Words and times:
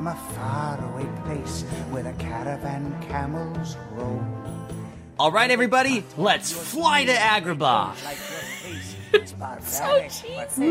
from 0.00 0.06
a 0.06 0.16
faraway 0.34 1.04
place 1.26 1.60
where 1.90 2.02
the 2.02 2.12
caravan 2.14 2.90
camels 3.02 3.76
roam. 3.92 4.66
All 5.18 5.30
right, 5.30 5.50
everybody, 5.50 6.02
let's 6.16 6.50
fly 6.50 7.04
to 7.04 7.12
Agrabah. 7.12 8.02
Like 8.02 8.16
your 8.16 8.38
face, 8.38 8.96
it's 9.12 9.32
barbaric, 9.32 10.10
but 10.36 10.48
cheesy. 10.48 10.70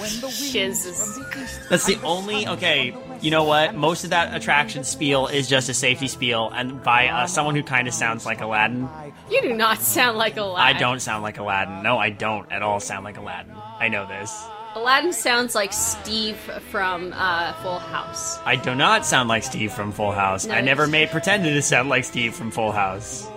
when 0.00 0.20
the 0.20 0.26
winds 0.26 0.52
Jesus. 0.52 1.14
from 1.14 1.22
the 1.22 1.44
east 1.44 1.60
That's 1.70 1.86
the 1.86 2.02
only. 2.02 2.48
Okay, 2.48 2.90
from 2.90 3.02
the 3.02 3.08
west 3.10 3.24
you 3.24 3.30
know 3.30 3.44
what? 3.44 3.76
Most 3.76 4.02
of 4.02 4.10
that 4.10 4.34
attraction 4.34 4.82
spiel 4.82 5.28
is 5.28 5.48
just 5.48 5.68
a 5.68 5.74
safety 5.74 6.08
spiel, 6.08 6.50
and 6.52 6.82
by 6.82 7.06
uh, 7.06 7.28
someone 7.28 7.54
who 7.54 7.62
kind 7.62 7.86
of 7.86 7.94
sounds 7.94 8.26
like 8.26 8.40
Aladdin. 8.40 8.88
You 9.30 9.42
do 9.42 9.54
not 9.54 9.80
sound 9.80 10.18
like 10.18 10.36
Aladdin. 10.36 10.76
I 10.76 10.76
don't 10.76 10.98
sound 10.98 11.22
like 11.22 11.38
Aladdin. 11.38 11.84
No, 11.84 11.98
I 11.98 12.10
don't 12.10 12.50
at 12.50 12.62
all 12.62 12.80
sound 12.80 13.04
like 13.04 13.16
Aladdin. 13.16 13.54
I 13.78 13.86
know 13.86 14.08
this. 14.08 14.44
Aladdin 14.74 15.12
sounds 15.12 15.54
like 15.54 15.70
Steve 15.72 16.36
from 16.70 17.12
uh, 17.14 17.52
Full 17.62 17.78
House. 17.78 18.38
I 18.46 18.56
do 18.56 18.74
not 18.74 19.04
sound 19.04 19.28
like 19.28 19.42
Steve 19.42 19.70
from 19.70 19.92
Full 19.92 20.12
House. 20.12 20.46
No, 20.46 20.54
I 20.54 20.62
never 20.62 20.86
made 20.86 21.10
pretended 21.10 21.52
to 21.52 21.60
sound 21.62 21.90
like 21.90 22.04
Steve 22.04 22.34
from 22.34 22.50
Full 22.50 22.72
House. 22.72 23.28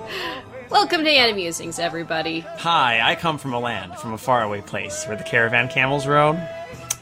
Welcome 0.70 1.04
to 1.04 1.10
Animusings, 1.10 1.78
everybody. 1.78 2.40
Hi, 2.40 3.02
I 3.04 3.16
come 3.16 3.38
from 3.38 3.54
a 3.54 3.60
land, 3.60 3.98
from 3.98 4.14
a 4.14 4.18
faraway 4.18 4.62
place 4.62 5.06
where 5.08 5.18
the 5.18 5.26
caravan 5.26 5.68
camels 5.68 6.08
roam. 6.08 6.38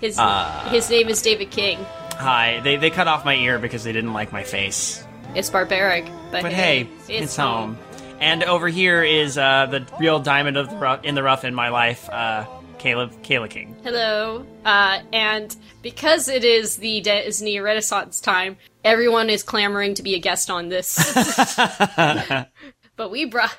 His 0.02 0.18
Uh. 0.18 0.68
his 0.72 0.90
name 0.90 1.10
is 1.10 1.22
David 1.22 1.52
King. 1.52 1.78
Hi, 2.16 2.60
they, 2.64 2.76
they 2.78 2.90
cut 2.90 3.08
off 3.08 3.24
my 3.26 3.36
ear 3.36 3.60
because 3.60 3.84
they 3.84 3.92
didn't 3.92 4.14
like 4.14 4.32
my 4.32 4.44
face. 4.44 5.06
It's 5.36 5.52
barbaric, 5.52 6.06
but, 6.32 6.42
But 6.42 6.54
hey, 6.54 6.90
it's, 7.08 7.36
home. 7.36 7.78
And 8.20 8.44
over 8.44 8.68
here 8.68 9.04
is 9.04 9.38
uh, 9.38 9.68
the 9.68 9.86
real 10.00 10.20
diamond 10.20 10.58
of 10.58 10.70
the 10.72 10.76
rough, 10.76 11.04
in 11.04 11.14
the 11.14 11.24
rough 11.24 11.44
in 11.44 11.54
my 11.54 11.70
life, 11.70 12.10
uh, 12.10 12.46
Caleb 12.84 13.14
Kayla 13.24 13.50
King. 13.50 13.78
Hello. 13.82 14.46
Uh, 14.66 15.00
and 15.14 15.56
because 15.82 16.28
it 16.28 16.44
is 16.44 16.76
the 16.76 17.00
Disney 17.00 17.58
Renaissance 17.62 18.20
time, 18.20 18.58
everyone 18.84 19.30
is 19.30 19.42
clamoring 19.42 19.94
to 19.94 20.04
be 20.04 20.16
a 20.16 20.20
guest 20.20 20.50
on 20.50 20.68
this. 20.68 20.98
but 22.98 23.10
we 23.10 23.24
brought. 23.24 23.58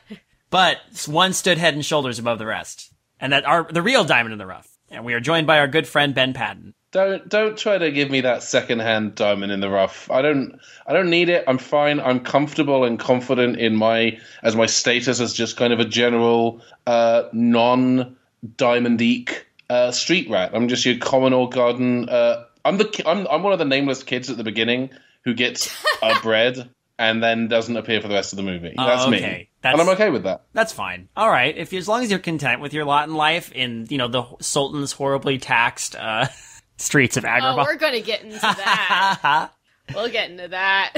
But 0.50 0.76
one 1.06 1.32
stood 1.32 1.56
head 1.56 1.72
and 1.72 1.82
shoulders 1.82 2.18
above 2.18 2.38
the 2.38 2.44
rest, 2.44 2.92
and 3.18 3.32
that 3.32 3.46
are 3.46 3.66
the 3.72 3.80
real 3.80 4.04
diamond 4.04 4.34
in 4.34 4.38
the 4.38 4.44
rough. 4.44 4.68
And 4.90 5.06
we 5.06 5.14
are 5.14 5.20
joined 5.20 5.46
by 5.46 5.58
our 5.58 5.68
good 5.68 5.88
friend 5.88 6.14
Ben 6.14 6.34
Patton. 6.34 6.74
Don't 6.92 7.26
don't 7.26 7.56
try 7.56 7.78
to 7.78 7.90
give 7.90 8.10
me 8.10 8.20
that 8.20 8.42
secondhand 8.42 9.14
diamond 9.14 9.52
in 9.52 9.60
the 9.60 9.70
rough. 9.70 10.10
I 10.10 10.20
don't 10.20 10.60
I 10.86 10.92
don't 10.92 11.08
need 11.08 11.30
it. 11.30 11.44
I'm 11.48 11.56
fine. 11.56 11.98
I'm 11.98 12.20
comfortable 12.20 12.84
and 12.84 12.98
confident 12.98 13.56
in 13.58 13.74
my 13.74 14.18
as 14.42 14.54
my 14.54 14.66
status 14.66 15.18
as 15.18 15.32
just 15.32 15.56
kind 15.56 15.72
of 15.72 15.80
a 15.80 15.86
general 15.86 16.60
uh, 16.86 17.22
non 17.32 18.16
diamondique 18.56 19.42
uh, 19.70 19.90
street 19.90 20.28
rat. 20.30 20.52
I'm 20.54 20.68
just 20.68 20.84
your 20.84 20.98
common 20.98 21.32
or 21.32 21.48
garden. 21.48 22.08
Uh, 22.08 22.44
I'm 22.64 22.76
the 22.78 23.02
I'm 23.06 23.26
I'm 23.28 23.42
one 23.42 23.52
of 23.52 23.58
the 23.58 23.64
nameless 23.64 24.02
kids 24.02 24.30
at 24.30 24.36
the 24.36 24.44
beginning 24.44 24.90
who 25.24 25.34
gets 25.34 25.74
a 26.02 26.18
bread 26.22 26.70
and 26.98 27.22
then 27.22 27.48
doesn't 27.48 27.76
appear 27.76 28.00
for 28.00 28.08
the 28.08 28.14
rest 28.14 28.32
of 28.32 28.36
the 28.36 28.42
movie. 28.42 28.74
Oh, 28.78 28.86
That's 28.86 29.08
me. 29.08 29.18
That's- 29.20 29.48
and 29.64 29.80
I'm 29.80 29.88
okay 29.94 30.10
with 30.10 30.24
that. 30.24 30.44
That's 30.52 30.72
fine. 30.72 31.08
All 31.16 31.28
right, 31.30 31.56
if 31.56 31.72
as 31.72 31.88
long 31.88 32.02
as 32.04 32.10
you're 32.10 32.18
content 32.20 32.60
with 32.60 32.72
your 32.74 32.84
lot 32.84 33.08
in 33.08 33.14
life 33.14 33.50
in 33.52 33.86
you 33.90 33.98
know 33.98 34.08
the 34.08 34.22
Sultan's 34.40 34.92
horribly 34.92 35.38
taxed 35.38 35.96
uh, 35.96 36.26
streets 36.76 37.16
of 37.16 37.24
Oh, 37.24 37.28
Agrabah. 37.28 37.64
we're 37.64 37.76
going 37.76 37.94
to 37.94 38.00
get 38.02 38.22
into 38.22 38.38
that. 38.38 39.50
we'll 39.94 40.10
get 40.10 40.30
into 40.30 40.48
that. 40.48 40.92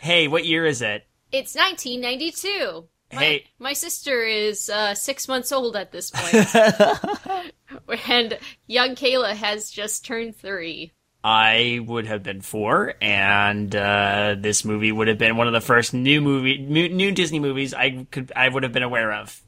hey, 0.00 0.28
what 0.28 0.44
year 0.44 0.66
is 0.66 0.82
it? 0.82 1.06
it's 1.32 1.56
1992. 1.56 2.84
My, 3.14 3.22
Hey. 3.22 3.44
my 3.58 3.72
sister 3.72 4.22
is 4.24 4.68
uh, 4.68 4.94
six 4.94 5.28
months 5.28 5.52
old 5.52 5.76
at 5.76 5.92
this 5.92 6.10
and 8.08 8.38
young 8.66 8.94
Kayla 8.94 9.34
has 9.34 9.70
just 9.70 10.04
turned 10.04 10.36
three. 10.36 10.92
I 11.22 11.80
would 11.86 12.06
have 12.06 12.22
been 12.22 12.42
four, 12.42 12.94
and 13.00 13.74
uh, 13.74 14.36
this 14.38 14.62
movie 14.62 14.92
would 14.92 15.08
have 15.08 15.16
been 15.16 15.38
one 15.38 15.46
of 15.46 15.54
the 15.54 15.60
first 15.62 15.94
new 15.94 16.20
movie, 16.20 16.58
new, 16.58 16.90
new 16.90 17.12
Disney 17.12 17.40
movies 17.40 17.72
I 17.72 18.06
could, 18.10 18.30
I 18.36 18.46
would 18.46 18.62
have 18.62 18.72
been 18.72 18.82
aware 18.82 19.10
of. 19.10 19.40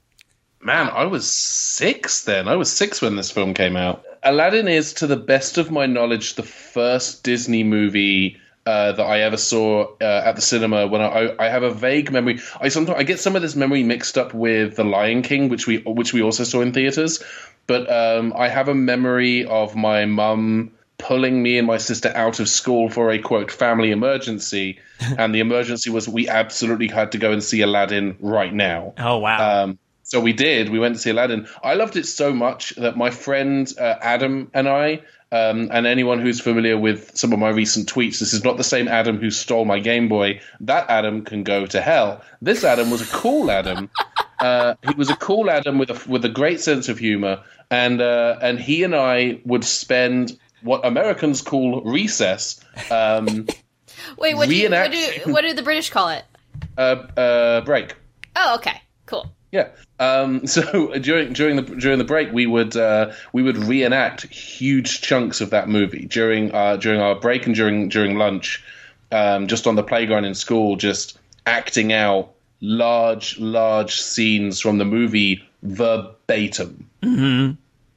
Man, 0.63 0.89
I 0.89 1.05
was 1.05 1.31
six 1.31 2.25
then. 2.25 2.49
I 2.49 2.57
was 2.57 2.73
six 2.73 3.03
when 3.03 3.17
this 3.17 3.31
film 3.31 3.53
came 3.53 3.77
out. 3.77 4.05
Aladdin 4.23 4.69
is, 4.69 4.95
to 4.95 5.07
the 5.07 5.17
best 5.19 5.59
of 5.59 5.71
my 5.71 5.85
knowledge, 5.85 6.35
the 6.35 6.43
first 6.43 7.23
Disney 7.23 7.63
movie 7.63 8.39
uh, 8.67 8.93
that 8.93 9.03
I 9.03 9.21
ever 9.21 9.37
saw 9.37 9.87
uh, 10.01 10.23
at 10.25 10.35
the 10.37 10.43
cinema. 10.43 10.87
When 10.89 11.01
I, 11.01 11.35
I, 11.39 11.49
have 11.49 11.63
a 11.63 11.73
vague 11.73 12.11
memory, 12.11 12.41
I 12.61 12.69
sometimes 12.69 12.99
I 12.99 13.05
get 13.05 13.21
some 13.21 13.37
of 13.37 13.43
this 13.43 13.55
memory 13.55 13.85
mixed 13.85 14.19
up 14.19 14.35
with 14.35 14.75
The 14.77 14.85
Lion 14.85 15.23
King, 15.23 15.49
which 15.49 15.67
we 15.67 15.79
which 15.79 16.13
we 16.13 16.23
also 16.23 16.45
saw 16.45 16.61
in 16.63 16.73
theaters. 16.73 17.23
But 17.67 17.91
um, 17.91 18.33
I 18.37 18.49
have 18.49 18.69
a 18.69 18.75
memory 18.75 19.45
of 19.45 19.77
my 19.77 20.05
mum 20.05 20.73
pulling 20.99 21.43
me 21.43 21.59
and 21.59 21.67
my 21.67 21.79
sister 21.79 22.11
out 22.15 22.41
of 22.41 22.49
school 22.49 22.89
for 22.89 23.11
a 23.11 23.19
quote 23.19 23.53
family 23.53 23.93
emergency, 23.93 24.81
and 25.19 25.35
the 25.35 25.41
emergency 25.41 25.91
was 25.91 26.09
we 26.09 26.29
absolutely 26.29 26.89
had 26.89 27.13
to 27.13 27.19
go 27.19 27.33
and 27.33 27.43
see 27.43 27.63
Aladdin 27.63 28.17
right 28.21 28.53
now. 28.53 28.95
Oh 28.99 29.19
wow! 29.19 29.65
Um, 29.65 29.79
so 30.03 30.21
we 30.21 30.33
did. 30.33 30.71
We 30.71 30.79
went 30.79 30.95
to 30.95 31.01
see 31.01 31.11
Aladdin. 31.11 31.49
I 31.63 31.75
loved 31.75 31.97
it 31.97 32.07
so 32.07 32.33
much 32.33 32.71
that 32.77 32.97
my 32.97 33.11
friend 33.11 33.73
uh, 33.79 33.95
Adam 34.01 34.51
and 34.55 34.69
I, 34.69 35.03
um, 35.37 35.69
and 35.73 35.87
anyone 35.87 36.21
who's 36.21 36.41
familiar 36.41 36.79
with 36.79 37.17
some 37.17 37.33
of 37.33 37.39
my 37.39 37.51
recent 37.51 37.93
tweets, 37.93 38.19
this 38.21 38.33
is 38.33 38.45
not 38.45 38.57
the 38.57 38.65
same 38.65 38.89
Adam 38.89 39.19
who 39.19 39.31
stole 39.31 39.65
my 39.65 39.81
Game 39.81 40.09
Boy. 40.09 40.41
That 40.61 40.89
Adam 40.89 41.25
can 41.25 41.43
go 41.43 41.67
to 41.67 41.81
hell. 41.81 42.23
This 42.41 42.65
Adam 42.65 42.91
was 42.91 43.03
a 43.03 43.17
cool 43.17 43.51
Adam. 43.51 43.91
Uh, 44.39 44.75
he 44.87 44.95
was 44.97 45.09
a 45.09 45.17
cool 45.17 45.49
Adam 45.49 45.79
with 45.79 45.89
a 45.89 46.11
with 46.11 46.23
a 46.23 46.29
great 46.29 46.61
sense 46.61 46.91
of 46.91 46.99
humor, 46.99 47.43
and 47.71 48.03
uh, 48.03 48.37
and 48.43 48.61
he 48.61 48.83
and 48.83 48.95
I 48.95 49.41
would 49.47 49.65
spend 49.65 50.39
what 50.63 50.85
Americans 50.85 51.41
call 51.41 51.81
recess. 51.81 52.61
Um, 52.91 53.47
Wait, 54.19 54.35
what 54.35 54.51
do, 54.51 54.55
you, 54.55 54.69
what, 54.69 54.93
do, 54.93 55.33
what 55.33 55.41
do 55.41 55.55
the 55.55 55.63
British 55.63 55.89
call 55.89 56.11
it? 56.11 56.25
uh, 56.79 56.81
uh, 57.17 57.61
break. 57.63 57.95
Oh, 58.37 58.57
okay. 58.57 58.83
Cool. 59.07 59.33
Yeah. 59.53 59.69
Um, 59.99 60.47
so 60.47 60.99
during 60.99 61.33
during 61.33 61.57
the 61.57 61.63
during 61.63 61.99
the 61.99 62.05
break, 62.05 62.33
we 62.33 62.47
would 62.47 62.77
uh, 62.77 63.13
we 63.33 63.43
would 63.43 63.59
reenact 63.59 64.23
huge 64.23 65.01
chunks 65.01 65.41
of 65.41 65.51
that 65.51 65.69
movie 65.69 66.07
during 66.07 66.53
uh, 66.55 66.77
during 66.77 67.01
our 67.01 67.15
break 67.15 67.47
and 67.47 67.55
during 67.55 67.89
during 67.89 68.17
lunch, 68.17 68.65
um, 69.13 69.47
just 69.47 69.67
on 69.67 69.75
the 69.75 69.83
playground 69.83 70.25
in 70.25 70.35
school, 70.35 70.77
just 70.77 71.19
acting 71.47 71.93
out 71.93 72.33
large 72.61 73.39
large 73.39 74.01
scenes 74.01 74.61
from 74.61 74.79
the 74.79 74.85
movie 74.85 75.43
verbatim. 75.63 76.89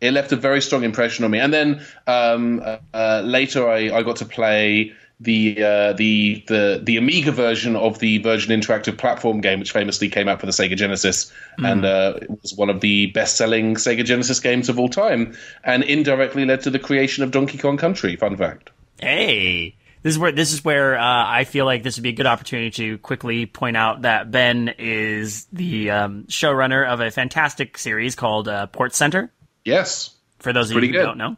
It 0.01 0.13
left 0.13 0.31
a 0.31 0.37
very 0.37 0.61
strong 0.61 0.83
impression 0.83 1.25
on 1.25 1.31
me. 1.31 1.39
And 1.39 1.53
then 1.53 1.81
um, 2.07 2.61
uh, 2.93 3.21
later, 3.25 3.69
I, 3.69 3.97
I 3.97 4.03
got 4.03 4.17
to 4.17 4.25
play 4.25 4.93
the 5.19 5.62
uh, 5.63 5.94
the 5.94 6.44
the 6.47 6.80
the 6.81 6.97
Amiga 6.97 7.31
version 7.31 7.75
of 7.75 8.00
the 8.00 8.19
Virgin 8.19 8.59
Interactive 8.59 8.97
platform 8.97 9.41
game, 9.41 9.59
which 9.59 9.72
famously 9.72 10.09
came 10.09 10.28
out 10.28 10.40
for 10.40 10.46
the 10.46 10.52
Sega 10.52 10.78
Genesis, 10.78 11.31
and 11.57 11.84
uh, 11.84 12.19
it 12.22 12.30
was 12.41 12.53
one 12.53 12.69
of 12.69 12.80
the 12.80 13.07
best-selling 13.07 13.75
Sega 13.75 14.06
Genesis 14.06 14.40
games 14.40 14.69
of 14.69 14.79
all 14.79 14.90
time, 14.90 15.35
and 15.63 15.84
indirectly 15.84 16.46
led 16.46 16.62
to 16.62 16.69
the 16.69 16.79
creation 16.79 17.24
of 17.24 17.31
Donkey 17.31 17.58
Kong 17.58 17.78
Country. 17.78 18.16
Fun 18.16 18.38
fact. 18.38 18.69
Hey, 19.02 19.75
this 20.03 20.13
is 20.13 20.19
where 20.19 20.31
this 20.31 20.53
is 20.53 20.63
where 20.63 20.97
uh, 20.97 21.25
I 21.28 21.44
feel 21.44 21.66
like 21.66 21.84
this 21.84 21.97
would 21.97 22.03
be 22.03 22.09
a 22.09 22.13
good 22.13 22.25
opportunity 22.25 22.72
to 22.72 22.97
quickly 23.00 23.46
point 23.46 23.75
out 23.75 24.03
that 24.03 24.31
Ben 24.31 24.74
is 24.78 25.46
the 25.52 25.91
um, 25.91 26.24
showrunner 26.25 26.88
of 26.88 27.02
a 27.02 27.12
fantastic 27.12 27.78
series 27.78 28.16
called 28.16 28.47
uh, 28.47 28.68
Port 28.68 28.96
Center. 28.96 29.31
Yes. 29.66 30.16
For 30.40 30.53
those 30.53 30.72
of 30.72 30.75
you 30.75 30.88
who 30.88 30.94
good. 30.94 31.03
don't 31.03 31.18
know, 31.18 31.35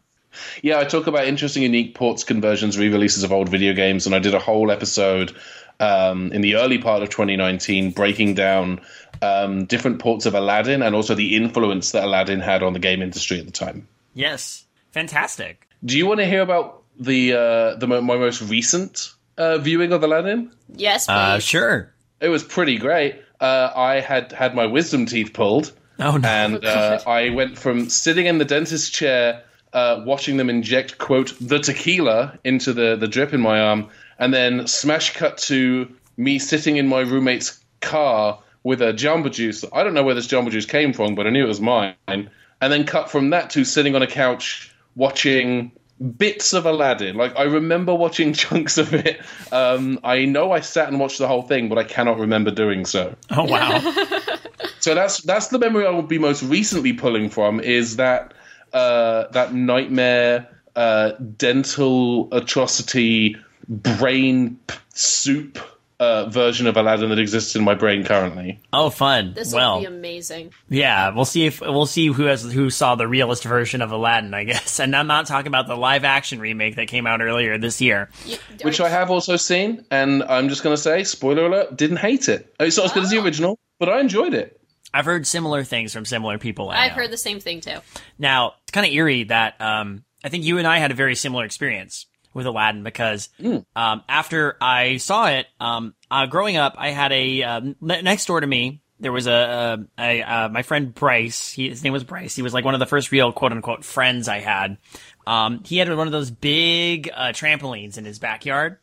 Yeah, 0.62 0.78
I 0.78 0.84
talk 0.84 1.06
about 1.06 1.26
interesting, 1.26 1.62
unique 1.62 1.94
ports, 1.94 2.24
conversions, 2.24 2.78
re-releases 2.78 3.22
of 3.24 3.32
old 3.32 3.48
video 3.48 3.72
games, 3.74 4.06
and 4.06 4.14
I 4.14 4.18
did 4.18 4.34
a 4.34 4.38
whole 4.38 4.70
episode 4.70 5.34
um, 5.80 6.32
in 6.32 6.40
the 6.42 6.56
early 6.56 6.78
part 6.78 7.02
of 7.02 7.10
2019 7.10 7.90
breaking 7.90 8.34
down 8.34 8.80
um, 9.20 9.64
different 9.64 9.98
ports 9.98 10.26
of 10.26 10.34
Aladdin 10.34 10.82
and 10.82 10.94
also 10.94 11.14
the 11.14 11.36
influence 11.36 11.92
that 11.92 12.04
Aladdin 12.04 12.40
had 12.40 12.62
on 12.62 12.72
the 12.72 12.78
game 12.78 13.02
industry 13.02 13.38
at 13.38 13.46
the 13.46 13.52
time. 13.52 13.88
yes, 14.14 14.64
fantastic. 14.92 15.66
Do 15.84 15.98
you 15.98 16.06
want 16.06 16.20
to 16.20 16.26
hear 16.26 16.42
about 16.42 16.82
the 16.98 17.32
uh, 17.32 17.74
the 17.76 17.86
mo- 17.88 18.00
my 18.02 18.16
most 18.16 18.42
recent 18.42 19.12
uh, 19.36 19.58
viewing 19.58 19.92
of 19.92 20.02
Aladdin? 20.04 20.52
Yes, 20.76 21.06
please. 21.06 21.12
Uh, 21.12 21.38
sure. 21.40 21.92
It 22.20 22.28
was 22.28 22.44
pretty 22.44 22.78
great. 22.78 23.20
Uh, 23.40 23.70
I 23.74 23.98
had 24.00 24.30
had 24.30 24.54
my 24.54 24.66
wisdom 24.66 25.06
teeth 25.06 25.32
pulled. 25.32 25.72
Oh 25.98 26.16
no. 26.16 26.28
and 26.28 26.64
uh, 26.64 27.00
I 27.06 27.30
went 27.30 27.58
from 27.58 27.88
sitting 27.88 28.26
in 28.26 28.38
the 28.38 28.44
dentist 28.44 28.92
chair, 28.94 29.42
uh, 29.72 30.02
watching 30.04 30.36
them 30.36 30.50
inject 30.50 30.98
quote 30.98 31.34
the 31.40 31.58
tequila 31.58 32.38
into 32.44 32.72
the 32.72 32.96
the 32.96 33.08
drip 33.08 33.32
in 33.32 33.40
my 33.40 33.60
arm, 33.60 33.88
and 34.18 34.32
then 34.32 34.66
smash 34.66 35.14
cut 35.14 35.38
to 35.38 35.88
me 36.16 36.38
sitting 36.38 36.76
in 36.76 36.88
my 36.88 37.00
roommate's 37.00 37.58
car 37.80 38.38
with 38.62 38.80
a 38.82 38.92
jamba 38.92 39.30
juice. 39.30 39.64
I 39.72 39.82
don't 39.82 39.94
know 39.94 40.04
where 40.04 40.14
this 40.14 40.26
jamba 40.26 40.50
juice 40.50 40.66
came 40.66 40.92
from, 40.92 41.14
but 41.14 41.26
I 41.26 41.30
knew 41.30 41.44
it 41.44 41.48
was 41.48 41.60
mine. 41.60 41.94
And 42.06 42.28
then 42.60 42.84
cut 42.84 43.10
from 43.10 43.30
that 43.30 43.50
to 43.50 43.64
sitting 43.64 43.96
on 43.96 44.02
a 44.02 44.06
couch 44.06 44.72
watching 44.94 45.72
bits 46.16 46.52
of 46.52 46.66
Aladdin. 46.66 47.16
Like 47.16 47.36
I 47.36 47.44
remember 47.44 47.94
watching 47.94 48.32
chunks 48.34 48.78
of 48.78 48.94
it. 48.94 49.20
Um, 49.50 49.98
I 50.04 50.24
know 50.24 50.52
I 50.52 50.60
sat 50.60 50.88
and 50.88 51.00
watched 51.00 51.18
the 51.18 51.28
whole 51.28 51.42
thing, 51.42 51.68
but 51.68 51.78
I 51.78 51.84
cannot 51.84 52.18
remember 52.18 52.50
doing 52.50 52.84
so. 52.84 53.14
oh 53.30 53.44
wow. 53.44 53.80
So 54.82 54.96
that's 54.96 55.20
that's 55.22 55.46
the 55.48 55.60
memory 55.60 55.86
I 55.86 55.90
will 55.90 56.02
be 56.02 56.18
most 56.18 56.42
recently 56.42 56.92
pulling 56.92 57.30
from 57.30 57.60
is 57.60 57.96
that 57.96 58.34
uh, 58.72 59.28
that 59.32 59.54
nightmare 59.54 60.48
uh, 60.76 61.12
dental 61.36 62.28
atrocity 62.32 63.36
brain 63.68 64.56
p- 64.66 64.76
soup 64.94 65.58
uh, 66.00 66.28
version 66.28 66.66
of 66.66 66.76
Aladdin 66.76 67.10
that 67.10 67.18
exists 67.20 67.54
in 67.54 67.62
my 67.62 67.74
brain 67.74 68.02
currently. 68.04 68.58
Oh, 68.72 68.90
fun. 68.90 69.34
This 69.34 69.54
will 69.54 69.78
be 69.80 69.84
amazing. 69.86 70.52
yeah, 70.68 71.10
we'll 71.14 71.24
see 71.24 71.46
if 71.46 71.60
we'll 71.60 71.86
see 71.86 72.08
who 72.08 72.24
has 72.24 72.42
who 72.52 72.70
saw 72.70 72.96
the 72.96 73.06
realist 73.06 73.44
version 73.44 73.80
of 73.82 73.92
Aladdin, 73.92 74.34
I 74.34 74.42
guess. 74.52 74.80
And 74.80 74.96
I'm 74.96 75.06
not 75.06 75.26
talking 75.26 75.46
about 75.46 75.68
the 75.68 75.76
live 75.76 76.02
action 76.04 76.40
remake 76.40 76.74
that 76.76 76.88
came 76.88 77.06
out 77.06 77.20
earlier 77.22 77.56
this 77.56 77.80
year. 77.80 78.08
You- 78.26 78.38
Which 78.62 78.80
are- 78.80 78.86
I 78.86 78.90
have 78.90 79.10
also 79.12 79.36
seen, 79.36 79.84
and 79.92 80.24
I'm 80.24 80.48
just 80.48 80.64
going 80.64 80.74
to 80.74 80.82
say, 80.82 81.04
spoiler 81.04 81.46
alert, 81.46 81.76
didn't 81.76 81.98
hate 81.98 82.28
it. 82.28 82.52
It's 82.58 82.76
not 82.78 82.86
as 82.86 82.92
good 82.92 83.04
as 83.04 83.10
the 83.10 83.18
original, 83.22 83.58
but 83.78 83.88
I 83.88 84.00
enjoyed 84.00 84.34
it. 84.34 84.58
I've 84.94 85.04
heard 85.04 85.26
similar 85.26 85.64
things 85.64 85.92
from 85.92 86.04
similar 86.04 86.38
people. 86.38 86.70
I 86.70 86.84
I've 86.84 86.90
know. 86.92 86.96
heard 86.96 87.10
the 87.10 87.16
same 87.16 87.40
thing 87.40 87.60
too. 87.60 87.78
Now, 88.18 88.54
it's 88.62 88.72
kind 88.72 88.86
of 88.86 88.92
eerie 88.92 89.24
that 89.24 89.60
um, 89.60 90.04
I 90.24 90.28
think 90.28 90.44
you 90.44 90.58
and 90.58 90.66
I 90.66 90.78
had 90.78 90.90
a 90.90 90.94
very 90.94 91.14
similar 91.14 91.44
experience 91.44 92.06
with 92.34 92.46
Aladdin 92.46 92.82
because 92.82 93.28
um, 93.76 94.02
after 94.08 94.56
I 94.60 94.96
saw 94.98 95.28
it, 95.28 95.46
um, 95.60 95.94
uh, 96.10 96.26
growing 96.26 96.56
up, 96.56 96.74
I 96.78 96.90
had 96.90 97.12
a 97.12 97.42
um, 97.42 97.76
ne- 97.80 98.02
next 98.02 98.26
door 98.26 98.40
to 98.40 98.46
me. 98.46 98.80
There 99.00 99.12
was 99.12 99.26
a, 99.26 99.86
a, 99.98 100.02
a 100.20 100.22
uh, 100.22 100.48
my 100.48 100.62
friend 100.62 100.94
Bryce. 100.94 101.50
He, 101.50 101.68
his 101.68 101.82
name 101.82 101.92
was 101.92 102.04
Bryce. 102.04 102.36
He 102.36 102.42
was 102.42 102.54
like 102.54 102.64
one 102.64 102.74
of 102.74 102.80
the 102.80 102.86
first 102.86 103.10
real 103.10 103.32
quote 103.32 103.52
unquote 103.52 103.84
friends 103.84 104.28
I 104.28 104.38
had. 104.38 104.78
Um, 105.26 105.62
he 105.64 105.78
had 105.78 105.94
one 105.94 106.06
of 106.06 106.12
those 106.12 106.30
big 106.30 107.10
uh, 107.12 107.28
trampolines 107.32 107.98
in 107.98 108.04
his 108.04 108.18
backyard, 108.20 108.78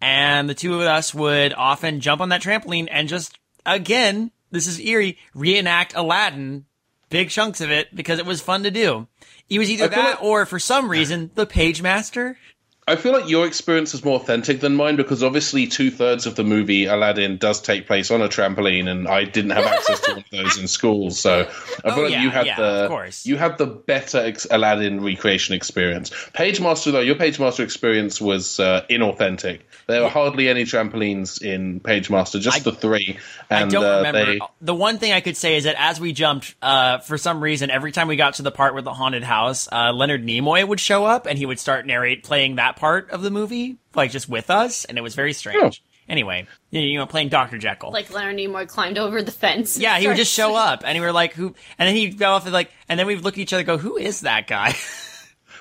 and 0.00 0.48
the 0.48 0.54
two 0.54 0.74
of 0.74 0.82
us 0.82 1.12
would 1.12 1.52
often 1.52 2.00
jump 2.00 2.20
on 2.20 2.28
that 2.28 2.42
trampoline 2.42 2.86
and 2.90 3.08
just 3.08 3.36
again, 3.64 4.30
this 4.56 4.66
is 4.66 4.80
eerie, 4.80 5.18
reenact 5.34 5.94
Aladdin 5.94 6.64
big 7.08 7.30
chunks 7.30 7.60
of 7.60 7.70
it 7.70 7.94
because 7.94 8.18
it 8.18 8.26
was 8.26 8.40
fun 8.40 8.62
to 8.64 8.70
do. 8.70 9.06
It 9.48 9.58
was 9.58 9.70
either 9.70 9.88
that 9.88 9.96
like- 9.96 10.22
or 10.22 10.46
for 10.46 10.58
some 10.58 10.88
reason 10.88 11.30
the 11.34 11.46
page 11.46 11.82
master. 11.82 12.38
I 12.88 12.94
feel 12.94 13.12
like 13.12 13.28
your 13.28 13.46
experience 13.46 13.94
is 13.94 14.04
more 14.04 14.14
authentic 14.20 14.60
than 14.60 14.76
mine 14.76 14.94
because 14.94 15.22
obviously 15.24 15.66
two 15.66 15.90
thirds 15.90 16.24
of 16.26 16.36
the 16.36 16.44
movie 16.44 16.84
Aladdin 16.84 17.36
does 17.36 17.60
take 17.60 17.86
place 17.88 18.12
on 18.12 18.22
a 18.22 18.28
trampoline, 18.28 18.88
and 18.88 19.08
I 19.08 19.24
didn't 19.24 19.50
have 19.50 19.64
access 19.66 20.00
to 20.02 20.10
one 20.12 20.18
of 20.20 20.30
those 20.30 20.58
in 20.58 20.68
school. 20.68 21.10
So 21.10 21.40
I 21.40 21.44
feel 21.90 21.98
Oh, 21.98 22.02
like 22.02 22.12
yeah, 22.12 22.22
you 22.22 22.30
had 22.30 22.46
yeah, 22.46 22.56
the 22.56 23.20
you 23.24 23.36
had 23.36 23.58
the 23.58 23.66
better 23.66 24.18
ex- 24.18 24.46
Aladdin 24.48 25.02
recreation 25.02 25.54
experience. 25.56 26.12
Page 26.32 26.60
Master 26.60 26.92
though, 26.92 27.00
your 27.00 27.16
Page 27.16 27.40
Master 27.40 27.64
experience 27.64 28.20
was 28.20 28.60
uh, 28.60 28.84
inauthentic. 28.88 29.60
There 29.88 30.02
were 30.02 30.08
hardly 30.08 30.48
any 30.48 30.64
trampolines 30.64 31.42
in 31.42 31.80
Page 31.80 32.08
Master, 32.08 32.38
just 32.38 32.62
the 32.64 32.72
three, 32.72 33.18
and 33.50 33.68
I 33.68 33.72
don't 33.72 33.84
uh, 33.84 33.96
remember. 33.98 34.24
they. 34.26 34.40
The 34.60 34.74
one 34.74 34.98
thing 34.98 35.12
I 35.12 35.20
could 35.20 35.36
say 35.36 35.56
is 35.56 35.64
that 35.64 35.74
as 35.78 35.98
we 35.98 36.12
jumped, 36.12 36.54
uh, 36.62 36.98
for 36.98 37.18
some 37.18 37.40
reason, 37.42 37.70
every 37.70 37.90
time 37.90 38.06
we 38.06 38.14
got 38.16 38.34
to 38.34 38.42
the 38.42 38.52
part 38.52 38.74
with 38.76 38.84
the 38.84 38.94
haunted 38.94 39.24
house, 39.24 39.68
uh, 39.72 39.92
Leonard 39.92 40.24
Nimoy 40.24 40.66
would 40.66 40.78
show 40.80 41.04
up 41.04 41.26
and 41.26 41.36
he 41.36 41.46
would 41.46 41.58
start 41.58 41.84
narrate 41.86 42.22
playing 42.22 42.56
that 42.56 42.75
part 42.76 43.10
of 43.10 43.22
the 43.22 43.30
movie, 43.30 43.76
like 43.94 44.10
just 44.10 44.28
with 44.28 44.50
us, 44.50 44.84
and 44.84 44.96
it 44.98 45.00
was 45.00 45.14
very 45.14 45.32
strange. 45.32 45.82
Anyway, 46.08 46.46
you 46.70 46.80
you 46.80 46.98
know, 46.98 47.06
playing 47.06 47.30
Doctor 47.30 47.58
Jekyll. 47.58 47.90
Like 47.90 48.12
Leonard 48.12 48.36
Nimoy 48.36 48.68
climbed 48.68 48.96
over 48.98 49.22
the 49.22 49.32
fence. 49.32 49.76
yeah, 49.76 49.98
he 49.98 50.06
would 50.06 50.16
just 50.16 50.32
show 50.32 50.54
up, 50.54 50.82
and 50.84 50.96
we 50.98 51.04
were 51.04 51.12
like, 51.12 51.32
"Who?" 51.34 51.54
And 51.78 51.88
then 51.88 51.96
he'd 51.96 52.16
go 52.18 52.30
off 52.30 52.44
and 52.44 52.52
like, 52.52 52.70
and 52.88 52.98
then 52.98 53.06
we'd 53.08 53.22
look 53.22 53.34
at 53.34 53.38
each 53.40 53.52
other, 53.52 53.60
and 53.62 53.66
go, 53.66 53.76
"Who 53.78 53.96
is 53.96 54.20
that 54.20 54.46
guy?" 54.46 54.74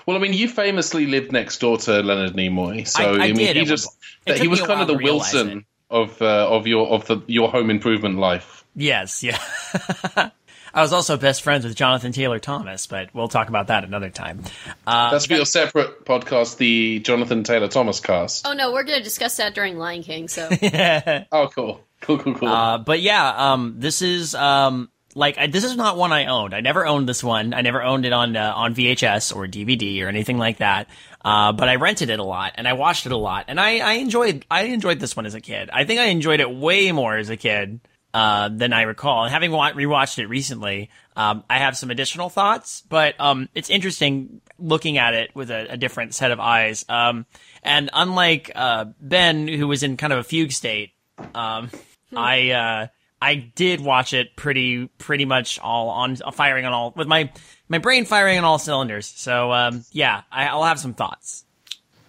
Well, 0.07 0.15
I 0.15 0.19
mean, 0.19 0.33
you 0.33 0.47
famously 0.47 1.07
lived 1.07 1.31
next 1.31 1.57
door 1.57 1.79
to 1.79 2.03
Leonard 2.03 2.33
Nimoy, 2.33 2.87
so 2.87 3.15
I- 3.15 3.23
I 3.23 3.27
mean, 3.29 3.37
did 3.37 3.55
he 3.55 3.61
at 3.63 3.67
just 3.67 3.89
was, 4.27 4.39
he 4.39 4.47
was 4.47 4.61
kind 4.61 4.79
of 4.79 4.85
the 4.85 4.93
while 4.93 4.99
to 4.99 5.03
Wilson 5.05 5.65
of 5.89 6.21
uh, 6.21 6.47
of 6.47 6.67
your 6.67 6.85
of 6.89 7.07
the 7.07 7.21
your 7.25 7.49
home 7.49 7.71
improvement 7.71 8.19
life. 8.19 8.63
yes, 8.75 9.23
yeah. 9.23 9.39
I 10.75 10.81
was 10.81 10.91
also 10.91 11.15
best 11.15 11.41
friends 11.41 11.63
with 11.63 11.73
Jonathan 11.73 12.11
Taylor 12.11 12.37
Thomas, 12.37 12.85
but 12.85 13.15
we'll 13.15 13.29
talk 13.29 13.47
about 13.47 13.67
that 13.67 13.85
another 13.85 14.09
time. 14.09 14.43
Uh, 14.85 15.11
That's 15.11 15.25
for 15.25 15.35
your 15.35 15.45
separate 15.45 16.03
podcast, 16.03 16.57
the 16.57 16.99
Jonathan 16.99 17.45
Taylor 17.45 17.69
Thomas 17.69 18.01
cast. 18.01 18.45
Oh 18.45 18.51
no, 18.51 18.73
we're 18.73 18.83
gonna 18.83 19.01
discuss 19.01 19.37
that 19.37 19.55
during 19.55 19.77
Lion 19.77 20.03
King. 20.03 20.27
So 20.27 20.49
yeah. 20.61 21.23
Oh, 21.31 21.47
cool, 21.47 21.81
cool, 22.01 22.17
cool, 22.17 22.35
cool. 22.35 22.49
Uh, 22.49 22.77
but 22.77 22.99
yeah, 22.99 23.53
um, 23.53 23.75
this 23.77 24.01
is 24.01 24.35
um, 24.35 24.89
like 25.15 25.37
I, 25.37 25.47
this 25.47 25.63
is 25.63 25.77
not 25.77 25.95
one 25.95 26.11
I 26.11 26.25
owned. 26.25 26.53
I 26.53 26.59
never 26.59 26.85
owned 26.85 27.07
this 27.07 27.23
one. 27.23 27.53
I 27.53 27.61
never 27.61 27.81
owned 27.81 28.05
it 28.05 28.11
on 28.11 28.35
uh, 28.35 28.51
on 28.53 28.75
VHS 28.75 29.33
or 29.33 29.47
DVD 29.47 30.03
or 30.03 30.09
anything 30.09 30.37
like 30.37 30.57
that. 30.57 30.89
Uh, 31.23 31.53
but 31.53 31.69
I 31.69 31.75
rented 31.75 32.09
it 32.09 32.19
a 32.19 32.23
lot 32.23 32.51
and 32.55 32.67
I 32.67 32.73
watched 32.73 33.05
it 33.05 33.13
a 33.13 33.17
lot, 33.17 33.45
and 33.47 33.61
I, 33.61 33.77
I 33.77 33.93
enjoyed 33.93 34.45
I 34.51 34.63
enjoyed 34.63 34.99
this 34.99 35.15
one 35.15 35.25
as 35.25 35.35
a 35.35 35.41
kid. 35.41 35.69
I 35.71 35.85
think 35.85 36.01
I 36.01 36.07
enjoyed 36.07 36.41
it 36.41 36.53
way 36.53 36.91
more 36.91 37.15
as 37.15 37.29
a 37.29 37.37
kid 37.37 37.79
uh, 38.15 38.47
than 38.47 38.71
I 38.71 38.83
recall. 38.83 39.25
And 39.25 39.33
having 39.33 39.51
wa- 39.51 39.73
rewatched 39.73 40.19
it 40.19 40.27
recently, 40.27 40.89
um, 41.17 41.43
I 41.49 41.57
have 41.57 41.75
some 41.75 41.91
additional 41.91 42.29
thoughts. 42.29 42.81
But 42.87 43.19
um, 43.19 43.49
it's 43.53 43.69
interesting 43.69 44.39
looking 44.57 44.97
at 44.97 45.13
it 45.13 45.35
with 45.35 45.51
a, 45.51 45.73
a 45.73 45.75
different 45.75 46.15
set 46.15 46.31
of 46.31 46.39
eyes. 46.39 46.85
Um, 46.87 47.25
and 47.61 47.89
unlike 47.91 48.53
uh, 48.55 48.85
Ben, 49.01 49.49
who 49.49 49.67
was 49.67 49.83
in 49.83 49.97
kind 49.97 50.13
of 50.13 50.19
a 50.19 50.23
fugue 50.23 50.53
state, 50.53 50.91
um, 51.33 51.69
I 52.15 52.51
uh, 52.51 52.87
I 53.21 53.35
did 53.35 53.81
watch 53.81 54.13
it 54.13 54.37
pretty 54.37 54.87
pretty 54.97 55.25
much 55.25 55.59
all 55.59 55.89
on 55.89 56.15
firing 56.15 56.65
on 56.65 56.71
all 56.71 56.93
with 56.95 57.09
my 57.09 57.29
my 57.67 57.79
brain 57.79 58.05
firing 58.05 58.37
on 58.37 58.45
all 58.45 58.59
cylinders. 58.59 59.07
So 59.07 59.51
um, 59.51 59.83
yeah, 59.91 60.21
I, 60.31 60.47
I'll 60.47 60.63
have 60.63 60.79
some 60.79 60.93
thoughts. 60.93 61.43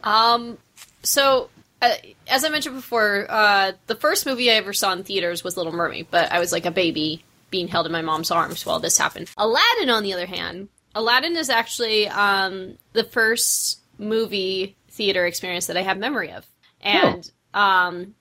Um, 0.05 0.56
so 1.02 1.50
uh, 1.82 1.94
as 2.28 2.44
I 2.44 2.49
mentioned 2.49 2.76
before, 2.76 3.26
uh, 3.28 3.73
the 3.87 3.94
first 3.94 4.26
movie 4.26 4.50
I 4.50 4.55
ever 4.55 4.73
saw 4.73 4.93
in 4.93 5.05
theaters 5.05 5.44
was 5.44 5.56
Little 5.56 5.73
Mermaid, 5.73 6.08
but 6.11 6.32
I 6.32 6.38
was 6.38 6.52
like 6.52 6.67
a 6.67 6.70
baby 6.70 7.25
being 7.50 7.69
held 7.69 7.87
in 7.87 7.93
my 7.93 8.02
mom's 8.02 8.31
arms 8.31 8.67
while 8.67 8.81
this 8.81 8.99
happened. 8.99 9.31
Aladdin, 9.37 9.90
on 9.90 10.02
the 10.02 10.12
other 10.12 10.26
hand, 10.26 10.69
Aladdin 10.94 11.37
is 11.37 11.50
actually 11.50 12.08
um, 12.08 12.76
the 12.93 13.05
first 13.05 13.81
movie 13.99 14.76
theater 14.90 15.26
experience 15.26 15.67
that 15.67 15.76
I 15.76 15.82
have 15.82 15.99
memory 15.99 16.32
of, 16.32 16.44
and 16.81 17.31
um, 17.55 18.14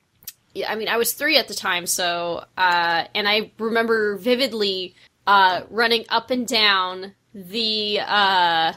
I 0.67 0.75
mean, 0.75 0.87
I 0.87 0.97
was 0.97 1.13
three 1.13 1.37
at 1.37 1.47
the 1.47 1.53
time, 1.53 1.85
so 1.85 2.45
uh, 2.57 3.05
and 3.15 3.27
I 3.27 3.51
remember 3.57 4.17
vividly 4.17 4.95
uh, 5.25 5.61
running 5.69 6.05
up 6.09 6.31
and 6.31 6.47
down 6.47 7.13
the 7.33 7.99
uh, 8.01 8.73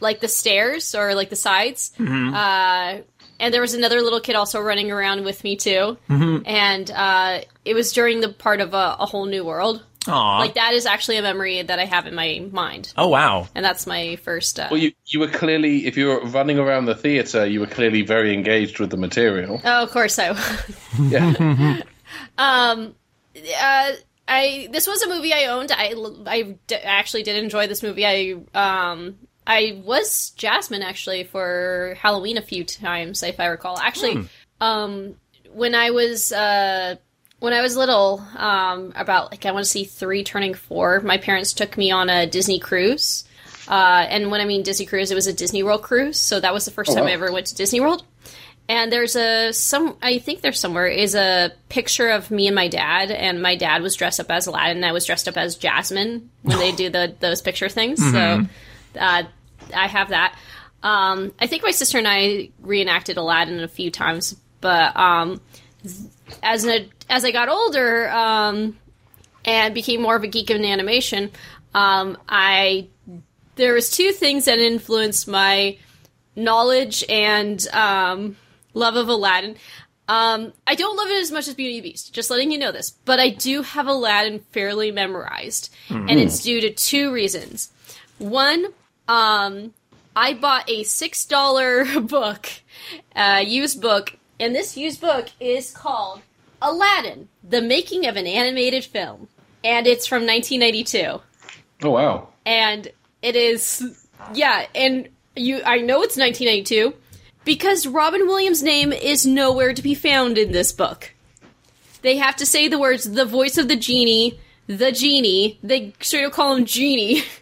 like 0.00 0.20
the 0.20 0.28
stairs 0.28 0.94
or 0.94 1.14
like 1.14 1.30
the 1.30 1.36
sides. 1.36 1.92
Uh, 2.34 2.98
and 3.40 3.52
there 3.52 3.60
was 3.60 3.74
another 3.74 4.00
little 4.02 4.20
kid 4.20 4.34
also 4.36 4.60
running 4.60 4.90
around 4.90 5.24
with 5.24 5.44
me 5.44 5.56
too. 5.56 5.98
And 6.08 6.90
uh, 6.90 7.40
it 7.64 7.74
was 7.74 7.92
during 7.92 8.20
the 8.20 8.28
part 8.28 8.60
of 8.60 8.74
a, 8.74 8.96
a 9.00 9.06
whole 9.06 9.26
new 9.26 9.44
world. 9.44 9.82
Aw. 10.08 10.38
Like 10.38 10.54
that 10.54 10.72
is 10.72 10.86
actually 10.86 11.16
a 11.16 11.22
memory 11.22 11.62
that 11.62 11.78
I 11.78 11.84
have 11.84 12.06
in 12.06 12.14
my 12.14 12.46
mind, 12.52 12.92
oh 12.96 13.08
wow. 13.08 13.48
and 13.56 13.64
that's 13.64 13.88
my 13.88 14.14
first. 14.16 14.60
Uh, 14.60 14.68
well, 14.70 14.78
you 14.78 14.92
you 15.06 15.18
were 15.18 15.26
clearly, 15.28 15.86
if 15.86 15.96
you 15.96 16.06
were 16.06 16.20
running 16.26 16.58
around 16.60 16.84
the 16.84 16.94
theater, 16.94 17.44
you 17.44 17.58
were 17.58 17.66
clearly 17.66 18.02
very 18.02 18.32
engaged 18.32 18.78
with 18.78 18.90
the 18.90 18.96
material. 18.96 19.60
oh, 19.64 19.82
of 19.82 19.90
course 19.90 20.18
I. 20.18 20.28
Yeah. 21.00 21.34
um, 22.38 22.94
uh, 23.60 23.92
I 24.28 24.68
this 24.70 24.86
was 24.86 25.02
a 25.02 25.08
movie 25.08 25.32
I 25.32 25.46
owned. 25.46 25.72
I 25.72 25.94
I 26.26 26.56
d- 26.66 26.76
actually 26.76 27.22
did 27.22 27.42
enjoy 27.42 27.66
this 27.66 27.82
movie. 27.82 28.06
I 28.06 28.36
um 28.54 29.16
I 29.46 29.80
was 29.84 30.30
Jasmine 30.30 30.82
actually 30.82 31.24
for 31.24 31.96
Halloween 32.00 32.36
a 32.36 32.42
few 32.42 32.64
times, 32.64 33.22
if 33.22 33.40
I 33.40 33.46
recall. 33.46 33.78
Actually, 33.78 34.28
um 34.60 35.16
when 35.52 35.74
I 35.74 35.90
was 35.90 36.32
uh 36.32 36.96
when 37.38 37.52
I 37.52 37.62
was 37.62 37.76
little, 37.76 38.22
um 38.36 38.92
about 38.96 39.30
like 39.30 39.46
I 39.46 39.52
want 39.52 39.64
to 39.64 39.70
see 39.70 39.84
three 39.84 40.24
turning 40.24 40.54
four, 40.54 41.00
my 41.00 41.18
parents 41.18 41.52
took 41.52 41.76
me 41.76 41.90
on 41.90 42.08
a 42.10 42.26
Disney 42.26 42.58
cruise. 42.58 43.24
Uh, 43.68 44.06
and 44.08 44.30
when 44.30 44.40
I 44.40 44.44
mean 44.44 44.62
Disney 44.62 44.86
cruise, 44.86 45.10
it 45.10 45.16
was 45.16 45.26
a 45.26 45.32
Disney 45.32 45.64
World 45.64 45.82
cruise. 45.82 46.20
So 46.20 46.38
that 46.38 46.54
was 46.54 46.66
the 46.66 46.70
first 46.70 46.92
time 46.92 47.02
wow. 47.02 47.10
I 47.10 47.14
ever 47.14 47.32
went 47.32 47.46
to 47.46 47.54
Disney 47.56 47.80
World 47.80 48.04
and 48.68 48.92
there's 48.92 49.16
a 49.16 49.52
some 49.52 49.96
I 50.02 50.18
think 50.18 50.40
there's 50.40 50.58
somewhere 50.58 50.86
is 50.86 51.14
a 51.14 51.52
picture 51.68 52.08
of 52.08 52.30
me 52.30 52.46
and 52.46 52.54
my 52.54 52.68
dad, 52.68 53.10
and 53.10 53.40
my 53.40 53.56
dad 53.56 53.82
was 53.82 53.94
dressed 53.94 54.18
up 54.18 54.30
as 54.30 54.46
Aladdin, 54.46 54.78
and 54.78 54.86
I 54.86 54.92
was 54.92 55.04
dressed 55.04 55.28
up 55.28 55.36
as 55.36 55.56
Jasmine 55.56 56.30
when 56.42 56.58
they 56.58 56.72
do 56.76 56.90
the 56.90 57.14
those 57.20 57.42
picture 57.42 57.68
things. 57.68 58.00
So 58.10 58.46
uh, 58.98 59.24
I 59.74 59.86
have 59.86 60.10
that. 60.10 60.36
Um, 60.82 61.32
I 61.40 61.46
think 61.46 61.62
my 61.62 61.70
sister 61.70 61.98
and 61.98 62.06
I 62.06 62.50
reenacted 62.60 63.16
Aladdin 63.16 63.60
a 63.60 63.68
few 63.68 63.90
times, 63.90 64.36
but 64.60 64.96
um, 64.96 65.40
as 66.42 66.64
an 66.64 66.90
as 67.08 67.24
I 67.24 67.30
got 67.30 67.48
older 67.48 68.08
um, 68.10 68.76
and 69.44 69.74
became 69.74 70.02
more 70.02 70.16
of 70.16 70.22
a 70.22 70.28
geek 70.28 70.50
in 70.50 70.64
animation, 70.64 71.30
um, 71.74 72.18
I 72.28 72.88
there 73.56 73.74
was 73.74 73.90
two 73.90 74.12
things 74.12 74.44
that 74.44 74.58
influenced 74.58 75.26
my 75.26 75.78
knowledge 76.36 77.04
and 77.08 77.66
um, 77.68 78.36
love 78.74 78.96
of 78.96 79.08
Aladdin. 79.08 79.56
Um, 80.08 80.52
I 80.68 80.76
don't 80.76 80.96
love 80.96 81.08
it 81.08 81.20
as 81.20 81.32
much 81.32 81.48
as 81.48 81.54
Beauty 81.54 81.78
and 81.78 81.84
the 81.84 81.90
Beast, 81.90 82.14
just 82.14 82.30
letting 82.30 82.52
you 82.52 82.58
know 82.58 82.70
this, 82.70 82.90
but 82.90 83.18
I 83.18 83.30
do 83.30 83.62
have 83.62 83.88
Aladdin 83.88 84.38
fairly 84.52 84.92
memorized, 84.92 85.74
and 85.88 86.10
it's 86.10 86.44
due 86.44 86.60
to 86.60 86.70
two 86.72 87.12
reasons. 87.12 87.72
One, 88.18 88.66
um, 89.08 89.74
I 90.14 90.34
bought 90.34 90.68
a 90.70 90.82
six 90.84 91.24
dollar 91.26 91.84
book, 92.00 92.48
uh, 93.14 93.42
used 93.44 93.80
book, 93.80 94.16
and 94.40 94.54
this 94.54 94.76
used 94.76 95.00
book 95.00 95.28
is 95.40 95.70
called 95.72 96.20
Aladdin: 96.62 97.28
The 97.48 97.62
Making 97.62 98.06
of 98.06 98.16
an 98.16 98.26
Animated 98.26 98.84
Film, 98.84 99.28
and 99.64 99.86
it's 99.86 100.06
from 100.06 100.26
1992 100.26 101.20
Oh 101.82 101.90
wow. 101.90 102.28
and 102.46 102.88
it 103.22 103.36
is 103.36 104.06
yeah 104.34 104.66
and 104.74 105.08
You, 105.36 105.60
I 105.64 105.78
know 105.78 106.02
it's 106.02 106.16
1992 106.16 106.94
because 107.44 107.86
Robin 107.86 108.26
Williams' 108.26 108.62
name 108.62 108.92
is 108.92 109.26
nowhere 109.26 109.74
to 109.74 109.82
be 109.82 109.94
found 109.94 110.38
in 110.38 110.52
this 110.52 110.72
book. 110.72 111.12
They 112.00 112.16
have 112.16 112.36
to 112.36 112.46
say 112.46 112.68
the 112.68 112.78
words 112.78 113.04
"the 113.12 113.26
voice 113.26 113.58
of 113.58 113.68
the 113.68 113.76
genie," 113.76 114.38
"the 114.66 114.90
genie." 114.92 115.58
They 115.62 115.92
straight 116.00 116.24
up 116.24 116.32
call 116.32 116.56
him 116.56 116.64
Genie. 116.64 117.22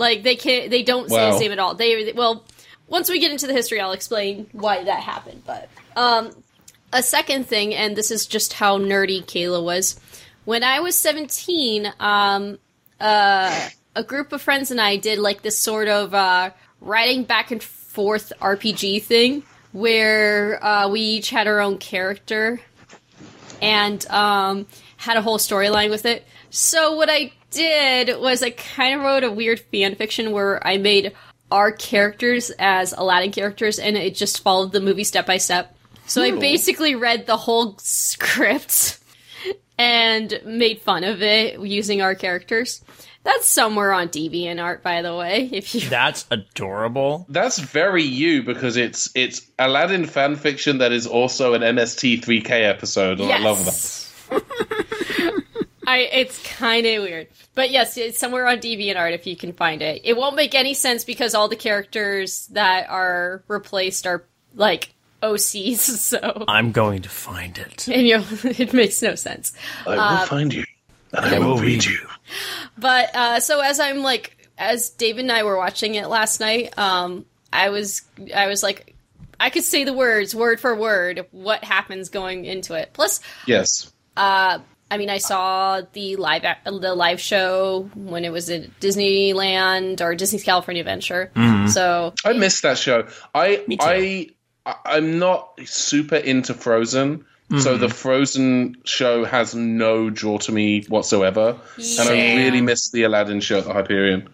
like 0.00 0.22
they 0.22 0.34
can't. 0.34 0.70
They 0.70 0.82
don't 0.82 1.08
say 1.08 1.16
Wow. 1.16 1.32
his 1.32 1.40
name 1.40 1.52
at 1.52 1.58
all. 1.58 1.74
They 1.74 2.12
well, 2.12 2.44
once 2.88 3.08
we 3.08 3.20
get 3.20 3.30
into 3.30 3.46
the 3.46 3.52
history, 3.52 3.80
I'll 3.80 3.92
explain 3.92 4.48
why 4.52 4.82
that 4.82 5.00
happened. 5.02 5.42
But 5.46 5.68
um, 5.94 6.30
a 6.92 7.02
second 7.02 7.46
thing, 7.46 7.74
and 7.74 7.94
this 7.94 8.10
is 8.10 8.26
just 8.26 8.54
how 8.54 8.78
nerdy 8.78 9.22
Kayla 9.24 9.62
was. 9.62 10.00
When 10.46 10.64
I 10.64 10.80
was 10.80 10.96
17, 10.96 11.92
um, 12.00 12.58
uh, 12.98 13.68
a 13.94 14.02
group 14.02 14.32
of 14.32 14.40
friends 14.42 14.70
and 14.70 14.80
I 14.80 14.96
did 14.96 15.18
like 15.18 15.42
this 15.42 15.58
sort 15.58 15.86
of 15.86 16.14
uh, 16.14 16.50
writing 16.80 17.24
back 17.24 17.50
and 17.50 17.62
forth 17.62 18.32
RPG 18.40 19.02
thing 19.02 19.42
where 19.72 20.64
uh, 20.64 20.88
we 20.88 21.00
each 21.00 21.30
had 21.30 21.46
our 21.46 21.60
own 21.60 21.76
character 21.78 22.60
and 23.60 24.04
um, 24.10 24.66
had 24.96 25.16
a 25.18 25.22
whole 25.22 25.38
storyline 25.38 25.90
with 25.90 26.06
it. 26.06 26.26
So 26.48 26.96
what 26.96 27.08
I 27.10 27.32
did 27.50 28.20
was 28.20 28.42
I 28.42 28.50
kind 28.50 28.96
of 28.96 29.02
wrote 29.02 29.24
a 29.24 29.30
weird 29.30 29.60
fan 29.60 29.94
fiction 29.94 30.32
where 30.32 30.66
I 30.66 30.76
made 30.78 31.12
our 31.50 31.72
characters 31.72 32.50
as 32.58 32.92
Aladdin 32.92 33.32
characters, 33.32 33.78
and 33.78 33.96
it 33.96 34.14
just 34.14 34.42
followed 34.42 34.72
the 34.72 34.80
movie 34.80 35.04
step 35.04 35.26
by 35.26 35.38
step. 35.38 35.76
So 36.06 36.22
I 36.22 36.32
basically 36.32 36.96
read 36.96 37.26
the 37.26 37.36
whole 37.36 37.76
script 37.78 38.98
and 39.78 40.40
made 40.44 40.80
fun 40.80 41.04
of 41.04 41.22
it 41.22 41.60
using 41.60 42.02
our 42.02 42.14
characters. 42.14 42.82
That's 43.22 43.46
somewhere 43.46 43.92
on 43.92 44.08
DeviantArt, 44.08 44.82
by 44.82 45.02
the 45.02 45.14
way. 45.14 45.48
If 45.52 45.74
you 45.74 45.80
That's 45.88 46.26
adorable. 46.30 47.26
That's 47.28 47.58
very 47.58 48.02
you 48.02 48.42
because 48.42 48.76
it's 48.76 49.10
it's 49.14 49.42
Aladdin 49.58 50.06
fan 50.06 50.36
fiction 50.36 50.78
that 50.78 50.90
is 50.92 51.06
also 51.06 51.54
an 51.54 51.62
MST3K 51.62 52.50
episode, 52.50 53.20
and 53.20 53.30
I 53.30 53.38
love 53.38 53.64
that. 53.66 55.42
I 55.90 55.98
it's 55.98 56.42
kind 56.56 56.86
of 56.86 57.02
weird, 57.02 57.28
but 57.54 57.70
yes, 57.70 57.96
it's 57.96 58.18
somewhere 58.18 58.46
on 58.46 58.58
DeviantArt 58.58 59.12
if 59.14 59.26
you 59.26 59.36
can 59.36 59.52
find 59.52 59.82
it. 59.82 60.02
It 60.04 60.16
won't 60.16 60.36
make 60.36 60.54
any 60.54 60.74
sense 60.74 61.04
because 61.04 61.34
all 61.34 61.48
the 61.48 61.56
characters 61.56 62.46
that 62.48 62.88
are 62.88 63.42
replaced 63.48 64.06
are 64.06 64.24
like 64.54 64.94
OCs, 65.22 65.78
so 66.10 66.44
I'm 66.48 66.72
going 66.72 67.02
to 67.02 67.08
find 67.08 67.58
it. 67.58 67.88
and 67.88 68.06
you 68.06 68.22
it 68.44 68.72
makes 68.72 69.02
no 69.02 69.14
sense. 69.14 69.52
I 69.86 69.90
will 69.90 70.00
Uh, 70.00 70.26
find 70.26 70.52
you, 70.54 70.64
and 71.12 71.34
I 71.34 71.38
will 71.38 71.58
read 71.58 71.84
you. 71.84 71.98
But 72.78 73.14
uh, 73.14 73.40
so 73.40 73.60
as 73.60 73.80
I'm 73.80 73.98
like, 74.02 74.48
as 74.58 74.90
David 74.90 75.22
and 75.22 75.32
I 75.32 75.42
were 75.42 75.56
watching 75.56 75.94
it 75.96 76.08
last 76.08 76.40
night, 76.40 76.76
um, 76.78 77.26
I 77.52 77.70
was 77.70 78.02
I 78.34 78.46
was 78.46 78.62
like, 78.62 78.94
I 79.38 79.50
could 79.50 79.64
say 79.64 79.84
the 79.84 79.92
words 79.92 80.34
word 80.34 80.60
for 80.60 80.74
word 80.74 81.26
what 81.32 81.64
happens 81.64 82.08
going 82.10 82.44
into 82.44 82.74
it. 82.74 82.90
Plus, 82.92 83.20
Yes. 83.46 83.92
I 84.90 84.98
mean, 84.98 85.08
I 85.10 85.18
saw 85.18 85.82
the 85.92 86.16
live 86.16 86.42
the 86.64 86.94
live 86.94 87.20
show 87.20 87.88
when 87.94 88.24
it 88.24 88.32
was 88.32 88.50
at 88.50 88.80
Disneyland 88.80 90.00
or 90.00 90.14
Disney's 90.14 90.42
California 90.44 90.80
Adventure. 90.80 91.30
So 91.68 92.14
I 92.24 92.32
missed 92.32 92.62
that 92.62 92.78
show. 92.78 93.06
I 93.34 93.56
too. 93.56 93.76
I 93.80 94.28
I- 94.66 94.74
I'm 94.84 95.18
not 95.18 95.58
super 95.64 96.16
into 96.16 96.52
Frozen, 96.54 97.24
so 97.50 97.56
Mm-hmm. 97.72 97.80
the 97.80 97.88
Frozen 97.88 98.76
show 98.84 99.24
has 99.24 99.54
no 99.54 100.10
draw 100.10 100.38
to 100.38 100.52
me 100.52 100.82
whatsoever, 100.88 101.56
and 101.76 102.08
I 102.08 102.36
really 102.36 102.60
missed 102.60 102.92
the 102.92 103.04
Aladdin 103.04 103.40
show 103.40 103.58
at 103.58 103.64
the 103.64 103.72
Hyperion. 103.72 104.28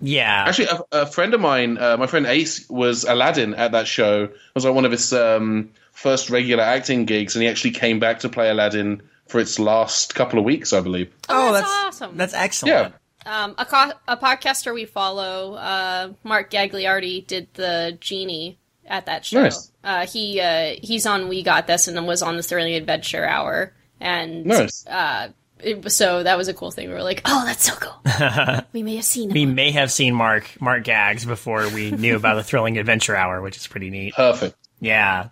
Yeah. 0.00 0.44
Actually, 0.46 0.68
a, 0.92 1.02
a 1.02 1.06
friend 1.06 1.34
of 1.34 1.40
mine, 1.40 1.78
uh, 1.78 1.96
my 1.96 2.06
friend 2.06 2.26
Ace, 2.26 2.68
was 2.70 3.04
Aladdin 3.04 3.54
at 3.54 3.72
that 3.72 3.88
show. 3.88 4.24
It 4.24 4.34
was 4.54 4.64
like 4.64 4.74
one 4.74 4.84
of 4.84 4.92
his 4.92 5.12
um, 5.12 5.70
first 5.92 6.30
regular 6.30 6.62
acting 6.62 7.06
gigs, 7.06 7.34
and 7.34 7.42
he 7.42 7.48
actually 7.48 7.72
came 7.72 7.98
back 7.98 8.20
to 8.20 8.28
play 8.28 8.48
Aladdin 8.50 9.02
for 9.26 9.40
its 9.40 9.58
last 9.58 10.14
couple 10.14 10.38
of 10.38 10.44
weeks, 10.44 10.72
I 10.72 10.80
believe. 10.80 11.12
oh, 11.28 11.52
that's, 11.52 11.66
that's 11.66 12.02
awesome. 12.02 12.16
That's 12.16 12.34
excellent. 12.34 12.94
Yeah. 13.26 13.42
um, 13.44 13.54
a, 13.58 13.64
co- 13.64 13.92
a 14.08 14.16
podcaster 14.16 14.72
we 14.74 14.84
follow, 14.84 15.54
uh, 15.54 16.12
Mark 16.24 16.50
Gagliardi, 16.50 17.26
did 17.26 17.48
the 17.54 17.96
genie 18.00 18.58
at 18.86 19.06
that 19.06 19.24
show. 19.24 19.42
Nice. 19.42 19.72
Uh, 19.82 20.06
he 20.06 20.40
uh, 20.40 20.76
he's 20.82 21.06
on 21.06 21.28
We 21.28 21.42
Got 21.42 21.66
This 21.66 21.88
and 21.88 22.06
was 22.06 22.22
on 22.22 22.36
the 22.36 22.42
Thrilling 22.42 22.74
Adventure 22.74 23.24
Hour, 23.24 23.72
and 24.00 24.46
Nice. 24.46 24.86
uh, 24.86 25.28
it, 25.58 25.90
so 25.90 26.22
that 26.22 26.36
was 26.36 26.48
a 26.48 26.54
cool 26.54 26.70
thing. 26.70 26.88
We 26.88 26.94
were 26.94 27.02
like, 27.02 27.22
oh, 27.24 27.44
that's 27.46 27.64
so 27.64 27.74
cool. 27.80 28.62
we 28.72 28.82
may 28.82 28.96
have 28.96 29.04
seen 29.04 29.30
him. 29.30 29.34
We 29.34 29.46
may 29.46 29.70
have 29.72 29.90
seen 29.90 30.14
Mark 30.14 30.60
Mark 30.60 30.84
Gags 30.84 31.24
before 31.24 31.68
we 31.70 31.90
knew 31.90 32.14
about 32.16 32.34
the 32.34 32.44
thrilling 32.44 32.78
adventure 32.78 33.16
hour, 33.16 33.40
which 33.40 33.56
is 33.56 33.66
pretty 33.66 33.90
neat. 33.90 34.14
Perfect. 34.14 34.54
Yeah. 34.80 35.30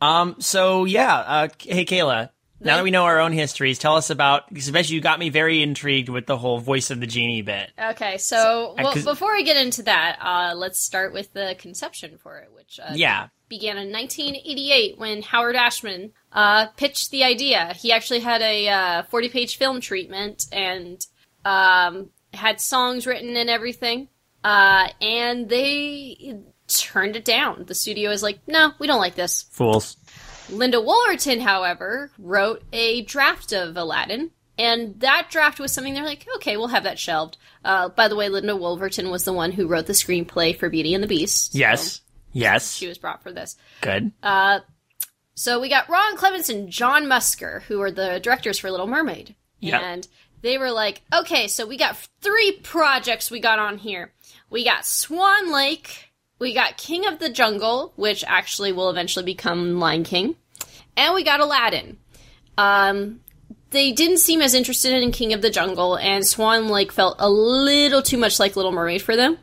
Um. 0.00 0.36
So 0.40 0.84
yeah. 0.86 1.14
Uh. 1.16 1.48
Hey, 1.60 1.84
Kayla. 1.84 2.30
Now 2.60 2.76
that 2.76 2.84
we 2.84 2.90
know 2.90 3.04
our 3.04 3.20
own 3.20 3.32
histories, 3.32 3.78
tell 3.78 3.96
us 3.96 4.10
about. 4.10 4.50
Especially 4.56 4.96
you 4.96 5.00
got 5.00 5.18
me 5.18 5.28
very 5.30 5.62
intrigued 5.62 6.08
with 6.08 6.26
the 6.26 6.36
whole 6.36 6.58
voice 6.58 6.90
of 6.90 6.98
the 7.00 7.06
genie 7.06 7.42
bit. 7.42 7.70
Okay, 7.80 8.18
so 8.18 8.74
well, 8.76 8.92
'cause- 8.92 9.04
before 9.04 9.32
we 9.32 9.44
get 9.44 9.56
into 9.56 9.82
that, 9.84 10.18
uh, 10.20 10.54
let's 10.56 10.80
start 10.80 11.12
with 11.12 11.32
the 11.32 11.54
conception 11.58 12.18
for 12.18 12.38
it, 12.38 12.50
which 12.54 12.80
uh, 12.82 12.92
Yeah. 12.94 13.28
began 13.48 13.78
in 13.78 13.92
1988 13.92 14.98
when 14.98 15.22
Howard 15.22 15.54
Ashman 15.56 16.12
uh, 16.32 16.66
pitched 16.76 17.10
the 17.10 17.22
idea. 17.24 17.74
He 17.74 17.92
actually 17.92 18.20
had 18.20 18.42
a 18.42 18.68
uh, 18.68 19.02
40 19.04 19.28
page 19.28 19.56
film 19.56 19.80
treatment 19.80 20.46
and 20.52 21.06
um, 21.44 22.10
had 22.34 22.60
songs 22.60 23.06
written 23.06 23.36
and 23.36 23.48
everything. 23.48 24.08
Uh, 24.44 24.88
and 25.00 25.48
they 25.48 26.36
turned 26.68 27.16
it 27.16 27.24
down. 27.24 27.64
The 27.66 27.74
studio 27.74 28.10
is 28.10 28.22
like, 28.22 28.40
no, 28.46 28.72
we 28.78 28.86
don't 28.86 29.00
like 29.00 29.14
this. 29.14 29.42
Fools. 29.50 29.96
Linda 30.50 30.78
Woolverton, 30.78 31.40
however, 31.40 32.10
wrote 32.18 32.62
a 32.72 33.02
draft 33.02 33.52
of 33.52 33.76
Aladdin. 33.76 34.30
And 34.58 34.98
that 35.00 35.28
draft 35.30 35.60
was 35.60 35.70
something 35.70 35.94
they're 35.94 36.04
like, 36.04 36.26
okay, 36.36 36.56
we'll 36.56 36.66
have 36.68 36.82
that 36.82 36.98
shelved. 36.98 37.36
Uh, 37.64 37.90
by 37.90 38.08
the 38.08 38.16
way, 38.16 38.28
Linda 38.28 38.54
Woolverton 38.54 39.08
was 39.10 39.24
the 39.24 39.32
one 39.32 39.52
who 39.52 39.68
wrote 39.68 39.86
the 39.86 39.92
screenplay 39.92 40.56
for 40.58 40.68
Beauty 40.68 40.94
and 40.94 41.02
the 41.04 41.08
Beast. 41.08 41.52
so 41.52 41.58
Yes. 41.58 42.00
Yes. 42.32 42.74
she 42.74 42.88
was 42.88 42.98
brought 42.98 43.22
for 43.22 43.32
this. 43.32 43.56
Good. 43.82 44.10
So 45.34 45.60
we 45.60 45.68
got 45.68 45.88
Ron 45.88 46.16
Clements 46.16 46.48
and 46.48 46.68
John 46.68 47.04
Musker, 47.04 47.62
who 47.62 47.80
are 47.80 47.92
the 47.92 48.18
directors 48.20 48.58
for 48.58 48.72
Little 48.72 48.88
Mermaid. 48.88 49.36
Yep. 49.60 49.80
And 49.80 50.08
they 50.42 50.58
were 50.58 50.72
like, 50.72 51.02
okay, 51.14 51.46
so 51.46 51.64
we 51.64 51.76
got 51.78 51.96
three 52.20 52.58
projects 52.64 53.30
we 53.30 53.38
got 53.38 53.60
on 53.60 53.78
here. 53.78 54.12
We 54.50 54.64
got 54.64 54.84
Swan 54.84 55.52
Lake, 55.52 56.07
we 56.38 56.54
got 56.54 56.76
King 56.76 57.06
of 57.06 57.18
the 57.18 57.28
Jungle, 57.30 57.92
which 57.96 58.24
actually 58.26 58.72
will 58.72 58.90
eventually 58.90 59.24
become 59.24 59.78
Lion 59.78 60.04
King, 60.04 60.36
and 60.96 61.14
we 61.14 61.24
got 61.24 61.40
Aladdin. 61.40 61.98
Um, 62.56 63.20
they 63.70 63.92
didn't 63.92 64.18
seem 64.18 64.40
as 64.40 64.54
interested 64.54 64.92
in 65.02 65.12
King 65.12 65.32
of 65.32 65.42
the 65.42 65.50
Jungle, 65.50 65.96
and 65.96 66.26
Swan 66.26 66.68
Lake 66.68 66.92
felt 66.92 67.16
a 67.18 67.28
little 67.30 68.02
too 68.02 68.16
much 68.18 68.38
like 68.40 68.56
Little 68.56 68.72
Mermaid 68.72 69.02
for 69.02 69.14
them. 69.16 69.38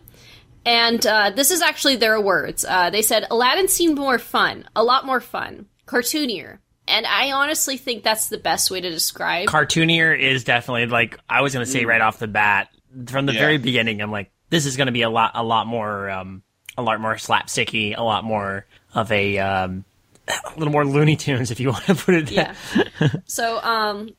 And 0.66 1.06
uh, 1.06 1.30
this 1.30 1.52
is 1.52 1.62
actually 1.62 1.98
their 1.98 2.20
words. 2.20 2.66
Uh, 2.68 2.90
they 2.90 3.04
said 3.04 3.28
Aladdin 3.30 3.68
seemed 3.68 3.98
more 4.00 4.18
fun, 4.18 4.68
a 4.76 4.84
lot 4.84 5.06
more 5.06 5.20
fun, 5.20 5.68
cartoonier. 5.86 6.58
And 6.88 7.06
I 7.06 7.32
honestly 7.34 7.78
think 7.78 8.04
that's 8.04 8.30
the 8.30 8.38
best 8.40 8.72
way 8.72 8.82
to 8.82 8.90
describe. 8.90 9.48
Cartoonier 9.48 10.14
is 10.20 10.44
definitely 10.44 10.88
like 10.88 11.20
I 11.30 11.42
was 11.42 11.54
going 11.54 11.66
to 11.66 11.72
say 11.72 11.86
right 11.86 12.02
off 12.02 12.18
the 12.20 12.28
bat 12.28 12.70
from 13.08 13.28
the 13.28 13.34
Yeah. 13.34 13.40
very 13.42 13.58
beginning. 13.60 14.02
I'm 14.02 14.12
like, 14.12 14.32
this 14.50 14.66
is 14.66 14.76
going 14.76 14.88
to 14.88 14.92
be 14.92 15.04
a 15.04 15.10
lot, 15.10 15.32
a 15.36 15.44
lot 15.44 15.68
more, 15.68 16.10
um, 16.10 16.42
a 16.78 16.82
lot 16.82 17.00
more 17.00 17.16
slapsticky, 17.16 17.98
a 17.98 18.04
lot 18.04 18.24
more 18.24 18.66
of 18.94 19.12
a, 19.12 19.38
um, 19.40 19.86
a 20.28 20.58
little 20.58 20.72
more 20.72 20.86
Looney 20.86 21.16
Tunes, 21.16 21.52
if 21.52 21.60
you 21.60 21.70
want 21.72 21.86
to 21.86 21.96
put 21.96 22.16
it. 22.16 22.28
That. 22.28 22.56
yeah. 23.00 23.10
so, 23.26 23.62
um, 23.62 24.16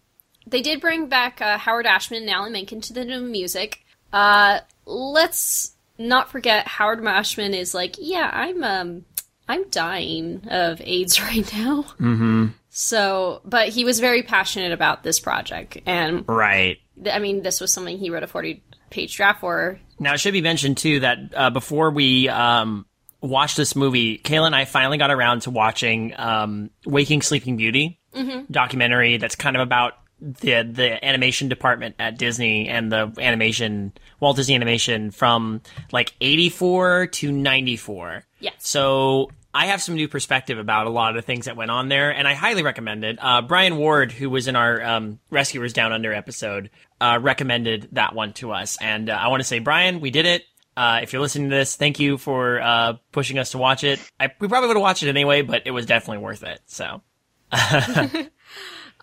they 0.47 0.63
did 0.63 0.81
bring 0.81 1.09
back 1.09 1.41
uh, 1.41 1.59
Howard 1.59 1.87
Ashman 1.87 2.23
and 2.23 2.31
Alan 2.31 2.53
Menken 2.53 2.81
to 2.83 2.93
the 2.93 3.05
new 3.05 3.21
music. 3.21 3.85
Uh, 4.13 4.61
let's 4.85 5.75
not 5.99 6.31
forget 6.31 6.67
Howard 6.69 7.05
Ashman 7.05 7.55
is 7.55 7.75
like, 7.75 7.97
yeah, 7.99 8.31
I'm 8.33 8.63
um, 8.63 9.05
I'm 9.49 9.69
dying 9.71 10.43
of 10.49 10.81
AIDS 10.85 11.21
right 11.23 11.53
now. 11.53 11.83
Mm-hmm. 12.01 12.47
So, 12.71 13.41
but 13.45 13.71
he 13.71 13.85
was 13.85 14.01
very 14.01 14.23
passionate 14.23 14.73
about 14.73 15.03
this 15.03 15.19
project, 15.19 15.79
and 15.87 16.25
Right. 16.29 16.79
I 17.11 17.19
mean, 17.19 17.43
this 17.43 17.61
was 17.61 17.73
something 17.73 17.99
he 17.99 18.11
wrote 18.11 18.23
a 18.23 18.27
forty 18.27 18.63
page 18.91 19.17
draft 19.17 19.41
for. 19.41 19.81
Now 19.99 20.15
it 20.15 20.21
should 20.21 20.33
be 20.33 20.43
mentioned 20.43 20.79
too 20.79 21.01
that 21.01 21.19
uh, 21.35 21.51
before 21.51 21.91
we 21.91 22.29
um, 22.29 22.87
watched 23.21 23.57
this 23.57 23.75
movie, 23.75 24.19
Kayla 24.19 24.47
and 24.47 24.57
I 24.57 24.65
finally 24.65 24.99
got 24.99 25.11
around 25.11 25.43
to 25.43 25.51
watching 25.51 26.15
um, 26.17 26.71
Waking 26.85 27.23
Sleeping 27.23 27.57
Beauty 27.57 28.01
documentary. 28.51 29.19
That's 29.19 29.37
kind 29.37 29.57
of 29.57 29.63
about 29.63 29.95
the 30.21 30.63
the 30.63 31.05
animation 31.05 31.49
department 31.49 31.97
at 31.99 32.19
Disney 32.19 32.69
and 32.69 32.91
the 32.91 33.13
animation 33.19 33.93
Walt 34.21 34.37
Disney 34.37 34.55
Animation 34.55 35.11
from 35.11 35.61
like 35.93 36.15
eighty 36.21 36.49
four 36.49 37.07
to 37.09 37.31
ninety 37.31 37.77
four. 37.77 38.25
Yes. 38.41 38.55
So 38.59 39.31
I 39.53 39.67
have 39.67 39.81
some 39.83 39.95
new 39.95 40.09
perspective 40.09 40.59
about 40.59 40.87
a 40.87 40.91
lot 40.91 41.11
of 41.11 41.17
the 41.17 41.23
things 41.23 41.47
that 41.47 41.57
went 41.57 41.71
on 41.71 41.89
there, 41.89 42.11
and 42.11 42.29
I 42.29 42.35
highly 42.35 42.63
recommend 42.63 43.05
it. 43.05 43.19
Uh, 43.21 43.41
Brian 43.41 43.77
Ward, 43.79 44.13
who 44.13 44.29
was 44.29 44.49
in 44.49 44.57
our 44.57 44.83
um, 44.83 45.19
Rescuers 45.31 45.73
Down 45.73 45.93
Under 45.93 46.13
episode, 46.13 46.69
uh, 47.01 47.19
recommended 47.21 47.89
that 47.93 48.15
one 48.15 48.33
to 48.35 48.53
us, 48.53 48.79
and 48.81 49.11
uh, 49.11 49.15
I 49.15 49.29
want 49.29 49.41
to 49.41 49.45
say, 49.45 49.59
Brian, 49.59 50.01
we 50.01 50.11
did 50.11 50.27
it. 50.27 50.45
Uh, 50.77 51.01
if 51.03 51.13
you're 51.13 51.23
listening 51.23 51.49
to 51.49 51.57
this, 51.57 51.75
thank 51.77 51.99
you 52.01 52.19
for 52.19 52.61
uh, 52.61 52.95
pushing 53.11 53.39
us 53.39 53.53
to 53.53 53.59
watch 53.59 53.83
it. 53.83 53.99
I, 54.21 54.31
we 54.39 54.49
probably 54.49 54.69
would 54.69 54.77
have 54.77 54.83
watched 54.83 55.03
it 55.03 55.09
anyway, 55.09 55.43
but 55.43 55.63
it 55.65 55.71
was 55.71 55.87
definitely 55.87 56.23
worth 56.23 56.43
it. 56.43 56.61
So 56.67 57.01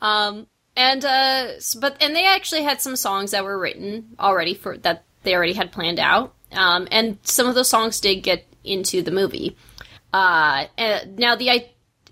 and 0.75 1.05
uh 1.05 1.47
but 1.79 2.01
and 2.01 2.15
they 2.15 2.25
actually 2.25 2.63
had 2.63 2.81
some 2.81 2.95
songs 2.95 3.31
that 3.31 3.43
were 3.43 3.57
written 3.57 4.15
already 4.19 4.53
for 4.53 4.77
that 4.79 5.03
they 5.23 5.35
already 5.35 5.53
had 5.53 5.71
planned 5.71 5.99
out 5.99 6.33
um 6.51 6.87
and 6.91 7.17
some 7.23 7.47
of 7.47 7.55
those 7.55 7.69
songs 7.69 7.99
did 7.99 8.17
get 8.17 8.45
into 8.63 9.01
the 9.01 9.11
movie 9.11 9.55
uh 10.13 10.65
now 11.17 11.35
the 11.35 11.49
i 11.49 11.69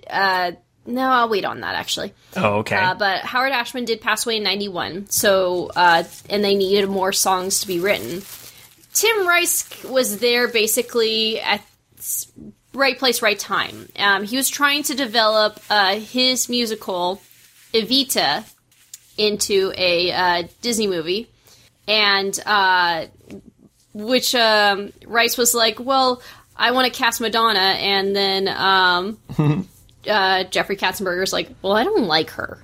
uh 0.10 0.52
no 0.86 1.02
i'll 1.02 1.30
wait 1.30 1.46
on 1.46 1.62
that 1.62 1.76
actually. 1.76 2.14
Oh 2.36 2.60
okay. 2.60 2.76
uh, 2.76 2.96
but 2.96 3.20
howard 3.22 3.52
ashman 3.52 3.86
did 3.86 4.02
pass 4.02 4.26
away 4.26 4.38
in 4.38 4.44
91 4.44 5.10
so 5.10 5.72
uh 5.76 6.04
and 6.30 6.44
they 6.44 6.56
needed 6.56 6.90
more 6.90 7.12
songs 7.12 7.62
to 7.62 7.68
be 7.68 7.80
written. 7.80 8.22
Tim 8.94 9.28
rice 9.28 9.84
was 9.84 10.20
there 10.20 10.48
basically 10.48 11.40
at 11.40 11.62
right 12.74 12.98
place 12.98 13.22
right 13.22 13.40
time. 13.40 13.88
Um 13.98 14.24
he 14.24 14.38
was 14.38 14.50
trying 14.50 14.84
to 14.84 14.96
develop 14.96 15.60
uh 15.70 15.96
his 15.96 16.50
musical 16.50 17.22
evita 17.74 18.46
into 19.18 19.74
a 19.78 20.12
uh, 20.12 20.44
Disney 20.62 20.88
movie, 20.88 21.30
and 21.88 22.38
uh, 22.46 23.06
which 23.94 24.34
um, 24.36 24.92
Rice 25.06 25.38
was 25.38 25.54
like, 25.54 25.80
"Well, 25.80 26.22
I 26.56 26.72
want 26.72 26.92
to 26.92 26.98
cast 26.98 27.22
Madonna," 27.22 27.60
and 27.60 28.16
then 28.16 28.48
um, 28.48 29.18
uh, 30.08 30.44
Jeffrey 30.46 30.78
Katzenberger's 30.78 31.34
like, 31.34 31.50
"Well, 31.62 31.74
I 31.74 31.84
don't 31.84 32.06
like 32.06 32.32
her." 32.32 32.64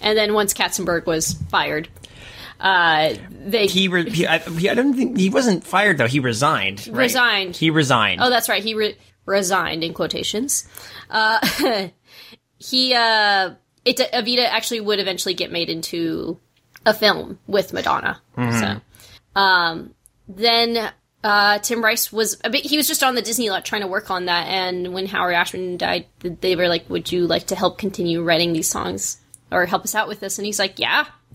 And 0.00 0.16
then 0.16 0.32
once 0.34 0.54
Katzenberg 0.54 1.06
was 1.06 1.34
fired, 1.50 1.88
uh, 2.60 3.14
they 3.30 3.66
he, 3.66 3.88
re- 3.88 4.08
he, 4.10 4.26
I, 4.26 4.38
he, 4.38 4.68
I 4.68 4.74
don't 4.74 4.94
think 4.94 5.18
he 5.18 5.30
wasn't 5.30 5.64
fired 5.64 5.98
though. 5.98 6.06
He 6.06 6.20
resigned. 6.20 6.86
right? 6.88 6.96
Resigned. 6.96 7.56
He 7.56 7.70
resigned. 7.70 8.20
Oh, 8.22 8.30
that's 8.30 8.48
right. 8.48 8.62
He 8.62 8.74
re- 8.74 8.96
resigned 9.26 9.84
in 9.84 9.94
quotations. 9.94 10.66
Uh, 11.08 11.40
he 12.58 12.94
uh, 12.94 13.54
it 13.84 13.96
Evita 13.98 14.46
actually 14.46 14.80
would 14.80 15.00
eventually 15.00 15.34
get 15.34 15.50
made 15.50 15.70
into 15.70 16.38
a 16.86 16.94
film 16.94 17.38
with 17.46 17.72
Madonna. 17.72 18.20
So, 18.36 18.80
um, 19.40 19.94
then 20.28 20.92
uh, 21.22 21.58
Tim 21.58 21.82
Rice 21.82 22.12
was 22.12 22.40
a 22.44 22.50
bit. 22.50 22.64
He 22.64 22.76
was 22.76 22.88
just 22.88 23.02
on 23.02 23.14
the 23.14 23.22
Disney 23.22 23.50
lot 23.50 23.64
trying 23.64 23.82
to 23.82 23.86
work 23.86 24.10
on 24.10 24.26
that. 24.26 24.46
And 24.46 24.94
when 24.94 25.06
Howard 25.06 25.34
Ashman 25.34 25.76
died, 25.76 26.06
they 26.20 26.56
were 26.56 26.68
like, 26.68 26.88
"Would 26.88 27.12
you 27.12 27.26
like 27.26 27.48
to 27.48 27.56
help 27.56 27.78
continue 27.78 28.22
writing 28.22 28.52
these 28.52 28.68
songs 28.68 29.18
or 29.52 29.66
help 29.66 29.84
us 29.84 29.94
out 29.94 30.08
with 30.08 30.20
this?" 30.20 30.38
And 30.38 30.46
he's 30.46 30.58
like, 30.58 30.78
"Yeah." 30.78 31.06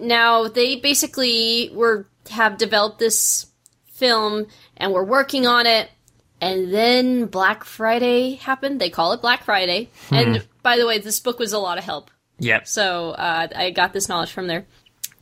now 0.00 0.48
they 0.48 0.76
basically 0.76 1.70
were 1.72 2.06
have 2.30 2.58
developed 2.58 2.98
this 2.98 3.46
film 3.86 4.46
and 4.76 4.92
we're 4.92 5.04
working 5.04 5.46
on 5.46 5.66
it 5.66 5.90
and 6.40 6.72
then 6.72 7.26
black 7.26 7.64
friday 7.64 8.34
happened 8.34 8.80
they 8.80 8.90
call 8.90 9.12
it 9.12 9.20
black 9.20 9.44
friday 9.44 9.88
and 10.10 10.46
by 10.62 10.76
the 10.76 10.86
way 10.86 10.98
this 10.98 11.20
book 11.20 11.38
was 11.38 11.52
a 11.52 11.58
lot 11.58 11.78
of 11.78 11.84
help 11.84 12.10
yep. 12.38 12.66
so 12.66 13.10
uh, 13.10 13.48
i 13.54 13.70
got 13.70 13.92
this 13.92 14.08
knowledge 14.08 14.30
from 14.30 14.46
there 14.46 14.66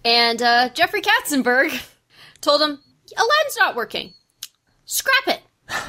and 0.04 0.40
uh, 0.42 0.68
jeffrey 0.70 1.00
katzenberg 1.02 1.70
told 2.40 2.60
him 2.60 2.78
aladdin's 3.16 3.56
not 3.58 3.74
working 3.76 4.12
scrap 4.84 5.26
it 5.28 5.42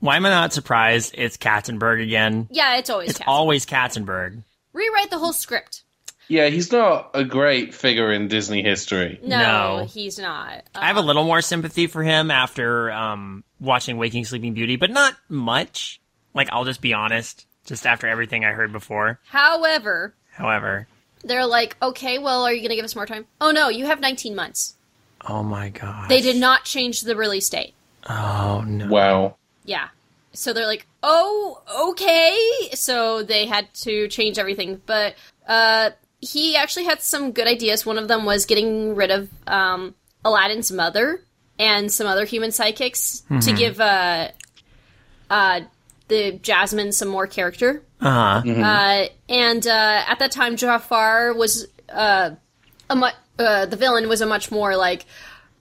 Why 0.00 0.14
am 0.14 0.26
I 0.26 0.30
not 0.30 0.52
surprised? 0.52 1.16
It's 1.18 1.36
Katzenberg 1.36 2.00
again. 2.00 2.46
yeah 2.52 2.76
it's 2.76 2.88
always 2.88 3.10
It's 3.10 3.18
Katzenberg. 3.18 3.24
always 3.28 3.66
Katzenberg. 3.66 4.44
rewrite 4.72 5.10
the 5.10 5.18
whole 5.18 5.32
script 5.32 5.82
Yeah, 6.28 6.46
he's 6.50 6.70
not 6.70 7.10
a 7.14 7.24
great 7.24 7.74
figure 7.74 8.12
in 8.12 8.28
Disney 8.28 8.62
history. 8.62 9.18
no, 9.24 9.78
No. 9.78 9.84
he's 9.86 10.16
not 10.18 10.52
uh, 10.72 10.78
I 10.78 10.86
have 10.86 10.98
a 10.98 11.02
little 11.02 11.24
more 11.24 11.40
sympathy 11.42 11.88
for 11.88 12.04
him 12.04 12.30
after 12.30 12.92
um, 12.92 13.42
watching 13.58 13.96
Waking 13.96 14.24
Sleeping 14.24 14.54
Beauty, 14.54 14.76
but 14.76 14.90
not 14.90 15.16
much. 15.28 16.00
Like, 16.32 16.48
I'll 16.52 16.64
just 16.64 16.80
be 16.80 16.92
honest, 16.94 17.46
just 17.66 17.84
after 17.84 18.06
everything 18.06 18.44
I 18.44 18.52
heard 18.52 18.70
before. 18.70 19.18
however 19.26 20.14
However, 20.30 20.86
they're 21.24 21.46
like 21.46 21.76
okay 21.82 22.18
well 22.18 22.44
are 22.44 22.52
you 22.52 22.60
going 22.60 22.70
to 22.70 22.76
give 22.76 22.84
us 22.84 22.94
more 22.96 23.06
time 23.06 23.26
oh 23.40 23.50
no 23.50 23.68
you 23.68 23.86
have 23.86 24.00
19 24.00 24.34
months 24.34 24.74
oh 25.26 25.42
my 25.42 25.68
god. 25.70 26.08
They 26.08 26.20
did 26.20 26.36
not 26.36 26.64
change 26.64 27.00
the 27.02 27.16
release 27.16 27.48
date. 27.48 27.74
Oh 28.08 28.64
no. 28.66 28.86
Wow. 28.88 29.36
Yeah. 29.64 29.88
So 30.32 30.52
they're 30.52 30.66
like, 30.66 30.86
"Oh, 31.02 31.60
okay." 31.90 32.70
So 32.74 33.22
they 33.22 33.46
had 33.46 33.72
to 33.82 34.06
change 34.08 34.38
everything, 34.38 34.80
but 34.86 35.14
uh 35.46 35.90
he 36.20 36.56
actually 36.56 36.84
had 36.84 37.00
some 37.02 37.32
good 37.32 37.46
ideas. 37.46 37.84
One 37.86 37.98
of 37.98 38.08
them 38.08 38.24
was 38.24 38.46
getting 38.46 38.94
rid 38.94 39.10
of 39.10 39.28
um 39.46 39.94
Aladdin's 40.24 40.70
mother 40.70 41.22
and 41.58 41.90
some 41.92 42.06
other 42.06 42.24
human 42.24 42.50
sidekicks 42.50 43.22
to 43.42 43.52
give 43.52 43.80
uh 43.80 44.28
uh 45.30 45.60
the 46.08 46.32
Jasmine 46.32 46.92
some 46.92 47.08
more 47.08 47.26
character. 47.26 47.82
Uh 48.00 48.42
huh. 48.42 48.50
Uh, 48.50 49.06
and 49.28 49.66
uh, 49.66 50.04
at 50.06 50.18
that 50.20 50.30
time, 50.30 50.56
Jafar 50.56 51.34
was 51.34 51.66
uh, 51.88 52.30
a 52.88 52.96
mu- 52.96 53.06
uh, 53.38 53.66
the 53.66 53.76
villain 53.76 54.08
was 54.08 54.20
a 54.20 54.26
much 54.26 54.50
more 54.50 54.76
like 54.76 55.04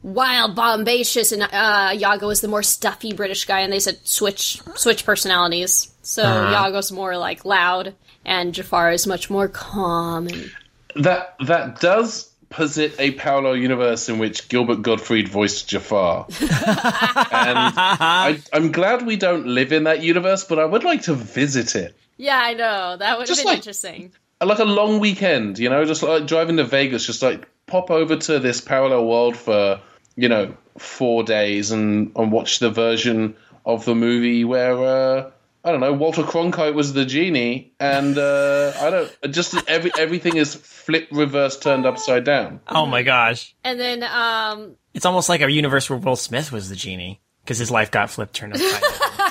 wild, 0.03 0.55
bombacious, 0.55 1.31
and 1.31 1.43
uh, 1.43 1.93
Iago 1.95 2.27
was 2.27 2.41
the 2.41 2.47
more 2.47 2.63
stuffy 2.63 3.13
British 3.13 3.45
guy. 3.45 3.61
And 3.61 3.73
they 3.73 3.79
said 3.79 4.05
switch 4.07 4.61
switch 4.75 5.05
personalities. 5.05 5.93
So 6.01 6.23
Iago's 6.23 6.91
more 6.91 7.17
like 7.17 7.43
loud, 7.45 7.95
and 8.25 8.53
Jafar 8.53 8.91
is 8.91 9.07
much 9.07 9.29
more 9.29 9.47
calm. 9.47 10.27
And 10.27 10.51
That 10.95 11.35
that 11.45 11.79
does 11.79 12.31
posit 12.49 12.95
a 12.99 13.11
parallel 13.11 13.57
universe 13.57 14.07
in 14.09 14.19
which 14.19 14.47
Gilbert 14.47 14.81
Gottfried 14.81 15.27
voiced 15.27 15.67
Jafar. 15.67 16.27
and 16.39 16.49
I, 16.49 18.39
I'm 18.53 18.71
glad 18.71 19.05
we 19.05 19.17
don't 19.17 19.47
live 19.47 19.73
in 19.73 19.83
that 19.83 20.01
universe, 20.01 20.45
but 20.45 20.57
I 20.59 20.65
would 20.65 20.83
like 20.83 21.03
to 21.03 21.13
visit 21.13 21.75
it. 21.75 21.95
Yeah, 22.17 22.37
I 22.39 22.53
know 22.53 22.97
that 22.97 23.17
would 23.17 23.27
have 23.27 23.37
been 23.37 23.45
like- 23.45 23.57
interesting. 23.57 24.13
Like 24.39 24.59
a 24.59 24.65
long 24.65 24.99
weekend, 24.99 25.57
you 25.57 25.67
know, 25.69 25.83
just 25.85 26.03
like 26.03 26.27
driving 26.27 26.57
to 26.57 26.63
Vegas, 26.63 27.07
just 27.07 27.23
like 27.23 27.47
pop 27.65 27.89
over 27.89 28.17
to 28.17 28.37
this 28.37 28.61
parallel 28.61 29.07
world 29.07 29.35
for, 29.35 29.79
you 30.15 30.29
know, 30.29 30.55
four 30.77 31.23
days 31.23 31.71
and, 31.71 32.11
and 32.15 32.31
watch 32.31 32.59
the 32.59 32.69
version 32.69 33.35
of 33.65 33.83
the 33.85 33.95
movie 33.95 34.45
where, 34.45 34.77
uh, 34.77 35.31
I 35.63 35.71
don't 35.71 35.79
know, 35.79 35.91
Walter 35.91 36.21
Cronkite 36.21 36.75
was 36.75 36.93
the 36.93 37.03
genie, 37.03 37.73
and 37.79 38.15
uh, 38.17 38.73
I 38.79 38.89
don't 38.91 39.33
just 39.33 39.55
every 39.67 39.91
everything 39.97 40.37
is 40.37 40.53
flip, 40.53 41.07
reverse, 41.11 41.57
turned 41.57 41.85
upside 41.87 42.23
down. 42.23 42.61
Oh 42.67 42.85
my 42.85 43.01
gosh. 43.01 43.55
And 43.63 43.79
then 43.79 44.03
um, 44.03 44.75
It's 44.93 45.05
almost 45.05 45.29
like 45.29 45.41
a 45.41 45.51
universe 45.51 45.89
where 45.89 45.97
Will 45.99 46.15
Smith 46.15 46.51
was 46.51 46.69
the 46.69 46.75
genie 46.75 47.19
because 47.43 47.57
his 47.57 47.71
life 47.71 47.89
got 47.89 48.11
flipped 48.11 48.35
turned 48.35 48.53
upside 48.53 48.81
down. 48.81 48.91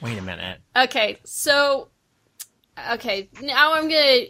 Wait 0.00 0.18
a 0.18 0.22
minute. 0.22 0.60
Okay, 0.76 1.18
so 1.24 1.88
okay, 2.92 3.28
now 3.40 3.74
I'm 3.74 3.88
gonna 3.88 4.24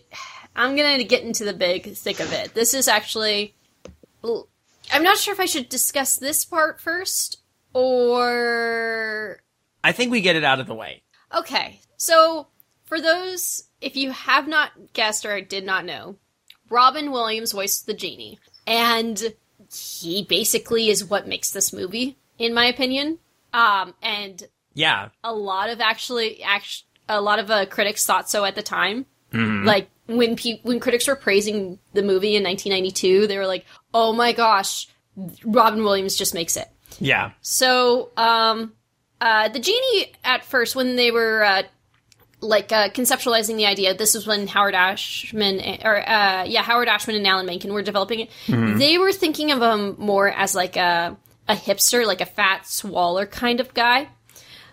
I'm 0.54 0.76
gonna 0.76 1.04
get 1.04 1.22
into 1.22 1.44
the 1.44 1.52
big 1.52 1.94
thick 1.94 2.20
of 2.20 2.32
it. 2.32 2.54
This 2.54 2.74
is 2.74 2.88
actually 2.88 3.54
I'm 4.24 5.02
not 5.02 5.18
sure 5.18 5.34
if 5.34 5.40
I 5.40 5.46
should 5.46 5.68
discuss 5.68 6.16
this 6.16 6.44
part 6.44 6.80
first 6.80 7.42
or 7.72 9.40
I 9.82 9.92
think 9.92 10.10
we 10.10 10.20
get 10.20 10.36
it 10.36 10.44
out 10.44 10.60
of 10.60 10.66
the 10.66 10.74
way. 10.74 11.02
okay. 11.34 11.80
So 11.96 12.48
for 12.84 13.00
those 13.00 13.64
if 13.80 13.96
you 13.96 14.10
have 14.12 14.48
not 14.48 14.70
guessed 14.92 15.24
or 15.24 15.40
did 15.40 15.64
not 15.64 15.84
know, 15.84 16.16
Robin 16.70 17.10
Williams 17.10 17.52
voiced 17.52 17.86
the 17.86 17.94
genie, 17.94 18.38
and 18.66 19.34
he 19.72 20.24
basically 20.24 20.88
is 20.88 21.04
what 21.04 21.28
makes 21.28 21.50
this 21.50 21.72
movie, 21.72 22.18
in 22.38 22.54
my 22.54 22.66
opinion. 22.66 23.18
Um, 23.52 23.94
and 24.02 24.42
Yeah. 24.76 25.08
a 25.24 25.32
lot 25.34 25.70
of 25.70 25.80
actually 25.80 26.42
act- 26.42 26.84
a 27.08 27.20
lot 27.20 27.38
of 27.40 27.50
uh, 27.50 27.66
critics 27.66 28.04
thought 28.06 28.30
so 28.30 28.44
at 28.44 28.54
the 28.54 28.62
time. 28.62 29.06
Like 29.64 29.88
when 30.06 30.36
pe- 30.36 30.60
when 30.62 30.78
critics 30.80 31.08
were 31.08 31.16
praising 31.16 31.78
the 31.92 32.02
movie 32.02 32.36
in 32.36 32.44
1992, 32.44 33.26
they 33.26 33.36
were 33.38 33.46
like, 33.46 33.64
"Oh 33.92 34.12
my 34.12 34.32
gosh, 34.32 34.86
Robin 35.44 35.82
Williams 35.82 36.14
just 36.16 36.32
makes 36.32 36.56
it." 36.56 36.68
Yeah. 37.00 37.32
So, 37.42 38.10
um, 38.16 38.72
uh, 39.20 39.48
the 39.48 39.58
genie 39.58 40.12
at 40.24 40.44
first, 40.44 40.74
when 40.76 40.96
they 40.96 41.10
were 41.10 41.44
uh, 41.44 41.62
like 42.40 42.70
uh, 42.72 42.88
conceptualizing 42.90 43.56
the 43.56 43.66
idea, 43.66 43.94
this 43.94 44.14
is 44.14 44.26
when 44.26 44.46
Howard 44.46 44.74
Ashman 44.74 45.60
or 45.84 45.96
uh, 46.08 46.44
yeah, 46.44 46.62
Howard 46.62 46.88
Ashman 46.88 47.16
and 47.16 47.26
Alan 47.26 47.46
Menken 47.46 47.72
were 47.72 47.82
developing 47.82 48.20
it. 48.20 48.30
They 48.78 48.96
were 48.98 49.12
thinking 49.12 49.50
of 49.52 49.60
him 49.60 49.96
more 49.98 50.28
as 50.28 50.54
like 50.54 50.76
a 50.76 51.16
a 51.48 51.54
hipster, 51.54 52.06
like 52.06 52.20
a 52.20 52.26
Fats 52.26 52.82
Waller 52.84 53.26
kind 53.26 53.60
of 53.60 53.74
guy. 53.74 54.08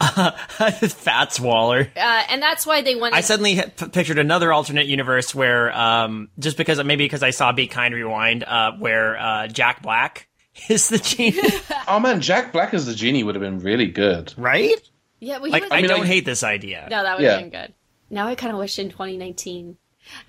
Fats 0.90 1.40
Waller. 1.40 1.88
Uh, 1.96 2.24
and 2.30 2.42
that's 2.42 2.66
why 2.66 2.82
they 2.82 2.96
wanted. 2.96 3.16
I 3.16 3.22
suddenly 3.22 3.62
p- 3.62 3.88
pictured 3.90 4.20
another 4.20 4.52
alternate 4.54 4.88
universe 4.88 5.34
where, 5.34 5.72
um, 5.78 6.30
just 6.40 6.58
because 6.58 6.84
maybe 6.84 7.06
because 7.06 7.24
I 7.24 7.30
saw 7.32 7.52
Be 7.52 7.68
Kind 7.68 7.94
Rewind, 7.94 8.44
uh, 8.44 8.74
where 8.78 9.18
uh, 9.18 9.48
Jack 9.48 9.82
Black 9.82 10.28
is 10.70 10.90
the 10.90 10.98
genie, 11.00 11.40
Oh 11.88 12.00
man, 12.00 12.22
Jack 12.22 12.52
Black 12.52 12.74
as 12.74 12.86
the 12.86 12.96
genie 12.96 13.24
would 13.24 13.36
have 13.36 13.42
been 13.42 13.60
really 13.60 13.88
good. 13.88 14.34
right? 14.38 14.76
yeah, 15.20 15.38
well, 15.38 15.46
he 15.46 15.52
Like, 15.52 15.64
was, 15.64 15.72
I 15.72 15.78
mean, 15.82 15.90
don't 15.90 16.02
I- 16.04 16.08
hate 16.08 16.26
this 16.26 16.44
idea. 16.44 16.88
no, 16.90 17.04
that 17.04 17.18
would 17.18 17.26
have 17.26 17.40
Yeah. 17.42 17.42
been 17.42 17.50
good. 17.50 17.74
Now 18.10 18.28
I 18.28 18.36
kind 18.36 18.52
of 18.54 18.60
wish 18.60 18.78
in 18.80 18.90
2019 18.90 19.78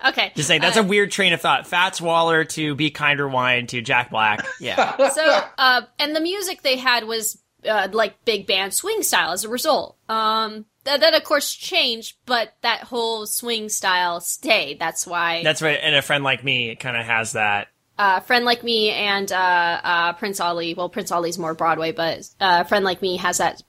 Okay. 0.07 0.31
Just 0.37 0.47
saying, 0.47 0.61
that's 0.61 0.77
uh, 0.77 0.81
a 0.81 0.83
weird 0.83 1.11
train 1.11 1.33
of 1.33 1.41
thought. 1.41 1.67
Fats 1.67 1.99
Waller 1.99 2.45
to 2.45 2.75
Be 2.75 2.91
Kind 2.91 3.19
Rewind 3.19 3.67
to 3.69 3.81
Jack 3.81 4.09
Black. 4.09 4.45
Yeah. 4.61 5.09
so 5.09 5.43
uh 5.57 5.81
and 5.99 6.15
the 6.15 6.21
music 6.21 6.61
they 6.61 6.77
had 6.77 7.03
was 7.03 7.37
uh, 7.67 7.87
like 7.91 8.23
big 8.25 8.47
band 8.47 8.73
swing 8.73 9.03
style 9.03 9.31
as 9.31 9.43
a 9.43 9.49
result 9.49 9.97
um 10.09 10.65
that, 10.83 10.99
that 11.01 11.13
of 11.15 11.23
course 11.23 11.53
changed 11.53 12.15
but 12.25 12.53
that 12.61 12.81
whole 12.81 13.25
swing 13.25 13.69
style 13.69 14.19
stayed 14.21 14.79
that's 14.79 15.05
why 15.07 15.41
that's 15.43 15.61
right. 15.61 15.79
And 15.81 15.95
a 15.95 16.01
friend 16.01 16.23
like 16.23 16.43
me 16.43 16.75
kind 16.75 16.95
of 16.97 17.05
has 17.05 17.33
that. 17.33 17.67
uh 17.97 18.19
friend 18.19 18.45
like 18.45 18.63
me 18.63 18.89
and 18.91 19.31
uh 19.31 19.81
uh 19.83 20.13
Prince 20.13 20.39
Ali 20.39 20.73
well 20.75 20.89
Prince 20.89 21.11
Ali's 21.11 21.39
more 21.39 21.53
broadway 21.53 21.91
but 21.91 22.29
uh 22.39 22.63
friend 22.65 22.85
like 22.85 23.01
me 23.01 23.17
has 23.17 23.39
that 23.39 23.63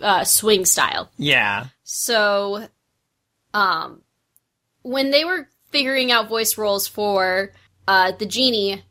uh 0.00 0.24
swing 0.24 0.64
style 0.64 1.10
Yeah. 1.18 1.66
so 1.84 2.66
um 3.54 4.02
when 4.82 5.10
they 5.10 5.24
were 5.24 5.48
figuring 5.70 6.10
out 6.12 6.28
voice 6.28 6.56
roles 6.58 6.86
for 6.88 7.52
uh, 7.88 8.12
the 8.12 8.26
genie, 8.26 8.82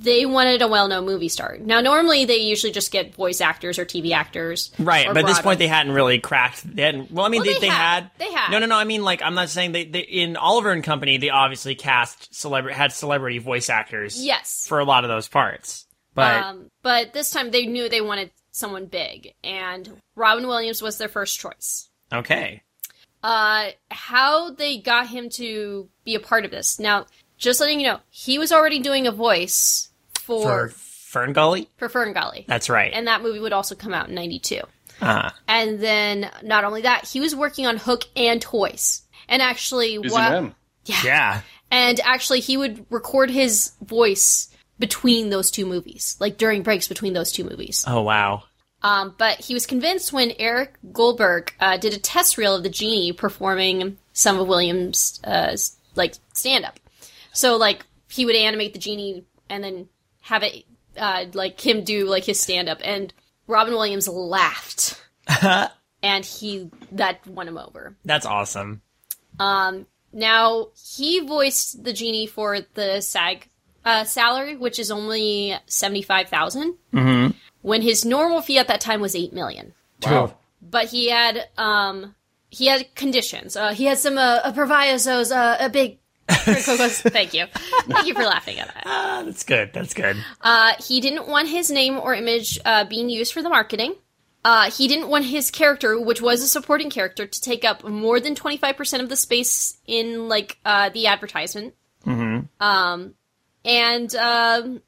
they 0.00 0.26
wanted 0.26 0.60
a 0.62 0.68
well-known 0.68 1.06
movie 1.06 1.28
star. 1.28 1.58
Now, 1.60 1.80
normally 1.80 2.24
they 2.24 2.38
usually 2.38 2.72
just 2.72 2.90
get 2.90 3.14
voice 3.14 3.40
actors 3.40 3.78
or 3.78 3.84
TV 3.84 4.12
actors, 4.12 4.72
Right, 4.78 5.06
but 5.06 5.18
at 5.18 5.26
this 5.26 5.40
point 5.40 5.58
they 5.60 5.68
hadn't 5.68 5.92
really 5.92 6.18
cracked. 6.18 6.74
They 6.74 6.82
hadn't. 6.82 7.10
Well, 7.12 7.24
I 7.24 7.28
mean, 7.28 7.40
Well, 7.40 7.46
they, 7.46 7.54
they 7.54 7.60
they 7.60 7.66
had. 7.68 8.02
had. 8.04 8.10
They 8.18 8.32
had. 8.32 8.50
No, 8.50 8.58
no, 8.58 8.66
no. 8.66 8.76
I 8.76 8.84
mean, 8.84 9.04
like, 9.04 9.22
I'm 9.22 9.34
not 9.34 9.48
saying 9.48 9.72
they, 9.72 9.84
they 9.84 10.00
in 10.00 10.36
Oliver 10.36 10.72
and 10.72 10.82
Company. 10.82 11.18
They 11.18 11.30
obviously 11.30 11.74
cast 11.76 12.34
celebrity 12.34 12.76
had 12.76 12.92
celebrity 12.92 13.38
voice 13.38 13.70
actors. 13.70 14.22
yes, 14.24 14.66
For 14.68 14.80
a 14.80 14.84
lot 14.84 15.04
of 15.04 15.08
those 15.08 15.28
parts, 15.28 15.86
but 16.14 16.42
um, 16.42 16.70
but 16.82 17.12
this 17.12 17.30
time 17.30 17.50
they 17.52 17.66
knew 17.66 17.88
they 17.88 18.00
wanted 18.00 18.30
someone 18.50 18.86
big, 18.86 19.34
and 19.44 20.00
Robin 20.16 20.46
Williams 20.48 20.82
was 20.82 20.98
their 20.98 21.08
first 21.08 21.38
choice. 21.38 21.88
okay. 22.12 22.62
Uh, 23.22 23.70
how 23.90 24.50
they 24.52 24.78
got 24.78 25.08
him 25.08 25.28
to 25.30 25.88
be 26.04 26.14
a 26.14 26.20
part 26.20 26.44
of 26.44 26.50
this? 26.52 26.78
Now, 26.78 27.06
just 27.38 27.60
letting 27.60 27.80
you 27.80 27.86
know, 27.86 28.00
he 28.10 28.38
was 28.38 28.52
already 28.52 28.78
doing 28.78 29.06
a 29.06 29.12
voice 29.12 29.88
For 30.20 30.68
for 30.68 30.68
Fern 30.70 31.32
Gully. 31.32 31.68
for 31.76 31.88
Fern 31.88 32.12
Gully. 32.12 32.44
That's 32.48 32.68
right. 32.68 32.92
and 32.92 33.06
that 33.06 33.22
movie 33.22 33.38
would 33.40 33.52
also 33.52 33.74
come 33.74 33.94
out 33.94 34.08
in 34.08 34.14
92 34.14 34.60
uh, 35.00 35.30
and 35.46 35.78
then 35.80 36.30
not 36.42 36.64
only 36.64 36.82
that 36.82 37.06
he 37.06 37.20
was 37.20 37.34
working 37.36 37.66
on 37.66 37.76
hook 37.76 38.04
and 38.16 38.40
toys 38.40 39.02
and 39.28 39.42
actually 39.42 39.98
Busy 39.98 40.12
wha- 40.14 40.18
man. 40.30 40.54
yeah. 40.84 41.42
and 41.70 42.00
actually 42.00 42.40
he 42.40 42.56
would 42.56 42.86
record 42.90 43.30
his 43.30 43.72
voice 43.82 44.48
between 44.78 45.30
those 45.30 45.50
two 45.50 45.64
movies 45.66 46.16
like 46.20 46.38
during 46.38 46.62
breaks 46.62 46.88
between 46.88 47.12
those 47.14 47.32
two 47.32 47.44
movies 47.44 47.84
Oh 47.86 48.02
wow. 48.02 48.44
um, 48.82 49.14
but 49.18 49.38
he 49.38 49.52
was 49.54 49.66
convinced 49.66 50.12
when 50.12 50.32
eric 50.38 50.74
goldberg 50.92 51.52
uh, 51.60 51.76
did 51.76 51.92
a 51.94 51.98
test 51.98 52.36
reel 52.38 52.54
of 52.54 52.62
the 52.62 52.68
genie 52.70 53.12
performing 53.12 53.96
some 54.12 54.38
of 54.38 54.46
williams 54.48 55.20
uh, 55.24 55.56
like 55.94 56.14
stand-up 56.34 56.78
so 57.36 57.56
like 57.56 57.84
he 58.10 58.24
would 58.26 58.36
animate 58.36 58.72
the 58.72 58.78
genie 58.78 59.24
and 59.48 59.62
then 59.62 59.88
have 60.20 60.42
it 60.42 60.64
uh, 60.96 61.24
like 61.34 61.60
him 61.60 61.84
do 61.84 62.06
like 62.06 62.24
his 62.24 62.40
stand-up 62.40 62.78
and 62.82 63.12
robin 63.46 63.74
williams 63.74 64.08
laughed 64.08 65.00
and 66.02 66.24
he 66.24 66.70
that 66.92 67.26
won 67.26 67.48
him 67.48 67.58
over 67.58 67.96
That's 68.04 68.26
awesome. 68.26 68.82
Um, 69.38 69.86
now 70.12 70.68
he 70.94 71.20
voiced 71.20 71.84
the 71.84 71.92
genie 71.92 72.26
for 72.26 72.60
the 72.74 73.00
SAG 73.00 73.48
uh, 73.84 74.04
salary, 74.04 74.56
which 74.56 74.78
is 74.78 74.90
only 74.90 75.54
seventy 75.66 76.02
five 76.02 76.30
mm-hmm. 76.30 77.30
When 77.62 77.82
his 77.82 78.04
normal 78.04 78.40
fee 78.40 78.58
at 78.58 78.68
that 78.68 78.80
time 78.80 79.00
was 79.00 79.14
eight 79.14 79.32
million, 79.32 79.74
Wow. 80.04 80.36
but 80.62 80.86
he 80.86 81.10
had 81.10 81.48
um 81.58 82.14
he 82.48 82.66
had 82.66 82.94
conditions. 82.94 83.56
Uh, 83.56 83.74
he 83.74 83.84
had 83.84 83.98
some 83.98 84.16
uh, 84.16 84.40
uh, 84.44 84.52
provisos. 84.52 85.30
Uh, 85.30 85.56
a 85.60 85.68
big. 85.68 85.98
Thank 86.28 87.34
you, 87.34 87.46
thank 87.88 88.06
you 88.06 88.14
for 88.14 88.24
laughing 88.24 88.58
at 88.58 88.68
that. 88.74 88.82
Ah, 88.86 89.22
that's 89.24 89.44
good. 89.44 89.72
That's 89.72 89.94
good. 89.94 90.16
Uh, 90.40 90.72
he 90.78 91.00
didn't 91.00 91.28
want 91.28 91.48
his 91.48 91.70
name 91.70 91.98
or 91.98 92.14
image 92.14 92.58
uh, 92.64 92.84
being 92.84 93.08
used 93.08 93.32
for 93.32 93.42
the 93.42 93.48
marketing. 93.48 93.94
Uh, 94.44 94.70
he 94.70 94.86
didn't 94.86 95.08
want 95.08 95.24
his 95.24 95.50
character, 95.50 96.00
which 96.00 96.20
was 96.20 96.42
a 96.42 96.48
supporting 96.48 96.88
character, 96.88 97.26
to 97.26 97.40
take 97.40 97.64
up 97.64 97.84
more 97.84 98.20
than 98.20 98.34
twenty 98.34 98.56
five 98.56 98.76
percent 98.76 99.02
of 99.02 99.08
the 99.08 99.16
space 99.16 99.78
in 99.86 100.28
like 100.28 100.58
uh, 100.64 100.88
the 100.90 101.08
advertisement. 101.08 101.74
Mm-hmm. 102.04 102.46
Um, 102.64 103.14
and 103.64 104.14
um, 104.14 104.82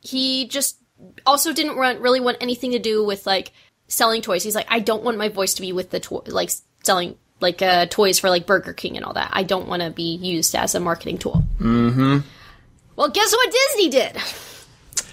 he 0.00 0.48
just 0.48 0.78
also 1.26 1.52
didn't 1.52 1.76
want, 1.76 2.00
really 2.00 2.20
want 2.20 2.38
anything 2.40 2.72
to 2.72 2.78
do 2.78 3.04
with 3.04 3.26
like 3.26 3.52
selling 3.88 4.22
toys. 4.22 4.42
He's 4.42 4.54
like, 4.54 4.66
I 4.70 4.80
don't 4.80 5.04
want 5.04 5.18
my 5.18 5.28
voice 5.28 5.54
to 5.54 5.62
be 5.62 5.72
with 5.72 5.90
the 5.90 6.00
toy, 6.00 6.20
like 6.26 6.50
selling 6.82 7.16
like 7.44 7.62
uh, 7.62 7.86
toys 7.86 8.18
for 8.18 8.28
like 8.28 8.46
Burger 8.46 8.72
King 8.72 8.96
and 8.96 9.04
all 9.06 9.12
that. 9.12 9.30
I 9.32 9.44
don't 9.44 9.68
want 9.68 9.82
to 9.82 9.90
be 9.90 10.16
used 10.16 10.56
as 10.56 10.74
a 10.74 10.80
marketing 10.80 11.18
tool. 11.18 11.44
Mm-hmm. 11.60 12.18
Well, 12.96 13.08
guess 13.10 13.32
what 13.32 13.52
Disney 13.52 13.90
did? 13.90 14.16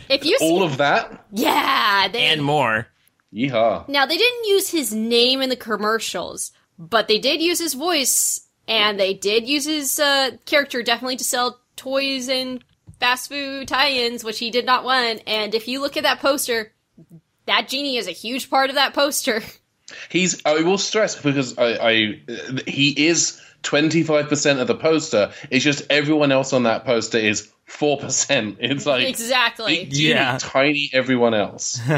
If 0.09 0.25
you 0.25 0.37
see, 0.39 0.49
All 0.49 0.63
of 0.63 0.77
that? 0.77 1.25
yeah, 1.31 2.07
they 2.07 2.25
And 2.25 2.43
more. 2.43 2.87
Yeehaw. 3.33 3.87
now 3.87 4.05
they 4.05 4.17
didn't 4.17 4.45
use 4.47 4.69
his 4.69 4.93
name 4.93 5.41
in 5.41 5.49
the 5.49 5.55
commercials, 5.55 6.51
but 6.77 7.07
they 7.07 7.17
did 7.17 7.41
use 7.41 7.59
his 7.59 7.73
voice, 7.75 8.41
and 8.67 8.99
they 8.99 9.13
did 9.13 9.47
use 9.47 9.63
his 9.65 9.99
uh, 9.99 10.31
character 10.45 10.83
definitely 10.83 11.15
to 11.17 11.23
sell 11.23 11.59
toys 11.77 12.27
and 12.27 12.61
fast 12.99 13.29
food 13.29 13.67
tie-ins, 13.69 14.23
which 14.23 14.39
he 14.39 14.51
did 14.51 14.65
not 14.65 14.83
want. 14.83 15.21
And 15.27 15.55
if 15.55 15.67
you 15.69 15.79
look 15.79 15.95
at 15.95 16.03
that 16.03 16.19
poster, 16.19 16.73
that 17.45 17.69
genie 17.69 17.95
is 17.97 18.07
a 18.07 18.11
huge 18.11 18.49
part 18.49 18.69
of 18.69 18.75
that 18.75 18.93
poster. 18.93 19.41
He's. 20.09 20.41
I 20.45 20.61
will 20.61 20.77
stress 20.77 21.19
because 21.21 21.57
I. 21.57 21.89
I 21.89 22.19
he 22.67 23.07
is 23.07 23.41
twenty 23.63 24.03
five 24.03 24.27
percent 24.29 24.59
of 24.59 24.67
the 24.67 24.75
poster. 24.75 25.31
It's 25.49 25.63
just 25.63 25.83
everyone 25.89 26.31
else 26.31 26.53
on 26.53 26.63
that 26.63 26.85
poster 26.85 27.17
is 27.17 27.51
four 27.65 27.97
percent. 27.97 28.57
It's 28.61 28.85
like 28.85 29.07
exactly. 29.07 29.85
big 29.85 29.93
Yeah. 29.93 30.37
tiny 30.39 30.89
everyone 30.93 31.33
else. 31.33 31.79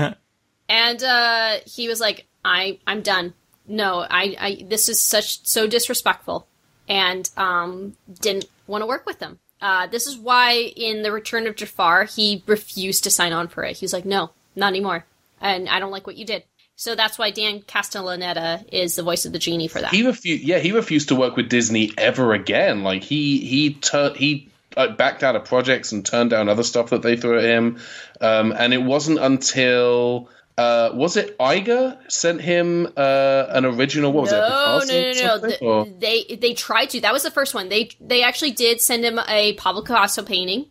And 0.69 1.03
uh, 1.03 1.57
he 1.65 1.87
was 1.89 1.99
like, 1.99 2.25
"I, 2.43 2.79
I'm 2.87 3.01
done. 3.01 3.33
No, 3.67 3.99
I, 4.09 4.35
I, 4.39 4.65
this 4.67 4.87
is 4.89 4.99
such 5.01 5.45
so 5.45 5.67
disrespectful," 5.67 6.47
and 6.87 7.29
um, 7.37 7.95
didn't 8.21 8.45
want 8.65 8.81
to 8.81 8.85
work 8.85 9.05
with 9.05 9.19
them. 9.19 9.39
Uh, 9.61 9.87
this 9.87 10.07
is 10.07 10.17
why 10.17 10.53
in 10.53 11.03
the 11.03 11.11
Return 11.11 11.47
of 11.47 11.55
Jafar 11.57 12.05
he 12.05 12.43
refused 12.47 13.03
to 13.03 13.11
sign 13.11 13.33
on 13.33 13.49
for 13.49 13.63
it. 13.63 13.77
He 13.77 13.83
was 13.83 13.91
like, 13.93 14.05
"No, 14.05 14.31
not 14.55 14.67
anymore," 14.69 15.05
and 15.41 15.67
I 15.69 15.79
don't 15.79 15.91
like 15.91 16.07
what 16.07 16.15
you 16.15 16.25
did. 16.25 16.43
So 16.75 16.95
that's 16.95 17.17
why 17.19 17.31
Dan 17.31 17.61
Castellaneta 17.61 18.65
is 18.71 18.95
the 18.95 19.03
voice 19.03 19.25
of 19.25 19.31
the 19.31 19.39
genie 19.39 19.67
for 19.67 19.79
that. 19.81 19.91
he 19.93 20.05
refused. 20.05 20.43
Yeah, 20.43 20.59
he 20.59 20.71
refused 20.71 21.09
to 21.09 21.15
work 21.15 21.35
with 21.35 21.49
Disney 21.49 21.91
ever 21.97 22.33
again. 22.33 22.83
Like 22.83 23.03
he 23.03 23.39
he 23.39 23.73
tur- 23.75 24.13
he 24.15 24.49
uh, 24.75 24.87
backed 24.87 25.23
out 25.23 25.35
of 25.35 25.45
projects 25.45 25.91
and 25.91 26.05
turned 26.05 26.31
down 26.31 26.49
other 26.49 26.63
stuff 26.63 26.89
that 26.89 27.01
they 27.03 27.15
threw 27.15 27.37
at 27.37 27.43
him. 27.45 27.79
Um, 28.21 28.51
and 28.57 28.73
it 28.73 28.81
wasn't 28.83 29.19
until. 29.19 30.29
Uh, 30.55 30.91
was 30.93 31.17
it 31.17 31.35
Iger 31.39 31.97
sent 32.11 32.39
him 32.39 32.87
uh, 32.95 33.45
an 33.49 33.65
original? 33.65 34.13
What 34.13 34.21
was 34.23 34.31
it? 34.31 34.35
no, 34.35 34.81
no, 34.87 35.11
no, 35.13 35.35
no. 35.61 35.83
The- 35.85 35.93
they 35.99 36.35
they 36.35 36.53
tried 36.53 36.91
to. 36.91 37.01
That 37.01 37.11
was 37.11 37.23
the 37.23 37.31
first 37.31 37.55
one. 37.55 37.69
They 37.69 37.89
they 37.99 38.21
actually 38.21 38.51
did 38.51 38.79
send 38.79 39.03
him 39.03 39.19
a 39.27 39.53
Pablo 39.53 39.81
Picasso 39.81 40.21
painting, 40.21 40.67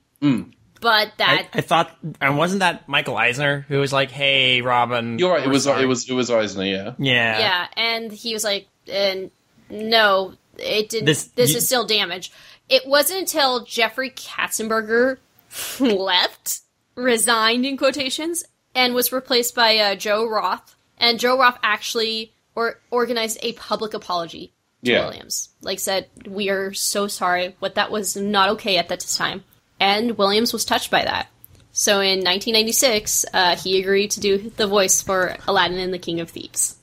but 0.83 1.13
that 1.17 1.49
I, 1.55 1.59
I 1.59 1.61
thought, 1.63 1.97
and 2.21 2.37
wasn't 2.37 2.61
that 2.61 2.87
Michael 2.89 3.17
Eisner 3.17 3.65
who 3.69 3.79
was 3.79 3.91
like, 3.95 4.11
"Hey, 4.11 4.61
Robin." 4.61 5.19
You're 5.19 5.33
right. 5.33 5.43
It 5.45 5.49
was 5.49 5.65
sorry." 5.65 5.83
it 5.83 5.87
was 5.87 6.11
it 6.11 6.13
was 6.13 6.31
Eisner. 6.31 6.65
Yeah. 6.65 6.95
Yeah. 6.99 7.39
Yeah, 7.39 7.67
and 7.79 8.13
he 8.13 8.35
was 8.35 8.45
like, 8.45 8.67
and 8.93 9.31
no, 9.71 10.35
it 10.59 10.91
didn't. 10.91 11.07
This- 11.07 11.25
This, 11.29 11.53
you- 11.53 11.57
is 11.57 11.67
still 11.67 11.87
damage. 11.87 12.31
It 12.69 12.87
wasn't 12.87 13.21
until 13.21 13.65
Jeffrey 13.65 14.11
Katzenberger 14.11 15.19
left, 15.81 16.61
resigned 16.95 17.65
in 17.67 17.77
quotations, 17.77 18.45
and 18.75 18.95
was 18.95 19.13
replaced 19.13 19.55
by 19.55 19.77
uh, 19.79 19.95
Joe 19.95 20.29
Roth. 20.29 20.75
And 20.99 21.19
Joe 21.19 21.39
Roth 21.39 21.59
actually 21.63 22.33
or 22.55 22.79
organized 22.91 23.39
a 23.43 23.53
public 23.55 23.95
apology 23.95 24.53
to 24.85 24.93
Yeah. 24.93 25.05
Williams. 25.07 25.49
Like 25.63 25.81
said, 25.81 26.07
we 26.27 26.49
are 26.51 26.73
so 26.73 27.07
sorry. 27.09 27.57
What 27.59 27.75
that 27.77 27.91
was 27.91 28.17
not 28.17 28.51
okay 28.51 28.77
at 28.79 28.89
that 28.89 29.01
time. 29.01 29.43
And 29.83 30.17
Williams 30.17 30.53
was 30.53 30.65
touched 30.65 30.91
by 30.91 31.05
that. 31.05 31.27
So 31.73 32.01
in 32.01 32.19
1996, 32.21 33.25
uh, 33.33 33.57
he 33.57 33.81
agreed 33.81 34.13
to 34.13 34.21
do 34.21 34.53
the 34.57 34.67
voice 34.67 35.03
for 35.03 35.37
Aladdin 35.49 35.79
and 35.79 35.93
the 35.93 35.99
King 35.99 36.21
of 36.21 36.31
Thieves. 36.31 36.77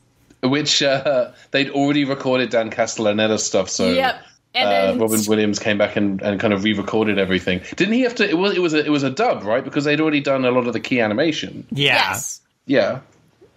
Which 0.44 0.84
uh, 0.84 1.32
they'd 1.52 1.70
already 1.70 2.06
recorded 2.06 2.50
Dan 2.50 2.72
Castellaneta 2.72 3.40
stuff. 3.40 3.70
So 3.70 3.92
Yep. 3.92 4.22
And 4.56 4.68
uh, 4.68 4.72
then 4.72 5.00
Robin 5.00 5.22
Williams 5.28 5.60
came 5.60 5.78
back 5.78 5.96
and, 5.96 6.22
and 6.22 6.40
kind 6.40 6.54
of 6.54 6.64
re-recorded 6.64 7.20
everything. 7.20 7.62
Didn't 7.76 7.94
he 7.94 8.02
have 8.02 8.16
to? 8.16 8.28
It 8.28 8.38
was 8.38 8.56
it 8.56 8.62
was 8.62 8.74
a, 8.74 8.84
it 8.84 8.90
was 8.90 9.04
a 9.04 9.12
dub, 9.12 9.44
right? 9.44 9.64
Because 9.64 9.84
they'd 9.84 10.02
already 10.02 10.22
done 10.22 10.44
a 10.44 10.50
lot 10.50 10.66
of 10.66 10.74
the 10.74 10.80
key 10.80 11.00
animation. 11.00 11.68
Yeah. 11.70 11.94
yes. 11.94 12.42
Yeah. 12.66 13.02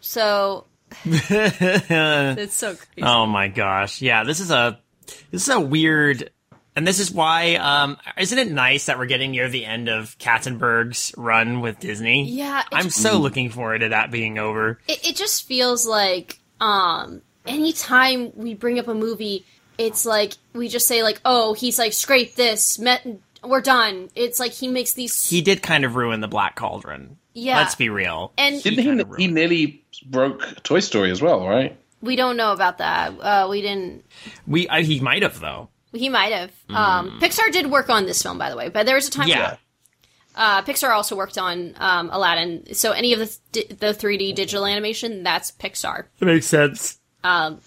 So 0.00 0.66
it's 1.04 2.54
so 2.54 2.74
crazy. 2.74 3.02
Oh 3.02 3.24
my 3.24 3.48
gosh. 3.48 4.02
Yeah, 4.02 4.24
this 4.24 4.40
is 4.40 4.50
a 4.50 4.78
this 5.30 5.42
is 5.42 5.48
a 5.48 5.60
weird 5.60 6.30
and 6.76 6.86
this 6.86 6.98
is 6.98 7.10
why 7.10 7.54
um 7.56 7.96
isn't 8.18 8.38
it 8.38 8.50
nice 8.50 8.86
that 8.86 8.98
we're 8.98 9.06
getting 9.06 9.32
near 9.32 9.48
the 9.48 9.64
end 9.64 9.88
of 9.88 10.18
Katzenberg's 10.18 11.14
run 11.16 11.60
with 11.60 11.78
Disney? 11.78 12.24
Yeah, 12.24 12.62
I'm 12.72 12.90
so 12.90 13.18
looking 13.18 13.50
forward 13.50 13.80
to 13.80 13.90
that 13.90 14.10
being 14.10 14.38
over. 14.38 14.78
It, 14.88 15.08
it 15.08 15.16
just 15.16 15.46
feels 15.46 15.86
like 15.86 16.38
um 16.60 17.22
anytime 17.46 18.32
we 18.36 18.54
bring 18.54 18.78
up 18.78 18.88
a 18.88 18.94
movie 18.94 19.44
it's 19.78 20.06
like 20.06 20.34
we 20.52 20.68
just 20.68 20.86
say 20.86 21.02
like, 21.02 21.20
oh, 21.24 21.54
he's 21.54 21.78
like 21.78 21.92
scrape 21.92 22.34
this, 22.34 22.78
met, 22.78 23.06
we're 23.42 23.60
done. 23.60 24.10
It's 24.14 24.38
like 24.38 24.52
he 24.52 24.68
makes 24.68 24.92
these. 24.92 25.28
He 25.28 25.40
did 25.40 25.62
kind 25.62 25.84
of 25.84 25.96
ruin 25.96 26.20
the 26.20 26.28
Black 26.28 26.56
Cauldron. 26.56 27.16
Yeah. 27.34 27.56
Let's 27.56 27.74
be 27.74 27.88
real. 27.88 28.32
and 28.36 28.62
Didn't 28.62 28.78
he? 28.78 28.84
kinda 28.84 29.06
He, 29.16 29.26
nearly 29.26 29.82
broke 30.06 30.62
Toy 30.62 30.80
Story 30.80 31.10
as 31.10 31.22
well, 31.22 31.48
right? 31.48 31.78
we 32.02 32.16
don't 32.16 32.36
know 32.36 32.52
about 32.52 32.78
that. 32.78 33.12
Uh, 33.20 33.46
we 33.48 33.62
didn't. 33.62 34.04
We 34.46 34.68
I, 34.68 34.82
he 34.82 35.00
might 35.00 35.22
have 35.22 35.40
though. 35.40 35.68
He 35.92 36.08
might 36.08 36.32
have. 36.32 36.50
Um, 36.70 37.20
Pixar 37.20 37.52
did 37.52 37.66
work 37.70 37.88
on 37.90 38.06
this 38.06 38.22
film, 38.22 38.38
by 38.38 38.50
the 38.50 38.56
way, 38.56 38.68
but 38.68 38.86
there 38.86 38.94
was 38.96 39.08
a 39.08 39.10
time. 39.10 39.28
Yeah. 39.28 39.56
Uh, 40.34 40.62
Pixar 40.62 40.90
also 40.90 41.14
worked 41.14 41.36
on 41.36 41.74
um, 41.78 42.08
Aladdin. 42.10 42.74
So 42.74 42.92
any 42.92 43.12
of 43.12 43.18
the 43.18 43.36
th- 43.52 43.68
the 43.68 43.86
3D 43.88 44.34
digital 44.34 44.64
animation, 44.66 45.22
that's 45.22 45.52
Pixar. 45.52 46.04
That 46.18 46.26
makes 46.26 46.46
sense. 46.46 46.98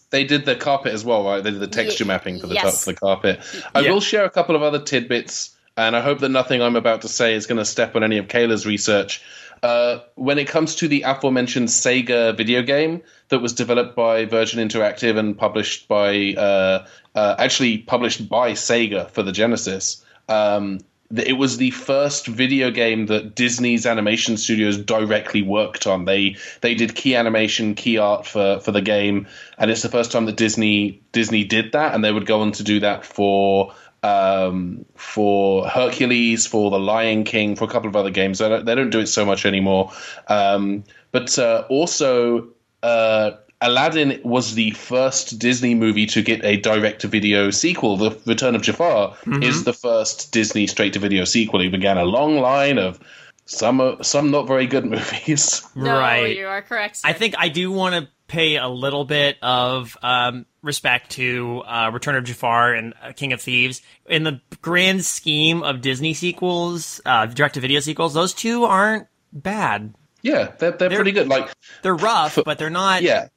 They 0.09 0.23
did 0.23 0.45
the 0.45 0.55
carpet 0.55 0.93
as 0.93 1.05
well, 1.05 1.23
right? 1.23 1.43
They 1.43 1.51
did 1.51 1.59
the 1.59 1.67
texture 1.67 2.03
Ye- 2.03 2.07
mapping 2.07 2.39
for 2.39 2.47
the 2.47 2.55
yes. 2.55 2.63
top 2.63 2.73
for 2.73 2.91
the 2.91 2.97
carpet. 2.99 3.39
I 3.75 3.81
Yeah. 3.81 3.91
will 3.91 4.01
share 4.01 4.25
a 4.25 4.29
couple 4.29 4.55
of 4.55 4.63
other 4.63 4.79
tidbits, 4.81 5.55
and 5.77 5.95
I 5.95 6.01
hope 6.01 6.19
that 6.19 6.29
nothing 6.29 6.61
I'm 6.61 6.75
about 6.75 7.03
to 7.03 7.07
say 7.07 7.35
is 7.35 7.45
going 7.45 7.59
to 7.59 7.65
step 7.65 7.95
on 7.95 8.03
any 8.03 8.17
of 8.17 8.27
Kayla's 8.27 8.65
research. 8.65 9.21
Uh, 9.65 9.99
when 10.13 10.37
it 10.37 10.47
comes 10.47 10.75
to 10.75 10.87
the 10.87 11.01
aforementioned 11.01 11.69
Sega 11.69 12.37
video 12.37 12.61
game 12.61 13.01
that 13.29 13.39
was 13.39 13.51
developed 13.51 13.95
by 13.95 14.23
Virgin 14.25 14.59
Interactive 14.59 15.17
and 15.17 15.35
published 15.35 15.87
by, 15.87 16.35
uh, 16.37 16.85
uh, 17.15 17.35
actually 17.39 17.79
published 17.79 18.29
by 18.29 18.51
Sega 18.51 19.09
for 19.09 19.23
the 19.23 19.31
Genesis, 19.31 20.05
um, 20.29 20.81
it 21.15 21.33
was 21.33 21.57
the 21.57 21.71
first 21.71 22.27
video 22.27 22.69
game 22.69 23.07
that 23.07 23.33
Disney's 23.33 23.87
animation 23.87 24.37
studios 24.37 24.77
directly 24.77 25.41
worked 25.41 25.87
on. 25.87 26.05
They 26.05 26.35
they 26.61 26.75
did 26.75 26.93
key 26.93 27.15
animation, 27.15 27.73
key 27.73 27.97
art 27.97 28.27
for 28.27 28.59
for 28.59 28.71
the 28.71 28.81
game, 28.83 29.25
and 29.57 29.71
it's 29.71 29.81
the 29.81 29.89
first 29.89 30.11
time 30.11 30.25
that 30.25 30.37
Disney 30.37 31.01
Disney 31.11 31.43
did 31.43 31.71
that, 31.71 31.95
and 31.95 32.03
they 32.03 32.11
would 32.11 32.27
go 32.27 32.41
on 32.41 32.51
to 32.51 32.63
do 32.63 32.79
that 32.81 33.03
for 33.03 33.73
um, 34.05 34.85
for 34.95 35.67
Hercules, 35.67 36.45
for 36.45 36.69
The 36.71 36.79
Lion 36.79 37.23
King, 37.23 37.55
for 37.55 37.63
a 37.65 37.67
couple 37.67 37.89
of 37.89 37.95
other 37.95 38.11
games. 38.11 38.39
They 38.39 38.49
don't, 38.49 38.65
they 38.65 38.75
don't 38.75 38.89
do 38.91 38.99
it 38.99 39.07
so 39.07 39.25
much 39.25 39.45
anymore. 39.45 39.91
Um, 40.27 40.83
but 41.11 41.37
uh, 41.39 41.65
also, 41.69 42.49
uh, 42.83 43.31
Aladdin 43.61 44.19
was 44.23 44.53
the 44.55 44.71
first 44.71 45.39
Disney 45.39 45.75
movie 45.75 46.05
to 46.07 46.21
get 46.21 46.43
a 46.43 46.57
direct 46.57 47.01
to 47.01 47.07
video 47.07 47.49
sequel. 47.51 47.97
The 47.97 48.11
Return 48.25 48.53
of 48.55 48.61
Jafar 48.61 49.15
is 49.41 49.63
the 49.63 49.73
first 49.73 50.31
Disney 50.31 50.67
straight 50.67 50.93
to 50.93 50.99
video 50.99 51.23
sequel. 51.25 51.61
He 51.61 51.69
began 51.69 51.97
a 51.97 52.03
long 52.05 52.37
line 52.39 52.77
of 52.77 52.99
some 53.45 53.79
uh, 53.79 54.03
some 54.03 54.29
not 54.31 54.47
very 54.47 54.67
good 54.67 54.85
movies. 54.95 55.61
No, 55.75 55.97
Right. 55.97 56.35
you 56.35 56.47
are 56.47 56.61
correct. 56.61 56.99
I 57.03 57.13
think 57.13 57.35
I 57.37 57.49
do 57.49 57.71
want 57.71 57.95
to 57.95 58.11
pay 58.27 58.57
a 58.57 58.67
little 58.67 59.05
bit 59.05 59.37
of 59.41 59.95
um, 60.01 60.45
respect 60.61 61.11
to 61.11 61.61
uh, 61.65 61.91
Return 61.93 62.15
of 62.15 62.23
Jafar 62.23 62.73
and 62.73 62.93
uh, 63.01 63.11
King 63.11 63.33
of 63.33 63.41
Thieves. 63.41 63.81
In 64.07 64.23
the 64.23 64.41
grand 64.61 65.05
scheme 65.05 65.63
of 65.63 65.81
Disney 65.81 66.13
sequels, 66.13 67.01
uh, 67.05 67.27
direct-to-video 67.27 67.79
sequels, 67.81 68.13
those 68.13 68.33
two 68.33 68.63
aren't 68.63 69.07
bad. 69.31 69.93
yeah, 70.21 70.53
they're, 70.57 70.71
they're 70.71 70.89
pretty 70.89 71.11
good. 71.11 71.27
Like 71.27 71.49
They're 71.83 71.95
rough, 71.95 72.39
but 72.45 72.57
they're 72.57 72.69
not 72.69 73.03
yeah, 73.03 73.27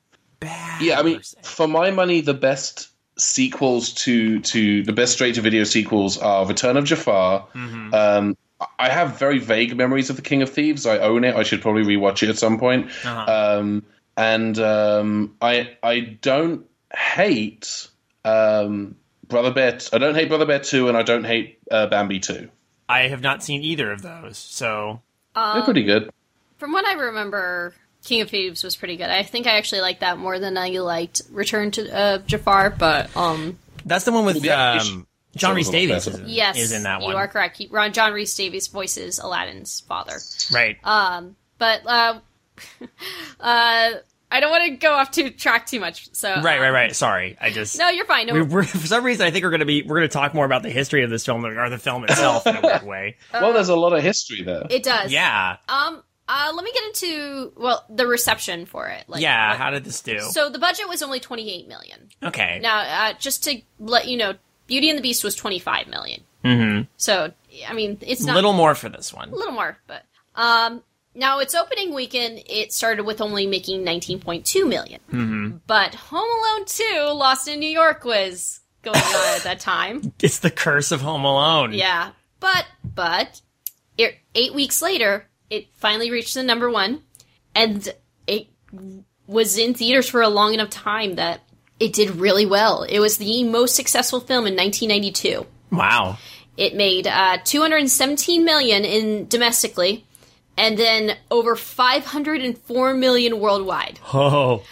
bad. 0.41 0.83
Yeah, 0.83 0.99
I 0.99 1.03
mean, 1.03 1.21
for 1.43 1.69
my 1.69 1.91
money, 1.91 2.23
the 2.23 2.35
best 2.35 2.89
sequels 3.19 3.93
to 3.93 4.41
to 4.41 4.85
the 4.85 4.93
best 4.93 5.13
straight 5.13 5.35
to 5.35 5.41
video 5.41 5.65
sequels 5.65 6.19
are 6.19 6.47
Return 6.47 6.77
of 6.77 6.85
Jafar. 6.85 7.49
Mm-hmm. 7.53 7.93
Um, 7.93 8.37
I 8.79 8.89
have 8.89 9.19
very 9.19 9.39
vague 9.39 9.77
memories 9.77 10.09
of 10.11 10.17
the 10.17 10.23
King 10.23 10.43
of 10.43 10.51
Thieves. 10.51 10.87
I 10.87 10.99
own 10.99 11.25
it. 11.25 11.35
I 11.37 11.43
should 11.43 11.61
probably 11.61 11.83
rewatch 11.83 12.23
it 12.23 12.29
at 12.29 12.39
some 12.39 12.59
point. 12.59 12.87
Uh-huh. 13.05 13.59
Um, 13.59 13.85
and 14.19 14.59
um, 14.59 15.37
I 15.41 15.77
I 15.83 16.01
don't 16.21 16.67
hate 16.95 17.89
um, 18.25 18.97
Brother 19.29 19.53
Bear. 19.53 19.79
I 19.93 19.99
don't 19.99 20.17
hate 20.17 20.29
Brother 20.29 20.45
Bear 20.45 20.59
two, 20.59 20.89
and 20.89 20.97
I 20.97 21.03
don't 21.03 21.25
hate 21.25 21.59
uh, 21.71 21.87
Bambi 21.87 22.19
two. 22.19 22.51
I 22.89 23.03
have 23.09 23.23
not 23.23 23.43
seen 23.45 23.63
either 23.63 23.93
of 23.93 24.03
those, 24.03 24.37
so 24.37 25.01
They're 25.35 25.63
pretty 25.63 25.85
good. 25.85 26.11
From 26.59 26.73
what 26.73 26.85
I 26.85 26.95
remember, 26.95 27.75
King 28.05 28.23
of 28.23 28.31
Thieves 28.31 28.65
was 28.65 28.75
pretty 28.75 28.97
good. 28.97 29.09
I 29.09 29.23
think 29.23 29.47
I 29.47 29.57
actually 29.57 29.83
liked 29.83 30.01
that 30.01 30.19
more 30.19 30.39
than 30.41 30.59
I 30.59 30.71
liked 30.71 31.23
Return 31.31 31.71
to 31.73 31.95
uh, 31.95 32.19
Jafar, 32.19 32.71
but 32.71 33.17
um, 33.17 33.57
that's 33.85 34.05
the 34.05 34.11
one 34.13 34.25
with 34.25 34.45
Yeah, 34.45 34.81
um, 34.81 35.07
John 35.37 35.51
Sounds 35.51 35.57
Rhys 35.57 35.69
Davies 35.71 36.07
is, 36.09 36.21
yes, 36.23 36.59
is 36.59 36.73
in 36.73 36.83
that 36.83 37.03
one, 37.03 37.11
You 37.11 37.17
are 37.17 37.29
correct. 37.29 37.59
He, 37.59 37.69
Ron 37.69 37.93
John 37.93 38.13
Rhys 38.13 38.35
Davies 38.35 38.67
voices 38.67 39.21
Aladdin's 39.21 39.81
father. 39.81 40.17
right? 40.53 40.77
Um, 40.83 41.37
But 41.59 41.87
uh, 41.87 42.19
uh, 43.41 43.91
I 44.31 44.41
don't 44.41 44.51
want 44.51 44.65
to 44.65 44.71
go 44.73 44.93
off 44.93 45.11
to 45.13 45.31
track 45.31 45.67
too 45.67 45.81
much. 45.81 46.09
So 46.15 46.29
right, 46.29 46.61
right, 46.61 46.71
right. 46.71 46.95
Sorry, 46.95 47.37
I 47.41 47.51
just 47.51 47.79
No, 47.79 47.89
you're 47.89 48.05
fine. 48.05 48.27
No, 48.27 48.35
we, 48.35 48.43
we're, 48.43 48.63
for 48.65 48.87
some 48.87 49.05
reason, 49.05 49.27
I 49.27 49.31
think 49.31 49.43
we're 49.45 49.51
going 49.51 49.61
to 49.61 49.67
be 49.67 49.83
we're 49.83 49.97
going 49.97 50.09
to 50.09 50.13
talk 50.13 50.35
more 50.35 50.45
about 50.45 50.63
the 50.63 50.71
history 50.71 51.03
of 51.03 51.11
this 51.11 51.25
film 51.25 51.45
or 51.45 51.71
the 51.71 51.79
film 51.79 52.05
itself 52.05 52.47
in 52.47 52.57
a 52.57 52.61
weird 52.61 52.83
way. 52.83 53.17
well, 53.33 53.53
there's 53.55 53.71
a 53.71 53.77
lot 53.77 53.95
of 53.95 54.03
history 54.03 54.43
there. 54.43 54.65
it 54.71 54.83
does. 54.83 55.11
Yeah, 55.13 55.57
Um. 55.69 56.03
Uh. 56.29 56.53
Let 56.55 56.63
me 56.63 56.73
get 56.73 56.85
into 56.85 57.53
well 57.57 57.87
the 57.89 58.07
reception 58.07 58.67
for 58.67 58.87
it. 58.89 59.05
Like, 59.09 59.23
yeah. 59.23 59.49
what- 59.51 59.59
How 59.59 59.71
did 59.71 59.85
this 59.85 60.03
do? 60.03 60.21
so 60.21 60.51
the 60.51 60.59
budget 60.59 60.89
was 60.89 61.03
only 61.03 61.21
28 61.21 61.67
million. 61.69 62.09
okay, 62.23 62.59
Now, 62.61 62.81
uh, 62.81 63.13
just 63.19 63.45
to 63.45 63.63
let 63.79 64.09
you 64.09 64.19
know, 64.19 64.35
Beauty 64.67 64.91
and 64.91 64.99
the 64.99 65.03
Beast 65.03 65.25
was 65.25 65.35
25 65.37 65.87
million. 65.89 66.21
Mm-hmm. 66.45 66.83
So, 66.99 67.33
I 67.67 67.73
mean, 67.73 67.97
it's 68.03 68.23
a 68.29 68.33
little 68.35 68.53
more 68.53 68.75
for 68.75 68.91
this 68.91 69.13
one. 69.13 69.31
a 69.31 69.35
little 69.35 69.55
more, 69.55 69.79
but 69.87 70.05
um, 70.37 70.83
now 71.19 71.41
its 71.41 71.55
opening 71.55 71.93
weekend 71.93 72.43
it 72.47 72.73
started 72.73 73.05
with 73.05 73.21
only 73.21 73.47
making 73.47 73.85
19.2 73.85 74.69
million. 74.69 75.01
Mm-hmm. 75.13 75.57
But 75.67 75.95
Home 75.95 76.29
Alone 76.39 76.65
2: 76.65 77.13
Lost 77.13 77.49
in 77.49 77.61
New 77.61 77.69
York 77.69 78.05
was 78.05 78.61
going 78.83 78.97
on 78.97 79.37
at 79.37 79.43
that 79.43 79.61
time. 79.61 80.13
It's 80.23 80.39
the 80.39 80.51
curse 80.51 80.93
of 80.93 81.03
Home 81.03 81.25
Alone. 81.25 81.73
Yeah, 81.73 82.13
but 82.41 82.65
but 82.83 83.43
it, 83.99 84.17
eight 84.35 84.55
weeks 84.55 84.81
later, 84.81 85.27
it 85.51 85.67
finally 85.75 86.11
reached 86.11 86.35
the 86.35 86.43
number 86.43 86.71
one, 86.71 87.03
and 87.55 87.89
it 88.27 88.47
was 89.27 89.59
in 89.59 89.75
theaters 89.75 90.09
for 90.09 90.23
a 90.23 90.29
long 90.29 90.55
enough 90.55 90.71
time 90.71 91.17
that 91.17 91.43
it 91.81 91.93
did 91.93 92.17
really 92.17 92.47
well. 92.47 92.83
It 92.83 92.99
was 93.01 93.19
the 93.19 93.45
most 93.45 93.75
successful 93.75 94.21
film 94.21 94.47
in 94.47 94.57
1992. 94.57 95.47
Wow. 95.71 96.19
It 96.57 96.75
made 96.75 97.07
uh, 97.07 97.39
217 97.45 98.45
million 98.45 98.85
in 98.85 99.29
domestically, 99.29 100.05
and 100.59 100.77
then 100.77 101.17
over 101.31 101.57
504 101.57 102.95
million 102.95 103.41
worldwide. 103.41 103.99
Oh, 104.13 104.63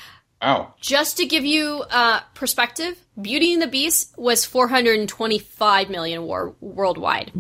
Wow. 0.42 0.74
Just 0.80 1.16
to 1.16 1.24
give 1.26 1.46
you 1.46 1.82
uh, 1.90 2.20
perspective, 2.34 2.98
Beauty 3.20 3.54
and 3.54 3.62
the 3.62 3.66
Beast 3.66 4.14
was 4.18 4.44
425 4.44 5.88
million 5.90 6.22
war- 6.24 6.54
worldwide. 6.60 7.32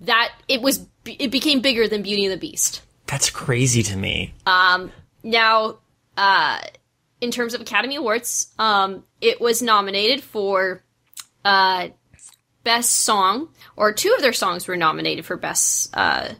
That 0.00 0.32
it 0.48 0.62
was, 0.62 0.86
it 1.04 1.30
became 1.30 1.60
bigger 1.60 1.86
than 1.88 2.02
Beauty 2.02 2.24
and 2.24 2.32
the 2.32 2.38
Beast. 2.38 2.80
that's 3.06 3.28
crazy 3.28 3.82
to 3.82 3.96
me. 3.96 4.32
Now, 5.22 5.78
uh, 6.16 6.60
in 7.20 7.30
terms 7.30 7.52
of 7.52 7.60
Academy 7.60 7.96
Awards, 7.96 8.46
um, 8.58 9.04
it 9.20 9.38
was 9.40 9.60
nominated 9.60 10.22
for 10.24 10.82
uh, 11.44 11.88
Best 12.64 12.92
Song, 13.02 13.50
or 13.76 13.92
two 13.92 14.14
of 14.16 14.22
their 14.22 14.32
songs 14.32 14.66
were 14.66 14.76
nominated 14.76 15.26
for 15.26 15.36
Best 15.36 15.94
uh, 15.94 16.30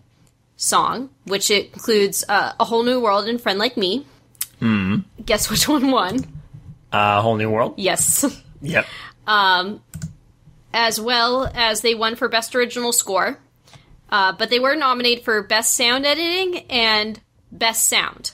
Song, 0.61 1.09
which 1.25 1.51
includes 1.51 2.23
uh, 2.29 2.53
A 2.61 2.67
Whole 2.67 2.83
New 2.83 3.01
World 3.01 3.27
and 3.27 3.41
Friend 3.41 3.59
Like 3.59 3.79
Me. 3.79 4.05
Mm. 4.61 5.05
Guess 5.25 5.49
which 5.49 5.67
one 5.67 5.91
won? 5.91 6.19
Uh, 6.93 7.23
whole 7.23 7.37
new 7.37 7.49
world. 7.49 7.75
Yes. 7.79 8.27
Yep. 8.61 8.85
as 10.75 11.01
well 11.01 11.51
as 11.55 11.81
they 11.81 11.95
won 11.95 12.15
for 12.15 12.29
Best 12.29 12.55
Original 12.55 12.93
Score. 12.93 13.39
Uh, 14.11 14.33
but 14.33 14.51
they 14.51 14.61
were 14.61 14.77
nominated 14.77 15.25
for 15.25 15.43
Best 15.43 15.75
Sound 15.75 16.05
Editing 16.05 16.67
and 16.69 17.19
Best 17.51 17.87
Sound. 17.87 18.33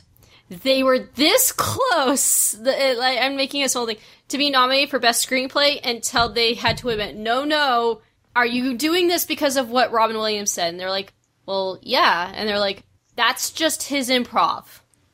They 0.49 0.83
were 0.83 0.99
this 0.99 1.53
close. 1.53 2.53
The, 2.53 2.89
it, 2.89 2.99
like, 2.99 3.21
I'm 3.21 3.37
making 3.37 3.63
this 3.63 3.75
whole 3.75 3.87
thing 3.87 3.99
to 4.31 4.39
be 4.39 4.51
nominated 4.51 4.91
for 4.91 4.99
Best 4.99 5.29
Screenplay 5.29 5.79
until 5.85 6.29
they 6.33 6.55
had 6.55 6.79
to 6.79 6.89
admit, 6.89 7.15
no, 7.15 7.45
no, 7.45 8.01
are 8.35 8.47
you 8.47 8.77
doing 8.77 9.07
this 9.07 9.25
because 9.25 9.57
of 9.57 9.71
what 9.71 9.93
Robin 9.93 10.17
Williams 10.17 10.51
said? 10.51 10.71
And 10.71 10.81
they're 10.81 10.91
like, 10.91 11.13
well, 11.47 11.79
yeah. 11.83 12.33
And 12.35 12.49
they're 12.49 12.59
like, 12.59 12.83
that's 13.17 13.51
just 13.51 13.85
his 13.85 14.11
improv. 14.11 14.65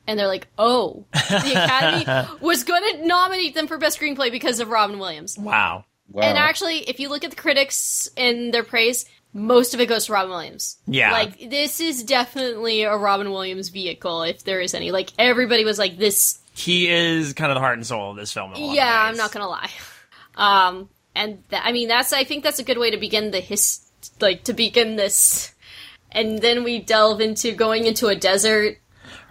And 0.05 0.19
they're 0.19 0.27
like, 0.27 0.47
oh, 0.57 1.05
the 1.13 1.53
Academy 1.63 2.29
was 2.41 2.65
going 2.65 2.83
to 2.99 3.07
nominate 3.07 3.55
them 3.55 3.67
for 3.67 3.77
Best 3.77 3.99
Screenplay 3.99 4.31
because 4.31 4.59
of 4.59 4.67
Robin 4.69 4.99
Williams. 4.99 5.37
Wow. 5.37 5.85
Wow. 6.11 6.23
And 6.23 6.37
actually, 6.37 6.79
if 6.89 6.99
you 6.99 7.07
look 7.09 7.23
at 7.23 7.29
the 7.29 7.37
critics 7.37 8.09
and 8.17 8.53
their 8.53 8.63
praise, 8.63 9.05
most 9.33 9.73
of 9.73 9.79
it 9.79 9.85
goes 9.87 10.07
to 10.07 10.11
Robin 10.13 10.29
Williams. 10.29 10.77
Yeah. 10.85 11.11
Like, 11.13 11.49
this 11.49 11.79
is 11.79 12.03
definitely 12.03 12.83
a 12.83 12.95
Robin 12.97 13.31
Williams 13.31 13.69
vehicle, 13.69 14.23
if 14.23 14.43
there 14.43 14.59
is 14.59 14.73
any. 14.73 14.91
Like, 14.91 15.11
everybody 15.17 15.63
was 15.63 15.79
like, 15.79 15.97
this. 15.97 16.39
He 16.53 16.89
is 16.89 17.31
kind 17.33 17.49
of 17.51 17.55
the 17.55 17.61
heart 17.61 17.77
and 17.77 17.87
soul 17.87 18.11
of 18.11 18.17
this 18.17 18.33
film. 18.33 18.51
In 18.53 18.61
a 18.61 18.65
lot 18.65 18.75
Yeah, 18.75 19.03
of 19.05 19.09
I'm 19.11 19.17
not 19.17 19.31
gonna 19.31 19.47
lie. 19.47 19.69
Um, 20.35 20.89
and 21.15 21.43
tha- 21.49 21.63
I 21.63 21.71
mean, 21.73 21.87
that's, 21.87 22.11
I 22.11 22.23
think 22.23 22.43
that's 22.43 22.57
a 22.57 22.63
good 22.63 22.79
way 22.79 22.89
to 22.89 22.97
begin 22.97 23.29
the 23.29 23.39
his, 23.39 23.81
like, 24.19 24.45
to 24.45 24.53
begin 24.53 24.95
this. 24.95 25.52
And 26.13 26.39
then 26.39 26.63
we 26.63 26.79
delve 26.79 27.21
into 27.21 27.51
going 27.51 27.85
into 27.85 28.07
a 28.07 28.15
desert. 28.15 28.77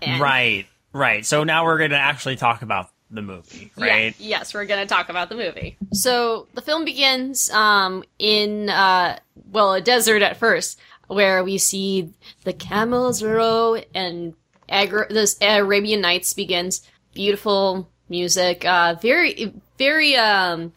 And, 0.00 0.20
Right. 0.20 0.66
Right. 0.92 1.24
So 1.24 1.44
now 1.44 1.64
we're 1.64 1.78
going 1.78 1.90
to 1.90 1.98
actually 1.98 2.36
talk 2.36 2.62
about 2.62 2.90
the 3.12 3.22
movie, 3.22 3.70
right? 3.76 4.14
Yeah, 4.18 4.38
yes, 4.38 4.54
we're 4.54 4.64
gonna 4.64 4.86
talk 4.86 5.08
about 5.08 5.28
the 5.28 5.34
movie. 5.34 5.76
So 5.92 6.48
the 6.54 6.62
film 6.62 6.84
begins 6.84 7.50
um, 7.50 8.04
in 8.18 8.70
uh, 8.70 9.18
well, 9.50 9.74
a 9.74 9.80
desert 9.80 10.22
at 10.22 10.38
first, 10.38 10.80
where 11.06 11.44
we 11.44 11.58
see 11.58 12.12
the 12.44 12.52
camels 12.52 13.22
row 13.22 13.80
and 13.94 14.34
Agra- 14.68 15.12
this 15.12 15.36
Arabian 15.40 16.00
Nights 16.00 16.32
begins. 16.32 16.80
Beautiful 17.14 17.88
music, 18.08 18.64
uh, 18.64 18.96
very, 19.00 19.52
very. 19.76 20.16
Um, 20.16 20.72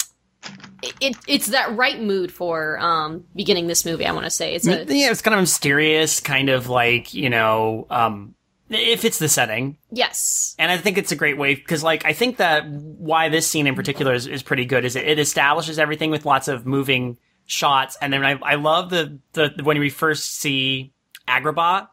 it, 1.01 1.15
it's 1.27 1.47
that 1.47 1.75
right 1.75 1.99
mood 1.99 2.31
for 2.31 2.79
um, 2.79 3.25
beginning 3.36 3.67
this 3.67 3.86
movie. 3.86 4.05
I 4.05 4.12
want 4.12 4.25
to 4.25 4.29
say 4.29 4.55
it's 4.55 4.67
a 4.67 4.86
yeah, 4.88 5.12
it's 5.12 5.21
kind 5.21 5.36
of 5.36 5.41
mysterious, 5.41 6.19
kind 6.19 6.49
of 6.49 6.69
like 6.69 7.13
you 7.13 7.29
know, 7.29 7.88
um, 7.89 8.36
it 8.69 8.99
fits 8.99 9.19
the 9.19 9.29
setting. 9.29 9.77
yes, 9.91 10.55
And 10.58 10.71
I 10.71 10.77
think 10.77 10.97
it's 10.97 11.12
a 11.12 11.15
great 11.15 11.38
way 11.38 11.55
because, 11.55 11.84
like, 11.84 12.03
I 12.05 12.13
think 12.13 12.38
that 12.38 12.67
why 12.67 13.29
this 13.29 13.47
scene 13.47 13.67
in 13.67 13.75
particular 13.75 14.13
is, 14.13 14.25
is 14.27 14.41
pretty 14.41 14.65
good 14.65 14.86
is 14.86 14.95
it, 14.95 15.08
it 15.08 15.19
establishes 15.19 15.77
everything 15.77 16.10
with 16.10 16.25
lots 16.25 16.47
of 16.47 16.65
moving 16.65 17.17
shots, 17.45 17.95
and 18.01 18.12
then 18.12 18.25
I, 18.25 18.39
I 18.41 18.55
love 18.55 18.89
the, 18.89 19.19
the 19.34 19.53
when 19.63 19.79
we 19.79 19.89
first 19.89 20.38
see 20.38 20.93
Agrabah. 21.27 21.88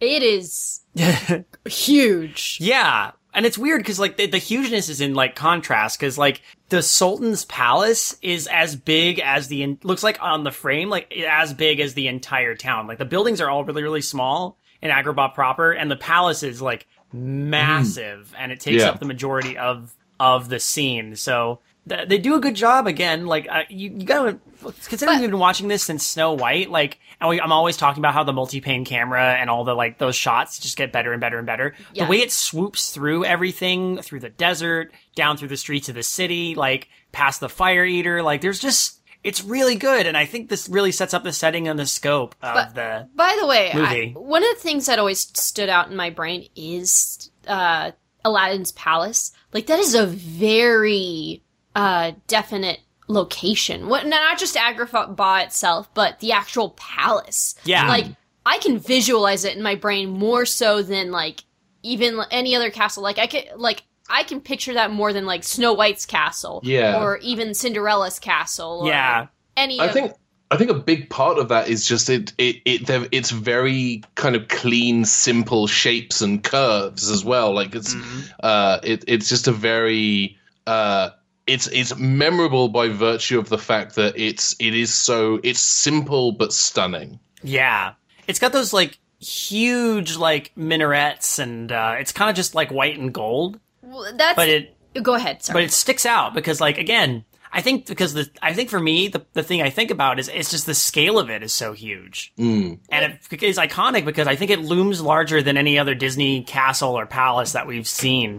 it 0.00 0.22
is 0.22 0.80
huge. 1.66 2.58
Yeah, 2.60 3.12
and 3.34 3.46
it's 3.46 3.58
weird 3.58 3.80
because 3.80 3.98
like 3.98 4.16
the, 4.16 4.26
the 4.26 4.38
hugeness 4.38 4.88
is 4.88 5.00
in 5.00 5.14
like 5.14 5.34
contrast 5.36 5.98
because 5.98 6.18
like 6.18 6.42
the 6.68 6.82
Sultan's 6.82 7.44
palace 7.44 8.16
is 8.22 8.46
as 8.48 8.76
big 8.76 9.20
as 9.20 9.48
the 9.48 9.62
in- 9.62 9.78
looks 9.82 10.02
like 10.02 10.20
on 10.22 10.44
the 10.44 10.50
frame 10.50 10.88
like 10.88 11.12
as 11.16 11.52
big 11.54 11.80
as 11.80 11.94
the 11.94 12.08
entire 12.08 12.54
town. 12.54 12.86
Like 12.86 12.98
the 12.98 13.04
buildings 13.04 13.40
are 13.40 13.50
all 13.50 13.64
really 13.64 13.82
really 13.82 14.02
small 14.02 14.58
in 14.80 14.90
Agrabah 14.90 15.34
proper, 15.34 15.72
and 15.72 15.90
the 15.90 15.96
palace 15.96 16.42
is 16.42 16.62
like 16.62 16.86
mm-hmm. 17.14 17.50
massive, 17.50 18.34
and 18.38 18.52
it 18.52 18.60
takes 18.60 18.82
Yeah. 18.82 18.90
up 18.90 19.00
the 19.00 19.06
majority 19.06 19.56
of 19.56 19.94
of 20.20 20.48
the 20.48 20.60
scene. 20.60 21.16
So. 21.16 21.60
Th- 21.88 22.08
They 22.08 22.18
do 22.18 22.34
a 22.34 22.40
good 22.40 22.54
job 22.54 22.86
again. 22.86 23.26
Like 23.26 23.46
uh, 23.50 23.62
you, 23.68 23.90
you 23.90 24.04
gotta 24.04 24.38
considering 24.86 25.20
we've 25.20 25.30
been 25.30 25.38
watching 25.38 25.68
this 25.68 25.82
since 25.84 26.06
Snow 26.06 26.32
White. 26.34 26.70
Like, 26.70 26.98
and 27.20 27.30
we, 27.30 27.40
I'm 27.40 27.52
always 27.52 27.76
talking 27.76 28.00
about 28.00 28.14
how 28.14 28.24
the 28.24 28.32
multi-pane 28.32 28.84
camera 28.84 29.34
and 29.34 29.48
all 29.50 29.64
the 29.64 29.74
like 29.74 29.98
those 29.98 30.16
shots 30.16 30.58
just 30.58 30.76
get 30.76 30.92
better 30.92 31.12
and 31.12 31.20
better 31.20 31.38
and 31.38 31.46
better. 31.46 31.74
Yeah. 31.92 32.04
The 32.04 32.10
way 32.10 32.18
it 32.20 32.32
swoops 32.32 32.90
through 32.90 33.24
everything, 33.24 33.98
through 34.02 34.20
the 34.20 34.28
desert, 34.30 34.92
down 35.14 35.36
through 35.36 35.48
the 35.48 35.56
streets 35.56 35.88
of 35.88 35.94
the 35.94 36.02
city, 36.02 36.54
like 36.54 36.88
past 37.12 37.40
the 37.40 37.48
fire 37.48 37.84
eater, 37.84 38.22
like 38.22 38.40
there's 38.40 38.58
just 38.60 38.96
it's 39.24 39.42
really 39.42 39.74
good, 39.74 40.06
and 40.06 40.16
I 40.16 40.26
think 40.26 40.48
this 40.48 40.68
really 40.68 40.92
sets 40.92 41.12
up 41.12 41.24
the 41.24 41.32
setting 41.32 41.66
and 41.66 41.76
the 41.78 41.86
scope 41.86 42.36
of 42.40 42.54
But- 42.54 42.74
the. 42.74 43.08
By 43.16 43.36
the 43.40 43.46
way, 43.46 43.72
I, 43.74 44.12
one 44.16 44.44
of 44.44 44.48
the 44.54 44.60
things 44.62 44.86
that 44.86 45.00
always 45.00 45.20
stood 45.20 45.68
out 45.68 45.90
in 45.90 45.96
my 45.96 46.10
brain 46.10 46.48
is 46.54 47.30
uh, 47.48 47.90
Aladdin's 48.24 48.70
palace. 48.72 49.32
Like 49.52 49.66
that 49.66 49.80
is 49.80 49.94
a 49.94 50.06
very 50.06 51.42
uh, 51.78 52.12
definite 52.26 52.80
location. 53.08 53.88
What 53.88 54.06
not 54.06 54.38
just 54.38 54.56
Agrabah 54.56 55.44
itself, 55.44 55.88
but 55.94 56.18
the 56.20 56.32
actual 56.32 56.70
palace. 56.70 57.54
Yeah. 57.64 57.88
like 57.88 58.06
I 58.44 58.58
can 58.58 58.78
visualize 58.78 59.44
it 59.44 59.56
in 59.56 59.62
my 59.62 59.74
brain 59.74 60.08
more 60.10 60.44
so 60.46 60.82
than 60.82 61.10
like 61.10 61.44
even 61.82 62.18
any 62.30 62.56
other 62.56 62.70
castle. 62.70 63.02
Like 63.02 63.18
I 63.18 63.26
could 63.26 63.44
like. 63.56 63.82
I 64.10 64.22
can 64.22 64.40
picture 64.40 64.72
that 64.72 64.90
more 64.90 65.12
than 65.12 65.26
like 65.26 65.44
Snow 65.44 65.74
White's 65.74 66.06
castle, 66.06 66.62
Yeah. 66.64 67.02
or 67.02 67.18
even 67.18 67.50
Cinderella's 67.50 68.18
castle, 68.18 68.80
or 68.84 68.88
Yeah. 68.88 69.26
any. 69.54 69.78
I 69.78 69.86
of, 69.88 69.92
think 69.92 70.12
I 70.50 70.56
think 70.56 70.70
a 70.70 70.74
big 70.92 71.10
part 71.10 71.36
of 71.38 71.48
that 71.50 71.68
is 71.68 71.84
just 71.86 72.08
it 72.08 72.32
it 72.38 72.56
it 72.64 72.86
there- 72.86 73.06
it's 73.12 73.30
very 73.30 74.02
kind 74.14 74.34
of 74.34 74.48
clean, 74.48 75.04
simple 75.04 75.66
shapes 75.66 76.22
and 76.22 76.42
curves 76.42 77.10
as 77.10 77.22
well. 77.22 77.52
Like 77.54 77.74
it's 77.74 77.94
uh 78.42 78.78
it 78.82 79.04
it's 79.06 79.28
just 79.28 79.46
a 79.46 79.52
very 79.52 80.38
uh 80.66 81.10
it's 81.48 81.66
it's 81.68 81.96
memorable 81.96 82.68
by 82.68 82.88
virtue 82.88 83.38
of 83.38 83.48
the 83.48 83.58
fact 83.58 83.94
that 83.96 84.14
it's 84.16 84.54
it 84.60 84.74
is 84.74 84.94
so 84.94 85.40
it's 85.42 85.60
simple 85.60 86.32
but 86.32 86.52
stunning. 86.52 87.18
Yeah, 87.42 87.94
it's 88.26 88.38
got 88.38 88.52
those 88.52 88.72
like 88.72 88.98
huge 89.20 90.16
like 90.16 90.52
minarets, 90.56 91.38
and 91.38 91.72
uh, 91.72 91.96
it's 91.98 92.12
kind 92.12 92.30
of 92.30 92.36
just 92.36 92.54
like 92.54 92.70
white 92.70 92.98
and 92.98 93.12
gold, 93.12 93.58
Well, 93.82 94.04
that's. 94.16 94.36
but 94.36 94.48
it 94.48 94.74
go 95.02 95.14
ahead. 95.14 95.42
Sorry. 95.42 95.54
but 95.54 95.62
it 95.64 95.72
sticks 95.72 96.04
out 96.06 96.34
because 96.34 96.60
like 96.60 96.76
again 96.78 97.24
i 97.52 97.60
think 97.62 97.86
because 97.86 98.14
the 98.14 98.28
i 98.42 98.52
think 98.52 98.68
for 98.68 98.80
me 98.80 99.06
the, 99.08 99.24
the 99.32 99.44
thing 99.44 99.62
i 99.62 99.70
think 99.70 99.90
about 99.92 100.18
is 100.18 100.28
it's 100.28 100.50
just 100.50 100.66
the 100.66 100.74
scale 100.74 101.18
of 101.20 101.30
it 101.30 101.40
is 101.42 101.52
so 101.54 101.72
huge 101.72 102.32
Mm. 102.36 102.80
and 102.90 103.18
it 103.30 103.42
is 103.44 103.58
iconic 103.58 104.04
because 104.04 104.26
i 104.26 104.34
think 104.34 104.50
it 104.50 104.58
looms 104.58 105.00
larger 105.00 105.40
than 105.40 105.56
any 105.56 105.78
other 105.78 105.94
disney 105.94 106.42
castle 106.42 106.98
or 106.98 107.06
palace 107.06 107.52
that 107.52 107.66
we've 107.68 107.86
seen 107.86 108.38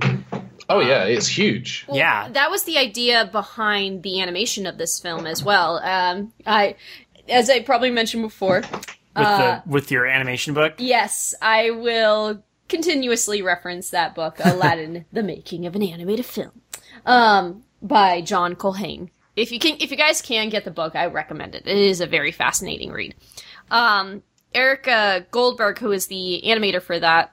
Oh 0.70 0.80
yeah, 0.82 1.06
it's 1.06 1.28
huge. 1.28 1.86
Well, 1.88 1.98
Yeah. 1.98 2.30
that 2.30 2.52
was 2.52 2.64
the 2.64 2.78
idea 2.78 3.28
behind 3.32 4.04
the 4.04 4.22
animation 4.22 4.68
of 4.68 4.78
this 4.78 5.00
film 5.00 5.26
as 5.26 5.44
well. 5.44 5.80
Um, 5.80 6.32
I, 6.46 6.76
as 7.28 7.50
I 7.50 7.62
probably 7.62 7.90
mentioned 7.90 8.22
before, 8.24 8.62
with 8.62 8.68
Uh, 9.16 9.62
the 9.66 9.70
with 9.70 9.92
your 9.92 10.06
animation 10.06 10.54
book 10.54 10.76
yes, 10.78 11.34
I 11.42 11.72
will 11.72 12.44
continuously 12.68 13.42
reference 13.42 13.90
that 13.90 14.14
book, 14.14 14.38
Aladdin: 14.44 15.06
The 15.12 15.24
Making 15.24 15.66
of 15.66 15.76
an 15.76 15.82
Animated 15.84 16.26
Film, 16.26 16.62
um, 17.06 17.64
by 17.82 18.22
John 18.22 18.56
Culhane. 18.56 19.10
If 19.36 19.52
you 19.52 19.58
can, 19.60 19.78
if 19.80 19.90
you 19.90 19.98
guys 19.98 20.22
can 20.22 20.50
get 20.50 20.66
the 20.66 20.72
book, 20.72 20.96
I 20.96 21.06
recommend 21.08 21.56
it. 21.56 21.66
It 21.66 21.78
is 21.78 22.00
a 22.02 22.06
very 22.08 22.32
fascinating 22.32 22.92
read. 22.92 23.16
Um, 23.72 24.22
Eric 24.54 24.88
Goldberg, 25.32 25.80
who 25.80 25.92
is 25.92 26.08
the 26.08 26.42
animator 26.46 26.82
for 26.82 27.00
that, 27.00 27.32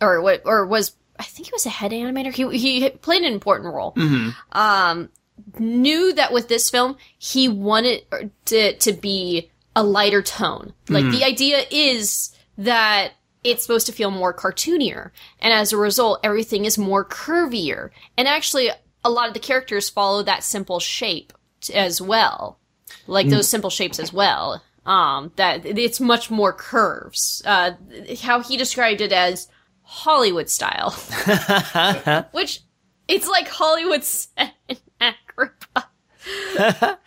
or 0.00 0.20
what, 0.20 0.42
or 0.44 0.66
was 0.66 0.96
I 1.18 1.24
think 1.24 1.48
he 1.48 1.52
was 1.52 1.66
a 1.66 1.70
head 1.70 1.90
animator. 1.92 2.32
He 2.32 2.58
he 2.58 2.90
played 2.90 3.22
an 3.22 3.32
important 3.32 3.74
role. 3.74 3.94
Um, 4.52 5.08
knew 5.58 6.12
that 6.14 6.32
with 6.32 6.48
this 6.48 6.70
film, 6.70 6.96
he 7.18 7.48
wanted 7.48 8.04
to 8.46 8.74
to 8.76 8.92
be 8.92 9.50
a 9.74 9.82
lighter 9.82 10.22
tone. 10.22 10.72
Like 10.88 11.04
the 11.12 11.24
idea 11.24 11.64
is 11.70 12.36
that 12.56 13.12
it's 13.44 13.62
supposed 13.62 13.86
to 13.86 13.92
feel 13.92 14.10
more 14.10 14.34
cartoonier, 14.34 15.12
and 15.40 15.52
as 15.52 15.72
a 15.72 15.76
result, 15.76 16.20
everything 16.22 16.64
is 16.64 16.76
more 16.78 17.04
curvier. 17.04 17.90
And 18.16 18.26
actually, 18.26 18.70
a 19.04 19.10
lot 19.10 19.28
of 19.28 19.34
the 19.34 19.40
characters 19.40 19.88
follow 19.88 20.22
that 20.24 20.42
simple 20.42 20.80
shape 20.80 21.32
t- 21.60 21.74
as 21.74 22.00
well, 22.00 22.58
like 23.06 23.28
those 23.28 23.48
simple 23.48 23.70
shapes 23.70 23.98
as 23.98 24.12
well. 24.12 24.62
Um, 24.86 25.32
that 25.36 25.66
it's 25.66 26.00
much 26.00 26.30
more 26.30 26.52
curves. 26.52 27.42
Uh, 27.44 27.72
how 28.22 28.40
he 28.40 28.56
described 28.56 29.00
it 29.00 29.12
as 29.12 29.48
Hollywood 29.90 30.50
style, 30.50 30.90
which 32.32 32.60
it's 33.08 33.26
like 33.26 33.48
Hollywood 33.48 34.04
set 34.04 34.52
in 34.68 34.76
Agrabah. 35.00 36.98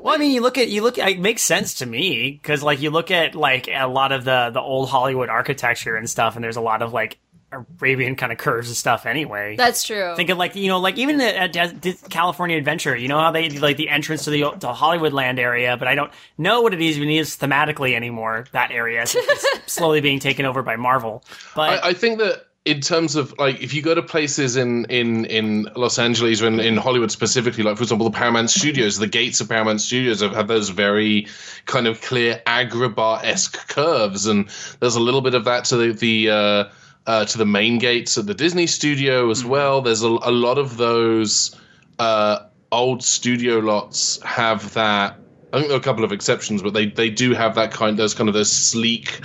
well 0.00 0.14
i 0.14 0.16
mean 0.18 0.32
you 0.32 0.40
look 0.40 0.58
at 0.58 0.68
you 0.68 0.82
look 0.82 0.98
at 0.98 1.10
it 1.10 1.20
makes 1.20 1.42
sense 1.42 1.74
to 1.74 1.86
me 1.86 2.32
because 2.32 2.60
like 2.62 2.80
you 2.80 2.90
look 2.90 3.12
at 3.12 3.36
like 3.36 3.68
a 3.68 3.86
lot 3.86 4.10
of 4.10 4.24
the 4.24 4.50
the 4.52 4.60
old 4.60 4.88
hollywood 4.88 5.28
architecture 5.28 5.94
and 5.94 6.10
stuff 6.10 6.34
and 6.34 6.42
there's 6.42 6.56
a 6.56 6.60
lot 6.60 6.82
of 6.82 6.92
like 6.92 7.18
arabian 7.52 8.16
kind 8.16 8.32
of 8.32 8.38
curves 8.38 8.68
and 8.68 8.76
stuff 8.76 9.06
anyway 9.06 9.56
That's 9.56 9.84
true. 9.84 10.14
Think 10.16 10.30
of 10.30 10.38
like 10.38 10.56
you 10.56 10.68
know, 10.68 10.78
like 10.78 10.98
even 10.98 11.20
at, 11.20 11.56
at 11.56 11.80
Dis- 11.80 12.02
California 12.10 12.56
Adventure, 12.56 12.96
you 12.96 13.08
know 13.08 13.18
how 13.18 13.30
they 13.30 13.48
like 13.50 13.76
the 13.76 13.88
entrance 13.88 14.24
to 14.24 14.30
the 14.30 14.50
to 14.60 14.68
Hollywood 14.68 15.12
Land 15.12 15.38
area, 15.38 15.76
but 15.76 15.88
I 15.88 15.94
don't 15.94 16.12
know 16.38 16.62
what 16.62 16.74
it 16.74 16.80
even 16.80 17.08
is 17.08 17.36
thematically 17.36 17.94
anymore. 17.94 18.46
That 18.52 18.70
area 18.70 19.06
since 19.06 19.26
it's 19.28 19.46
slowly 19.72 20.00
being 20.00 20.18
taken 20.18 20.46
over 20.46 20.62
by 20.62 20.76
Marvel. 20.76 21.24
But 21.54 21.84
I, 21.84 21.90
I 21.90 21.92
think 21.92 22.18
that 22.18 22.46
in 22.64 22.80
terms 22.80 23.16
of 23.16 23.36
like 23.38 23.60
if 23.60 23.74
you 23.74 23.82
go 23.82 23.94
to 23.94 24.02
places 24.02 24.56
in 24.56 24.84
in 24.86 25.24
in 25.26 25.68
Los 25.76 25.98
Angeles 25.98 26.42
or 26.42 26.46
in, 26.46 26.60
in 26.60 26.76
Hollywood 26.76 27.10
specifically, 27.10 27.64
like 27.64 27.76
for 27.76 27.82
example 27.82 28.08
the 28.08 28.16
Paramount 28.16 28.50
Studios, 28.50 28.98
the 28.98 29.06
gates 29.06 29.40
of 29.40 29.48
Paramount 29.48 29.80
Studios 29.80 30.20
have, 30.20 30.32
had 30.32 30.48
those 30.48 30.68
very 30.68 31.26
kind 31.66 31.86
of 31.86 32.00
clear 32.00 32.40
Agrabah 32.46 33.24
esque 33.24 33.68
curves, 33.68 34.26
and 34.26 34.48
there's 34.80 34.96
a 34.96 35.00
little 35.00 35.20
bit 35.20 35.34
of 35.34 35.44
that 35.44 35.64
to 35.66 35.76
the 35.76 35.92
the 35.92 36.30
uh, 36.30 36.64
uh, 37.06 37.24
to 37.24 37.38
the 37.38 37.46
main 37.46 37.78
gates 37.78 38.16
at 38.18 38.26
the 38.26 38.34
Disney 38.34 38.66
Studio 38.66 39.30
as 39.30 39.44
well. 39.44 39.80
There's 39.82 40.02
a, 40.02 40.08
a 40.08 40.30
lot 40.30 40.58
of 40.58 40.76
those 40.76 41.58
uh, 41.98 42.46
old 42.70 43.02
studio 43.02 43.58
lots 43.58 44.22
have 44.22 44.72
that. 44.74 45.18
I 45.52 45.58
think 45.58 45.68
there 45.68 45.76
are 45.76 45.80
a 45.80 45.84
couple 45.84 46.04
of 46.04 46.12
exceptions, 46.12 46.62
but 46.62 46.72
they 46.72 46.86
they 46.86 47.10
do 47.10 47.34
have 47.34 47.54
that 47.56 47.72
kind 47.72 47.98
those 47.98 48.14
kind 48.14 48.28
of 48.28 48.34
those 48.34 48.50
sleek 48.50 49.20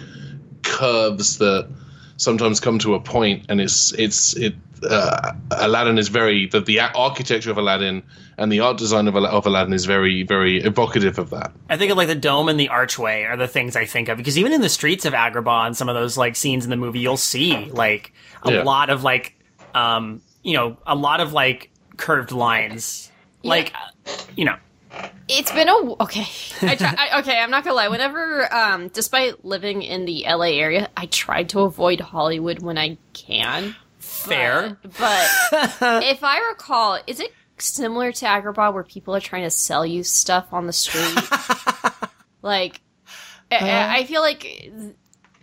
curves 0.64 1.38
that 1.38 1.70
sometimes 2.18 2.60
come 2.60 2.80
to 2.80 2.94
a 2.96 3.00
point 3.00 3.46
and 3.50 3.62
it's 3.62 3.94
it's 3.94 4.36
it 4.36 4.54
uh, 4.88 5.34
Aladdin 5.52 5.98
is 5.98 6.08
very 6.10 6.48
the, 6.48 6.60
the 6.62 6.80
architecture 6.80 7.50
of 7.50 7.58
Aladdin 7.58 8.04
and 8.38 8.52
the 8.52 8.60
art 8.60 8.78
design 8.78 9.08
of, 9.08 9.16
of 9.16 9.46
Aladdin 9.48 9.74
is 9.74 9.86
very 9.86 10.24
very 10.24 10.62
evocative 10.62 11.18
of 11.18 11.30
that. 11.32 11.52
I 11.70 11.78
think 11.78 11.92
of 11.92 11.98
like 11.98 12.08
the 12.08 12.16
dome 12.16 12.50
and 12.50 12.60
the 12.60 12.70
archway 12.70 13.24
are 13.24 13.38
the 13.38 13.48
things 13.48 13.76
I 13.76 13.86
think 13.86 14.10
of 14.10 14.18
because 14.18 14.38
even 14.38 14.54
in 14.54 14.62
the 14.62 14.70
streets 14.70 15.06
of 15.06 15.14
Agrabah 15.14 15.66
and 15.68 15.78
some 15.78 15.90
of 15.90 15.96
those 15.96 16.18
like 16.18 16.36
scenes 16.36 16.64
in 16.64 16.70
the 16.70 16.78
movie, 16.78 17.00
you'll 17.00 17.18
see 17.18 17.70
like 17.72 18.14
a 18.44 18.52
Yeah. 18.52 18.64
lot 18.64 18.90
of 18.90 19.04
like 19.04 19.36
um 19.74 20.22
you 20.44 20.54
know 20.54 20.78
a 20.86 20.96
lot 20.96 21.20
of 21.22 21.34
like 21.34 21.72
curved 21.98 22.32
lines, 22.32 23.12
like 23.44 23.74
uh, 23.74 24.12
you 24.36 24.46
know. 24.46 24.56
It's 25.28 25.52
been 25.52 25.68
a 25.68 26.04
okay. 26.04 26.26
I 26.62 26.76
try, 26.76 26.96
I, 26.98 27.20
okay, 27.20 27.38
I'm 27.40 27.52
not 27.52 27.64
gonna 27.64 27.76
lie. 27.76 27.90
Whenever, 27.90 28.54
um, 28.54 28.88
despite 28.90 29.44
living 29.44 29.82
in 29.82 30.06
the 30.06 30.26
LA 30.28 30.58
area, 30.58 30.90
I 30.96 31.08
tried 31.08 31.50
to 31.50 31.62
avoid 31.62 32.00
Hollywood 32.00 32.62
when 32.62 32.78
I 32.78 32.98
can. 33.14 33.76
Fair. 34.00 34.78
But, 34.82 34.94
but 35.00 35.24
if 36.04 36.24
I 36.24 36.40
recall, 36.50 37.00
is 37.08 37.20
it 37.20 37.34
similar 37.58 38.12
to 38.12 38.26
Agrabah 38.26 38.74
where 38.74 38.84
people 38.84 39.16
are 39.16 39.20
trying 39.20 39.44
to 39.44 39.50
sell 39.50 39.86
you 39.86 40.04
stuff 40.04 40.54
on 40.54 40.68
the 40.68 40.74
street? 40.74 41.18
like, 42.42 42.82
I, 43.52 44.00
I 44.00 44.06
feel 44.06 44.22
like 44.22 44.72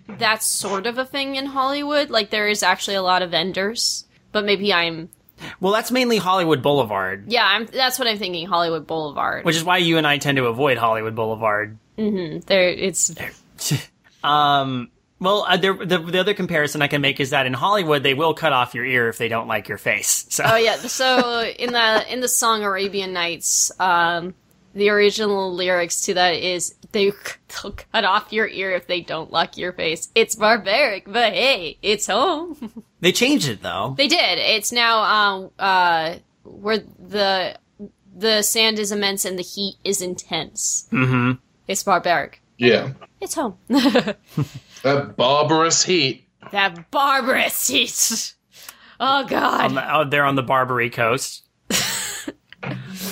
that's 0.08 0.46
sort 0.46 0.86
of 0.86 0.98
a 0.98 1.04
thing 1.04 1.36
in 1.36 1.46
Hollywood. 1.46 2.10
Like, 2.10 2.30
there 2.30 2.48
is 2.48 2.62
actually 2.62 2.96
a 2.96 3.02
lot 3.02 3.22
of 3.22 3.30
vendors, 3.30 4.06
but 4.32 4.44
maybe 4.44 4.72
I'm. 4.72 5.10
Well, 5.60 5.72
that's 5.72 5.90
mainly 5.90 6.16
Hollywood 6.18 6.62
Boulevard, 6.62 7.24
Yeah, 7.28 7.44
I'm. 7.44 7.66
That's 7.66 7.98
what 7.98 8.08
I'm 8.08 8.18
thinking. 8.18 8.46
Hollywood 8.46 8.86
Boulevard. 8.86 9.44
which 9.44 9.56
is 9.56 9.64
why 9.64 9.78
you 9.78 9.98
and 9.98 10.06
I 10.06 10.18
tend 10.18 10.36
to 10.36 10.46
avoid 10.46 10.78
Hollywood 10.78 11.14
Boulevard. 11.14 11.78
there, 11.96 12.68
it's 12.68 13.14
Um, 14.24 14.90
well, 15.20 15.44
uh, 15.48 15.56
there, 15.56 15.74
the, 15.74 15.98
the 15.98 16.18
other 16.18 16.34
comparison 16.34 16.82
I 16.82 16.88
can 16.88 17.00
make 17.00 17.20
is 17.20 17.30
that 17.30 17.46
in 17.46 17.52
Hollywood, 17.52 18.02
they 18.02 18.14
will 18.14 18.34
cut 18.34 18.52
off 18.52 18.74
your 18.74 18.84
ear 18.84 19.08
if 19.08 19.18
they 19.18 19.28
don't 19.28 19.46
like 19.46 19.68
your 19.68 19.78
face. 19.78 20.26
So, 20.30 20.44
Oh 20.46 20.56
yeah. 20.56 20.76
So 20.76 21.42
in 21.44 21.72
the 21.72 22.12
in 22.12 22.20
the 22.20 22.28
song 22.28 22.62
Arabian 22.62 23.12
Nights, 23.12 23.70
um, 23.78 24.34
the 24.74 24.88
original 24.88 25.54
lyrics 25.54 26.02
to 26.02 26.14
that 26.14 26.34
is 26.34 26.74
they 26.92 27.10
they'll 27.10 27.72
cut 27.72 28.04
off 28.04 28.32
your 28.32 28.48
ear 28.48 28.72
if 28.72 28.86
they 28.86 29.00
don't 29.02 29.30
like 29.30 29.56
your 29.56 29.72
face. 29.72 30.08
It's 30.14 30.34
barbaric, 30.34 31.04
but 31.06 31.32
hey, 31.32 31.78
it's 31.82 32.06
home. 32.06 32.84
they 33.04 33.12
changed 33.12 33.48
it 33.48 33.62
though. 33.62 33.94
they 33.96 34.08
did. 34.08 34.38
It's 34.38 34.72
now 34.72 35.02
um 35.04 35.50
uh 35.58 36.16
where 36.42 36.78
the 36.78 37.58
the 38.16 38.42
sand 38.42 38.78
is 38.78 38.90
immense 38.92 39.24
and 39.24 39.38
the 39.38 39.42
heat 39.42 39.76
is 39.84 40.00
intense. 40.00 40.88
Mm-hmm. 40.90 41.32
It's 41.68 41.82
barbaric. 41.82 42.40
Yeah. 42.58 42.92
It's 43.20 43.34
home. 43.34 43.56
That 44.82 45.16
barbarous 45.16 45.82
heat. 45.84 46.28
that 46.52 46.90
barbarous 46.90 47.68
heat. 47.68 48.34
Oh 49.00 49.24
god. 49.26 49.64
on 49.64 49.74
the, 49.74 49.80
out 49.82 50.10
there 50.10 50.24
on 50.24 50.36
the 50.36 50.42
Barbary 50.42 50.88
coast. 50.88 51.42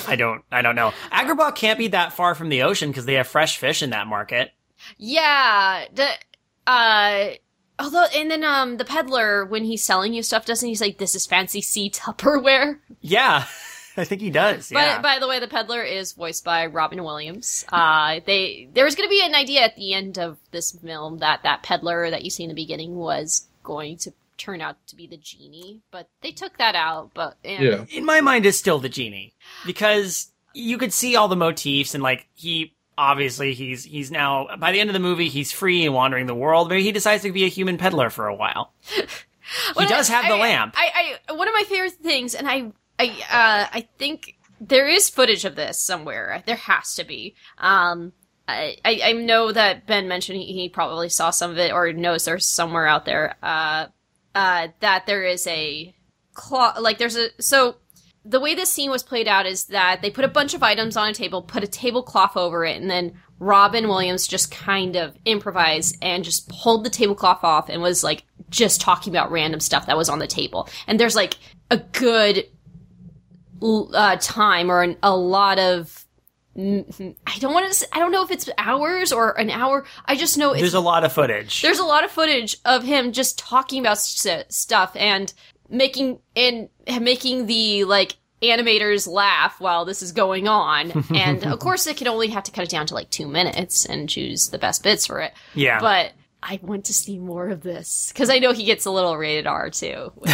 I 0.07 0.15
don't, 0.15 0.41
I 0.49 0.61
don't 0.61 0.75
know. 0.75 0.93
Agrabah 1.11 1.53
can't 1.55 1.77
be 1.77 1.89
that 1.89 2.13
far 2.13 2.35
from 2.35 2.47
the 2.49 2.61
ocean 2.63 2.89
because 2.89 3.05
they 3.05 3.15
have 3.15 3.27
fresh 3.27 3.57
fish 3.57 3.83
in 3.83 3.89
that 3.89 4.07
market. 4.07 4.51
Yeah. 4.97 5.83
The 5.93 6.07
uh 6.65 7.29
although 7.79 8.05
and 8.15 8.29
then 8.31 8.43
um 8.43 8.77
the 8.77 8.85
peddler 8.85 9.45
when 9.45 9.63
he's 9.65 9.83
selling 9.83 10.13
you 10.13 10.23
stuff 10.23 10.45
doesn't 10.45 10.67
he 10.67 10.75
say 10.75 10.91
this 10.91 11.15
is 11.15 11.25
fancy 11.25 11.61
sea 11.61 11.89
Tupperware? 11.89 12.79
Yeah, 13.01 13.45
I 13.97 14.03
think 14.05 14.21
he 14.21 14.29
does. 14.29 14.71
Yeah. 14.71 14.95
But 14.97 15.03
by 15.03 15.19
the 15.19 15.27
way, 15.27 15.39
the 15.39 15.47
peddler 15.47 15.83
is 15.83 16.13
voiced 16.13 16.43
by 16.43 16.65
Robin 16.65 17.03
Williams. 17.03 17.65
Uh 17.71 18.19
they 18.25 18.69
there 18.73 18.85
was 18.85 18.95
gonna 18.95 19.09
be 19.09 19.21
an 19.23 19.35
idea 19.35 19.61
at 19.61 19.75
the 19.75 19.93
end 19.93 20.17
of 20.17 20.37
this 20.51 20.71
film 20.71 21.19
that 21.19 21.43
that 21.43 21.63
peddler 21.63 22.09
that 22.09 22.23
you 22.23 22.29
see 22.29 22.43
in 22.43 22.49
the 22.49 22.55
beginning 22.55 22.95
was 22.95 23.47
going 23.63 23.97
to 23.97 24.11
turn 24.37 24.61
out 24.61 24.75
to 24.87 24.95
be 24.95 25.05
the 25.07 25.15
genie, 25.15 25.79
but 25.91 26.09
they 26.21 26.31
took 26.31 26.57
that 26.57 26.75
out. 26.75 27.11
But 27.13 27.37
and, 27.45 27.63
Yeah. 27.63 27.85
in 27.91 28.03
my 28.03 28.19
mind, 28.19 28.45
is 28.45 28.57
still 28.57 28.79
the 28.79 28.89
genie 28.89 29.33
because 29.65 30.31
you 30.53 30.77
could 30.77 30.91
see 30.91 31.15
all 31.15 31.27
the 31.27 31.35
motifs 31.35 31.93
and 31.93 32.03
like 32.03 32.27
he 32.33 32.73
obviously 32.97 33.53
he's 33.53 33.83
he's 33.83 34.11
now 34.11 34.47
by 34.57 34.71
the 34.71 34.79
end 34.79 34.89
of 34.89 34.93
the 34.93 34.99
movie 34.99 35.29
he's 35.29 35.51
free 35.51 35.85
and 35.85 35.93
wandering 35.93 36.27
the 36.27 36.35
world. 36.35 36.69
Maybe 36.69 36.83
he 36.83 36.91
decides 36.91 37.23
to 37.23 37.31
be 37.31 37.45
a 37.45 37.49
human 37.49 37.77
peddler 37.77 38.09
for 38.09 38.27
a 38.27 38.35
while. 38.35 38.73
he 39.77 39.85
does 39.85 40.09
have 40.09 40.25
the 40.25 40.35
I- 40.35 40.39
lamp. 40.39 40.75
I, 40.77 41.17
I 41.29 41.33
one 41.33 41.47
of 41.47 41.53
my 41.53 41.63
favorite 41.63 41.93
things, 41.93 42.35
and 42.35 42.47
I 42.47 42.71
I 42.99 43.05
uh, 43.05 43.67
I 43.73 43.87
think 43.97 44.37
there 44.59 44.87
is 44.87 45.09
footage 45.09 45.45
of 45.45 45.55
this 45.55 45.81
somewhere. 45.81 46.43
There 46.45 46.55
has 46.55 46.95
to 46.95 47.03
be. 47.03 47.35
Um, 47.57 48.13
I, 48.47 48.77
I 48.83 49.01
I 49.03 49.11
know 49.13 49.51
that 49.51 49.87
Ben 49.87 50.07
mentioned 50.07 50.39
he, 50.39 50.53
he 50.53 50.69
probably 50.69 51.09
saw 51.09 51.29
some 51.29 51.51
of 51.51 51.57
it 51.57 51.71
or 51.71 51.91
knows 51.93 52.25
there's 52.25 52.47
somewhere 52.47 52.87
out 52.87 53.05
there. 53.05 53.35
Uh, 53.41 53.87
uh, 54.35 54.67
that 54.79 55.05
there 55.05 55.23
is 55.23 55.45
a 55.47 55.93
claw 56.33 56.73
like 56.79 56.97
there's 56.97 57.15
a 57.15 57.29
so 57.41 57.77
the 58.25 58.39
way 58.39 58.55
this 58.55 58.71
scene 58.71 58.89
was 58.89 59.03
played 59.03 59.27
out 59.27 59.45
is 59.45 59.65
that 59.65 60.01
they 60.01 60.09
put 60.09 60.23
a 60.23 60.29
bunch 60.29 60.53
of 60.53 60.63
items 60.63 60.95
on 60.95 61.09
a 61.09 61.13
table, 61.13 61.41
put 61.41 61.63
a 61.63 61.67
tablecloth 61.67 62.37
over 62.37 62.63
it, 62.65 62.81
and 62.81 62.89
then 62.89 63.13
Robin 63.39 63.87
Williams 63.89 64.27
just 64.27 64.49
kind 64.51 64.95
of 64.95 65.17
improvised 65.25 65.97
and 66.01 66.23
just 66.23 66.47
pulled 66.47 66.85
the 66.85 66.89
tablecloth 66.89 67.43
off 67.43 67.67
and 67.69 67.81
was 67.81 68.03
like 68.03 68.23
just 68.49 68.79
talking 68.79 69.11
about 69.13 69.31
random 69.31 69.59
stuff 69.59 69.87
that 69.87 69.97
was 69.97 70.07
on 70.07 70.19
the 70.19 70.27
table. 70.27 70.69
And 70.87 70.99
there's 70.99 71.15
like 71.15 71.35
a 71.69 71.77
good 71.77 72.45
uh, 73.61 74.17
time 74.19 74.69
or 74.71 74.83
an, 74.83 74.97
a 75.03 75.15
lot 75.15 75.59
of. 75.59 75.99
I 76.55 77.39
don't 77.39 77.51
want 77.53 77.73
to. 77.73 77.87
I 77.91 77.97
don't 77.99 78.11
know 78.11 78.23
if 78.23 78.29
it's 78.29 78.47
hours 78.59 79.11
or 79.11 79.31
an 79.39 79.49
hour. 79.49 79.85
I 80.05 80.15
just 80.15 80.37
know 80.37 80.51
it's 80.51 80.61
There's 80.61 80.75
a 80.75 80.79
lot 80.79 81.03
of 81.03 81.11
footage. 81.11 81.63
there's 81.63 81.79
a 81.79 81.83
lot 81.83 82.03
of 82.03 82.11
footage 82.11 82.57
of 82.63 82.83
him 82.83 83.11
just 83.11 83.39
talking 83.39 83.81
about 83.81 83.97
st- 83.97 84.51
stuff 84.53 84.91
and 84.95 85.33
making 85.73 86.19
and 86.35 86.69
making 87.01 87.47
the 87.47 87.83
like 87.83 88.15
animators 88.41 89.07
laugh 89.07 89.59
while 89.59 89.85
this 89.85 90.01
is 90.01 90.11
going 90.11 90.47
on 90.47 90.91
and 91.15 91.45
of 91.45 91.59
course 91.59 91.85
they 91.85 91.93
can 91.93 92.07
only 92.07 92.27
have 92.27 92.43
to 92.43 92.51
cut 92.51 92.63
it 92.63 92.69
down 92.69 92.85
to 92.85 92.93
like 92.93 93.09
two 93.09 93.27
minutes 93.27 93.85
and 93.85 94.07
choose 94.09 94.49
the 94.49 94.57
best 94.57 94.83
bits 94.83 95.07
for 95.07 95.19
it 95.21 95.33
Yeah. 95.55 95.79
but 95.79 96.11
i 96.41 96.59
want 96.61 96.85
to 96.85 96.93
see 96.93 97.17
more 97.19 97.47
of 97.49 97.61
this 97.61 98.11
because 98.13 98.29
i 98.29 98.39
know 98.39 98.51
he 98.51 98.65
gets 98.65 98.85
a 98.85 98.91
little 98.91 99.15
rated 99.17 99.47
r 99.47 99.69
too 99.69 100.11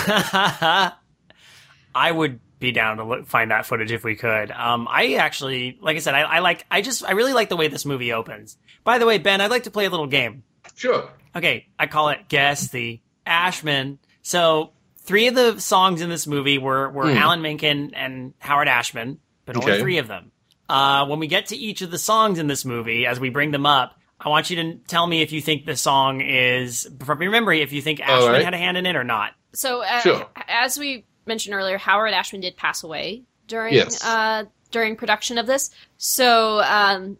I 1.95 2.11
would 2.11 2.39
be 2.59 2.71
down 2.71 2.97
to 2.97 3.03
look, 3.03 3.25
find 3.27 3.51
that 3.51 3.65
footage 3.65 3.91
if 3.91 4.03
we 4.03 4.15
could. 4.15 4.51
Um, 4.51 4.87
I 4.89 5.15
actually, 5.15 5.77
like 5.81 5.95
I 5.95 5.99
said, 5.99 6.13
I, 6.13 6.21
I 6.21 6.39
like, 6.39 6.65
I 6.69 6.81
just, 6.81 7.03
I 7.03 7.11
really 7.11 7.33
like 7.33 7.49
the 7.49 7.55
way 7.57 7.67
this 7.67 7.85
movie 7.85 8.13
opens. 8.13 8.57
By 8.83 8.99
the 8.99 9.05
way, 9.05 9.17
Ben, 9.17 9.41
I'd 9.41 9.49
like 9.49 9.63
to 9.63 9.71
play 9.71 9.85
a 9.85 9.89
little 9.89 10.07
game. 10.07 10.43
Sure. 10.75 11.09
Okay, 11.35 11.67
I 11.79 11.87
call 11.87 12.09
it 12.09 12.27
Guess 12.29 12.69
the 12.69 12.99
Ashman. 13.25 13.97
So 14.21 14.71
three 15.09 15.25
of 15.27 15.33
the 15.33 15.59
songs 15.59 16.01
in 16.01 16.09
this 16.09 16.27
movie 16.27 16.59
were 16.59 16.89
were 16.91 17.09
Alan 17.09 17.41
Menken 17.41 17.95
and 17.95 18.33
Howard 18.37 18.67
Ashman, 18.67 19.17
but 19.45 19.57
only 19.57 19.79
three 19.79 19.97
of 19.97 20.07
them. 20.07 20.31
Uh, 20.69 21.07
when 21.07 21.17
we 21.17 21.25
get 21.25 21.47
to 21.47 21.55
each 21.57 21.81
of 21.81 21.89
the 21.89 21.97
songs 21.97 22.37
in 22.37 22.45
this 22.45 22.63
movie, 22.63 23.07
as 23.07 23.19
we 23.19 23.29
bring 23.29 23.49
them 23.49 23.65
up, 23.65 23.95
I 24.19 24.29
want 24.29 24.51
you 24.51 24.55
to 24.57 24.75
tell 24.87 25.07
me 25.07 25.23
if 25.23 25.31
you 25.31 25.41
think 25.41 25.65
the 25.65 25.75
song 25.75 26.21
is 26.21 26.87
from 27.03 27.21
your 27.23 27.31
memory, 27.31 27.61
if 27.61 27.73
you 27.73 27.81
think 27.81 27.99
Ashman 28.01 28.33
right. 28.33 28.45
had 28.45 28.53
a 28.53 28.57
hand 28.57 28.77
in 28.77 28.85
it 28.85 28.95
or 28.95 29.03
not. 29.03 29.31
so 29.53 29.81
uh, 29.81 29.99
Sure. 30.01 30.27
as 30.47 30.77
we 30.77 31.05
mentioned 31.25 31.55
earlier 31.55 31.77
howard 31.79 32.11
ashman 32.13 32.41
did 32.41 32.55
pass 32.55 32.83
away 32.83 33.23
during 33.47 33.73
Yes. 33.73 34.03
uh, 34.05 34.43
during 34.71 34.95
production 34.95 35.37
of 35.39 35.45
this 35.47 35.71
so 35.97 36.59
um, 36.61 37.17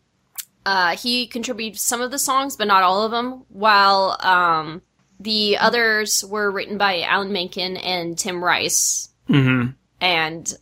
uh, 0.66 0.96
he 0.96 1.26
contributed 1.26 1.80
some 1.80 2.02
of 2.02 2.12
the 2.12 2.20
songs, 2.20 2.56
but 2.56 2.68
not 2.68 2.84
all 2.84 3.04
of 3.04 3.12
them. 3.12 3.46
While 3.50 4.18
um, 4.20 4.82
the 5.20 5.58
others 5.58 6.24
were 6.24 6.50
written 6.52 6.78
by 6.78 7.02
Alan 7.02 7.32
Menken 7.34 7.78
and 7.78 8.18
Tim 8.18 8.44
Rice. 8.44 9.10
Mm-hmm. 9.30 9.72
And 10.02 10.54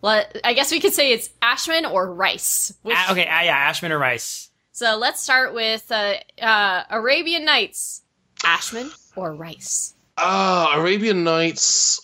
well, 0.00 0.24
I 0.44 0.52
guess 0.54 0.70
we 0.70 0.80
could 0.80 0.92
say 0.92 1.12
it's 1.12 1.30
Ashman 1.40 1.86
or 1.86 2.12
Rice. 2.12 2.74
which- 2.82 2.96
Ah, 2.98 3.12
okay, 3.12 3.26
ah, 3.28 3.42
yeah, 3.42 3.56
Ashman 3.56 3.92
or 3.92 3.98
Rice. 3.98 4.50
So 4.72 4.96
let's 4.96 5.22
start 5.22 5.54
with 5.54 5.90
uh, 5.90 6.14
uh, 6.40 6.84
Arabian 6.90 7.44
Nights. 7.44 8.02
Ashman 8.44 8.90
or 9.16 9.34
Rice? 9.34 9.94
Ah, 10.18 10.74
Arabian 10.78 11.24
Nights. 11.24 12.00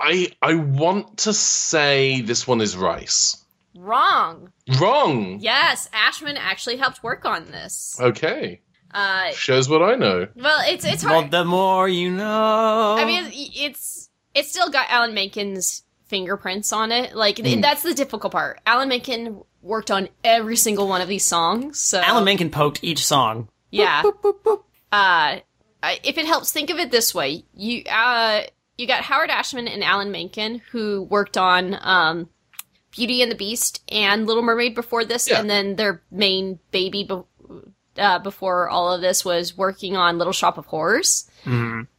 I 0.00 0.32
I 0.42 0.54
want 0.54 1.18
to 1.18 1.32
say 1.32 2.20
this 2.22 2.46
one 2.46 2.60
is 2.60 2.76
Rice. 2.76 3.44
Wrong. 3.74 4.52
Wrong. 4.80 5.38
Yes, 5.40 5.88
Ashman 5.92 6.36
actually 6.36 6.76
helped 6.76 7.02
work 7.02 7.24
on 7.24 7.46
this. 7.46 7.96
Okay. 8.00 8.60
Uh, 8.94 9.30
Shows 9.32 9.68
what 9.68 9.82
I 9.82 9.94
know. 9.94 10.28
well, 10.36 10.60
it's 10.66 10.84
it's 10.84 11.04
Well, 11.04 11.20
hard. 11.20 11.30
the 11.30 11.44
more 11.44 11.88
you 11.88 12.10
know. 12.10 12.96
I 12.98 13.04
mean, 13.04 13.30
it's 13.32 14.10
it's 14.34 14.50
still 14.50 14.70
got 14.70 14.86
Alan 14.90 15.14
Menken's 15.14 15.82
fingerprints 16.06 16.72
on 16.72 16.92
it. 16.92 17.14
Like 17.16 17.36
that's 17.36 17.82
the 17.82 17.94
difficult 17.94 18.32
part. 18.32 18.60
Alan 18.66 18.88
Menken 18.88 19.42
worked 19.62 19.90
on 19.90 20.08
every 20.24 20.56
single 20.56 20.88
one 20.88 21.00
of 21.00 21.08
these 21.08 21.24
songs. 21.24 21.80
So 21.80 22.00
Alan 22.00 22.24
Menken 22.24 22.50
poked 22.50 22.82
each 22.84 23.04
song. 23.06 23.48
yeah. 23.70 24.02
Uh, 24.92 25.38
if 26.04 26.18
it 26.18 26.26
helps, 26.26 26.52
think 26.52 26.70
of 26.70 26.78
it 26.78 26.90
this 26.90 27.14
way: 27.14 27.44
you 27.54 27.82
uh, 27.90 28.42
you 28.76 28.86
got 28.86 29.02
Howard 29.04 29.30
Ashman 29.30 29.68
and 29.68 29.82
Alan 29.82 30.10
Menken 30.12 30.60
who 30.70 31.02
worked 31.02 31.36
on 31.38 31.76
um, 31.80 32.28
Beauty 32.90 33.22
and 33.22 33.30
the 33.32 33.36
Beast 33.36 33.82
and 33.90 34.26
Little 34.26 34.42
Mermaid 34.42 34.74
before 34.74 35.04
this, 35.04 35.28
Yeah. 35.30 35.40
and 35.40 35.48
then 35.48 35.76
their 35.76 36.02
main 36.10 36.58
baby 36.72 37.04
be- 37.04 37.22
uh, 37.98 38.18
before 38.18 38.68
all 38.68 38.92
of 38.92 39.00
this 39.00 39.24
was 39.24 39.56
working 39.56 39.96
on 39.96 40.18
Little 40.18 40.32
Shop 40.32 40.58
of 40.58 40.66
Horrors. 40.66 41.28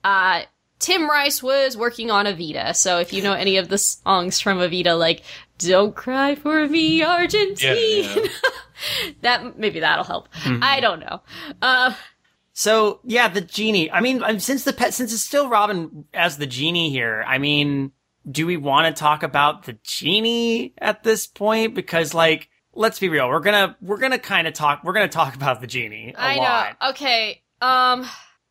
Uh, 0.04 0.42
Tim 0.80 1.10
Rice 1.10 1.42
was 1.42 1.78
working 1.78 2.12
on 2.12 2.26
Evita, 2.26 2.76
so 2.76 3.00
if 3.00 3.14
you 3.14 3.22
know 3.22 3.34
any 3.34 3.58
of 3.58 3.70
the 3.70 3.78
songs 3.78 4.40
from 4.42 4.58
Evita, 4.58 4.98
like 5.00 5.24
"Don't 5.58 5.96
Cry 5.96 6.36
for 6.36 6.68
Me, 6.68 7.02
Argentine," 7.04 8.04
Yeah, 8.04 8.16
that 9.22 9.58
maybe 9.58 9.80
that'll 9.80 10.04
help. 10.04 10.28
I 10.46 10.80
don't 10.82 11.00
know. 11.00 11.22
Uh, 11.62 11.94
So 12.52 13.00
yeah, 13.04 13.30
the 13.30 13.42
genie. 13.42 13.90
I 13.92 14.02
mean, 14.02 14.40
since 14.40 14.64
the 14.64 14.74
pet, 14.74 14.94
since 14.94 15.14
it's 15.14 15.24
still 15.24 15.48
Robin 15.50 16.06
as 16.14 16.38
the 16.38 16.46
genie 16.48 16.90
here. 16.90 17.24
I 17.26 17.38
mean, 17.38 17.94
do 18.30 18.46
we 18.46 18.58
want 18.58 18.94
to 18.94 19.00
talk 19.00 19.24
about 19.24 19.64
the 19.64 19.78
genie 19.84 20.74
at 20.78 21.04
this 21.04 21.28
point? 21.28 21.76
Because 21.76 22.14
like, 22.14 22.50
let's 22.74 23.00
be 23.00 23.10
real, 23.10 23.28
we're 23.30 23.40
gonna 23.40 23.76
we're 23.82 23.98
gonna 23.98 24.20
kind 24.20 24.48
of 24.48 24.54
talk. 24.54 24.84
We're 24.84 24.94
gonna 24.94 25.08
talk 25.08 25.36
about 25.36 25.62
the 25.62 25.68
genie 25.68 26.14
a 26.16 26.20
I 26.22 26.36
lot. 26.36 26.78
know. 26.82 26.90
Okay. 26.90 27.42
Um. 27.62 28.06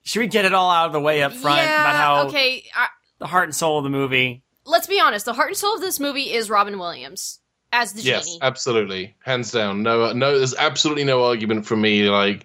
Should 0.04 0.20
we 0.20 0.26
get 0.26 0.44
it 0.44 0.52
all 0.52 0.70
out 0.70 0.86
of 0.86 0.92
the 0.92 1.00
way 1.00 1.22
up 1.22 1.32
front 1.32 1.58
yeah. 1.58 1.80
about 1.80 1.94
how 1.94 2.28
okay. 2.28 2.64
I, 2.74 2.88
the 3.18 3.26
heart 3.28 3.44
and 3.44 3.54
soul 3.54 3.78
of 3.78 3.84
the 3.84 3.90
movie. 3.90 4.42
Let's 4.64 4.86
be 4.88 4.98
honest. 5.00 5.26
The 5.26 5.32
heart 5.32 5.48
and 5.48 5.56
soul 5.56 5.74
of 5.74 5.80
this 5.80 6.00
movie 6.00 6.32
is 6.32 6.50
Robin 6.50 6.78
Williams 6.78 7.38
as 7.72 7.92
the 7.92 8.02
Yes, 8.02 8.26
genie. 8.26 8.38
absolutely, 8.42 9.16
hands 9.24 9.52
down. 9.52 9.82
No, 9.82 10.12
no, 10.12 10.38
there's 10.38 10.54
absolutely 10.54 11.04
no 11.04 11.24
argument 11.24 11.66
for 11.66 11.76
me. 11.76 12.10
Like, 12.10 12.44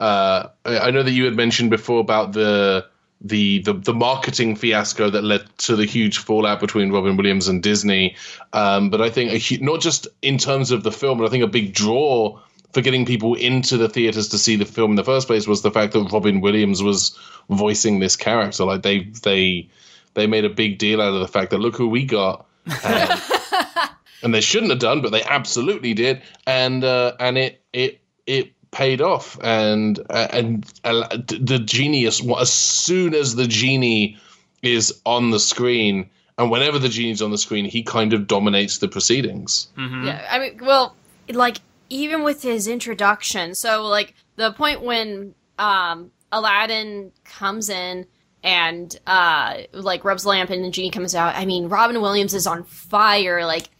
uh, 0.00 0.48
I 0.64 0.78
I 0.78 0.90
know 0.90 1.02
that 1.02 1.10
you 1.10 1.26
had 1.26 1.36
mentioned 1.36 1.70
before 1.70 2.00
about 2.00 2.32
the 2.32 2.86
the 3.20 3.60
the, 3.60 3.72
the 3.72 3.94
marketing 3.94 4.56
fiasco 4.56 5.10
that 5.10 5.24
led 5.24 5.46
to 5.58 5.76
the 5.76 5.84
huge 5.84 6.18
fallout 6.18 6.60
between 6.60 6.92
Robin 6.92 7.16
Williams 7.16 7.48
and 7.48 7.62
Disney. 7.62 8.16
Um, 8.52 8.90
but 8.90 9.00
I 9.00 9.10
think 9.10 9.32
a, 9.32 9.64
not 9.64 9.80
just 9.80 10.06
in 10.22 10.38
terms 10.38 10.70
of 10.70 10.82
the 10.82 10.92
film, 10.92 11.18
but 11.18 11.26
I 11.26 11.30
think 11.30 11.44
a 11.44 11.48
big 11.48 11.72
draw 11.72 12.38
for 12.72 12.80
getting 12.80 13.06
people 13.06 13.34
into 13.34 13.76
the 13.76 13.88
theaters 13.88 14.28
to 14.28 14.38
see 14.38 14.56
the 14.56 14.64
film 14.64 14.90
in 14.90 14.96
the 14.96 15.04
first 15.04 15.26
place 15.28 15.46
was 15.46 15.62
the 15.62 15.70
fact 15.70 15.92
that 15.92 16.12
Robin 16.12 16.40
Williams 16.40 16.82
was 16.82 17.16
voicing 17.48 18.00
this 18.00 18.16
character. 18.16 18.64
Like 18.64 18.82
they 18.82 19.04
they 19.22 19.68
they 20.14 20.26
made 20.26 20.44
a 20.44 20.50
big 20.50 20.78
deal 20.78 21.00
out 21.00 21.14
of 21.14 21.20
the 21.20 21.28
fact 21.28 21.50
that 21.50 21.58
look 21.58 21.76
who 21.76 21.88
we 21.88 22.04
got. 22.04 22.46
Um, 22.84 23.90
and 24.24 24.34
they 24.34 24.40
shouldn't 24.40 24.70
have 24.70 24.80
done, 24.80 25.02
but 25.02 25.12
they 25.12 25.22
absolutely 25.22 25.92
did, 25.92 26.22
and 26.46 26.82
uh, 26.82 27.12
and 27.20 27.36
it 27.36 27.60
it 27.74 28.00
it 28.26 28.53
paid 28.74 29.00
off, 29.00 29.38
and 29.42 29.98
uh, 30.10 30.28
and 30.32 30.70
uh, 30.84 31.16
the 31.26 31.62
genius 31.64 32.20
as 32.38 32.52
soon 32.52 33.14
as 33.14 33.36
the 33.36 33.46
genie 33.46 34.18
is 34.62 35.00
on 35.06 35.30
the 35.30 35.40
screen, 35.40 36.10
and 36.36 36.50
whenever 36.50 36.78
the 36.78 36.88
genie's 36.88 37.22
on 37.22 37.30
the 37.30 37.38
screen, 37.38 37.64
he 37.64 37.82
kind 37.82 38.12
of 38.12 38.26
dominates 38.26 38.78
the 38.78 38.88
proceedings. 38.88 39.68
Yeah, 39.78 40.26
I 40.28 40.38
mean, 40.38 40.58
well, 40.60 40.96
like 41.30 41.58
even 41.88 42.24
with 42.24 42.42
his 42.42 42.66
introduction, 42.66 43.54
so 43.54 43.86
like 43.86 44.12
the 44.36 44.52
point 44.52 44.82
when 44.82 45.34
um 45.58 46.10
Aladdin 46.32 47.12
comes 47.24 47.70
in 47.70 48.06
and 48.42 48.98
uh 49.06 49.58
like 49.72 50.04
rubs 50.04 50.24
the 50.24 50.30
lamp 50.30 50.50
and 50.50 50.64
the 50.64 50.70
genie 50.70 50.90
comes 50.90 51.14
out. 51.14 51.36
I 51.36 51.46
mean, 51.46 51.68
Robin 51.68 52.00
Williams 52.00 52.34
is 52.34 52.46
on 52.46 52.64
fire. 52.64 53.46
Like, 53.46 53.70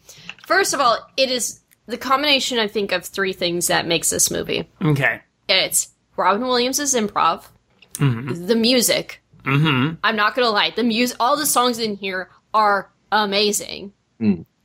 first 0.47 0.73
of 0.73 0.79
all, 0.79 0.97
it 1.17 1.29
is 1.29 1.59
the 1.87 1.97
combination 1.97 2.59
I 2.59 2.67
think 2.67 2.91
of 2.91 3.05
three 3.05 3.33
things 3.33 3.67
that 3.67 3.85
makes 3.87 4.09
this 4.09 4.31
movie. 4.31 4.69
Okay. 4.83 5.21
It's 5.47 5.89
Robin 6.17 6.41
Williams' 6.47 6.79
improv, 6.93 7.45
the 7.99 8.55
music. 8.55 9.21
Mm-hmm. 9.43 9.95
I'm 10.03 10.15
not 10.15 10.35
gonna 10.35 10.49
lie, 10.49 10.71
the 10.75 10.83
music, 10.83 11.17
all 11.19 11.37
the 11.37 11.45
songs 11.45 11.77
in 11.79 11.95
here 11.97 12.29
are 12.53 12.91
amazing. 13.11 13.93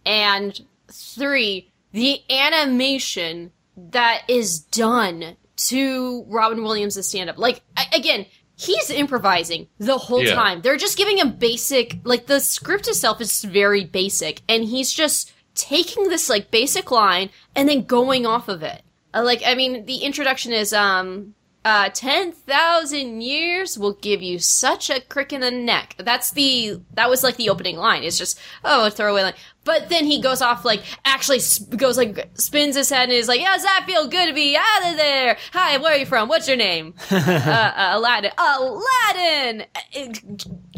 And 0.06 0.60
three, 0.90 1.70
the 1.92 2.20
animation 2.30 3.52
that 3.76 4.22
is 4.28 4.60
done 4.60 5.36
to 5.56 6.24
Robin 6.28 6.62
Williams' 6.62 7.06
stand 7.06 7.28
up. 7.28 7.36
Like, 7.38 7.60
a- 7.76 7.96
again, 7.96 8.24
he's 8.56 8.88
improvising 8.90 9.68
the 9.78 9.98
whole 9.98 10.24
Yeah. 10.24 10.34
time. 10.34 10.62
They're 10.62 10.76
just 10.78 10.96
giving 10.96 11.18
him 11.18 11.32
basic, 11.36 11.98
like, 12.04 12.26
the 12.26 12.40
script 12.40 12.88
itself 12.88 13.20
is 13.20 13.42
very 13.44 13.84
basic, 13.84 14.40
and 14.48 14.64
he's 14.64 14.90
just 14.92 15.32
taking 15.54 16.08
this, 16.08 16.28
like, 16.28 16.50
basic 16.50 16.90
line 16.90 17.30
and 17.54 17.68
then 17.68 17.84
going 17.84 18.26
off 18.26 18.48
of 18.48 18.62
it. 18.62 18.82
Uh, 19.12 19.22
like, 19.24 19.42
I 19.44 19.54
mean, 19.54 19.86
the 19.86 19.98
introduction 19.98 20.52
is, 20.52 20.72
um, 20.72 21.34
uh, 21.62 21.90
10,000 21.92 23.20
years 23.20 23.78
will 23.78 23.92
give 23.92 24.22
you 24.22 24.38
such 24.38 24.88
a 24.88 25.00
crick 25.00 25.30
in 25.30 25.42
the 25.42 25.50
neck. 25.50 25.94
That's 25.98 26.30
the, 26.30 26.80
that 26.94 27.10
was 27.10 27.22
like 27.22 27.36
the 27.36 27.50
opening 27.50 27.76
line. 27.76 28.02
It's 28.02 28.16
just, 28.16 28.40
oh, 28.64 28.86
a 28.86 28.90
throwaway 28.90 29.22
line. 29.24 29.34
But 29.64 29.90
then 29.90 30.06
he 30.06 30.22
goes 30.22 30.40
off 30.40 30.64
like, 30.64 30.82
actually 31.04 31.40
sp- 31.44 31.76
goes 31.76 31.98
like, 31.98 32.30
spins 32.34 32.76
his 32.76 32.88
head 32.88 33.04
and 33.04 33.12
is 33.12 33.28
like, 33.28 33.40
yeah, 33.40 33.52
does 33.52 33.64
that 33.64 33.84
feel 33.86 34.08
good 34.08 34.28
to 34.28 34.32
be 34.32 34.56
out 34.56 34.90
of 34.90 34.96
there? 34.96 35.36
Hi, 35.52 35.76
where 35.76 35.92
are 35.92 35.98
you 35.98 36.06
from? 36.06 36.28
What's 36.30 36.48
your 36.48 36.56
name? 36.56 36.94
uh, 37.10 37.16
uh, 37.16 37.90
Aladdin. 37.92 38.30
Aladdin! 38.38 39.66
Uh, 39.74 40.12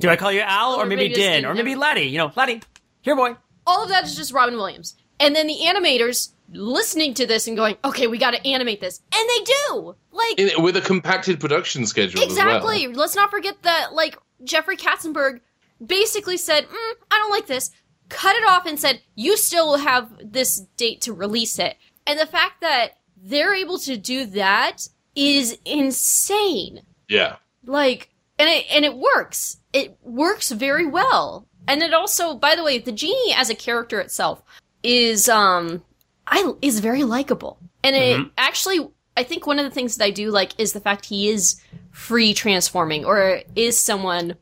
Do 0.01 0.09
I 0.09 0.17
call 0.17 0.33
you 0.33 0.41
Al 0.41 0.75
or 0.75 0.83
Or 0.83 0.87
maybe 0.87 1.03
maybe 1.03 1.15
Din 1.15 1.45
or 1.45 1.55
maybe 1.55 1.77
Laddie? 1.77 2.07
You 2.07 2.19
know, 2.19 2.33
Laddie. 2.35 2.61
Here, 3.03 3.15
boy. 3.15 3.37
All 3.67 3.83
of 3.83 3.89
that 3.91 4.05
is 4.05 4.17
just 4.17 4.33
Robin 4.33 4.57
Williams. 4.57 4.97
And 5.21 5.37
then 5.37 5.47
the 5.47 5.59
animators 5.63 6.33
listening 6.53 7.15
to 7.15 7.27
this 7.27 7.47
and 7.47 7.57
going, 7.57 7.77
okay, 7.85 8.07
we 8.07 8.19
gotta 8.19 8.45
animate 8.47 8.81
this. 8.81 9.01
And 9.15 9.29
they 9.29 9.45
do! 9.45 9.95
Like, 10.11 10.39
In, 10.39 10.63
with 10.63 10.77
a 10.77 10.81
compacted 10.81 11.41
production 11.41 11.87
schedule, 11.87 12.23
Exactly. 12.23 12.85
As 12.85 12.89
well. 12.89 12.97
Let's 12.97 13.17
not 13.17 13.31
forget 13.31 13.63
that, 13.63 13.93
like, 13.95 14.17
Jeffrey 14.45 14.77
Katzenberg 14.77 15.41
basically 15.85 16.37
said, 16.37 16.65
mm, 16.65 16.93
I 17.11 17.19
don't 17.19 17.31
like 17.31 17.47
this, 17.47 17.71
cut 18.09 18.37
it 18.37 18.45
off 18.49 18.67
and 18.67 18.79
said, 18.79 19.01
you 19.15 19.37
still 19.37 19.69
will 19.69 19.79
have 19.79 20.11
this 20.23 20.61
date 20.77 21.01
to 21.03 21.13
release 21.13 21.59
it. 21.59 21.77
And 22.07 22.19
the 22.19 22.27
fact 22.27 22.61
that 22.61 22.99
they're 23.17 23.55
able 23.55 23.79
to 23.79 23.97
do 23.97 24.27
that 24.27 24.89
is 25.15 25.59
insane. 25.65 26.83
Yeah, 27.09 27.37
Like, 27.65 28.09
and 28.39 28.49
it, 28.49 28.67
and 28.73 28.85
it 28.85 28.97
works. 28.97 29.59
It 29.73 29.97
works 30.03 30.51
very 30.51 30.87
well. 30.87 31.47
And 31.69 31.83
it 31.83 31.95
also, 31.95 32.35
by 32.35 32.55
the 32.57 32.65
way, 32.65 32.79
the 32.79 32.93
genie 32.93 33.35
as 33.37 33.51
a 33.51 33.55
character 33.55 34.01
itself 34.01 34.43
is, 34.83 35.29
um, 35.29 35.83
I, 36.27 36.53
is 36.61 36.81
very 36.81 37.05
likable. 37.05 37.59
And 37.85 37.95
it 37.97 38.27
actually, 38.39 38.89
I 39.17 39.23
think 39.23 39.47
one 39.47 39.59
of 39.59 39.65
the 39.65 39.71
things 39.71 39.97
that 39.97 40.05
I 40.05 40.11
do 40.11 40.31
like 40.31 40.59
is 40.59 40.73
the 40.73 40.81
fact 40.81 41.07
he 41.07 41.29
is 41.29 41.61
free 41.91 42.35
transforming 42.35 43.05
or 43.05 43.43
is 43.55 43.79
someone 43.79 44.37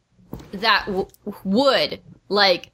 that 0.52 0.86
w- 0.86 1.08
would, 1.44 2.00
like, 2.28 2.70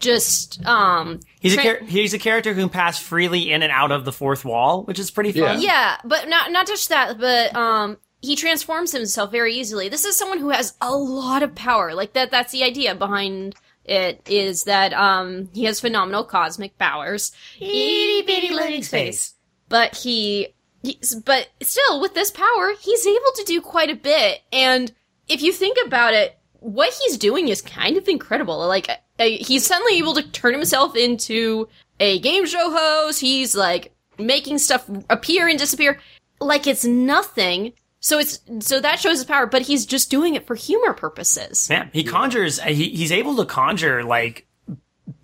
just, 0.00 0.64
um, 0.64 1.18
He's 1.40 1.56
a 1.56 1.62
char- 1.62 1.84
he's 1.84 2.14
a 2.14 2.18
character 2.18 2.54
who 2.54 2.60
can 2.62 2.68
pass 2.68 2.98
freely 3.00 3.50
in 3.50 3.62
and 3.62 3.72
out 3.72 3.90
of 3.90 4.04
the 4.04 4.12
fourth 4.12 4.44
wall, 4.44 4.84
which 4.84 4.98
is 4.98 5.10
pretty 5.10 5.32
fun. 5.32 5.60
Yeah, 5.60 5.96
but 6.04 6.28
not 6.28 6.52
not 6.52 6.66
just 6.66 6.88
that, 6.90 7.18
but 7.18 7.54
um 7.56 7.96
he 8.20 8.36
transforms 8.36 8.92
himself 8.92 9.30
very 9.30 9.54
easily. 9.54 9.88
This 9.88 10.04
is 10.04 10.16
someone 10.16 10.38
who 10.38 10.50
has 10.50 10.74
a 10.80 10.92
lot 10.92 11.42
of 11.42 11.54
power. 11.54 11.94
Like 11.94 12.12
that 12.14 12.30
that's 12.30 12.52
the 12.52 12.64
idea 12.64 12.94
behind 12.94 13.54
it 13.84 14.20
is 14.28 14.64
that 14.64 14.92
um 14.92 15.48
he 15.54 15.64
has 15.64 15.80
phenomenal 15.80 16.24
cosmic 16.24 16.76
powers. 16.78 17.32
Itty 17.60 18.22
bitty 18.22 18.50
living 18.50 18.82
space. 18.82 19.34
But 19.68 19.96
he 19.96 20.54
he's, 20.82 21.14
but 21.14 21.48
still 21.62 22.00
with 22.00 22.14
this 22.14 22.30
power, 22.30 22.74
he's 22.80 23.06
able 23.06 23.32
to 23.36 23.44
do 23.44 23.60
quite 23.60 23.90
a 23.90 23.96
bit 23.96 24.40
and 24.52 24.92
if 25.28 25.42
you 25.42 25.52
think 25.52 25.76
about 25.86 26.14
it, 26.14 26.38
what 26.60 26.92
he's 27.02 27.18
doing 27.18 27.48
is 27.48 27.62
kind 27.62 27.96
of 27.96 28.08
incredible. 28.08 28.66
Like, 28.66 28.88
uh, 28.88 29.24
he's 29.24 29.66
suddenly 29.66 29.98
able 29.98 30.14
to 30.14 30.22
turn 30.22 30.54
himself 30.54 30.96
into 30.96 31.68
a 32.00 32.18
game 32.18 32.46
show 32.46 32.70
host. 32.70 33.20
He's 33.20 33.54
like 33.54 33.92
making 34.18 34.58
stuff 34.58 34.88
appear 35.08 35.48
and 35.48 35.58
disappear 35.58 36.00
like 36.40 36.66
it's 36.66 36.84
nothing. 36.84 37.72
So 38.00 38.18
it's 38.18 38.40
so 38.60 38.80
that 38.80 39.00
shows 39.00 39.18
his 39.18 39.24
power, 39.24 39.46
but 39.46 39.62
he's 39.62 39.84
just 39.86 40.10
doing 40.10 40.34
it 40.34 40.46
for 40.46 40.54
humor 40.54 40.92
purposes. 40.92 41.68
Man, 41.68 41.90
he 41.92 42.04
conjures. 42.04 42.60
He, 42.60 42.90
he's 42.90 43.12
able 43.12 43.36
to 43.36 43.44
conjure 43.44 44.04
like 44.04 44.46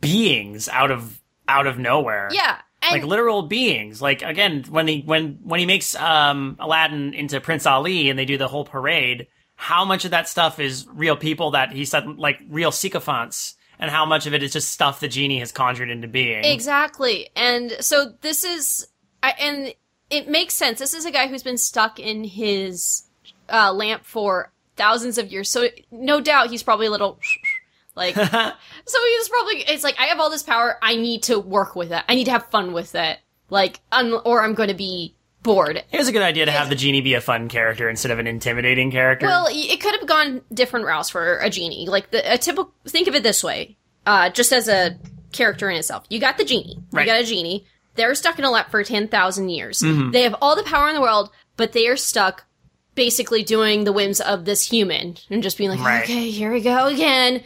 beings 0.01 0.69
out 0.69 0.91
of 0.91 1.21
out 1.47 1.67
of 1.67 1.79
nowhere. 1.79 2.29
Yeah, 2.33 2.59
and 2.83 2.93
like 2.93 3.09
literal 3.09 3.43
beings. 3.43 4.03
Like 4.03 4.23
again, 4.23 4.65
when 4.69 4.89
he 4.89 5.03
when 5.03 5.39
when 5.43 5.61
he 5.61 5.67
makes 5.67 5.95
um 5.95 6.57
Aladdin 6.59 7.15
into 7.15 7.41
Prince 7.41 7.67
Ali 7.67 8.11
and 8.11 8.19
they 8.19 8.25
do 8.25 8.39
the 8.39 8.49
whole 8.49 8.65
parade, 8.65 9.29
how 9.55 9.85
much 9.85 10.05
of 10.05 10.11
that 10.11 10.29
stuff 10.29 10.59
is 10.59 10.87
real 10.91 11.17
people 11.17 11.53
that 11.53 11.73
he 11.73 11.85
said 11.85 12.07
like 12.19 12.41
real 12.49 12.73
sycophants, 12.73 13.55
and 13.79 13.91
how 13.91 14.05
much 14.05 14.27
of 14.27 14.35
it 14.35 14.43
is 14.43 14.53
just 14.53 14.71
stuff 14.71 15.01
the 15.01 15.09
genie 15.09 15.39
has 15.39 15.53
conjured 15.53 15.91
into 15.91 16.09
being? 16.09 16.45
Exactly. 16.45 17.29
And 17.37 17.77
so 17.81 18.15
this 18.21 18.45
is, 18.45 18.89
I, 19.23 19.35
and 19.39 19.75
it 20.15 20.29
makes 20.29 20.55
sense. 20.55 20.79
This 20.79 20.95
is 20.95 21.05
a 21.05 21.11
guy 21.11 21.27
who's 21.29 21.43
been 21.43 21.59
stuck 21.59 21.99
in 21.99 22.25
his 22.25 23.05
uh, 23.49 23.73
lamp 23.73 24.05
for 24.05 24.53
thousands 24.77 25.19
of 25.19 25.31
years. 25.31 25.51
So 25.51 25.69
no 25.91 26.21
doubt 26.21 26.51
he's 26.51 26.63
probably 26.63 26.87
a 26.87 26.91
little 26.91 27.19
like, 27.95 28.15
so 28.15 28.23
he's 28.25 29.29
probably, 29.29 29.57
it's 29.69 29.85
like, 29.85 29.99
I 29.99 30.05
have 30.05 30.21
all 30.21 30.31
this 30.31 30.43
power. 30.43 30.79
I 30.83 30.97
need 30.97 31.25
to 31.25 31.39
work 31.39 31.77
with 31.77 31.93
it. 31.93 32.03
I 32.09 32.15
need 32.15 32.25
to 32.25 32.33
have 32.33 32.47
fun 32.51 32.73
with 32.73 32.95
it. 32.95 33.19
Like, 33.51 33.81
un- 33.93 34.21
or 34.25 34.43
I'm 34.43 34.55
going 34.55 34.71
to 34.71 34.75
be 34.75 35.15
bored. 35.43 35.83
It 35.93 35.99
was 35.99 36.09
a 36.09 36.13
good 36.13 36.23
idea 36.23 36.47
to 36.47 36.53
have 36.53 36.69
the 36.69 36.75
genie 36.75 37.03
be 37.03 37.15
a 37.15 37.21
fun 37.21 37.49
character 37.49 37.89
instead 37.89 38.11
of 38.11 38.19
an 38.19 38.27
intimidating 38.27 38.91
character. 38.91 39.27
Well, 39.27 39.47
it 39.51 39.81
could 39.81 39.95
have 39.95 40.09
gone 40.09 40.41
different 40.53 40.87
routes 40.87 41.11
for 41.11 41.39
a 41.39 41.51
genie. 41.51 41.87
Like 41.87 42.11
the 42.11 42.33
a 42.33 42.39
typical. 42.39 42.73
Think 42.87 43.07
of 43.07 43.15
it 43.15 43.23
this 43.23 43.45
way, 43.45 43.77
uh, 44.07 44.31
just 44.31 44.53
as 44.53 44.69
a 44.69 44.99
character 45.33 45.69
in 45.69 45.77
itself. 45.77 46.07
You 46.09 46.19
got 46.19 46.39
the 46.39 46.45
genie. 46.45 46.79
Right. 46.91 47.07
You 47.07 47.13
got 47.13 47.21
a 47.21 47.25
genie. 47.25 47.67
They're 47.95 48.15
stuck 48.15 48.39
in 48.39 48.45
a 48.45 48.51
lap 48.51 48.71
for 48.71 48.83
ten 48.83 49.09
thousand 49.09 49.51
years. 49.51 49.81
Mm-hmm. 49.81 50.11
They 50.11 50.23
have 50.23 50.37
all 50.41 50.57
the 50.57 50.63
power 50.63 50.89
in 50.89 50.95
the 50.95 51.01
world, 51.01 51.31
but 51.57 51.73
they 51.73 51.87
are 51.87 51.97
stuck, 51.97 52.45
basically 52.95 53.43
doing 53.43 53.85
the 53.85 53.93
whims 53.93 54.21
of 54.21 54.45
this 54.45 54.69
human 54.69 55.17
and 55.31 55.43
just 55.43 55.59
being 55.59 55.71
like, 55.71 55.81
Right. 55.81 56.05
okay, 56.05 56.31
here 56.31 56.53
we 56.53 56.61
go 56.61 56.87
again. 56.87 57.43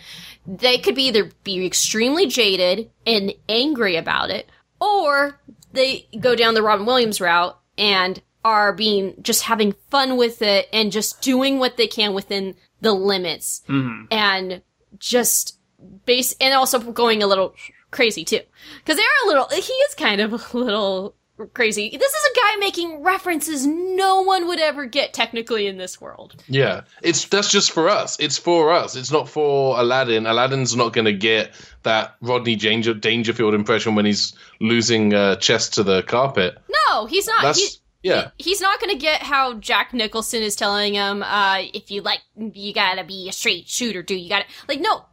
They 0.46 0.78
could 0.78 0.94
be 0.94 1.09
either 1.09 1.30
be 1.44 1.66
extremely 1.66 2.26
jaded 2.26 2.90
and 3.07 3.34
angry 3.49 3.96
about 3.96 4.30
it, 4.30 4.49
or 4.80 5.38
they 5.72 6.09
go 6.18 6.34
down 6.34 6.55
the 6.55 6.62
Robin 6.62 6.86
Williams 6.86 7.20
route 7.20 7.59
and 7.76 8.22
are 8.44 8.72
being 8.72 9.14
just 9.20 9.42
having 9.42 9.74
fun 9.90 10.16
with 10.16 10.40
it 10.40 10.68
and 10.72 10.90
just 10.92 11.20
doing 11.20 11.59
what 11.59 11.76
they 11.76 11.86
can 11.86 12.14
within 12.14 12.57
the 12.80 12.92
limits 12.92 13.62
mm-hmm. 13.68 14.05
and 14.11 14.62
just 14.99 15.59
base 16.07 16.34
and 16.40 16.55
also 16.55 16.78
going 16.78 17.22
a 17.22 17.26
little 17.26 17.55
crazy 17.91 18.24
too 18.24 18.41
because 18.78 18.97
they 18.97 19.03
are 19.03 19.24
a 19.24 19.28
little 19.28 19.49
he 19.51 19.72
is 19.72 19.95
kind 19.95 20.20
of 20.20 20.32
a 20.55 20.59
little 20.59 21.14
crazy. 21.55 21.89
This 21.97 22.12
is 22.12 22.30
a 22.32 22.34
guy 22.36 22.57
making 22.59 23.03
references 23.05 23.64
no 23.64 24.22
one 24.22 24.49
would 24.49 24.59
ever 24.59 24.86
get 24.86 25.14
technically 25.14 25.68
in 25.68 25.76
this 25.78 26.01
world. 26.01 26.34
Yeah, 26.49 26.80
it's 27.03 27.26
that's 27.26 27.49
just 27.51 27.70
for 27.70 27.89
us. 27.89 28.18
It's 28.18 28.36
for 28.39 28.72
us. 28.72 28.97
It's 28.97 29.12
not 29.12 29.28
for 29.28 29.78
Aladdin. 29.80 30.26
Aladdin's 30.26 30.74
not 30.74 30.93
going 30.93 31.05
to 31.05 31.12
get 31.12 31.53
that 31.84 32.16
Rodney 32.20 32.57
Danger- 32.57 32.93
Dangerfield 32.95 33.55
impression 33.55 33.95
when 33.95 34.05
he's 34.05 34.34
losing 34.61 35.14
uh, 35.14 35.36
chest 35.36 35.74
to 35.74 35.84
the 35.84 36.03
carpet. 36.03 36.59
No, 36.89 37.07
he's 37.07 37.28
not. 37.28 37.43
That's 37.43 37.61
He- 37.61 37.78
yeah. 38.03 38.30
he's 38.39 38.61
not 38.61 38.80
going 38.80 38.91
to 38.93 38.99
get 39.01 39.22
how 39.22 39.55
Jack 39.55 39.95
Nicholson 39.95 40.43
is 40.43 40.57
telling 40.57 40.95
him, 40.95 41.22
uh, 41.22 41.62
if 41.72 41.91
you 41.93 42.01
like, 42.03 42.20
you 42.36 42.74
gotta 42.74 43.05
be 43.05 43.28
a 43.28 43.32
straight 43.32 43.68
shooter, 43.68 44.03
dude. 44.03 44.20
You 44.20 44.28
gotta, 44.28 44.47
like, 44.68 44.80
no, 44.80 45.05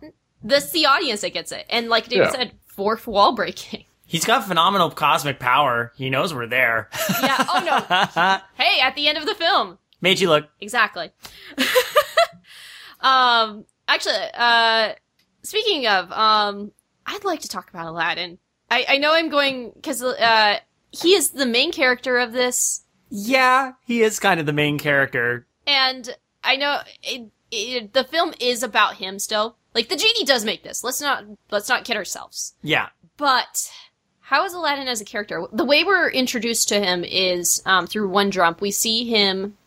that's 0.44 0.72
the 0.72 0.86
audience 0.88 1.22
that 1.22 1.34
gets 1.34 1.52
it. 1.52 1.66
And 1.70 1.88
like 1.90 2.08
David 2.08 2.26
Yeah. 2.26 2.32
said, 2.32 2.52
fourth 2.76 3.08
wall 3.08 3.34
breaking. 3.34 3.86
He's 4.08 4.26
got 4.26 4.44
phenomenal 4.46 4.92
cosmic 4.92 5.40
power. 5.40 5.92
He 5.96 6.12
knows 6.12 6.34
we're 6.34 6.46
there. 6.46 6.90
Yeah, 7.22 7.44
oh 7.50 7.64
no. 7.66 8.38
hey, 8.64 8.80
at 8.80 8.96
the 8.96 9.08
end 9.08 9.18
of 9.18 9.26
the 9.26 9.34
film. 9.34 9.80
Made 10.00 10.20
you 10.20 10.30
look. 10.30 10.48
Exactly. 10.62 11.12
um, 13.02 13.66
actually, 13.88 14.14
uh, 14.36 14.94
speaking 15.42 15.88
of, 15.88 16.12
um, 16.12 16.72
I'd 17.08 17.24
like 17.24 17.40
to 17.42 17.50
talk 17.50 17.70
about 17.70 17.88
Aladdin. 17.88 18.38
I, 18.70 18.86
I 18.90 18.98
know 18.98 19.14
I'm 19.14 19.30
going, 19.30 19.74
cause, 19.82 20.04
uh, 20.04 20.60
he 20.92 21.14
is 21.14 21.30
the 21.30 21.46
main 21.48 21.72
character 21.72 22.20
of 22.20 22.32
this. 22.32 22.84
Yeah, 23.10 23.74
he 23.86 24.04
is 24.04 24.20
kind 24.20 24.40
of 24.40 24.46
the 24.46 24.54
main 24.54 24.78
character. 24.78 25.48
And 25.66 26.16
I 26.44 26.56
know 26.56 26.80
it, 27.02 27.32
it, 27.52 27.94
the 27.94 28.04
film 28.04 28.34
is 28.40 28.62
about 28.62 28.96
him 28.96 29.20
still. 29.20 29.58
Like 29.76 29.90
the 29.90 29.98
genie 29.98 30.24
does 30.24 30.46
make 30.46 30.64
this. 30.64 30.84
Let's 30.84 31.02
not 31.02 31.26
let's 31.52 31.70
not 31.70 31.84
kid 31.84 31.98
ourselves. 31.98 32.56
Yeah. 32.64 32.90
But 33.18 33.70
how 34.22 34.46
is 34.46 34.54
Aladdin 34.54 34.88
as 34.88 35.02
a 35.02 35.06
character? 35.06 35.44
The 35.52 35.66
way 35.66 35.84
we're 35.84 36.10
introduced 36.10 36.70
to 36.70 36.80
him 36.80 37.04
is 37.04 37.62
um, 37.66 37.86
through 37.86 38.10
one 38.10 38.32
jump. 38.32 38.62
We 38.62 38.72
see 38.72 39.08
him 39.08 39.58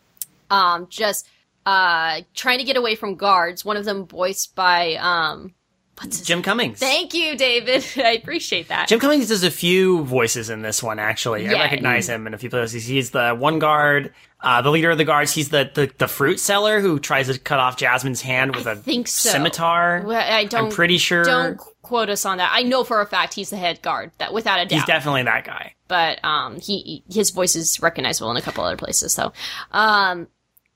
um, 0.49 0.87
just 0.89 1.29
uh, 1.65 2.21
trying 2.33 2.57
to 2.57 2.65
get 2.65 2.75
away 2.75 2.95
from 2.95 3.15
guards. 3.15 3.63
One 3.63 3.77
of 3.77 3.85
them 3.85 4.07
voiced 4.07 4.55
by 4.55 4.95
um, 4.95 5.53
what's 6.01 6.21
Jim 6.21 6.41
Cummings. 6.41 6.79
Thank 6.79 7.13
you, 7.13 7.35
David. 7.37 7.85
I 7.97 8.11
appreciate 8.13 8.67
that. 8.69 8.87
Jim 8.87 8.99
Cummings 8.99 9.27
does 9.27 9.43
a 9.43 9.51
few 9.51 10.03
voices 10.03 10.49
in 10.49 10.61
this 10.61 10.81
one, 10.83 10.99
actually. 10.99 11.47
I 11.47 11.51
Yeah. 11.51 11.61
recognize 11.61 12.07
him 12.09 12.27
in 12.27 12.33
a 12.33 12.37
few 12.37 12.49
places. 12.49 12.85
He's 12.85 13.11
the 13.11 13.35
one 13.35 13.59
guard, 13.59 14.13
uh, 14.41 14.61
the 14.61 14.69
leader 14.71 14.91
of 14.91 14.97
the 14.97 15.05
guards. 15.05 15.33
He's 15.33 15.49
the, 15.49 15.69
the, 15.73 15.91
the 15.97 16.07
fruit 16.07 16.39
seller 16.39 16.79
who 16.81 16.99
tries 16.99 17.27
to 17.27 17.37
cut 17.37 17.59
off 17.59 17.77
Jasmine's 17.77 18.21
hand 18.21 18.55
with 18.55 18.67
I 18.67 18.71
a 18.73 18.75
think 18.75 19.07
so. 19.07 19.29
scimitar. 19.29 20.03
Well, 20.05 20.21
I 20.21 20.45
don't. 20.45 20.65
I'm 20.65 20.71
pretty 20.71 20.97
sure 20.97 21.23
Don't 21.23 21.57
quote 21.81 22.09
us 22.09 22.25
on 22.25 22.37
that. 22.37 22.51
I 22.53 22.63
know 22.63 22.83
for 22.83 23.01
a 23.01 23.05
fact 23.05 23.33
he's 23.33 23.49
the 23.49 23.57
head 23.57 23.81
guard. 23.81 24.11
That 24.19 24.33
without 24.33 24.59
a 24.59 24.65
doubt. 24.65 24.71
he's 24.71 24.85
definitely 24.85 25.23
that 25.23 25.43
guy. 25.45 25.73
but 25.87 26.23
um 26.23 26.59
he 26.59 27.03
his 27.11 27.31
voice 27.31 27.55
is 27.55 27.81
recognizable 27.81 28.29
in 28.31 28.37
a 28.37 28.41
couple 28.41 28.63
other 28.63 28.77
places 28.77 29.11
so 29.11 29.33
um 29.71 30.27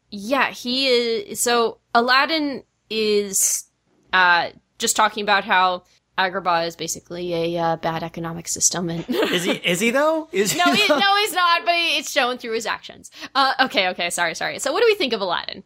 yeah 0.09 0.49
he 0.49 0.87
is 0.87 1.39
so 1.39 1.77
aladdin 1.93 2.63
is 2.89 3.65
uh 4.11 4.49
just 4.83 4.95
talking 4.95 5.23
about 5.23 5.43
how 5.43 5.83
agrabah 6.17 6.67
is 6.67 6.75
basically 6.75 7.33
a 7.33 7.57
uh, 7.57 7.75
bad 7.77 8.03
economic 8.03 8.47
system 8.47 8.89
and 8.89 9.03
Is 9.09 9.43
he? 9.43 9.53
Is 9.53 9.79
he 9.79 9.89
though? 9.89 10.27
Is 10.31 10.55
no 10.55 10.71
he, 10.71 10.87
no 10.87 11.15
he's 11.17 11.33
not 11.33 11.65
but 11.65 11.73
it's 11.75 12.11
shown 12.11 12.37
through 12.37 12.53
his 12.53 12.67
actions 12.67 13.09
uh 13.33 13.53
okay 13.61 13.87
okay 13.89 14.09
sorry 14.11 14.35
sorry 14.35 14.59
so 14.59 14.71
what 14.71 14.81
do 14.81 14.85
we 14.85 14.95
think 14.95 15.13
of 15.13 15.21
aladdin 15.21 15.63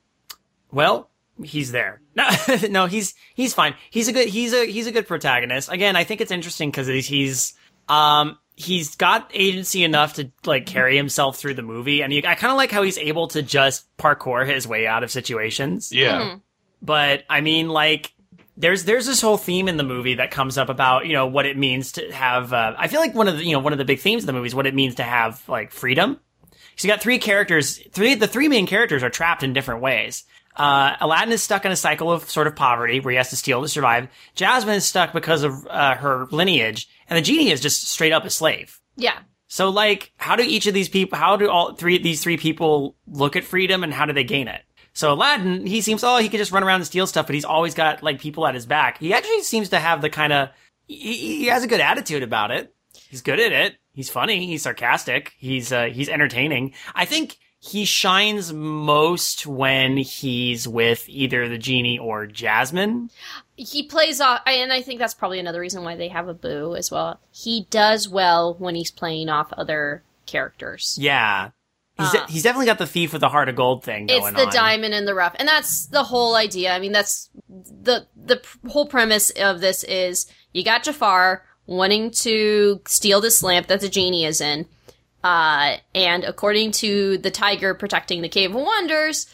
Well, 0.72 1.10
he's 1.44 1.72
there. 1.72 2.02
No, 2.16 2.26
no, 2.70 2.86
he's 2.88 3.14
he's 3.36 3.54
fine. 3.54 3.76
He's 3.90 4.08
a 4.08 4.14
good 4.14 4.28
he's 4.30 4.54
a 4.54 4.66
he's 4.66 4.88
a 4.88 4.92
good 4.92 5.08
protagonist. 5.08 5.72
Again, 5.72 5.96
I 5.96 6.04
think 6.04 6.22
it's 6.22 6.32
interesting 6.32 6.70
because 6.72 6.88
he's, 6.88 7.08
he's 7.08 7.54
um 7.90 8.38
he's 8.56 8.96
got 8.96 9.30
agency 9.34 9.84
enough 9.84 10.14
to 10.16 10.32
like 10.46 10.66
carry 10.66 10.96
himself 10.98 11.38
through 11.38 11.54
the 11.56 11.62
movie, 11.62 12.02
and 12.02 12.12
you, 12.14 12.22
I 12.26 12.36
kind 12.36 12.52
of 12.52 12.58
like 12.58 12.72
how 12.72 12.84
he's 12.84 12.98
able 12.98 13.28
to 13.30 13.42
just 13.44 13.86
parkour 13.98 14.48
his 14.48 14.68
way 14.68 14.88
out 14.88 15.04
of 15.04 15.12
situations. 15.12 15.92
Yeah. 15.92 16.38
But 16.82 17.24
I 17.30 17.42
mean, 17.42 17.70
like. 17.70 18.14
There's 18.58 18.86
there's 18.86 19.06
this 19.06 19.22
whole 19.22 19.38
theme 19.38 19.68
in 19.68 19.78
the 19.78 19.84
movie 19.84 20.16
that 20.16 20.32
comes 20.32 20.58
up 20.58 20.70
about 20.70 21.06
you 21.06 21.14
know 21.14 21.28
what 21.28 21.46
it 21.46 21.58
means 21.58 21.94
to 21.94 22.12
have. 22.12 22.52
Uh, 22.52 22.74
I 22.78 22.88
feel 22.88 23.00
like 23.00 23.14
one 23.14 23.28
of 23.28 23.38
the 23.38 23.46
you 23.46 23.54
know 23.54 23.60
one 23.60 23.74
of 23.74 23.80
the 23.80 23.86
big 23.86 24.00
themes 24.00 24.24
of 24.24 24.28
the 24.28 24.34
movie 24.34 24.48
is 24.48 24.56
what 24.56 24.66
it 24.68 24.76
means 24.76 24.96
to 24.96 25.04
have 25.04 25.48
like 25.48 25.72
freedom. 25.72 26.20
So 26.76 26.88
you 26.88 26.94
got 26.94 27.02
three 27.02 27.20
characters. 27.20 27.78
Three 27.92 28.16
the 28.16 28.28
three 28.28 28.48
main 28.48 28.68
characters 28.68 29.04
are 29.04 29.10
trapped 29.10 29.44
in 29.44 29.54
different 29.54 29.82
ways. 29.82 30.24
Uh, 30.56 30.96
Aladdin 31.00 31.32
is 31.32 31.44
stuck 31.44 31.66
in 31.66 31.72
a 31.72 31.76
cycle 31.76 32.12
of 32.12 32.28
sort 32.30 32.48
of 32.48 32.56
poverty 32.56 33.00
where 33.00 33.12
he 33.12 33.18
has 33.18 33.30
to 33.30 33.36
steal 33.36 33.62
to 33.62 33.68
survive. 33.68 34.08
Jasmine 34.34 34.76
is 34.76 34.86
stuck 34.86 35.14
because 35.14 35.44
of 35.44 35.68
uh, 35.68 35.96
her 35.96 36.26
lineage, 36.32 36.90
and 37.08 37.16
the 37.16 37.22
genie 37.22 37.52
is 37.52 37.62
just 37.62 37.84
straight 37.84 38.12
up 38.12 38.26
a 38.26 38.32
slave. 38.32 38.82
yeah 38.96 39.20
So 39.48 39.70
like, 39.70 40.12
how 40.18 40.36
do 40.36 40.42
each 40.44 40.66
of 40.66 40.74
these 40.74 40.90
people? 40.90 41.20
How 41.20 41.36
do 41.36 41.48
all 41.50 41.74
three 41.76 42.00
these 42.00 42.24
three 42.24 42.38
people 42.38 42.96
look 43.06 43.36
at 43.36 43.44
freedom, 43.44 43.84
and 43.84 43.94
how 43.94 44.06
do 44.06 44.14
they 44.14 44.24
gain 44.24 44.48
it? 44.48 44.64
So 44.98 45.14
Aladdin, 45.14 45.68
he 45.68 45.82
seems 45.82 46.04
oh 46.04 46.18
he 46.18 46.28
could 46.28 46.40
just 46.40 46.52
run 46.52 46.64
around 46.64 46.78
and 46.78 46.86
steal 46.88 47.06
stuff, 47.06 47.28
but 47.28 47.36
he's 47.36 47.46
always 47.46 47.76
got 47.76 48.02
like 48.02 48.20
people 48.20 48.48
at 48.48 48.56
his 48.56 48.66
back. 48.66 48.98
He 48.98 49.14
actually 49.14 49.44
seems 49.44 49.70
to 49.70 49.78
have 49.78 50.02
the 50.02 50.10
kind 50.10 50.34
of 50.34 50.50
he, 50.88 51.38
he 51.38 51.46
has 51.46 51.64
a 51.64 51.68
good 51.68 51.80
attitude 51.82 52.24
about 52.24 52.50
it. 52.50 52.74
He's 53.08 53.22
good 53.22 53.40
at 53.40 53.52
it. 53.52 53.76
He's 53.94 54.10
funny. 54.10 54.48
He's 54.48 54.64
sarcastic. 54.64 55.34
He's 55.38 55.72
uh, 55.72 55.86
he's 55.94 56.10
entertaining. 56.10 56.74
I 56.96 57.06
think 57.06 57.38
he 57.60 57.86
shines 57.86 58.52
most 58.52 59.46
when 59.46 59.98
he's 59.98 60.68
with 60.68 61.08
either 61.08 61.48
the 61.48 61.60
genie 61.60 62.00
or 62.00 62.26
Jasmine. 62.26 63.12
he 63.56 63.84
plays 63.84 64.20
off 64.22 64.42
and 64.46 64.72
i 64.72 64.82
think 64.82 65.00
that's 65.00 65.16
probably 65.16 65.40
another 65.40 65.60
reason 65.60 65.84
why 65.84 65.96
they 65.96 66.08
have 66.08 66.30
Abu 66.30 66.76
as 66.76 66.92
well 66.92 67.20
he 67.32 67.66
does 67.72 68.08
well 68.08 68.56
when 68.60 68.76
he's 68.76 68.92
playing 68.92 69.28
off 69.30 69.52
other 69.54 70.04
characters 70.28 70.98
Yeah. 71.02 71.50
He's, 72.00 72.14
Uh. 72.16 72.28
he's 72.28 72.44
definitely 72.44 72.68
got 72.68 72.78
the 72.78 72.86
thief 72.88 73.12
with 73.14 73.22
the 73.22 73.30
heart 73.30 73.50
of 73.50 73.56
gold 73.56 73.84
thing 73.84 74.06
going 74.06 74.22
it's 74.24 74.36
the 74.36 74.46
on. 74.48 74.54
diamond 74.54 74.94
in 74.94 75.06
the 75.06 75.16
rough. 75.16 75.36
And 75.40 75.48
that's 75.48 75.88
the 75.88 76.04
whole 76.04 76.36
idea. 76.36 76.72
I 76.74 76.80
mean 76.80 76.92
that's 76.92 77.30
the 77.50 78.08
the 78.16 78.38
pr- 78.38 78.68
whole 78.70 78.86
premise 78.88 79.30
of 79.32 79.62
this 79.62 79.84
is 79.86 80.26
you 80.54 80.64
got 80.64 80.84
jafar 80.84 81.44
wanting 81.66 82.12
to 82.12 82.82
steal 82.88 83.20
this 83.22 83.42
lamp 83.44 83.68
that 83.68 83.82
the 83.82 83.90
genie 83.90 84.26
is 84.26 84.42
in 84.42 84.66
uh 85.24 85.78
and 85.96 86.24
according 86.24 86.72
to 86.72 87.18
the 87.20 87.32
tiger 87.32 87.74
protecting 87.74 88.22
the 88.22 88.30
cave 88.30 88.54
of 88.56 88.62
wonders 88.62 89.28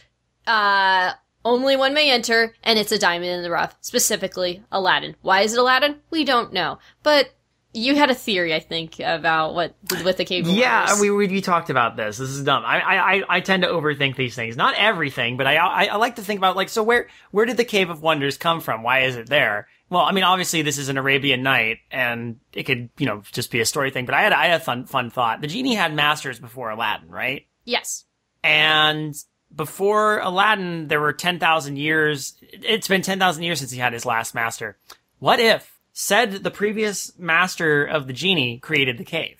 uh 0.47 1.11
only 1.45 1.75
one 1.75 1.93
may 1.93 2.09
enter 2.11 2.53
and 2.63 2.79
it's 2.79 2.91
a 2.91 2.97
diamond 2.99 3.31
in 3.31 3.43
the 3.43 3.51
rough 3.51 3.75
specifically 3.81 4.63
aladdin. 4.71 5.15
Why 5.21 5.41
is 5.41 5.53
it 5.53 5.59
aladdin? 5.59 5.97
We 6.09 6.23
don't 6.23 6.53
know. 6.53 6.79
But 7.03 7.33
you 7.73 7.95
had 7.95 8.09
a 8.11 8.15
theory 8.15 8.53
i 8.53 8.59
think 8.59 8.99
about 8.99 9.53
what 9.55 9.75
with 10.03 10.17
the 10.17 10.25
cave 10.25 10.47
of 10.47 10.53
Yeah, 10.53 10.85
wonders 10.85 11.01
we, 11.01 11.09
we 11.11 11.27
we 11.27 11.41
talked 11.41 11.69
about 11.69 11.95
this. 11.97 12.17
This 12.17 12.29
is 12.29 12.43
dumb. 12.43 12.63
I 12.65 12.79
I 12.81 13.23
I- 13.37 13.39
tend 13.41 13.63
to 13.63 13.69
overthink 13.69 14.15
these 14.15 14.35
things. 14.35 14.55
Not 14.55 14.75
everything, 14.77 15.37
but 15.37 15.47
I, 15.47 15.55
I 15.55 15.85
I 15.85 15.95
like 15.97 16.15
to 16.17 16.21
think 16.21 16.37
about 16.39 16.55
like 16.55 16.69
so 16.69 16.83
where 16.83 17.07
where 17.31 17.45
did 17.45 17.57
the 17.57 17.65
Cave 17.65 17.89
of 17.89 18.01
Wonders 18.01 18.37
come 18.37 18.61
from? 18.61 18.83
Why 18.83 18.99
is 19.01 19.15
it 19.15 19.27
there? 19.27 19.67
Well, 19.89 20.01
I 20.01 20.11
mean, 20.11 20.23
obviously 20.23 20.61
this 20.61 20.77
is 20.77 20.89
an 20.89 20.97
Arabian 20.97 21.43
Night, 21.43 21.77
and 21.91 22.39
it 22.53 22.63
could 22.63 22.89
you 22.97 23.05
know 23.05 23.23
just 23.31 23.51
be 23.51 23.59
a 23.59 23.65
story 23.65 23.91
thing. 23.91 24.05
But 24.05 24.15
I 24.15 24.21
had 24.21 24.33
I 24.33 24.45
had 24.47 24.61
a 24.61 24.63
fun 24.63 24.85
fun 24.85 25.09
thought. 25.09 25.41
The 25.41 25.47
genie 25.47 25.75
had 25.75 25.93
masters 25.93 26.39
before 26.39 26.69
Aladdin, 26.69 27.09
right? 27.09 27.47
yes 27.65 28.05
And 28.43 29.15
before 29.55 30.19
Aladdin, 30.19 30.87
there 30.87 30.99
were 30.99 31.13
10,000 31.13 31.77
years. 31.77 32.33
It's 32.41 32.87
been 32.87 33.01
10,000 33.03 33.43
years 33.43 33.59
since 33.59 33.71
he 33.71 33.79
had 33.79 33.93
his 33.93 34.05
last 34.05 34.33
master. 34.35 34.77
What 35.19 35.39
if 35.39 35.72
said 35.93 36.31
the 36.43 36.51
previous 36.51 37.17
master 37.17 37.85
of 37.85 38.07
the 38.07 38.13
genie 38.13 38.59
created 38.59 38.97
the 38.97 39.03
cave 39.05 39.37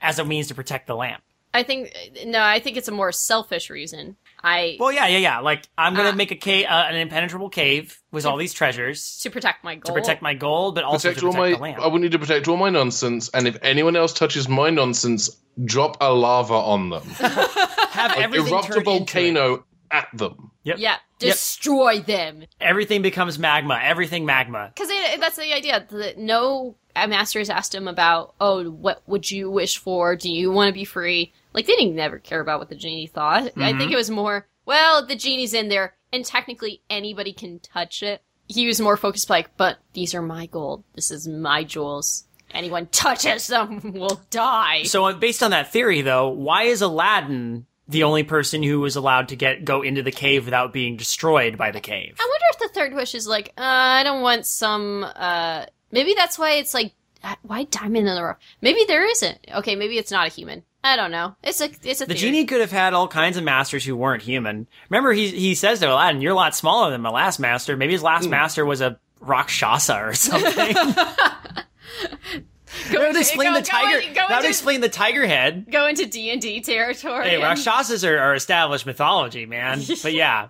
as 0.00 0.18
a 0.18 0.24
means 0.24 0.48
to 0.48 0.54
protect 0.54 0.86
the 0.86 0.94
lamp? 0.94 1.22
I 1.52 1.62
think 1.62 1.92
no. 2.26 2.40
I 2.42 2.58
think 2.58 2.76
it's 2.76 2.88
a 2.88 2.92
more 2.92 3.12
selfish 3.12 3.70
reason. 3.70 4.16
I 4.42 4.76
Well, 4.80 4.90
yeah, 4.92 5.06
yeah, 5.06 5.18
yeah. 5.18 5.38
Like 5.38 5.68
I'm 5.78 5.94
going 5.94 6.06
to 6.06 6.12
Ah. 6.12 6.16
make 6.16 6.32
a 6.32 6.36
cave, 6.36 6.66
uh, 6.68 6.86
an 6.88 6.96
impenetrable 6.96 7.48
cave 7.48 8.00
with 8.10 8.26
all 8.26 8.36
these 8.36 8.52
treasures 8.52 9.18
to 9.22 9.30
protect 9.30 9.62
my 9.62 9.76
gold, 9.76 9.84
to 9.84 9.92
protect 9.92 10.20
my 10.20 10.34
gold, 10.34 10.74
but 10.74 10.82
also 10.84 11.08
Protect 11.10 11.20
to 11.20 11.26
all 11.28 11.32
protect 11.32 11.60
my. 11.60 11.68
the 11.68 11.72
lamp. 11.76 11.84
I 11.84 11.86
want 11.86 12.02
you 12.02 12.10
to 12.10 12.18
protect 12.18 12.48
all 12.48 12.56
my 12.56 12.70
nonsense, 12.70 13.30
and 13.32 13.46
if 13.46 13.56
anyone 13.62 13.94
else 13.94 14.12
touches 14.12 14.48
my 14.48 14.68
nonsense, 14.70 15.30
drop 15.64 15.96
a 16.00 16.12
lava 16.12 16.54
on 16.54 16.90
them. 16.90 17.02
Have 17.08 18.18
everything 18.18 18.52
Erupt 18.52 18.64
a 18.64 18.66
turn 18.66 18.76
into 18.78 18.80
it. 18.80 18.84
volcano 18.84 19.64
at 19.94 20.08
them. 20.14 20.50
Yep. 20.64 20.76
yeah, 20.78 20.96
destroy 21.18 22.00
them. 22.00 22.44
Everything 22.60 23.02
becomes 23.02 23.38
magma. 23.38 23.78
Everything 23.82 24.24
magma. 24.24 24.72
Because 24.74 24.88
that's 25.20 25.36
the 25.36 25.52
idea. 25.54 25.86
The, 25.88 26.14
no 26.16 26.76
masters 26.96 27.50
asked 27.50 27.74
him 27.74 27.86
about, 27.88 28.34
oh, 28.40 28.70
what 28.70 29.02
would 29.06 29.30
you 29.30 29.50
wish 29.50 29.78
for? 29.78 30.16
Do 30.16 30.30
you 30.30 30.50
want 30.50 30.68
to 30.68 30.72
be 30.74 30.84
free? 30.84 31.32
Like 31.52 31.66
they 31.66 31.76
didn't 31.76 31.94
never 31.96 32.18
care 32.18 32.40
about 32.40 32.58
what 32.60 32.68
the 32.68 32.74
genie 32.76 33.06
thought. 33.06 33.44
I 33.44 33.50
Mm-hmm. 33.50 33.78
think 33.78 33.92
it 33.92 33.96
was 33.96 34.10
more, 34.10 34.46
well, 34.66 35.06
the 35.06 35.16
genie's 35.16 35.54
in 35.54 35.68
there, 35.68 35.94
and 36.12 36.24
technically 36.24 36.80
anybody 36.90 37.32
can 37.32 37.58
touch 37.60 38.02
it. 38.02 38.22
He 38.46 38.66
was 38.66 38.80
more 38.80 38.96
focused, 38.96 39.30
like, 39.30 39.56
but 39.56 39.78
these 39.94 40.14
are 40.14 40.22
my 40.22 40.46
gold. 40.46 40.84
This 40.94 41.10
is 41.10 41.26
my 41.28 41.64
jewels. 41.64 42.24
Anyone 42.50 42.86
touches 42.88 43.46
them 43.48 43.80
will 43.94 44.20
die. 44.30 44.82
So 44.84 45.06
uh, 45.06 45.12
based 45.14 45.42
on 45.42 45.50
that 45.52 45.72
theory, 45.72 46.02
though, 46.02 46.28
why 46.28 46.64
is 46.64 46.82
Aladdin 46.82 47.66
the 47.88 48.02
only 48.04 48.22
person 48.22 48.62
who 48.62 48.80
was 48.80 48.96
allowed 48.96 49.28
to 49.28 49.36
get 49.36 49.64
go 49.64 49.82
into 49.82 50.02
the 50.02 50.10
cave 50.12 50.44
without 50.44 50.72
being 50.72 50.96
destroyed 50.96 51.56
by 51.58 51.70
the 51.70 51.80
cave? 51.80 52.16
I 52.18 52.24
wonder 52.28 52.44
if 52.52 52.58
the 52.60 52.68
third 52.74 52.94
wish 52.94 53.14
is 53.14 53.26
like, 53.26 53.48
uh, 53.58 53.62
I 53.62 54.02
don't 54.02 54.22
want 54.22 54.46
some, 54.46 55.04
uh, 55.16 55.66
maybe 55.90 56.14
that's 56.16 56.38
why 56.38 56.52
it's 56.52 56.74
like, 56.74 56.92
uh, 57.22 57.34
why 57.42 57.64
diamond 57.64 58.08
in 58.08 58.14
the 58.14 58.22
rough? 58.22 58.38
Maybe 58.60 58.84
there 58.86 59.08
isn't. 59.08 59.38
Okay, 59.56 59.76
maybe 59.76 59.96
it's 59.98 60.10
not 60.10 60.26
a 60.26 60.30
human. 60.30 60.62
I 60.82 60.96
don't 60.96 61.10
know. 61.10 61.34
It's 61.42 61.62
a 61.62 61.70
it's 61.82 62.02
a 62.02 62.04
The 62.06 62.12
theory. 62.12 62.18
genie 62.18 62.44
could 62.44 62.60
have 62.60 62.70
had 62.70 62.92
all 62.92 63.08
kinds 63.08 63.38
of 63.38 63.44
masters 63.44 63.86
who 63.86 63.96
weren't 63.96 64.22
human. 64.22 64.66
Remember, 64.90 65.12
he 65.14 65.28
he 65.28 65.54
says 65.54 65.80
to 65.80 65.90
Aladdin, 65.90 66.20
"You're 66.20 66.32
a 66.32 66.36
lot 66.36 66.54
smaller 66.54 66.90
than 66.90 67.00
my 67.00 67.08
last 67.08 67.38
master. 67.40 67.74
Maybe 67.74 67.94
his 67.94 68.02
last 68.02 68.28
master 68.28 68.66
was 68.66 68.82
a 68.82 68.98
Rakshasa 69.20 69.96
or 69.98 70.12
something." 70.12 70.76
that 72.90 73.00
would 73.00 73.16
explain 73.16 73.52
go- 73.52 73.60
the 73.60 73.66
go 73.70 73.78
tiger. 73.78 73.98
in- 73.98 74.08
go 74.08 74.14
that 74.14 74.28
would 74.28 74.36
into- 74.38 74.48
explain 74.48 74.80
the 74.80 74.88
tiger 74.88 75.26
head. 75.26 75.66
go 75.70 75.86
into 75.86 76.06
D 76.06 76.30
and 76.30 76.40
D 76.40 76.60
territory. 76.60 77.28
Hey, 77.28 77.34
and- 77.34 77.42
Rakshasas 77.44 78.04
are, 78.04 78.18
are 78.18 78.34
established 78.34 78.86
mythology, 78.86 79.46
man. 79.46 79.80
But 80.02 80.12
yeah, 80.14 80.48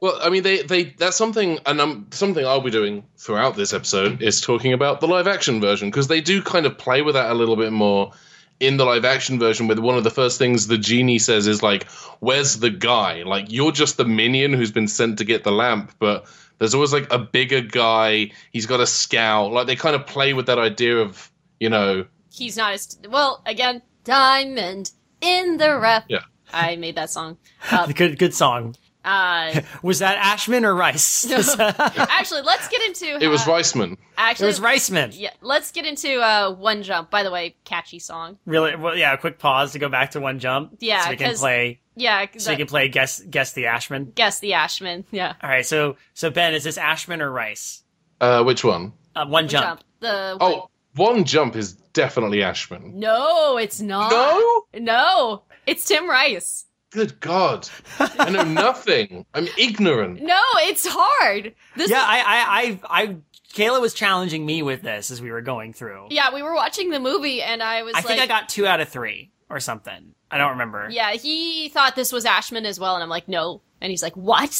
Well, 0.00 0.18
I 0.22 0.28
mean, 0.28 0.42
they, 0.42 0.62
they 0.62 0.84
that's 0.84 1.16
something, 1.16 1.58
and 1.66 1.80
um, 1.80 2.06
something 2.10 2.44
I'll 2.44 2.60
be 2.60 2.70
doing 2.70 3.04
throughout 3.16 3.56
this 3.56 3.72
episode 3.72 4.20
is 4.22 4.40
talking 4.40 4.72
about 4.72 5.00
the 5.00 5.08
live 5.08 5.26
action 5.26 5.60
version 5.60 5.88
because 5.90 6.08
they 6.08 6.20
do 6.20 6.42
kind 6.42 6.66
of 6.66 6.76
play 6.78 7.02
with 7.02 7.14
that 7.14 7.30
a 7.30 7.34
little 7.34 7.56
bit 7.56 7.72
more 7.72 8.12
in 8.60 8.76
the 8.76 8.84
live 8.84 9.04
action 9.04 9.38
version. 9.38 9.66
With 9.66 9.78
one 9.78 9.96
of 9.96 10.04
the 10.04 10.10
first 10.10 10.38
things 10.38 10.66
the 10.66 10.78
genie 10.78 11.18
says 11.18 11.46
is 11.46 11.62
like, 11.62 11.88
"Where's 12.20 12.58
the 12.60 12.70
guy? 12.70 13.22
Like, 13.24 13.46
you're 13.50 13.72
just 13.72 13.96
the 13.96 14.04
minion 14.04 14.52
who's 14.52 14.70
been 14.70 14.88
sent 14.88 15.18
to 15.18 15.24
get 15.24 15.42
the 15.44 15.52
lamp, 15.52 15.92
but." 15.98 16.26
There's 16.58 16.74
always 16.74 16.92
like 16.92 17.12
a 17.12 17.18
bigger 17.18 17.60
guy. 17.60 18.30
He's 18.52 18.66
got 18.66 18.78
a 18.78 18.86
scout. 18.86 19.50
Like 19.50 19.66
they 19.66 19.74
kind 19.74 19.96
of 19.96 20.06
play 20.06 20.32
with 20.32 20.46
that 20.46 20.60
idea 20.60 20.96
of, 20.98 21.28
you 21.62 21.70
know, 21.70 22.04
He's 22.32 22.56
not 22.56 22.72
as 22.72 22.98
well. 23.08 23.42
Again, 23.46 23.82
diamond 24.04 24.90
in 25.20 25.56
the 25.58 25.76
rough. 25.76 26.04
Yeah. 26.08 26.20
I 26.52 26.76
made 26.76 26.96
that 26.96 27.10
song. 27.10 27.38
Uh, 27.70 27.86
good 27.94 28.18
good 28.18 28.34
song. 28.34 28.74
uh, 29.04 29.60
Was 29.82 30.00
that 30.00 30.16
Ashman 30.18 30.64
or 30.64 30.74
Rice? 30.74 31.24
it 31.24 31.54
actually, 31.58 32.42
let's 32.42 32.68
get 32.68 32.82
into. 32.82 33.18
it 33.22 33.28
was 33.28 33.46
uh, 33.46 33.50
Reisman. 33.50 33.96
Actually, 34.16 34.44
It 34.44 34.48
was 34.48 34.60
Riceman. 34.60 35.10
Yeah, 35.14 35.30
let's 35.40 35.72
get 35.72 35.84
into 35.86 36.20
uh, 36.20 36.52
one 36.54 36.82
jump. 36.82 37.10
By 37.10 37.22
the 37.22 37.30
way, 37.30 37.56
catchy 37.64 37.98
song. 37.98 38.38
Really? 38.46 38.76
Well, 38.76 38.96
yeah. 38.96 39.12
A 39.14 39.18
quick 39.18 39.38
pause 39.38 39.72
to 39.72 39.78
go 39.78 39.88
back 39.88 40.12
to 40.12 40.20
one 40.20 40.38
jump. 40.38 40.76
Yeah, 40.80 41.04
so 41.04 41.10
we 41.10 41.16
can 41.16 41.34
play. 41.36 41.80
Yeah, 41.94 42.26
So 42.38 42.50
you 42.50 42.56
can 42.56 42.66
play 42.66 42.88
guess 42.88 43.20
guess 43.20 43.52
the 43.52 43.66
Ashman. 43.66 44.12
guess 44.14 44.40
the 44.40 44.54
Ashman. 44.54 45.04
Yeah, 45.10 45.34
All 45.42 45.50
right. 45.50 45.66
So 45.66 45.96
so 46.14 46.30
Ben, 46.30 46.54
is 46.54 46.64
this 46.64 46.78
Ashman 46.78 47.20
or 47.20 47.30
Rice? 47.30 47.82
Uh, 48.20 48.42
which 48.44 48.64
one? 48.64 48.92
Uh, 49.14 49.26
one 49.26 49.48
jump. 49.48 49.64
jump. 49.66 49.80
The 50.00 50.36
Oh, 50.40 50.68
one 50.94 51.24
jump 51.24 51.56
is 51.56 51.72
definitely 51.92 52.42
Ashman. 52.42 52.98
no, 52.98 53.56
it's 53.58 53.80
not. 53.80 54.10
No? 54.10 54.64
no, 54.80 55.42
it's 55.66 55.84
Tim 55.86 56.08
Rice. 56.08 56.66
Good 56.90 57.20
God. 57.20 57.68
I 57.98 58.28
know 58.30 58.42
nothing. 58.44 59.24
I'm 59.32 59.48
ignorant. 59.58 60.20
No, 60.20 60.40
it's 60.58 60.86
hard. 60.86 61.54
This 61.76 61.90
Yeah, 61.90 61.98
is- 61.98 62.04
I, 62.06 62.18
I, 62.18 62.80
I, 62.90 63.02
I, 63.04 63.16
Kayla 63.54 63.80
was 63.80 63.94
challenging 63.94 64.44
me 64.44 64.62
with 64.62 64.82
this 64.82 65.10
as 65.10 65.20
we 65.22 65.30
were 65.30 65.40
going 65.40 65.72
through. 65.72 66.08
yeah, 66.10 66.34
we 66.34 66.42
were 66.42 66.54
watching 66.54 66.90
the 66.90 67.00
movie, 67.00 67.40
and 67.42 67.62
I 67.62 67.82
was 67.82 67.94
I 67.94 67.98
like, 67.98 68.06
think 68.06 68.20
I 68.20 68.26
got 68.26 68.48
two 68.50 68.66
out 68.66 68.80
of 68.80 68.88
three 68.90 69.30
or 69.48 69.58
something. 69.60 70.14
I 70.30 70.38
don't 70.38 70.50
remember. 70.50 70.88
Yeah, 70.90 71.12
he 71.12 71.68
thought 71.70 71.94
this 71.96 72.12
was 72.12 72.24
Ashman 72.26 72.64
as 72.66 72.78
well, 72.80 72.94
and 72.94 73.02
I'm 73.02 73.08
like, 73.10 73.28
no. 73.28 73.62
And 73.80 73.90
he's 73.90 74.02
like, 74.02 74.16
what? 74.16 74.50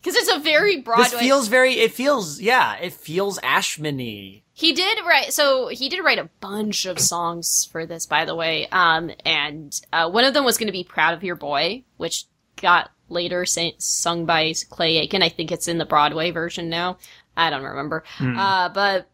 Because 0.00 0.14
it's 0.16 0.30
a 0.30 0.38
very 0.38 0.80
Broadway. 0.80 1.04
This 1.04 1.14
feels 1.20 1.48
very. 1.48 1.74
It 1.74 1.92
feels. 1.92 2.40
Yeah, 2.40 2.76
it 2.76 2.92
feels 2.92 3.38
Ashman-y. 3.42 4.42
He 4.58 4.72
did 4.72 4.98
write. 5.06 5.34
So 5.34 5.68
he 5.68 5.90
did 5.90 6.02
write 6.02 6.18
a 6.18 6.30
bunch 6.40 6.86
of 6.86 6.98
songs 6.98 7.68
for 7.70 7.84
this, 7.84 8.06
by 8.06 8.24
the 8.24 8.34
way. 8.34 8.66
Um, 8.72 9.10
and 9.26 9.78
uh, 9.92 10.08
one 10.08 10.24
of 10.24 10.32
them 10.32 10.46
was 10.46 10.56
going 10.56 10.68
to 10.68 10.72
be 10.72 10.82
"Proud 10.82 11.12
of 11.12 11.22
Your 11.22 11.36
Boy," 11.36 11.84
which 11.98 12.24
got 12.60 12.90
later 13.10 13.44
sa- 13.44 13.70
sung 13.76 14.24
by 14.24 14.54
Clay 14.70 14.96
Aiken. 14.96 15.22
I 15.22 15.28
think 15.28 15.52
it's 15.52 15.68
in 15.68 15.76
the 15.76 15.84
Broadway 15.84 16.30
version 16.30 16.70
now. 16.70 16.96
I 17.36 17.50
don't 17.50 17.64
remember. 17.64 18.02
Uh, 18.18 18.70
but 18.70 19.10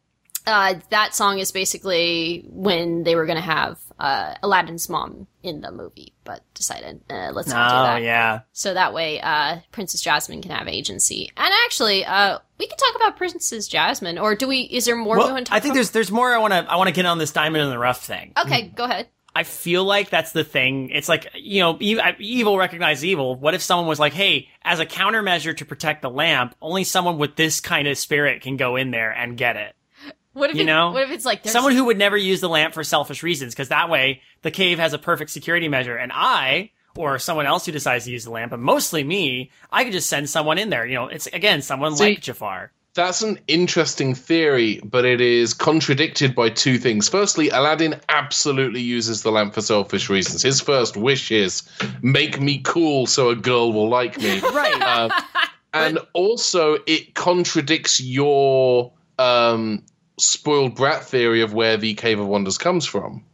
uh, 0.47 0.75
that 0.91 1.13
song 1.17 1.41
is 1.41 1.51
basically 1.51 2.45
when 2.49 3.03
they 3.03 3.17
were 3.17 3.27
going 3.27 3.37
to 3.37 3.43
have 3.43 3.81
uh, 3.99 4.35
Aladdin's 4.45 4.89
mom 4.89 5.27
in 5.43 5.61
the 5.61 5.73
movie, 5.73 6.15
but 6.23 6.43
decided 6.55 7.01
uh, 7.11 7.33
let's 7.33 7.49
not 7.49 7.69
do 7.69 7.75
Oh 7.77 7.83
that. 7.95 8.03
yeah. 8.03 8.41
So 8.53 8.75
that 8.75 8.95
way, 8.95 9.21
uh, 9.21 9.57
Princess 9.73 10.01
Jasmine 10.03 10.41
can 10.41 10.53
have 10.53 10.69
agency. 10.69 11.31
And 11.37 11.53
actually, 11.65 12.05
uh, 12.05 12.39
we 12.63 12.67
can 12.69 12.77
talk 12.79 12.95
about 12.95 13.17
Princess 13.17 13.67
Jasmine, 13.67 14.19
or 14.19 14.35
do 14.37 14.47
we? 14.47 14.61
Is 14.61 14.85
there 14.85 14.97
more 14.97 15.17
we 15.17 15.25
want 15.25 15.47
to 15.47 15.51
talk 15.51 15.57
I 15.57 15.61
think 15.61 15.71
about? 15.73 15.75
there's 15.75 15.91
there's 15.91 16.11
more. 16.13 16.33
I 16.33 16.39
want 16.39 16.53
to 16.53 16.59
I 16.71 16.77
want 16.77 16.89
to 16.89 16.93
get 16.95 17.05
on 17.07 17.19
this 17.19 17.33
diamond 17.33 17.65
in 17.65 17.71
the 17.71 17.79
rough 17.79 18.05
thing. 18.05 18.33
Okay, 18.41 18.69
go 18.75 18.85
ahead. 18.85 19.09
I 19.35 19.45
feel 19.45 19.83
like 19.85 20.11
that's 20.11 20.33
the 20.33 20.45
thing. 20.45 20.91
It's 20.91 21.09
like, 21.09 21.27
you 21.35 21.61
know, 21.63 21.79
evil 21.81 22.59
recognizes 22.59 23.03
evil. 23.05 23.35
What 23.35 23.55
if 23.55 23.63
someone 23.63 23.87
was 23.89 23.99
like, 23.99 24.13
hey, 24.13 24.49
as 24.63 24.79
a 24.79 24.85
countermeasure 24.85 25.57
to 25.57 25.65
protect 25.65 26.03
the 26.03 26.11
lamp, 26.11 26.55
only 26.61 26.85
someone 26.85 27.17
with 27.17 27.35
this 27.35 27.59
kind 27.61 27.89
of 27.89 27.97
spirit 27.97 28.43
can 28.43 28.59
go 28.59 28.77
in 28.77 28.91
there 28.91 29.11
and 29.11 29.37
get 29.39 29.57
it? 29.57 29.75
What 30.35 30.51
if 30.51 30.57
You 30.57 30.63
it- 30.63 30.67
know, 30.67 30.93
What 30.93 31.05
if 31.05 31.11
it's 31.11 31.25
like 31.25 31.49
Someone 31.49 31.73
who 31.75 31.87
would 31.87 31.97
never 31.99 32.17
use 32.17 32.41
the 32.43 32.49
lamp 32.51 32.75
for 32.75 32.85
selfish 32.85 33.23
reasons, 33.23 33.55
because 33.55 33.71
that 33.71 33.89
way 33.89 34.21
the 34.43 34.51
cave 34.51 34.79
has 34.79 34.93
a 34.93 34.99
perfect 34.99 35.31
security 35.31 35.67
measure. 35.69 35.97
And 35.97 36.13
I, 36.15 36.71
or 36.97 37.19
someone 37.19 37.47
else 37.47 37.67
who 37.67 37.73
decides 37.73 38.05
to 38.05 38.11
use 38.11 38.25
the 38.25 38.31
lamp, 38.31 38.51
but 38.51 38.61
mostly 38.61 39.05
me, 39.05 39.51
I 39.71 39.85
could 39.85 39.93
just 39.93 40.09
send 40.09 40.29
someone 40.29 40.59
in 40.59 40.71
there. 40.71 40.87
You 40.87 40.95
know, 40.95 41.09
it's 41.09 41.27
again, 41.29 41.63
someone 41.63 41.97
See- 41.97 42.05
like 42.05 42.21
Jafar. 42.21 42.73
That's 42.95 43.23
an 43.23 43.39
interesting 43.49 44.15
theory, 44.15 44.79
but 44.85 45.07
it 45.07 45.23
is 45.23 45.55
contradicted 45.55 46.35
by 46.35 46.51
two 46.51 46.77
things. 46.77 47.09
Firstly, 47.09 47.49
Aladdin 47.49 47.99
absolutely 48.11 48.83
uses 48.83 49.23
the 49.23 49.33
lamp 49.33 49.55
for 49.55 49.63
selfish 49.63 50.11
reasons. 50.11 50.43
His 50.43 50.61
first 50.61 50.95
wish 50.95 51.33
is 51.33 51.63
make 52.03 52.39
me 52.39 52.59
cool 52.59 53.07
so 53.07 53.31
a 53.31 53.35
girl 53.35 53.73
will 53.73 53.89
like 53.89 54.19
me. 54.19 54.41
Right. 54.53 54.83
Uh, 54.83 55.09
and 55.73 56.01
also, 56.13 56.77
it 56.87 57.15
contradicts 57.15 57.99
your 57.99 58.93
um, 59.19 59.85
spoiled 60.19 60.75
brat 60.77 61.03
theory 61.05 61.41
of 61.41 61.55
where 61.55 61.79
the 61.79 61.95
Cave 61.95 62.21
of 62.21 62.27
Wonders 62.27 62.59
comes 62.59 62.85
from. 62.85 63.25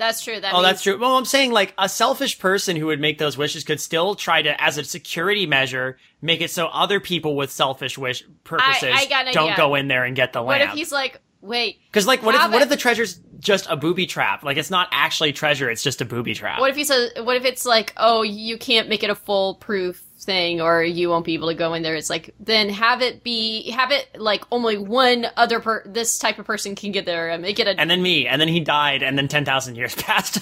That's 0.00 0.22
true. 0.24 0.40
That 0.40 0.52
Oh, 0.54 0.56
means, 0.56 0.66
that's 0.66 0.82
true. 0.82 0.98
Well, 0.98 1.16
I'm 1.18 1.26
saying 1.26 1.52
like 1.52 1.74
a 1.78 1.88
selfish 1.88 2.38
person 2.38 2.74
who 2.74 2.86
would 2.86 3.00
make 3.00 3.18
those 3.18 3.36
wishes 3.36 3.64
could 3.64 3.80
still 3.80 4.14
try 4.14 4.40
to, 4.40 4.58
as 4.60 4.78
a 4.78 4.84
security 4.84 5.46
measure, 5.46 5.98
make 6.22 6.40
it 6.40 6.50
so 6.50 6.66
other 6.68 7.00
people 7.00 7.36
with 7.36 7.52
selfish 7.52 7.98
wish 7.98 8.24
purposes 8.42 8.90
I 8.94 9.02
an 9.02 9.32
don't 9.34 9.50
idea. 9.50 9.56
go 9.58 9.74
in 9.74 9.88
there 9.88 10.04
and 10.04 10.16
get 10.16 10.32
the 10.32 10.40
lamp. 10.40 10.60
What 10.60 10.68
if 10.70 10.74
he's 10.74 10.90
like, 10.90 11.20
wait? 11.40 11.78
Because 11.86 12.06
like, 12.06 12.22
what 12.22 12.34
if 12.34 12.40
have 12.40 12.52
what 12.52 12.62
it- 12.62 12.64
if 12.64 12.68
the 12.70 12.76
treasure's 12.76 13.20
just 13.38 13.66
a 13.70 13.76
booby 13.76 14.06
trap? 14.06 14.42
Like, 14.42 14.56
it's 14.56 14.70
not 14.70 14.88
actually 14.92 15.32
treasure; 15.32 15.70
it's 15.70 15.82
just 15.82 16.00
a 16.00 16.04
booby 16.04 16.34
trap. 16.34 16.60
What 16.60 16.70
if 16.70 16.76
he 16.76 16.84
says? 16.84 17.12
What 17.22 17.36
if 17.36 17.44
it's 17.44 17.64
like, 17.64 17.92
oh, 17.96 18.22
you 18.22 18.58
can't 18.58 18.88
make 18.88 19.02
it 19.02 19.10
a 19.10 19.14
foolproof 19.14 20.02
thing, 20.20 20.60
or 20.60 20.82
you 20.82 21.08
won't 21.08 21.24
be 21.24 21.34
able 21.34 21.48
to 21.48 21.54
go 21.54 21.72
in 21.74 21.82
there? 21.82 21.94
It's 21.94 22.10
like, 22.10 22.34
then 22.38 22.68
have 22.68 23.00
it 23.02 23.24
be, 23.24 23.70
have 23.70 23.90
it 23.90 24.08
like 24.18 24.44
only 24.52 24.76
one 24.78 25.26
other 25.36 25.60
per, 25.60 25.82
this 25.86 26.18
type 26.18 26.38
of 26.38 26.44
person 26.46 26.74
can 26.74 26.92
get 26.92 27.06
there, 27.06 27.30
and 27.30 27.40
make 27.42 27.58
it 27.58 27.66
a. 27.66 27.78
and 27.80 27.90
then 27.90 28.02
me, 28.02 28.26
and 28.26 28.40
then 28.40 28.48
he 28.48 28.60
died, 28.60 29.02
and 29.02 29.16
then 29.16 29.28
ten 29.28 29.44
thousand 29.44 29.76
years 29.76 29.94
passed. 29.96 30.40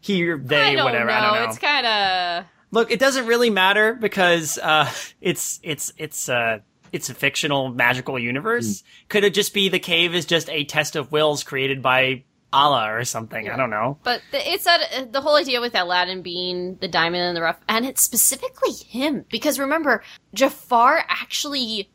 he, 0.00 0.22
they, 0.32 0.56
I 0.60 0.74
don't 0.74 0.84
whatever. 0.84 1.06
know. 1.06 1.12
I 1.12 1.20
don't 1.20 1.34
know. 1.34 1.48
It's 1.50 1.58
kind 1.58 1.86
of. 1.86 2.44
Look, 2.70 2.90
it 2.90 2.98
doesn't 3.00 3.26
really 3.26 3.48
matter 3.50 3.94
because 3.94 4.58
uh, 4.58 4.90
it's 5.20 5.58
it's 5.62 5.92
it's 5.96 6.28
uh, 6.28 6.58
it's 6.92 7.10
a 7.10 7.14
fictional 7.14 7.68
magical 7.68 8.18
universe. 8.18 8.80
Hmm. 8.80 8.86
Could 9.08 9.24
it 9.24 9.34
just 9.34 9.54
be 9.54 9.68
the 9.68 9.78
cave 9.78 10.14
is 10.14 10.26
just 10.26 10.48
a 10.50 10.64
test 10.64 10.96
of 10.96 11.12
wills 11.12 11.44
created 11.44 11.82
by 11.82 12.24
Allah 12.52 12.92
or 12.92 13.04
something? 13.04 13.48
I 13.48 13.56
don't 13.56 13.70
know. 13.70 13.98
But 14.02 14.22
the, 14.30 14.52
it's 14.52 14.64
that 14.64 14.80
uh, 14.96 15.04
the 15.10 15.20
whole 15.20 15.36
idea 15.36 15.60
with 15.60 15.74
Aladdin 15.74 16.22
being 16.22 16.76
the 16.76 16.88
diamond 16.88 17.22
in 17.24 17.34
the 17.34 17.42
rough, 17.42 17.58
and 17.68 17.84
it's 17.84 18.02
specifically 18.02 18.72
him 18.72 19.24
because 19.30 19.58
remember, 19.58 20.02
Jafar 20.34 21.04
actually 21.08 21.90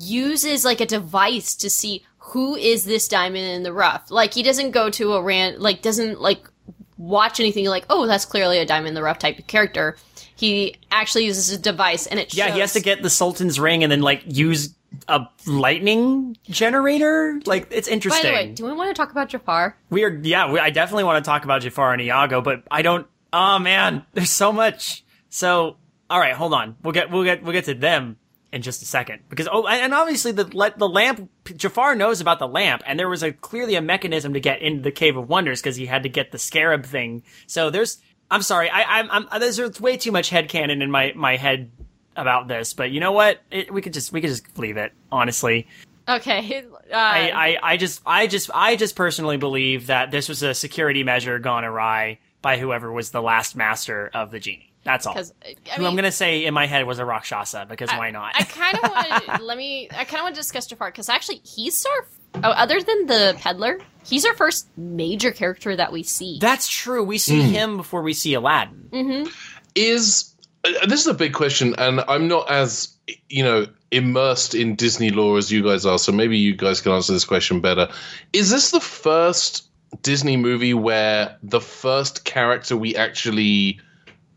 uses 0.00 0.64
like 0.64 0.80
a 0.80 0.86
device 0.86 1.54
to 1.56 1.70
see 1.70 2.04
who 2.18 2.56
is 2.56 2.84
this 2.84 3.08
diamond 3.08 3.44
in 3.44 3.62
the 3.62 3.72
rough. 3.72 4.10
Like 4.10 4.34
he 4.34 4.42
doesn't 4.42 4.72
go 4.72 4.90
to 4.90 5.14
a 5.14 5.22
ran 5.22 5.58
like 5.58 5.82
doesn't 5.82 6.20
like 6.20 6.48
watch 6.96 7.38
anything 7.38 7.64
like 7.66 7.86
oh 7.88 8.06
that's 8.06 8.24
clearly 8.24 8.58
a 8.58 8.66
diamond 8.66 8.88
in 8.88 8.94
the 8.94 9.02
rough 9.02 9.18
type 9.18 9.38
of 9.38 9.46
character. 9.46 9.96
He 10.38 10.76
actually 10.92 11.24
uses 11.24 11.50
a 11.50 11.58
device, 11.58 12.06
and 12.06 12.20
it 12.20 12.32
Yeah, 12.32 12.52
he 12.52 12.60
has 12.60 12.74
to 12.74 12.80
get 12.80 13.02
the 13.02 13.10
Sultan's 13.10 13.58
ring 13.58 13.82
and 13.82 13.90
then 13.90 14.02
like 14.02 14.22
use 14.24 14.72
a 15.08 15.26
lightning 15.46 16.36
generator. 16.48 17.40
Like 17.44 17.66
it's 17.72 17.88
interesting 17.88 18.22
By 18.22 18.42
the 18.42 18.46
way, 18.48 18.52
do 18.54 18.64
we 18.64 18.72
want 18.72 18.88
to 18.88 18.94
talk 18.94 19.10
about 19.10 19.30
Jafar? 19.30 19.76
we 19.90 20.04
are 20.04 20.10
yeah. 20.22 20.52
We, 20.52 20.60
I 20.60 20.70
definitely 20.70 21.02
want 21.02 21.24
to 21.24 21.28
talk 21.28 21.42
about 21.42 21.62
Jafar 21.62 21.92
and 21.92 22.00
Iago, 22.00 22.40
but 22.40 22.62
I 22.70 22.82
don't. 22.82 23.08
Oh 23.32 23.58
man, 23.58 24.04
there's 24.12 24.30
so 24.30 24.52
much. 24.52 25.04
So 25.28 25.76
all 26.08 26.20
right, 26.20 26.34
hold 26.34 26.54
on. 26.54 26.76
We'll 26.84 26.92
get 26.92 27.10
we'll 27.10 27.24
get 27.24 27.42
we'll 27.42 27.52
get 27.52 27.64
to 27.64 27.74
them 27.74 28.16
in 28.52 28.62
just 28.62 28.80
a 28.80 28.86
second 28.86 29.22
because 29.28 29.48
oh, 29.50 29.66
and 29.66 29.92
obviously 29.92 30.30
the 30.30 30.44
the 30.44 30.88
lamp. 30.88 31.28
Jafar 31.56 31.96
knows 31.96 32.20
about 32.20 32.38
the 32.38 32.46
lamp, 32.46 32.82
and 32.86 32.96
there 32.96 33.08
was 33.08 33.24
a 33.24 33.32
clearly 33.32 33.74
a 33.74 33.82
mechanism 33.82 34.34
to 34.34 34.40
get 34.40 34.62
into 34.62 34.82
the 34.82 34.92
Cave 34.92 35.16
of 35.16 35.28
Wonders 35.28 35.60
because 35.60 35.74
he 35.74 35.86
had 35.86 36.04
to 36.04 36.08
get 36.08 36.30
the 36.30 36.38
scarab 36.38 36.86
thing. 36.86 37.24
So 37.48 37.70
there's. 37.70 37.98
I'm 38.30 38.42
sorry. 38.42 38.70
I, 38.70 39.00
I'm. 39.00 39.10
I'm. 39.10 39.40
There's 39.40 39.80
way 39.80 39.96
too 39.96 40.12
much 40.12 40.30
headcanon 40.30 40.82
in 40.82 40.90
my 40.90 41.12
my 41.16 41.36
head 41.36 41.70
about 42.16 42.48
this, 42.48 42.74
but 42.74 42.90
you 42.90 43.00
know 43.00 43.12
what? 43.12 43.40
It, 43.50 43.72
we 43.72 43.80
could 43.80 43.94
just 43.94 44.12
we 44.12 44.20
could 44.20 44.30
just 44.30 44.58
leave 44.58 44.76
it. 44.76 44.92
Honestly, 45.10 45.66
Okay, 46.08 46.64
uh, 46.92 46.94
I, 46.94 47.30
I, 47.30 47.72
I 47.72 47.76
just 47.76 48.00
I 48.06 48.26
just 48.26 48.50
I 48.54 48.76
just 48.76 48.96
personally 48.96 49.36
believe 49.36 49.88
that 49.88 50.10
this 50.10 50.28
was 50.28 50.42
a 50.42 50.54
security 50.54 51.04
measure 51.04 51.38
gone 51.38 51.64
awry 51.64 52.18
by 52.40 52.56
whoever 52.56 52.90
was 52.90 53.10
the 53.10 53.20
last 53.20 53.54
master 53.54 54.10
of 54.14 54.30
the 54.30 54.40
genie. 54.40 54.72
That's 54.84 55.06
all. 55.06 55.18
I 55.18 55.54
Who 55.76 55.84
I'm 55.84 55.96
gonna 55.96 56.10
say 56.10 56.46
in 56.46 56.54
my 56.54 56.66
head 56.66 56.86
was 56.86 56.98
a 56.98 57.04
Rakshasa 57.04 57.66
because 57.68 57.90
why 57.90 58.10
not? 58.10 58.32
I 58.38 58.44
kind 58.44 58.78
of 58.78 58.90
want 58.90 59.24
to 59.38 59.42
let 59.44 59.58
me. 59.58 59.88
I 59.90 60.04
kind 60.04 60.20
of 60.20 60.22
want 60.22 60.34
to 60.34 60.40
discuss 60.40 60.66
Jafar 60.66 60.90
because 60.90 61.08
actually 61.08 61.42
he's 61.44 61.84
of. 61.84 62.17
Oh, 62.34 62.50
other 62.50 62.80
than 62.80 63.06
the 63.06 63.36
peddler, 63.40 63.78
he's 64.04 64.24
our 64.24 64.34
first 64.34 64.68
major 64.76 65.32
character 65.32 65.74
that 65.74 65.92
we 65.92 66.02
see. 66.02 66.38
That's 66.40 66.68
true. 66.68 67.02
We 67.02 67.18
see 67.18 67.40
him 67.42 67.76
before 67.76 68.02
we 68.02 68.12
see 68.14 68.34
Aladdin. 68.34 69.28
is 69.74 70.34
uh, 70.64 70.86
this 70.86 71.00
is 71.00 71.06
a 71.06 71.14
big 71.14 71.32
question 71.32 71.74
and 71.78 72.00
i'm 72.08 72.26
not 72.26 72.50
as 72.50 72.96
you 73.28 73.44
know 73.44 73.66
immersed 73.92 74.54
in 74.54 74.74
disney 74.74 75.10
lore 75.10 75.38
as 75.38 75.52
you 75.52 75.62
guys 75.62 75.86
are 75.86 75.98
so 75.98 76.10
maybe 76.10 76.36
you 76.36 76.54
guys 76.56 76.80
can 76.80 76.90
answer 76.92 77.12
this 77.12 77.24
question 77.24 77.60
better 77.60 77.88
is 78.32 78.50
this 78.50 78.70
the 78.72 78.80
first 78.80 79.68
disney 80.02 80.36
movie 80.36 80.74
where 80.74 81.36
the 81.42 81.60
first 81.60 82.24
character 82.24 82.76
we 82.76 82.96
actually 82.96 83.78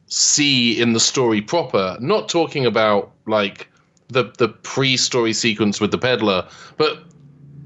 see 0.05 0.79
in 0.79 0.93
the 0.93 0.99
story 0.99 1.41
proper 1.41 1.97
not 1.99 2.29
talking 2.29 2.65
about 2.65 3.11
like 3.25 3.67
the 4.09 4.31
the 4.37 4.47
pre-story 4.47 5.33
sequence 5.33 5.81
with 5.81 5.89
the 5.91 5.97
peddler 5.97 6.47
but 6.77 7.03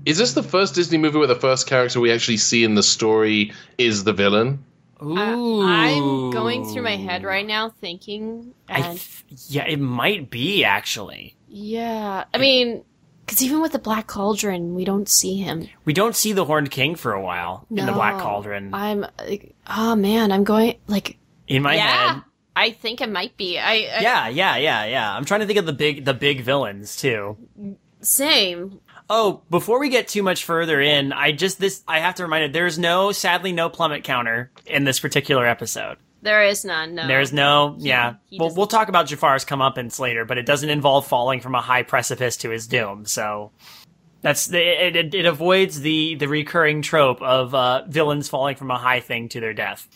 is 0.06 0.18
this 0.18 0.34
the 0.34 0.44
first 0.44 0.76
disney 0.76 0.98
movie 0.98 1.18
where 1.18 1.28
the 1.28 1.36
first 1.36 1.68
character 1.68 2.00
we 2.00 2.12
actually 2.12 2.38
see 2.38 2.64
in 2.64 2.76
the 2.76 2.84
story 2.84 3.54
is 3.78 4.04
the 4.04 4.14
villain 4.14 4.64
uh, 5.02 5.06
Ooh. 5.06 5.62
I'm 5.62 6.32
going 6.32 6.66
through 6.66 6.84
my 6.84 6.96
head 6.96 7.24
right 7.24 7.46
now 7.46 7.70
thinking, 7.70 8.54
I 8.70 8.82
th- 8.82 9.26
yeah, 9.50 9.68
it 9.68 9.80
might 9.80 10.30
be 10.30 10.64
actually. 10.64 11.36
yeah, 11.50 12.24
I 12.34 12.38
mean, 12.38 12.84
because 13.26 13.42
even 13.42 13.62
with 13.62 13.72
the 13.72 13.80
Black 13.80 14.08
Cauldron, 14.08 14.76
we 14.76 14.86
don't 14.86 15.10
see 15.10 15.38
him. 15.38 15.68
We 15.84 15.94
don't 15.94 16.16
see 16.16 16.32
the 16.32 16.46
Horned 16.46 16.72
King 16.72 16.96
for 16.96 17.12
a 17.12 17.22
while 17.22 17.66
in 17.70 17.86
the 17.86 17.92
Black 17.92 18.20
Cauldron. 18.20 18.74
I'm, 18.74 19.06
like, 19.20 19.56
oh 19.68 19.96
man, 19.96 20.32
I'm 20.32 20.44
going 20.44 20.76
like, 20.88 21.18
in 21.48 21.64
my 21.64 21.76
yeah, 21.76 22.14
head. 22.14 22.24
I 22.56 22.72
think 22.72 23.02
it 23.02 23.10
might 23.10 23.36
be. 23.36 23.60
I, 23.60 23.72
I 23.72 24.00
Yeah, 24.00 24.28
yeah, 24.30 24.56
yeah, 24.56 24.86
yeah. 24.86 25.16
I'm 25.16 25.26
trying 25.26 25.42
to 25.42 25.46
think 25.46 25.60
of 25.60 25.66
the 25.66 25.74
big 25.74 26.06
the 26.06 26.14
big 26.14 26.42
villains 26.42 26.96
too. 26.96 27.38
same. 28.00 28.80
Oh, 29.10 29.42
before 29.50 29.80
we 29.80 29.90
get 29.90 30.08
too 30.08 30.24
much 30.24 30.46
further 30.46 30.82
in, 30.82 31.14
I 31.14 31.32
just 31.32 31.60
this 31.60 31.84
I 31.88 32.00
have 32.00 32.16
to 32.16 32.24
remind 32.24 32.44
you 32.44 32.52
there's 32.52 32.80
no 32.80 33.12
sadly 33.12 33.52
no 33.52 33.70
plummet 33.70 34.04
counter 34.04 34.52
in 34.66 34.84
this 34.84 35.00
particular 35.00 35.46
episode. 35.46 35.98
There 36.22 36.44
is 36.44 36.66
none. 36.66 36.96
No, 36.96 37.08
There's 37.08 37.32
no 37.32 37.76
yeah. 37.78 38.16
he 38.32 38.40
well, 38.40 38.52
we'll 38.56 38.66
talk 38.66 38.90
about 38.90 39.06
Jafar's 39.06 39.46
comeuppance 39.46 40.00
later, 40.00 40.26
but 40.26 40.40
it 40.40 40.48
doesn't 40.48 40.72
involve 40.72 41.06
falling 41.06 41.40
from 41.40 41.54
a 41.54 41.62
high 41.62 41.84
precipice 41.84 42.38
to 42.38 42.50
his 42.50 42.66
doom. 42.66 43.06
So 43.06 43.52
that's 44.22 44.48
the 44.48 44.60
it, 44.60 44.96
it, 44.96 45.14
it 45.14 45.26
avoids 45.28 45.82
the 45.82 46.16
the 46.16 46.28
recurring 46.28 46.82
trope 46.82 47.22
of 47.22 47.54
uh, 47.54 47.84
villains 47.88 48.28
falling 48.28 48.56
from 48.56 48.72
a 48.72 48.78
high 48.78 49.02
thing 49.02 49.30
to 49.30 49.40
their 49.40 49.54
death. 49.54 49.88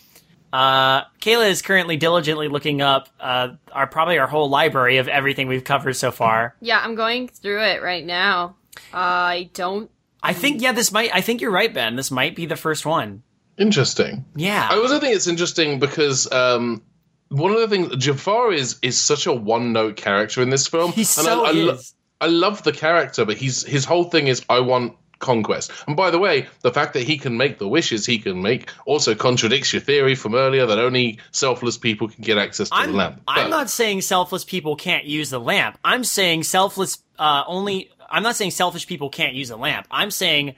Uh, 0.52 1.02
Kayla 1.20 1.50
is 1.50 1.62
currently 1.62 1.96
diligently 1.96 2.46
looking 2.46 2.80
up 2.80 3.08
uh, 3.18 3.54
our 3.72 3.88
probably 3.88 4.18
our 4.18 4.28
whole 4.28 4.48
library 4.48 4.98
of 4.98 5.08
everything 5.08 5.48
we've 5.48 5.64
covered 5.64 5.94
so 5.94 6.12
far. 6.12 6.54
Yeah, 6.60 6.80
I'm 6.80 6.94
going 6.94 7.26
through 7.26 7.64
it 7.64 7.82
right 7.82 8.04
now. 8.04 8.56
I 8.92 9.50
don't. 9.54 9.90
I 10.22 10.32
think 10.32 10.60
yeah, 10.60 10.72
this 10.72 10.92
might. 10.92 11.14
I 11.14 11.20
think 11.20 11.40
you're 11.40 11.50
right, 11.50 11.72
Ben. 11.72 11.96
This 11.96 12.10
might 12.10 12.36
be 12.36 12.46
the 12.46 12.56
first 12.56 12.84
one. 12.84 13.22
interesting 13.56 14.24
Yeah. 14.36 14.68
I 14.70 14.76
also 14.76 14.98
think 14.98 15.14
it's 15.14 15.26
interesting 15.26 15.78
because 15.78 16.30
um, 16.30 16.82
one 17.28 17.52
of 17.52 17.60
the 17.60 17.68
things 17.68 17.96
Jafar 17.96 18.52
is 18.52 18.78
is 18.82 18.98
such 18.98 19.26
a 19.26 19.32
one 19.32 19.72
note 19.72 19.96
character 19.96 20.42
in 20.42 20.50
this 20.50 20.66
film. 20.66 20.92
He 20.92 21.04
so 21.04 21.44
I, 21.44 21.48
I, 21.48 21.52
lo- 21.52 21.74
is. 21.74 21.94
I 22.20 22.26
love 22.26 22.62
the 22.62 22.72
character, 22.72 23.24
but 23.24 23.36
he's 23.36 23.62
his 23.62 23.84
whole 23.84 24.04
thing 24.04 24.26
is 24.26 24.44
I 24.48 24.60
want 24.60 24.96
conquest. 25.20 25.70
And 25.86 25.96
by 25.96 26.10
the 26.10 26.18
way, 26.18 26.48
the 26.62 26.72
fact 26.72 26.94
that 26.94 27.04
he 27.04 27.18
can 27.18 27.36
make 27.36 27.58
the 27.58 27.68
wishes 27.68 28.04
he 28.04 28.18
can 28.18 28.42
make 28.42 28.70
also 28.84 29.14
contradicts 29.14 29.72
your 29.72 29.80
theory 29.80 30.14
from 30.14 30.34
earlier 30.34 30.66
that 30.66 30.78
only 30.78 31.18
selfless 31.30 31.78
people 31.78 32.08
can 32.08 32.22
get 32.22 32.38
access 32.38 32.70
to 32.70 32.74
I'm, 32.74 32.92
the 32.92 32.96
lamp. 32.98 33.22
I'm 33.28 33.50
not 33.50 33.70
saying 33.70 34.00
selfless 34.00 34.44
people 34.44 34.74
can't 34.74 35.04
use 35.04 35.30
the 35.30 35.38
lamp. 35.38 35.78
I'm 35.84 36.02
saying 36.02 36.42
selfless 36.44 37.02
uh, 37.18 37.44
only. 37.46 37.90
I'm 38.10 38.22
not 38.22 38.36
saying 38.36 38.50
selfish 38.52 38.86
people 38.86 39.08
can't 39.10 39.34
use 39.34 39.48
the 39.48 39.56
lamp. 39.56 39.86
I'm 39.90 40.10
saying 40.10 40.54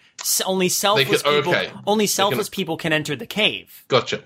only 0.46 0.68
selfless 0.68 1.22
can- 1.22 1.32
people. 1.34 1.53
okay. 1.55 1.70
Only 1.86 2.07
selfless 2.07 2.48
people 2.48 2.76
can 2.76 2.92
enter 2.92 3.14
the 3.16 3.26
cave. 3.26 3.84
Gotcha. 3.88 4.22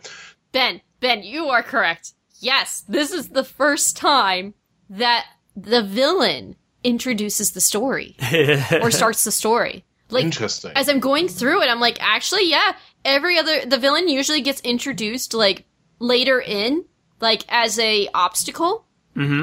Ben, 0.52 0.80
Ben, 1.00 1.22
you 1.22 1.46
are 1.48 1.62
correct. 1.62 2.12
Yes, 2.38 2.84
this 2.88 3.12
is 3.12 3.30
the 3.30 3.44
first 3.44 3.96
time 3.96 4.54
that 4.90 5.26
the 5.56 5.82
villain 5.82 6.56
introduces 6.84 7.52
the 7.52 7.60
story 7.60 8.16
or 8.82 8.90
starts 8.90 9.24
the 9.24 9.32
story. 9.32 9.84
Like 10.08 10.24
Interesting. 10.24 10.70
as 10.76 10.88
I'm 10.88 11.00
going 11.00 11.26
through 11.26 11.62
it, 11.62 11.68
I'm 11.68 11.80
like, 11.80 11.98
actually, 12.00 12.48
yeah, 12.48 12.76
every 13.04 13.38
other 13.38 13.66
the 13.66 13.78
villain 13.78 14.08
usually 14.08 14.40
gets 14.40 14.60
introduced 14.60 15.34
like 15.34 15.64
later 15.98 16.40
in, 16.40 16.84
like 17.20 17.42
as 17.48 17.78
a 17.80 18.08
obstacle 18.14 18.84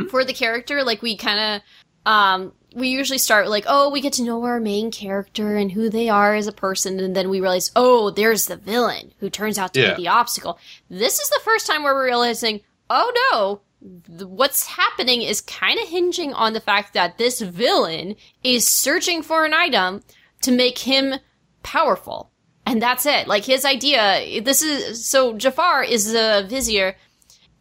for 0.09 0.23
the 0.23 0.33
character. 0.33 0.83
Like 0.83 1.01
we 1.01 1.17
kind 1.17 1.61
of, 2.05 2.11
um, 2.11 2.53
we 2.73 2.89
usually 2.89 3.17
start 3.17 3.47
like, 3.49 3.65
oh, 3.67 3.89
we 3.89 4.01
get 4.01 4.13
to 4.13 4.23
know 4.23 4.43
our 4.43 4.59
main 4.59 4.91
character 4.91 5.55
and 5.55 5.71
who 5.71 5.89
they 5.89 6.09
are 6.09 6.35
as 6.35 6.47
a 6.47 6.51
person, 6.51 6.99
and 6.99 7.15
then 7.15 7.29
we 7.29 7.39
realize, 7.39 7.71
oh, 7.75 8.09
there's 8.09 8.45
the 8.47 8.55
villain 8.57 9.13
who 9.19 9.29
turns 9.29 9.57
out 9.57 9.73
to 9.73 9.81
Yeah. 9.81 9.95
be 9.95 10.03
the 10.03 10.09
obstacle. 10.09 10.59
This 10.89 11.19
is 11.19 11.29
the 11.29 11.41
first 11.43 11.67
time 11.67 11.83
where 11.83 11.93
we're 11.93 12.05
realizing, 12.05 12.61
oh 12.89 13.11
no, 13.31 13.61
what's 14.25 14.65
happening 14.65 15.21
is 15.21 15.41
kind 15.41 15.79
of 15.79 15.87
hinging 15.89 16.33
on 16.33 16.53
the 16.53 16.61
fact 16.61 16.93
that 16.93 17.17
this 17.17 17.41
villain 17.41 18.15
is 18.43 18.67
searching 18.67 19.21
for 19.21 19.45
an 19.45 19.53
item 19.53 20.01
to 20.41 20.51
make 20.51 20.79
him 20.79 21.15
powerful. 21.63 22.31
And 22.65 22.81
that's 22.81 23.05
it. 23.05 23.27
Like 23.27 23.43
his 23.43 23.65
idea, 23.65 24.41
this 24.41 24.61
is, 24.61 25.05
so 25.05 25.33
Jafar 25.37 25.83
is 25.83 26.13
the 26.13 26.45
vizier 26.47 26.95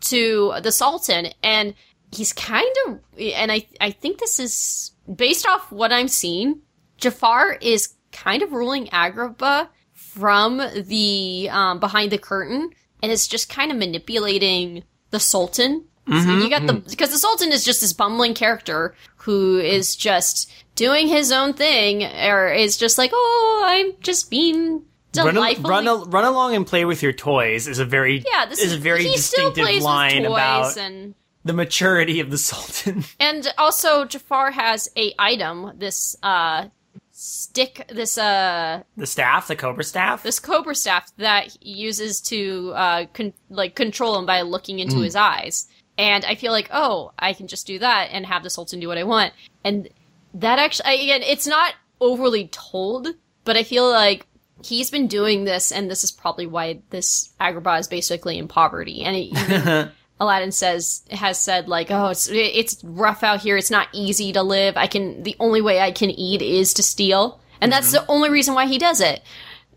to 0.02 0.54
the 0.62 0.70
Sultan 0.70 1.28
and 1.42 1.74
he's 2.14 2.32
kind 2.32 2.70
of, 2.86 3.00
and 3.18 3.50
I, 3.50 3.66
I 3.80 3.90
think 3.90 4.18
this 4.18 4.38
is 4.38 4.91
based 5.14 5.46
off 5.46 5.70
what 5.72 5.92
I'm 5.92 6.08
seeing, 6.08 6.60
Jafar 6.98 7.54
is 7.60 7.94
kind 8.12 8.42
of 8.42 8.52
ruling 8.52 8.86
Agrabah 8.88 9.68
from 9.92 10.58
the, 10.58 11.48
um, 11.50 11.80
behind 11.80 12.12
the 12.12 12.18
curtain 12.18 12.70
and 13.02 13.10
it's 13.10 13.26
just 13.26 13.48
kind 13.48 13.70
of 13.70 13.76
manipulating 13.76 14.84
the 15.10 15.20
Sultan. 15.20 15.84
So 16.08 16.14
you 16.16 16.50
got 16.50 16.66
the 16.66 16.72
because 16.72 17.10
the 17.10 17.18
Sultan 17.18 17.52
is 17.52 17.64
just 17.64 17.80
this 17.80 17.92
bumbling 17.92 18.34
character 18.34 18.96
who 19.18 19.58
is 19.58 19.94
just 19.94 20.50
doing 20.74 21.06
his 21.06 21.30
own 21.30 21.54
thing, 21.54 22.02
or 22.02 22.52
is 22.52 22.76
just 22.76 22.98
like, 22.98 23.12
oh, 23.14 23.62
I'm 23.64 23.92
just 24.00 24.28
being 24.28 24.82
Run, 25.16 25.34
delightful. 25.34 25.70
run, 25.70 25.86
al- 25.86 26.06
run 26.06 26.24
along 26.24 26.56
and 26.56 26.66
play 26.66 26.84
with 26.84 27.04
your 27.04 27.12
toys 27.12 27.68
is 27.68 27.78
a 27.78 27.84
very 27.84 28.24
yeah, 28.32 28.46
this 28.46 28.58
is 28.58 28.72
is 28.72 28.78
a 28.78 28.78
very 28.78 29.04
he 29.04 29.16
still 29.16 29.50
distinctive 29.50 29.64
plays 29.64 29.84
line 29.84 30.24
about 30.24 30.76
and 30.76 31.14
the 31.44 31.52
maturity 31.52 32.20
of 32.20 32.30
the 32.30 32.38
Sultan. 32.38 33.04
and 33.20 33.52
also 33.58 34.04
Jafar 34.04 34.50
has 34.52 34.88
a 34.96 35.12
item 35.18 35.72
this 35.76 36.16
uh 36.22 36.68
stick 37.10 37.84
this 37.88 38.16
uh 38.18 38.82
the 38.96 39.06
staff, 39.06 39.46
the 39.48 39.56
Cobra 39.56 39.84
staff. 39.84 40.22
this 40.22 40.40
cobra 40.40 40.74
staff 40.74 41.10
that 41.18 41.56
he 41.60 41.70
uses 41.72 42.20
to 42.22 42.72
uh 42.74 43.06
con- 43.12 43.34
like 43.50 43.74
control 43.74 44.18
him 44.18 44.26
by 44.26 44.40
looking 44.42 44.78
into 44.78 44.96
Hmm. 44.96 45.02
his 45.02 45.16
eyes 45.16 45.68
and 45.98 46.24
i 46.24 46.34
feel 46.34 46.52
like 46.52 46.70
oh 46.72 47.12
i 47.18 47.34
can 47.34 47.48
just 47.48 47.66
do 47.66 47.78
that 47.78 48.08
and 48.12 48.24
have 48.24 48.42
the 48.42 48.48
sultan 48.50 48.80
do 48.80 48.88
what 48.88 48.96
i 48.96 49.04
want 49.04 49.34
and 49.62 49.88
that 50.34 50.58
actually 50.58 51.02
again 51.02 51.22
it's 51.22 51.46
not 51.46 51.74
overly 52.00 52.48
told 52.48 53.08
but 53.44 53.56
i 53.58 53.62
feel 53.62 53.88
like 53.90 54.26
he's 54.64 54.90
been 54.90 55.06
doing 55.06 55.44
this 55.44 55.70
and 55.70 55.90
this 55.90 56.02
is 56.04 56.10
probably 56.10 56.46
why 56.46 56.80
this 56.90 57.34
agrabah 57.40 57.78
is 57.78 57.88
basically 57.88 58.38
in 58.38 58.48
poverty 58.48 59.02
and 59.02 59.14
it, 59.16 59.20
even 59.20 59.90
aladdin 60.22 60.52
says 60.52 61.02
has 61.10 61.38
said 61.38 61.68
like 61.68 61.90
oh 61.90 62.08
it's 62.08 62.28
it's 62.30 62.82
rough 62.84 63.22
out 63.22 63.40
here 63.40 63.56
it's 63.56 63.70
not 63.70 63.88
easy 63.92 64.32
to 64.32 64.42
live 64.42 64.76
i 64.76 64.86
can 64.86 65.22
the 65.22 65.36
only 65.40 65.60
way 65.60 65.80
i 65.80 65.90
can 65.90 66.10
eat 66.10 66.40
is 66.40 66.74
to 66.74 66.82
steal 66.82 67.40
and 67.60 67.70
that's 67.70 67.92
the 67.92 68.04
only 68.08 68.30
reason 68.30 68.54
why 68.54 68.66
he 68.66 68.78
does 68.78 69.00
it 69.00 69.22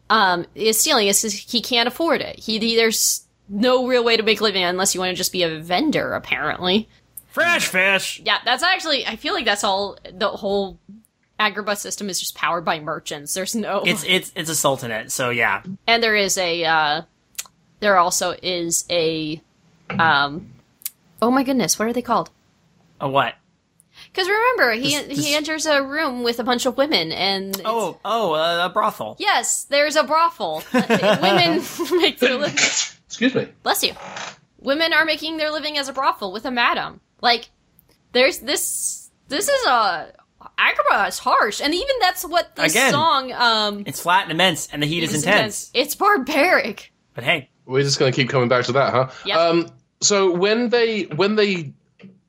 um, 0.10 0.46
is 0.56 0.80
stealing 0.80 1.08
is 1.08 1.22
he 1.22 1.62
can't 1.62 1.88
afford 1.88 2.22
it. 2.22 2.38
He, 2.38 2.60
he 2.60 2.76
there's 2.76 3.26
no 3.50 3.88
real 3.88 4.04
way 4.04 4.18
to 4.18 4.24
make 4.24 4.40
a 4.40 4.44
living 4.44 4.64
unless 4.64 4.94
you 4.94 5.02
want 5.02 5.10
to 5.12 5.16
just 5.16 5.32
be 5.32 5.44
a 5.44 5.60
vendor. 5.60 6.14
Apparently, 6.14 6.88
Fresh 7.28 7.68
fish. 7.68 8.22
yeah. 8.24 8.38
That's 8.46 8.64
actually 8.64 9.06
I 9.06 9.16
feel 9.16 9.34
like 9.34 9.46
that's 9.46 9.64
all. 9.64 9.98
The 10.12 10.30
whole 10.30 10.80
Agrabah 11.40 11.78
system 11.78 12.10
is 12.10 12.20
just 12.20 12.36
powered 12.36 12.66
by 12.66 12.80
merchants. 12.80 13.34
There's 13.34 13.56
no 13.56 13.84
It's 13.86 14.04
it's 14.08 14.32
it's 14.36 14.50
a 14.50 14.56
sultanate, 14.56 15.12
so 15.12 15.30
yeah. 15.30 15.64
and 15.88 16.04
there 16.04 16.16
is 16.16 16.38
a 16.38 16.64
uh, 16.66 17.02
there 17.80 17.98
also 17.98 18.36
is 18.42 18.86
a 18.90 19.42
um 19.92 20.52
oh 21.22 21.32
my 21.32 21.44
goodness 21.44 21.78
what 21.80 21.88
are 21.88 21.94
they 21.94 22.02
called? 22.02 22.30
A 23.02 23.10
what? 23.10 23.36
Because 24.12 24.28
remember 24.28 24.74
he 24.74 24.96
This- 24.98 25.08
this- 25.18 25.26
he 25.26 25.36
enters 25.36 25.66
a 25.66 25.82
room 25.84 26.24
with 26.24 26.40
a 26.40 26.44
bunch 26.44 26.66
of 26.66 26.78
women 26.78 27.12
and 27.12 27.50
it's- 27.56 27.66
Oh 27.66 28.00
oh, 28.06 28.34
uh, 28.34 28.66
a 28.66 28.70
brothel. 28.70 29.16
yes 29.20 29.64
there's 29.66 29.96
a 29.96 30.04
brothel. 30.04 30.64
women 30.74 31.62
make 32.02 32.20
their 32.20 32.36
living. 32.36 32.54
Excuse 33.08 33.34
me. 33.36 33.48
bless 33.64 33.84
you. 33.84 33.94
Women 34.60 34.94
are 34.94 35.06
making 35.06 35.38
their 35.38 35.52
living 35.52 35.78
as 35.78 35.88
a 35.88 35.94
brothel 35.94 36.34
with 36.34 36.44
a 36.46 36.52
madam. 36.52 37.00
Like, 37.22 37.50
there's 38.12 38.40
this. 38.40 39.10
This 39.28 39.48
is 39.48 39.66
a 39.68 40.12
Agrabah 40.60 41.08
is 41.08 41.20
harsh, 41.20 41.62
and 41.62 41.74
even 41.74 41.96
that's 42.02 42.24
what 42.26 42.56
this 42.56 42.72
Again. 42.74 42.92
song. 42.92 43.32
Um, 43.32 43.84
It's 43.86 44.02
flat 44.02 44.24
and 44.24 44.32
immense, 44.32 44.68
and 44.72 44.82
the 44.82 44.88
heat 44.88 45.04
is 45.04 45.14
is 45.14 45.24
intense. 45.24 45.70
It's 45.74 45.96
barbaric. 45.96 46.92
But 47.14 47.24
hey, 47.24 47.50
We're 47.66 47.84
just 47.84 48.00
going 48.00 48.12
to 48.12 48.16
keep 48.16 48.30
coming 48.30 48.50
back 48.50 48.66
to 48.66 48.74
that, 48.74 48.94
huh? 48.94 49.10
Yep. 49.26 49.38
Um, 49.38 49.68
so 50.02 50.32
when 50.32 50.70
they 50.70 51.04
when 51.04 51.36
they 51.36 51.74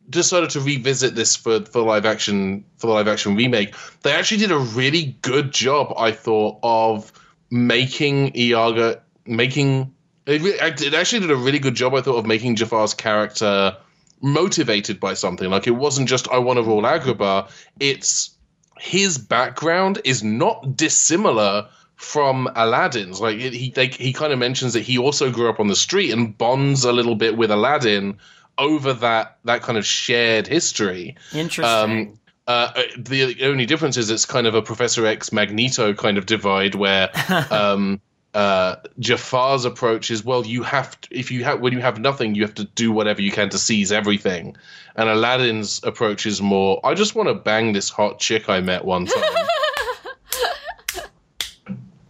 decided 0.08 0.50
to 0.50 0.60
revisit 0.60 1.14
this 1.14 1.36
for 1.36 1.64
for 1.64 1.82
live 1.82 2.06
action 2.06 2.64
for 2.76 2.86
the 2.86 2.92
live 2.92 3.08
action 3.08 3.36
remake, 3.36 3.74
they 4.02 4.12
actually 4.12 4.38
did 4.38 4.52
a 4.52 4.58
really 4.58 5.16
good 5.22 5.52
job, 5.52 5.92
I 5.96 6.12
thought, 6.12 6.58
of 6.62 7.12
making 7.50 8.36
Iago 8.36 9.00
making 9.26 9.92
it, 10.26 10.42
re- 10.42 10.58
it 10.60 10.94
actually 10.94 11.20
did 11.20 11.30
a 11.30 11.36
really 11.36 11.58
good 11.58 11.74
job, 11.74 11.94
I 11.94 12.00
thought, 12.00 12.16
of 12.16 12.26
making 12.26 12.56
Jafar's 12.56 12.94
character 12.94 13.76
motivated 14.20 14.98
by 14.98 15.14
something. 15.14 15.50
Like 15.50 15.66
it 15.66 15.72
wasn't 15.72 16.08
just 16.08 16.28
I 16.28 16.38
want 16.38 16.58
to 16.58 16.62
rule 16.62 16.82
Agrabah. 16.82 17.50
It's 17.78 18.30
his 18.78 19.18
background 19.18 20.00
is 20.04 20.22
not 20.22 20.76
dissimilar 20.76 21.68
from 21.96 22.48
Aladdin's. 22.54 23.20
Like 23.20 23.38
it, 23.38 23.52
he 23.52 23.72
like, 23.76 23.94
he 23.94 24.12
kind 24.12 24.32
of 24.32 24.38
mentions 24.38 24.74
that 24.74 24.82
he 24.82 24.98
also 24.98 25.30
grew 25.30 25.48
up 25.48 25.58
on 25.60 25.68
the 25.68 25.76
street 25.76 26.12
and 26.12 26.36
bonds 26.36 26.84
a 26.84 26.92
little 26.92 27.14
bit 27.16 27.36
with 27.36 27.50
Aladdin 27.50 28.18
over 28.58 28.92
that 28.94 29.38
that 29.44 29.62
kind 29.62 29.78
of 29.78 29.84
shared 29.84 30.46
history. 30.46 31.16
Interesting. 31.32 32.18
Uh, 32.46 32.70
the 32.96 33.42
only 33.42 33.66
difference 33.66 33.96
is 33.96 34.08
it's 34.08 34.24
kind 34.24 34.46
of 34.46 34.54
a 34.54 34.62
Professor 34.62 35.04
X 35.04 35.32
Magneto 35.32 35.92
kind 35.94 36.16
of 36.16 36.26
divide 36.26 36.76
where 36.76 37.10
um, 37.50 38.00
uh, 38.34 38.76
Jafar's 39.00 39.64
approach 39.64 40.10
is 40.12 40.24
well, 40.24 40.46
you 40.46 40.62
have 40.62 41.00
to, 41.00 41.18
if 41.18 41.30
you 41.32 41.42
have 41.42 41.60
when 41.60 41.72
you 41.72 41.80
have 41.80 41.98
nothing, 41.98 42.34
you 42.34 42.42
have 42.42 42.54
to 42.54 42.64
do 42.64 42.92
whatever 42.92 43.20
you 43.20 43.32
can 43.32 43.48
to 43.48 43.58
seize 43.58 43.90
everything. 43.90 44.56
And 44.94 45.08
Aladdin's 45.08 45.82
approach 45.82 46.24
is 46.24 46.40
more, 46.40 46.80
I 46.84 46.94
just 46.94 47.14
want 47.14 47.28
to 47.28 47.34
bang 47.34 47.72
this 47.72 47.90
hot 47.90 48.18
chick 48.18 48.48
I 48.48 48.60
met 48.60 48.84
one 48.84 49.06
time. 49.06 49.24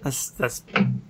That's 0.06 0.30
that's 0.30 0.62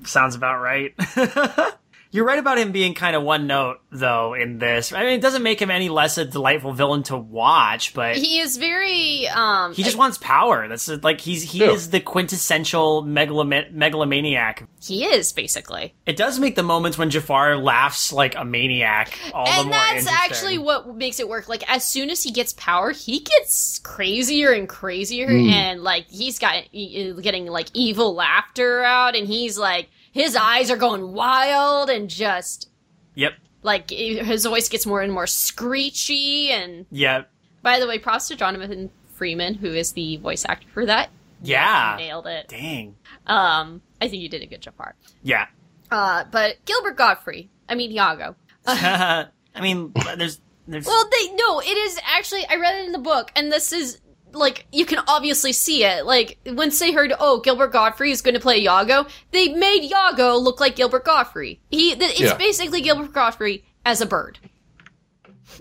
sounds 0.05 0.35
about 0.37 0.63
right. 0.63 0.95
You're 2.17 2.25
right 2.25 2.39
about 2.39 2.57
him 2.59 2.73
being 2.73 2.95
kind 2.95 3.15
of 3.15 3.23
one 3.23 3.47
note 3.47 3.77
though 3.91 4.33
in 4.33 4.59
this. 4.59 4.91
I 4.93 5.01
mean, 5.05 5.13
it 5.13 5.21
doesn't 5.21 5.43
make 5.43 5.61
him 5.61 5.71
any 5.71 5.91
less 5.91 6.17
a 6.17 6.25
delightful 6.25 6.73
villain 6.73 7.03
to 7.05 7.17
watch, 7.19 7.93
but 7.93 8.17
he, 8.17 8.27
He 8.37 8.39
is 8.41 8.57
very 8.57 9.29
um 9.29 9.75
He 9.75 9.83
just 9.83 9.99
wants 9.99 10.17
power. 10.19 10.67
That's 10.67 10.89
like 10.89 11.21
he's 11.21 11.43
he 11.53 11.59
Yeah. 11.61 11.73
is 11.73 11.91
the 11.91 12.01
quintessential 12.01 13.03
megaloma- 13.05 13.71
megalomaniac. 13.71 14.67
he 14.83 15.05
is 15.05 15.33
basically. 15.33 15.95
It 16.07 16.17
does 16.17 16.39
make 16.39 16.55
the 16.57 16.63
moments 16.63 16.97
when 16.97 17.11
Jafar 17.11 17.57
laughs 17.59 18.13
like 18.13 18.35
a 18.35 18.45
maniac 18.45 19.19
all 19.35 19.45
the 19.45 19.51
and 19.53 19.65
more 19.69 19.73
that's 19.79 20.07
actually 20.07 20.59
what 20.59 20.97
makes 20.97 21.21
it 21.21 21.29
work. 21.29 21.49
Like 21.49 21.69
as 21.71 21.87
soon 21.87 22.09
as 22.09 22.23
he 22.23 22.31
gets 22.31 22.53
power, 22.55 22.93
he 22.93 23.21
gets 23.21 23.79
crazier 23.81 24.53
and 24.53 24.69
crazier, 24.69 25.27
Hmm. 25.29 25.51
and 25.51 25.83
like 25.83 26.07
he's 26.09 26.39
got 26.39 26.65
getting 26.73 27.47
like 27.47 27.69
evil 27.75 28.15
laughter 28.15 28.83
out, 28.83 29.15
and 29.17 29.29
he's 29.29 29.59
like 29.59 29.89
his 30.17 30.35
eyes 30.35 30.71
are 30.71 30.77
going 30.77 31.13
wild, 31.13 31.91
and 31.91 32.09
just 32.11 32.69
Yep. 33.15 33.35
like 33.63 33.91
his 33.91 34.45
voice 34.47 34.69
gets 34.69 34.87
more 34.87 35.03
and 35.03 35.13
more 35.13 35.27
screechy. 35.27 36.51
And 36.51 36.87
Yeah. 36.91 37.23
by 37.63 37.79
the 37.81 37.87
way, 37.87 37.99
props 37.99 38.29
to 38.29 38.37
Jonathan 38.37 38.91
Freeman, 39.15 39.55
who 39.55 39.73
is 39.75 39.93
the 39.93 40.17
voice 40.19 40.45
actor 40.49 40.69
for 40.73 40.87
that. 40.87 41.11
Yeah. 41.43 41.97
Nailed 41.99 42.27
it. 42.27 42.49
Dang. 42.49 42.97
Um, 43.27 43.83
I 44.01 44.09
think 44.09 44.23
you 44.23 44.29
did 44.29 44.43
a 44.43 44.47
good 44.47 44.63
job, 44.63 44.77
part. 44.77 44.97
Yeah. 45.23 45.47
Uh, 45.91 46.25
but 46.31 46.65
Gilbert 46.65 46.97
Gottfried, 46.97 47.49
I 47.69 47.75
mean 47.75 47.93
Iago. 47.93 48.37
I 48.67 49.27
mean, 49.61 49.93
there's 50.17 50.41
there's 50.67 50.87
Well, 50.87 51.09
they 51.11 51.33
no, 51.35 51.61
it 51.61 51.77
is 51.77 51.99
actually. 52.05 52.45
I 52.49 52.57
read 52.57 52.77
it 52.79 52.87
in 52.87 52.93
the 52.93 52.99
book, 52.99 53.31
and 53.37 53.53
this 53.53 53.73
is 53.73 54.01
like 54.33 54.67
you 54.73 54.85
can 54.87 54.99
obviously 55.09 55.53
see 55.53 55.85
it. 55.85 56.05
Like 56.07 56.39
once 56.47 56.79
they 56.79 56.93
heard, 56.93 57.13
oh, 57.19 57.41
Gilbert 57.41 57.73
Gottfried 57.73 58.13
is 58.13 58.23
going 58.23 58.35
to 58.35 58.41
play 58.41 58.61
Iago, 58.61 59.07
they 59.31 59.49
made 59.49 59.85
Iago 59.91 60.37
look 60.37 60.61
like 60.61 60.77
Gilbert 60.77 61.05
Gottfried. 61.05 61.59
He, 61.71 61.95
th- 61.95 62.11
it's 62.13 62.21
Yeah. 62.21 62.37
basically 62.37 62.81
Gilbert 62.81 63.13
Gottfried 63.13 63.63
as 63.85 64.01
a 64.01 64.07
bird. 64.07 64.39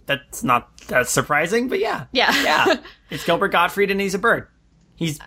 that's 0.06 0.44
not 0.44 0.78
that's 0.88 1.12
surprising, 1.12 1.68
but 1.68 1.80
yeah. 1.80 2.06
Yeah, 2.12 2.44
Yeah. 2.44 2.76
it's 3.10 3.24
Gilbert 3.26 3.50
Gottfried 3.50 3.92
and 3.92 4.02
he's 4.02 4.14
a 4.14 4.20
bird. 4.20 4.48
He's 4.96 5.20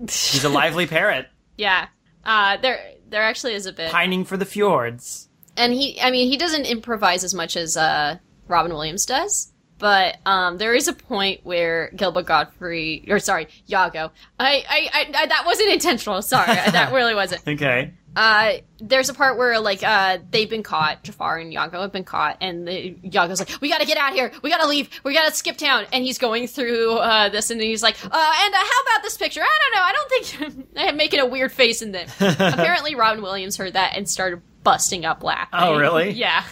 he's 0.00 0.44
a 0.44 0.48
lively 0.48 0.86
parrot 0.86 1.26
yeah. 1.56 1.88
Uh, 2.24 2.56
there, 2.58 2.80
there 3.08 3.22
actually 3.22 3.54
is 3.54 3.66
a 3.66 3.72
bit, 3.72 3.90
pining 3.90 4.24
for 4.24 4.36
the 4.36 4.44
fjords. 4.44 5.28
and 5.56 5.72
he, 5.72 5.98
I 6.00 6.10
mean, 6.10 6.28
he 6.30 6.36
doesn't 6.36 6.66
improvise 6.66 7.24
as 7.24 7.32
much 7.32 7.56
as 7.56 7.76
uh, 7.76 8.18
Robin 8.48 8.72
Williams 8.72 9.06
does. 9.06 9.52
But 9.78 10.16
um, 10.26 10.58
there 10.58 10.74
is 10.74 10.88
a 10.88 10.92
point 10.92 11.40
where 11.44 11.90
Gilbert 11.94 12.26
Gottfried, 12.26 13.08
or 13.10 13.18
sorry, 13.20 13.46
Iago. 13.70 14.10
I, 14.40 14.64
I, 14.68 14.90
I, 14.92 15.22
I 15.22 15.26
that 15.26 15.44
wasn't 15.46 15.70
intentional. 15.70 16.20
Sorry, 16.22 16.46
that 16.46 16.92
really 16.92 17.14
wasn't. 17.14 17.42
Okay. 17.48 17.92
uh, 18.16 18.54
there's 18.80 19.08
a 19.08 19.14
part 19.14 19.38
where 19.38 19.60
like 19.60 19.82
uh, 19.84 20.18
they've 20.32 20.50
been 20.50 20.64
caught. 20.64 21.04
Jafar 21.04 21.38
and 21.38 21.52
Iago 21.52 21.80
have 21.82 21.92
been 21.92 22.02
caught, 22.04 22.38
and 22.40 22.66
the, 22.66 22.96
Iago's 23.04 23.38
like, 23.38 23.50
"We 23.60 23.68
gotta 23.68 23.86
get 23.86 23.96
out 23.98 24.10
of 24.10 24.16
here. 24.16 24.32
We 24.42 24.50
gotta 24.50 24.66
leave. 24.66 24.88
We 25.04 25.14
gotta 25.14 25.32
skip 25.34 25.56
town." 25.56 25.86
And 25.92 26.02
he's 26.02 26.18
going 26.18 26.48
through 26.48 26.94
uh, 26.98 27.28
this, 27.28 27.50
and 27.50 27.60
he's 27.60 27.82
like, 27.82 27.96
uh, 28.04 28.08
"And 28.08 28.54
uh, 28.54 28.58
how 28.58 28.80
about 28.82 29.02
this 29.04 29.16
picture? 29.16 29.42
I 29.42 29.58
don't 29.62 29.74
know. 29.74 29.82
I 29.84 29.92
don't 29.92 30.10
think 30.10 30.66
I'm 30.88 30.96
making 30.96 31.20
a 31.20 31.26
weird 31.26 31.52
face 31.52 31.82
in 31.82 31.92
them." 31.92 32.08
Apparently, 32.20 32.96
Robin 32.96 33.22
Williams 33.22 33.56
heard 33.56 33.74
that 33.74 33.96
and 33.96 34.08
started 34.08 34.42
busting 34.64 35.04
up 35.04 35.22
laughing. 35.22 35.48
Oh, 35.52 35.78
really? 35.78 36.10
yeah. 36.10 36.42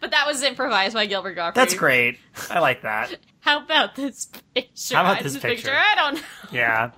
But 0.00 0.10
that 0.12 0.26
was 0.26 0.42
improvised 0.42 0.94
by 0.94 1.06
Gilbert 1.06 1.34
Gottfried. 1.34 1.54
That's 1.60 1.74
great. 1.74 2.18
I 2.50 2.58
like 2.60 2.82
that. 2.82 3.16
How 3.40 3.62
about 3.62 3.94
this 3.94 4.26
picture? 4.54 4.94
How 4.96 5.02
about 5.12 5.22
this 5.22 5.38
picture? 5.38 5.72
I 5.74 5.94
don't 5.94 6.14
know. 6.16 6.20
Yeah. 6.52 6.90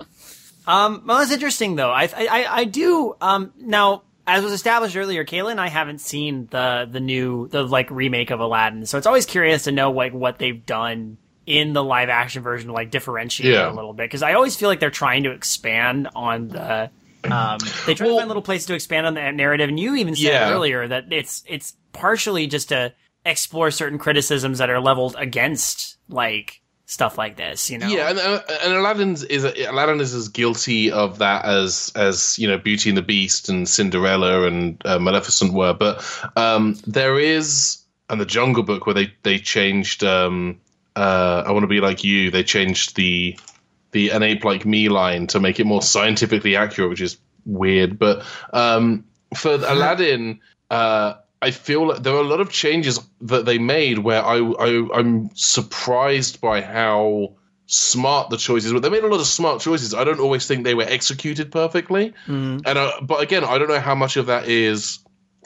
Um, 0.67 1.03
well, 1.07 1.19
that's 1.19 1.33
interesting 1.33 1.77
though. 1.77 1.91
I, 1.91 2.05
I, 2.17 2.47
I 2.49 2.65
do, 2.65 3.17
um, 3.21 3.53
now, 3.59 4.03
as 4.27 4.43
was 4.45 4.53
established 4.53 4.97
earlier, 4.97 5.25
Kayla 5.25 5.51
and 5.53 5.61
I 5.61 5.69
haven't 5.69 6.01
seen 6.01 6.47
the, 6.51 6.89
the 6.91 7.01
new, 7.01 7.49
the 7.49 7.63
like 7.63 7.91
remake 7.91 8.31
of 8.31 8.41
Aladdin. 8.41 8.87
So 8.87 8.99
it's 8.99 9.07
always 9.07 9.27
curious 9.27 9.65
to 9.65 9.73
know 9.73 9.91
like 9.93 10.13
what 10.13 10.39
they've 10.39 10.65
done 10.65 11.19
in 11.47 11.73
the 11.73 11.83
live 11.83 12.09
action 12.09 12.43
version 12.43 12.69
to 12.69 12.73
like 12.75 12.91
differentiate 12.91 13.53
Yeah. 13.53 13.67
it 13.67 13.73
a 13.73 13.75
little 13.75 13.93
bit. 13.93 14.11
Cause 14.11 14.23
I 14.23 14.35
always 14.35 14.57
feel 14.57 14.69
like 14.69 14.79
they're 14.81 14.91
trying 14.91 15.25
to 15.25 15.31
expand 15.33 16.09
on 16.15 16.49
the, 16.49 16.91
um, 17.25 17.59
they 17.87 17.95
try 17.95 18.07
to 18.07 18.17
find 18.17 18.29
little 18.29 18.43
places 18.43 18.67
to 18.67 18.75
expand 18.75 19.07
on 19.07 19.15
that 19.15 19.35
narrative. 19.35 19.69
And 19.69 19.79
you 19.79 19.97
even 19.97 20.15
said 20.17 20.25
Yeah. 20.33 20.51
earlier 20.53 20.87
that 20.89 21.13
it's, 21.13 21.43
it's 21.47 21.75
partially 21.93 22.47
just 22.47 22.69
to 22.71 22.93
explore 23.25 23.71
certain 23.71 23.99
criticisms 23.99 24.59
that 24.59 24.71
are 24.71 24.81
leveled 24.81 25.15
against 25.19 25.97
like 26.09 26.61
stuff 26.87 27.17
like 27.19 27.37
this, 27.37 27.71
you 27.71 27.79
know? 27.79 27.87
Yeah, 27.87 28.11
and, 28.11 28.19
uh, 28.19 28.41
and 28.65 28.73
Aladdin's 28.75 29.23
is 29.23 29.45
Aladdin 29.45 30.01
is 30.01 30.13
as 30.13 30.29
guilty 30.29 30.91
of 30.91 31.19
that 31.19 31.45
as 31.45 31.93
as 31.95 32.37
you 32.39 32.49
know 32.49 32.59
Beauty 32.59 32.89
and 32.91 32.97
the 32.97 33.03
Beast 33.03 33.49
and 33.49 33.69
Cinderella 33.69 34.47
and 34.47 34.81
uh, 34.85 34.99
Maleficent 34.99 35.53
were, 35.53 35.73
but 35.73 36.05
um, 36.37 36.77
there 36.87 37.19
is 37.19 37.79
and 38.09 38.21
the 38.21 38.27
Jungle 38.27 38.65
Book 38.65 38.87
where 38.87 38.95
they 38.95 39.13
they 39.23 39.39
changed. 39.39 40.03
Um, 40.03 40.61
uh, 40.97 41.45
I 41.47 41.53
want 41.53 41.63
to 41.63 41.69
be 41.69 41.81
like 41.81 42.03
you. 42.03 42.31
They 42.31 42.43
changed 42.43 42.97
the 42.97 43.39
the 43.93 44.11
an 44.11 44.23
ape 44.23 44.45
like 44.45 44.65
me 44.65 44.89
line 44.89 45.27
to 45.29 45.41
make 45.41 45.61
it 45.61 45.67
more 45.67 45.83
scientifically 45.83 46.57
accurate, 46.57 46.91
which 46.91 47.01
is 47.01 47.19
weird. 47.45 47.99
But 47.99 48.25
um, 48.53 49.05
for 49.37 49.55
Aladdin, 49.67 50.41
uh, 50.71 51.15
I 51.43 51.51
feel 51.51 51.89
like 51.89 52.03
there 52.03 52.15
are 52.15 52.21
a 52.21 52.27
lot 52.27 52.41
of 52.41 52.51
changes 52.51 53.01
that 53.23 53.47
they 53.47 53.59
made 53.59 53.99
where 53.99 54.23
I, 54.23 54.39
I 54.39 54.89
I'm 54.95 55.31
surprised 55.35 56.41
by 56.41 56.61
how 56.61 57.35
smart 57.67 58.31
the 58.31 58.37
choices 58.37 58.73
were. 58.73 58.81
They 58.81 58.91
made 58.91 59.05
a 59.05 59.09
lot 59.09 59.21
of 59.21 59.27
smart 59.27 59.61
choices. 59.61 59.95
I 59.95 60.05
don't 60.05 60.21
always 60.21 60.47
think 60.47 60.65
they 60.65 60.75
were 60.75 60.87
executed 60.87 61.51
perfectly, 61.51 62.13
and 62.67 62.79
uh, 62.79 62.93
but 63.03 63.23
again, 63.23 63.45
I 63.45 63.59
don't 63.59 63.69
know 63.69 63.81
how 63.81 63.95
much 63.95 64.17
of 64.17 64.27
that 64.27 64.49
is. 64.49 64.99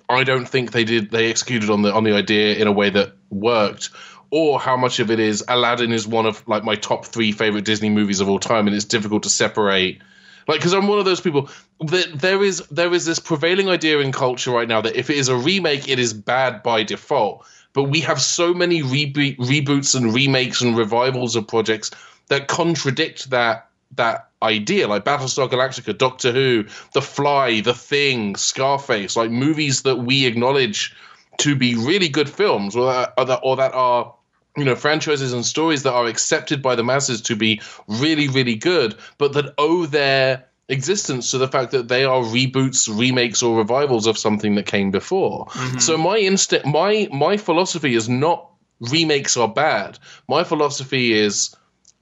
I 0.09 0.24
don't 0.24 0.47
think 0.47 0.72
they 0.72 0.84
did. 0.84 1.11
They 1.11 1.30
executed 1.30 1.70
on 1.70 1.82
the 1.82 1.92
on 1.92 2.05
the 2.05 2.12
idea 2.12 2.57
in 2.57 2.66
a 2.66 2.72
way 2.72 2.90
that 2.90 3.12
worked, 3.30 3.90
or 4.30 4.60
how 4.60 4.76
much 4.76 5.00
of 5.00 5.10
it 5.10 5.20
is 5.20 5.44
Aladdin 5.48 5.92
is 5.92 6.06
one 6.06 6.26
of 6.26 6.46
like 6.48 6.64
my 6.64 6.74
top 6.74 7.04
three 7.04 7.32
favorite 7.32 7.64
Disney 7.64 7.90
movies 7.90 8.20
of 8.20 8.28
all 8.28 8.38
time, 8.38 8.66
and 8.66 8.74
it's 8.74 8.84
difficult 8.84 9.22
to 9.24 9.30
separate. 9.30 10.00
Like, 10.46 10.58
because 10.58 10.74
I'm 10.74 10.88
one 10.88 10.98
of 10.98 11.04
those 11.04 11.20
people 11.20 11.48
that 11.80 12.12
there 12.14 12.42
is 12.42 12.58
there 12.70 12.92
is 12.92 13.06
this 13.06 13.18
prevailing 13.18 13.68
idea 13.68 14.00
in 14.00 14.12
culture 14.12 14.50
right 14.50 14.68
now 14.68 14.80
that 14.80 14.96
if 14.96 15.10
it 15.10 15.16
is 15.16 15.28
a 15.28 15.36
remake, 15.36 15.88
it 15.88 15.98
is 15.98 16.12
bad 16.12 16.62
by 16.62 16.82
default. 16.82 17.46
But 17.72 17.84
we 17.84 18.00
have 18.00 18.20
so 18.20 18.54
many 18.54 18.82
reboot, 18.82 19.36
reboots 19.36 19.96
and 19.96 20.14
remakes 20.14 20.60
and 20.60 20.76
revivals 20.76 21.34
of 21.34 21.48
projects 21.48 21.90
that 22.28 22.46
contradict 22.48 23.30
that 23.30 23.68
that 23.96 24.28
idea, 24.42 24.88
like 24.88 25.04
Battlestar 25.04 25.48
Galactica, 25.48 25.96
Doctor 25.96 26.32
Who, 26.32 26.64
The 26.92 27.02
Fly, 27.02 27.60
The 27.60 27.74
Thing, 27.74 28.36
Scarface, 28.36 29.16
like 29.16 29.30
movies 29.30 29.82
that 29.82 29.96
we 29.96 30.26
acknowledge 30.26 30.94
to 31.39 31.57
be 31.57 31.74
really 31.74 32.09
good 32.09 32.28
films, 32.28 32.76
or 32.76 32.93
that, 32.93 33.14
or 33.18 33.24
that, 33.26 33.41
or 33.43 33.57
that 33.57 33.72
are 33.74 34.14
you 34.57 34.64
know 34.64 34.76
franchises 34.76 35.32
and 35.32 35.45
stories 35.45 35.82
that 35.82 35.93
are 35.93 36.07
accepted 36.07 36.62
by 36.62 36.74
the 36.74 36.85
masses 36.85 37.20
to 37.20 37.35
be 37.35 37.61
really 37.89 38.28
really 38.28 38.55
good 38.55 38.95
but 39.18 39.32
that 39.32 39.53
owe 39.59 39.85
their 39.85 40.45
existence 40.68 41.30
to 41.30 41.39
the 41.39 41.49
fact 41.49 41.72
that 41.72 41.89
they 41.89 42.05
are 42.05 42.22
reboots 42.22 42.89
remakes 42.89 43.43
or 43.43 43.59
revivals 43.59 44.07
of 44.07 44.16
something 44.16 44.55
that 44.55 44.66
came 44.66 44.91
before. 44.91 45.47
Mm-hmm. 45.47 45.78
So 45.78 45.97
my 45.99 46.16
instinct 46.16 46.66
my 46.66 47.09
my 47.12 47.37
philosophy 47.37 47.95
is 47.95 48.09
not 48.09 48.51
remakes 48.80 49.37
are 49.37 49.49
bad. 49.49 49.99
My 50.28 50.45
philosophy 50.45 51.12
is 51.12 51.55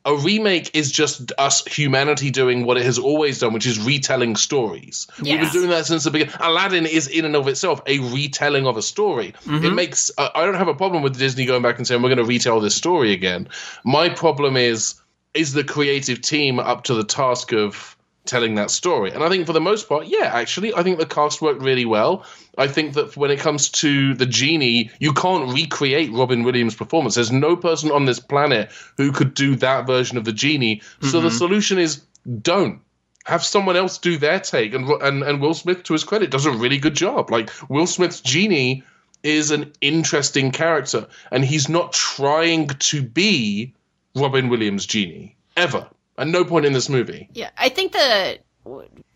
a 0.04 0.16
remake 0.16 0.74
is 0.74 0.90
just 0.90 1.32
us 1.38 1.64
humanity 1.64 2.30
doing 2.30 2.64
what 2.64 2.76
it 2.76 2.84
has 2.84 2.98
always 2.98 3.38
done, 3.38 3.52
which 3.52 3.66
is 3.66 3.80
retelling 3.80 4.36
stories. 4.36 5.06
We've 5.22 5.40
been 5.40 5.50
doing 5.50 5.70
that 5.70 5.86
since 5.86 6.04
the 6.04 6.10
beginning. 6.10 6.34
Aladdin 6.40 6.86
is 6.86 7.06
in 7.08 7.24
and 7.24 7.36
of 7.36 7.46
itself 7.48 7.80
a 7.86 7.98
retelling 7.98 8.66
of 8.66 8.76
a 8.76 8.82
story. 8.82 9.34
It 9.64 9.74
makes 9.74 10.10
uh, 10.18 10.30
I 10.34 10.44
don't 10.44 10.56
have 10.56 10.68
a 10.68 10.74
problem 10.74 11.02
with 11.02 11.18
Disney 11.18 11.44
going 11.44 11.62
back 11.62 11.78
and 11.78 11.86
saying 11.86 12.02
we're 12.02 12.08
going 12.08 12.18
to 12.18 12.24
retell 12.24 12.60
this 12.60 12.74
story 12.74 13.12
again. 13.12 13.48
My 13.84 14.08
problem 14.08 14.56
is 14.56 14.94
is 15.34 15.52
the 15.52 15.64
creative 15.64 16.20
team 16.20 16.58
up 16.58 16.84
to 16.84 16.94
the 16.94 17.04
task 17.04 17.52
of 17.52 17.96
telling 18.24 18.54
that 18.54 18.70
story. 18.70 19.10
And 19.10 19.22
I 19.22 19.28
think 19.28 19.46
for 19.46 19.52
the 19.52 19.60
most 19.60 19.88
part, 19.88 20.06
yeah, 20.06 20.30
actually, 20.32 20.74
I 20.74 20.82
think 20.82 20.98
the 20.98 21.06
cast 21.06 21.42
worked 21.42 21.62
really 21.62 21.84
well. 21.84 22.24
I 22.56 22.68
think 22.68 22.94
that 22.94 23.16
when 23.16 23.30
it 23.30 23.40
comes 23.40 23.68
to 23.70 24.14
the 24.14 24.26
genie, 24.26 24.90
you 25.00 25.12
can't 25.12 25.52
recreate 25.52 26.12
Robin 26.12 26.44
Williams' 26.44 26.74
performance. 26.74 27.16
There's 27.16 27.32
no 27.32 27.56
person 27.56 27.90
on 27.90 28.04
this 28.04 28.20
planet 28.20 28.70
who 28.96 29.12
could 29.12 29.34
do 29.34 29.56
that 29.56 29.86
version 29.86 30.18
of 30.18 30.24
the 30.24 30.32
genie. 30.32 30.82
So 31.00 31.20
the 31.20 31.28
mm-hmm. 31.28 31.36
solution 31.36 31.78
is 31.78 32.02
don't 32.40 32.80
have 33.24 33.44
someone 33.44 33.76
else 33.76 33.98
do 33.98 34.16
their 34.16 34.40
take. 34.40 34.74
And 34.74 34.88
and 34.88 35.22
and 35.22 35.40
Will 35.40 35.54
Smith, 35.54 35.82
to 35.84 35.92
his 35.92 36.04
credit, 36.04 36.30
does 36.30 36.46
a 36.46 36.52
really 36.52 36.78
good 36.78 36.94
job. 36.94 37.30
Like 37.30 37.50
Will 37.68 37.86
Smith's 37.86 38.20
genie 38.20 38.84
is 39.22 39.50
an 39.50 39.72
interesting 39.80 40.50
character, 40.50 41.06
and 41.30 41.44
he's 41.44 41.68
not 41.68 41.92
trying 41.92 42.68
to 42.68 43.02
be 43.02 43.74
Robin 44.14 44.48
Williams' 44.48 44.86
genie 44.86 45.36
ever. 45.56 45.88
At 46.18 46.28
no 46.28 46.44
point 46.44 46.66
in 46.66 46.72
this 46.72 46.88
movie. 46.88 47.28
Yeah, 47.32 47.50
I 47.56 47.68
think 47.68 47.92
the 47.92 48.38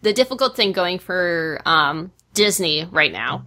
the 0.03 0.13
difficult 0.13 0.57
thing 0.57 0.73
going 0.73 0.99
for 0.99 1.61
um, 1.65 2.13
Disney 2.35 2.85
right 2.85 3.13
now 3.13 3.47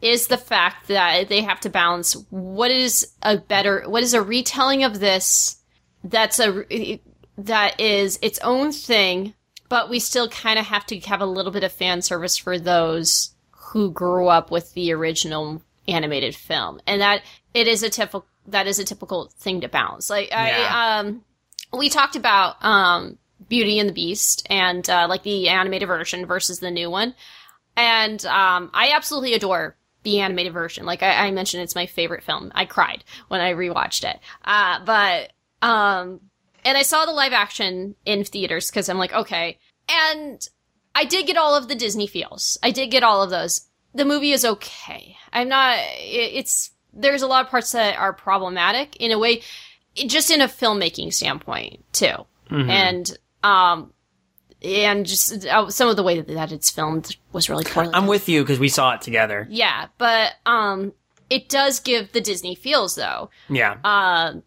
is 0.00 0.26
the 0.26 0.36
fact 0.36 0.88
that 0.88 1.28
they 1.28 1.42
have 1.42 1.60
to 1.60 1.70
balance 1.70 2.14
what 2.30 2.70
is 2.70 3.12
a 3.22 3.36
better, 3.36 3.84
what 3.88 4.02
is 4.02 4.14
a 4.14 4.22
retelling 4.22 4.84
of 4.84 5.00
this 5.00 5.56
that's 6.04 6.38
a 6.40 7.00
that 7.38 7.80
is 7.80 8.18
its 8.22 8.38
own 8.40 8.72
thing, 8.72 9.34
but 9.68 9.90
we 9.90 9.98
still 9.98 10.28
kind 10.28 10.58
of 10.58 10.66
have 10.66 10.86
to 10.86 10.98
have 11.00 11.20
a 11.20 11.26
little 11.26 11.52
bit 11.52 11.64
of 11.64 11.72
fan 11.72 12.02
service 12.02 12.36
for 12.36 12.58
those 12.58 13.34
who 13.50 13.90
grew 13.90 14.28
up 14.28 14.50
with 14.50 14.72
the 14.74 14.92
original 14.92 15.62
animated 15.88 16.34
film, 16.34 16.80
and 16.86 17.00
that 17.00 17.22
it 17.52 17.66
is 17.66 17.82
a 17.82 17.90
typical 17.90 18.26
that 18.48 18.66
is 18.66 18.78
a 18.78 18.84
typical 18.84 19.30
thing 19.38 19.60
to 19.60 19.68
balance. 19.68 20.08
Like 20.08 20.28
Yeah. 20.30 20.68
I 20.70 20.98
um 20.98 21.24
we 21.72 21.88
talked 21.88 22.16
about 22.16 22.56
um 22.64 23.18
Beauty 23.48 23.78
and 23.78 23.88
the 23.88 23.94
Beast 23.94 24.46
and 24.50 24.88
uh, 24.88 25.06
like 25.08 25.22
the 25.22 25.48
animated 25.48 25.88
version 25.88 26.26
versus 26.26 26.60
the 26.60 26.70
new 26.70 26.90
one, 26.90 27.14
and 27.76 28.24
um 28.26 28.70
I 28.72 28.92
absolutely 28.94 29.34
adore 29.34 29.76
the 30.02 30.20
animated 30.20 30.52
version. 30.52 30.86
Like 30.86 31.02
I, 31.02 31.26
I 31.26 31.30
mentioned, 31.32 31.62
it's 31.62 31.74
my 31.74 31.86
favorite 31.86 32.22
film. 32.22 32.52
I 32.54 32.64
cried 32.64 33.04
when 33.28 33.40
I 33.40 33.54
rewatched 33.54 34.08
it. 34.08 34.20
Uh, 34.44 34.84
but 34.84 35.32
um 35.66 36.20
and 36.66 36.76
I 36.76 36.82
saw 36.82 37.06
the 37.06 37.12
live 37.12 37.32
action 37.32 37.94
in 38.04 38.24
theaters 38.24 38.70
because 38.70 38.88
I'm 38.88 38.98
like, 38.98 39.12
okay. 39.12 39.58
And 39.88 40.46
I 40.96 41.04
did 41.04 41.26
get 41.26 41.36
all 41.36 41.54
of 41.54 41.68
the 41.68 41.76
Disney 41.76 42.08
feels. 42.08 42.58
I 42.60 42.72
did 42.72 42.90
get 42.90 43.04
all 43.04 43.22
of 43.22 43.30
those. 43.30 43.68
The 43.94 44.04
movie 44.04 44.32
is 44.32 44.44
okay. 44.44 45.16
I'm 45.32 45.48
not, 45.48 45.78
it, 45.78 46.32
it's, 46.34 46.72
there's 46.92 47.22
a 47.22 47.28
lot 47.28 47.44
of 47.44 47.50
parts 47.50 47.70
that 47.72 47.96
are 47.98 48.12
problematic 48.12 48.96
in 48.96 49.12
a 49.12 49.18
way, 49.18 49.42
just 50.06 50.30
in 50.30 50.40
a 50.40 50.48
filmmaking 50.48 51.12
standpoint 51.12 51.84
too. 51.92 52.14
And, 52.50 53.18
um, 53.42 53.92
and 54.62 55.04
just 55.06 55.46
uh, 55.46 55.68
some 55.70 55.88
of 55.88 55.96
the 55.96 56.02
way 56.02 56.20
that, 56.20 56.28
that 56.28 56.52
it's 56.52 56.70
filmed 56.70 57.16
was 57.32 57.50
really 57.50 57.64
poorly. 57.64 57.90
I'm 57.92 58.06
with 58.06 58.28
you 58.28 58.42
because 58.42 58.58
we 58.58 58.68
saw 58.68 58.94
it 58.94 59.02
together. 59.02 59.46
yeah, 59.50 59.86
but, 59.98 60.34
um, 60.46 60.92
it 61.28 61.48
does 61.48 61.80
give 61.80 62.12
the 62.12 62.20
Disney 62.20 62.54
feels 62.54 62.94
though. 62.94 63.30
Yeah. 63.48 63.78
Um, 63.84 64.42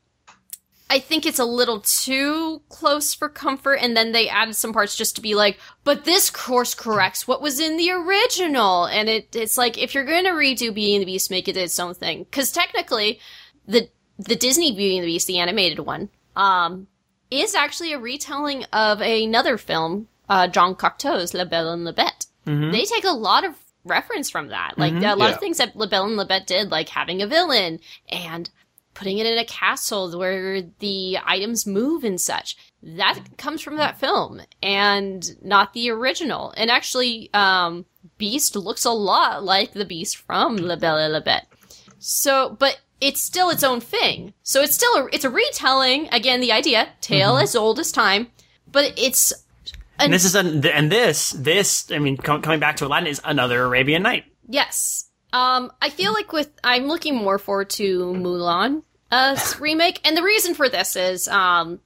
I 0.91 0.97
think 0.99 1.27
it's 1.27 1.37
a 1.37 1.45
little 1.45 1.81
too 1.81 2.63
close 2.69 3.13
for 3.13 3.29
comfort, 3.29 3.75
and 3.75 3.95
then 3.95 4.11
they 4.11 4.27
added 4.27 4.55
some 4.55 4.73
parts 4.73 4.95
just 4.95 5.15
to 5.17 5.21
be 5.21 5.35
like, 5.35 5.59
but 5.83 6.03
this 6.03 6.31
course 6.31 6.73
corrects 6.73 7.27
what 7.27 7.43
was 7.43 7.59
in 7.59 7.77
the 7.77 7.91
original, 7.91 8.85
and 8.85 9.07
it 9.07 9.35
it's 9.35 9.55
like 9.55 9.77
if 9.77 9.93
you're 9.93 10.03
going 10.03 10.23
to 10.23 10.31
redo 10.31 10.73
Beauty 10.73 10.95
and 10.95 11.03
the 11.03 11.05
Beast, 11.05 11.29
make 11.29 11.47
it 11.47 11.57
its 11.57 11.77
own 11.79 11.93
thing, 11.93 12.23
because 12.23 12.51
technically, 12.51 13.19
the 13.67 13.89
the 14.19 14.35
Disney 14.35 14.71
Beauty 14.75 14.97
and 14.97 15.03
the 15.03 15.11
Beast, 15.11 15.25
the 15.27 15.39
animated 15.39 15.79
one, 15.79 16.09
um, 16.35 16.87
is 17.31 17.55
actually 17.55 17.93
a 17.93 17.99
retelling 17.99 18.65
of 18.73 19.01
another 19.01 19.57
film, 19.57 20.07
uh, 20.27 20.47
Jean 20.47 20.75
Cocteau's 20.75 21.33
La 21.33 21.45
Belle 21.45 21.71
and 21.71 21.85
la 21.85 21.91
Bête. 21.93 22.27
They 22.45 22.83
take 22.85 23.03
a 23.05 23.11
lot 23.11 23.43
of 23.45 23.53
reference 23.85 24.29
from 24.29 24.47
that, 24.49 24.73
like 24.77 24.93
a 24.93 25.15
lot 25.15 25.19
Yeah. 25.19 25.29
of 25.35 25.39
things 25.39 25.57
that 25.57 25.75
La 25.75 25.85
Belle 25.85 26.05
and 26.05 26.17
la 26.17 26.25
Bête 26.25 26.45
did, 26.47 26.69
like 26.71 26.89
having 26.89 27.21
a 27.21 27.27
villain 27.27 27.79
and 28.09 28.49
putting 28.95 29.19
it 29.19 29.25
in 29.27 29.37
a 29.37 29.45
castle 29.45 30.17
where 30.17 30.61
the 30.79 31.17
items 31.25 31.65
move 31.67 32.03
and 32.03 32.19
such. 32.19 32.57
That 32.81 33.19
comes 33.37 33.61
from 33.61 33.77
that 33.77 33.99
film 33.99 34.41
and 34.63 35.23
not 35.43 35.73
the 35.73 35.89
original. 35.91 36.53
And 36.57 36.69
actually, 36.71 37.29
um, 37.33 37.85
Beast 38.17 38.55
looks 38.55 38.83
a 38.83 38.91
lot 38.91 39.43
like 39.43 39.73
the 39.73 39.85
Beast 39.85 40.17
from 40.17 40.57
La 40.57 40.75
Belle 40.75 40.97
et 40.97 41.07
la 41.09 41.21
Bête. 41.21 41.45
So, 41.99 42.55
but 42.59 42.79
it's 43.01 43.21
still 43.21 43.49
its 43.49 43.63
own 43.63 43.79
thing. 43.79 44.33
So 44.43 44.61
it's 44.61 44.75
still 44.75 44.93
a, 44.95 45.09
it's 45.11 45.25
a 45.25 45.29
retelling. 45.29 46.09
Again, 46.11 46.41
the 46.41 46.51
idea, 46.51 46.89
tale 47.01 47.37
as 47.37 47.55
old 47.55 47.79
as 47.79 47.91
time, 47.91 48.27
but 48.71 48.93
it's 48.97 49.33
and 49.99 50.13
this 50.13 50.25
is 50.25 50.35
an, 50.35 50.65
and 50.65 50.91
this 50.91 51.31
this 51.31 51.91
I 51.91 51.99
mean 51.99 52.17
com- 52.17 52.41
coming 52.41 52.59
back 52.59 52.77
to 52.77 52.85
Aladdin 52.85 53.07
is 53.07 53.21
another 53.23 53.63
Arabian 53.63 54.01
Night. 54.03 54.25
Yes. 54.47 55.05
Um, 55.31 55.71
I 55.81 55.89
feel 55.89 56.13
like 56.13 56.31
with 56.33 56.51
I'm 56.63 56.87
looking 56.87 57.15
more 57.15 57.37
forward 57.37 57.69
to 57.71 58.13
Mulan 58.13 58.83
uh 59.11 59.37
remake, 59.59 60.01
and 60.07 60.15
the 60.15 60.23
reason 60.23 60.55
for 60.55 60.69
this 60.69 60.95
is 60.95 61.27
um 61.27 61.79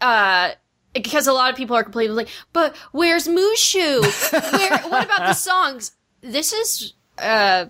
uh 0.00 0.52
because 0.94 1.26
a 1.26 1.32
lot 1.32 1.50
of 1.50 1.56
people 1.56 1.76
are 1.76 1.84
complaining 1.84 2.16
like, 2.16 2.28
but 2.52 2.76
where's 2.92 3.28
Mushu? 3.28 4.00
Where? 4.32 4.78
what 4.88 5.04
about 5.04 5.20
the 5.20 5.32
songs? 5.34 5.92
This 6.20 6.52
is 6.52 6.94
uh 7.18 7.66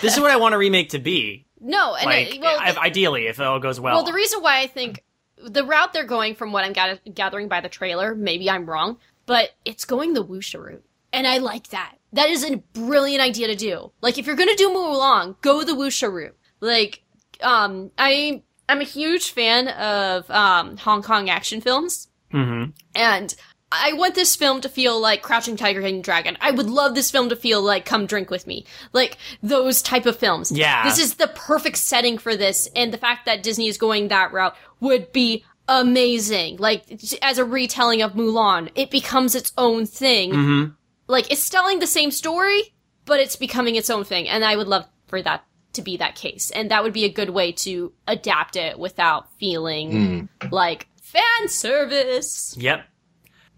This 0.00 0.14
is 0.14 0.20
what 0.20 0.30
I 0.30 0.36
want 0.36 0.54
a 0.54 0.58
remake 0.58 0.90
to 0.90 0.98
be. 0.98 1.43
No, 1.64 1.94
and 1.94 2.06
Like 2.06 2.34
it, 2.36 2.40
well, 2.40 2.58
I- 2.60 2.76
ideally, 2.86 3.26
if 3.26 3.40
it 3.40 3.44
all 3.46 3.58
goes 3.58 3.80
well. 3.80 3.96
Well, 3.96 4.04
the 4.04 4.12
reason 4.12 4.40
why 4.42 4.60
I 4.60 4.66
think 4.66 5.02
the 5.38 5.64
route 5.64 5.92
they're 5.92 6.04
going 6.04 6.34
from 6.34 6.52
what 6.52 6.64
I'm 6.64 6.72
gather- 6.72 7.00
gathering 7.12 7.48
by 7.48 7.60
the 7.60 7.68
trailer, 7.68 8.14
maybe 8.14 8.48
I'm 8.50 8.66
wrong, 8.66 8.98
but 9.26 9.50
it's 9.64 9.84
going 9.84 10.12
the 10.14 10.24
Wuxia 10.24 10.62
route. 10.62 10.84
And 11.12 11.26
I 11.26 11.38
like 11.38 11.68
that. 11.68 11.96
That 12.12 12.28
is 12.28 12.44
a 12.44 12.56
brilliant 12.56 13.22
idea 13.22 13.46
to 13.48 13.56
do. 13.56 13.90
Like, 14.00 14.18
if 14.18 14.26
you're 14.26 14.36
gonna 14.36 14.54
do 14.56 14.68
Mulan, 14.70 15.36
go 15.40 15.64
the 15.64 15.72
Wuxia 15.72 16.12
route. 16.12 16.36
Like, 16.60 17.02
um, 17.40 17.90
I, 17.98 18.42
I'm 18.68 18.80
a 18.80 18.84
huge 18.84 19.30
fan 19.32 19.68
of, 19.68 20.30
um, 20.30 20.76
Hong 20.78 21.02
Kong 21.02 21.28
action 21.30 21.60
films. 21.60 22.08
Mhm. 22.32 22.72
And 22.94 23.34
I 23.76 23.92
want 23.94 24.14
this 24.14 24.36
film 24.36 24.60
to 24.62 24.68
feel 24.68 25.00
like 25.00 25.22
Crouching 25.22 25.56
Tiger, 25.56 25.80
Hidden 25.80 26.02
Dragon. 26.02 26.36
I 26.40 26.50
would 26.50 26.68
love 26.68 26.94
this 26.94 27.10
film 27.10 27.28
to 27.28 27.36
feel 27.36 27.62
like 27.62 27.84
Come 27.84 28.06
Drink 28.06 28.30
With 28.30 28.46
Me. 28.46 28.64
Like, 28.92 29.18
those 29.42 29.82
type 29.82 30.06
of 30.06 30.18
films. 30.18 30.52
Yeah. 30.52 30.84
This 30.84 30.98
is 30.98 31.14
the 31.14 31.28
perfect 31.28 31.76
setting 31.78 32.18
for 32.18 32.36
this, 32.36 32.68
and 32.74 32.92
the 32.92 32.98
fact 32.98 33.26
that 33.26 33.42
Disney 33.42 33.68
is 33.68 33.78
going 33.78 34.08
that 34.08 34.32
route 34.32 34.56
would 34.80 35.12
be 35.12 35.44
amazing. 35.68 36.56
Like, 36.58 36.84
as 37.22 37.38
a 37.38 37.44
retelling 37.44 38.02
of 38.02 38.12
Mulan, 38.12 38.70
it 38.74 38.90
becomes 38.90 39.34
its 39.34 39.52
own 39.58 39.86
thing. 39.86 40.32
Mm-hmm. 40.32 40.70
Like, 41.06 41.30
it's 41.30 41.48
telling 41.48 41.80
the 41.80 41.86
same 41.86 42.10
story, 42.10 42.74
but 43.04 43.20
it's 43.20 43.36
becoming 43.36 43.76
its 43.76 43.90
own 43.90 44.04
thing, 44.04 44.28
and 44.28 44.44
I 44.44 44.56
would 44.56 44.68
love 44.68 44.86
for 45.06 45.20
that 45.22 45.44
to 45.74 45.82
be 45.82 45.96
that 45.96 46.14
case. 46.14 46.50
And 46.50 46.70
that 46.70 46.82
would 46.82 46.92
be 46.92 47.04
a 47.04 47.12
good 47.12 47.30
way 47.30 47.52
to 47.52 47.92
adapt 48.06 48.56
it 48.56 48.78
without 48.78 49.32
feeling 49.38 50.28
like 50.50 50.86
fan 51.02 51.48
service. 51.48 52.54
Yep. 52.58 52.86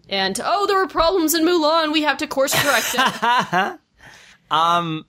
And, 0.09 0.41
oh, 0.45 0.67
there 0.67 0.77
were 0.77 0.87
problems 0.87 1.35
in 1.35 1.45
Mulan, 1.45 1.93
we 1.93 2.03
have 2.03 2.19
to 2.19 2.27
course 2.27 2.55
correct 2.55 2.95
it. 2.97 3.79
Um, 4.51 5.07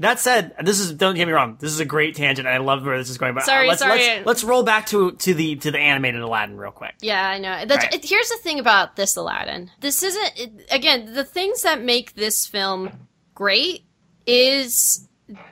that 0.00 0.18
said, 0.18 0.54
this 0.62 0.80
is 0.80 0.92
don't 0.92 1.14
get 1.14 1.26
me 1.26 1.32
wrong. 1.32 1.56
This 1.60 1.72
is 1.72 1.80
a 1.80 1.84
great 1.84 2.16
tangent. 2.16 2.48
I 2.48 2.58
love 2.58 2.84
where 2.84 2.98
this 2.98 3.10
is 3.10 3.18
going. 3.18 3.34
But 3.34 3.44
uh, 3.44 3.46
Sorry, 3.46 3.68
let's, 3.68 3.80
sorry. 3.80 3.98
Let's, 3.98 4.26
let's 4.26 4.44
roll 4.44 4.62
back 4.62 4.86
to 4.86 5.12
to 5.12 5.34
the 5.34 5.56
to 5.56 5.70
the 5.70 5.78
animated 5.78 6.20
Aladdin 6.20 6.56
real 6.56 6.72
quick. 6.72 6.94
Yeah, 7.00 7.28
I 7.28 7.38
know. 7.38 7.64
That's, 7.64 7.84
Right. 7.84 7.94
it, 7.94 8.04
here's 8.08 8.28
the 8.28 8.38
thing 8.38 8.58
about 8.58 8.96
this 8.96 9.16
Aladdin. 9.16 9.70
This 9.80 10.02
isn't 10.02 10.32
it, 10.36 10.66
again 10.70 11.14
the 11.14 11.24
things 11.24 11.62
that 11.62 11.82
make 11.82 12.14
this 12.14 12.46
film 12.46 13.08
great 13.34 13.84
is 14.26 15.08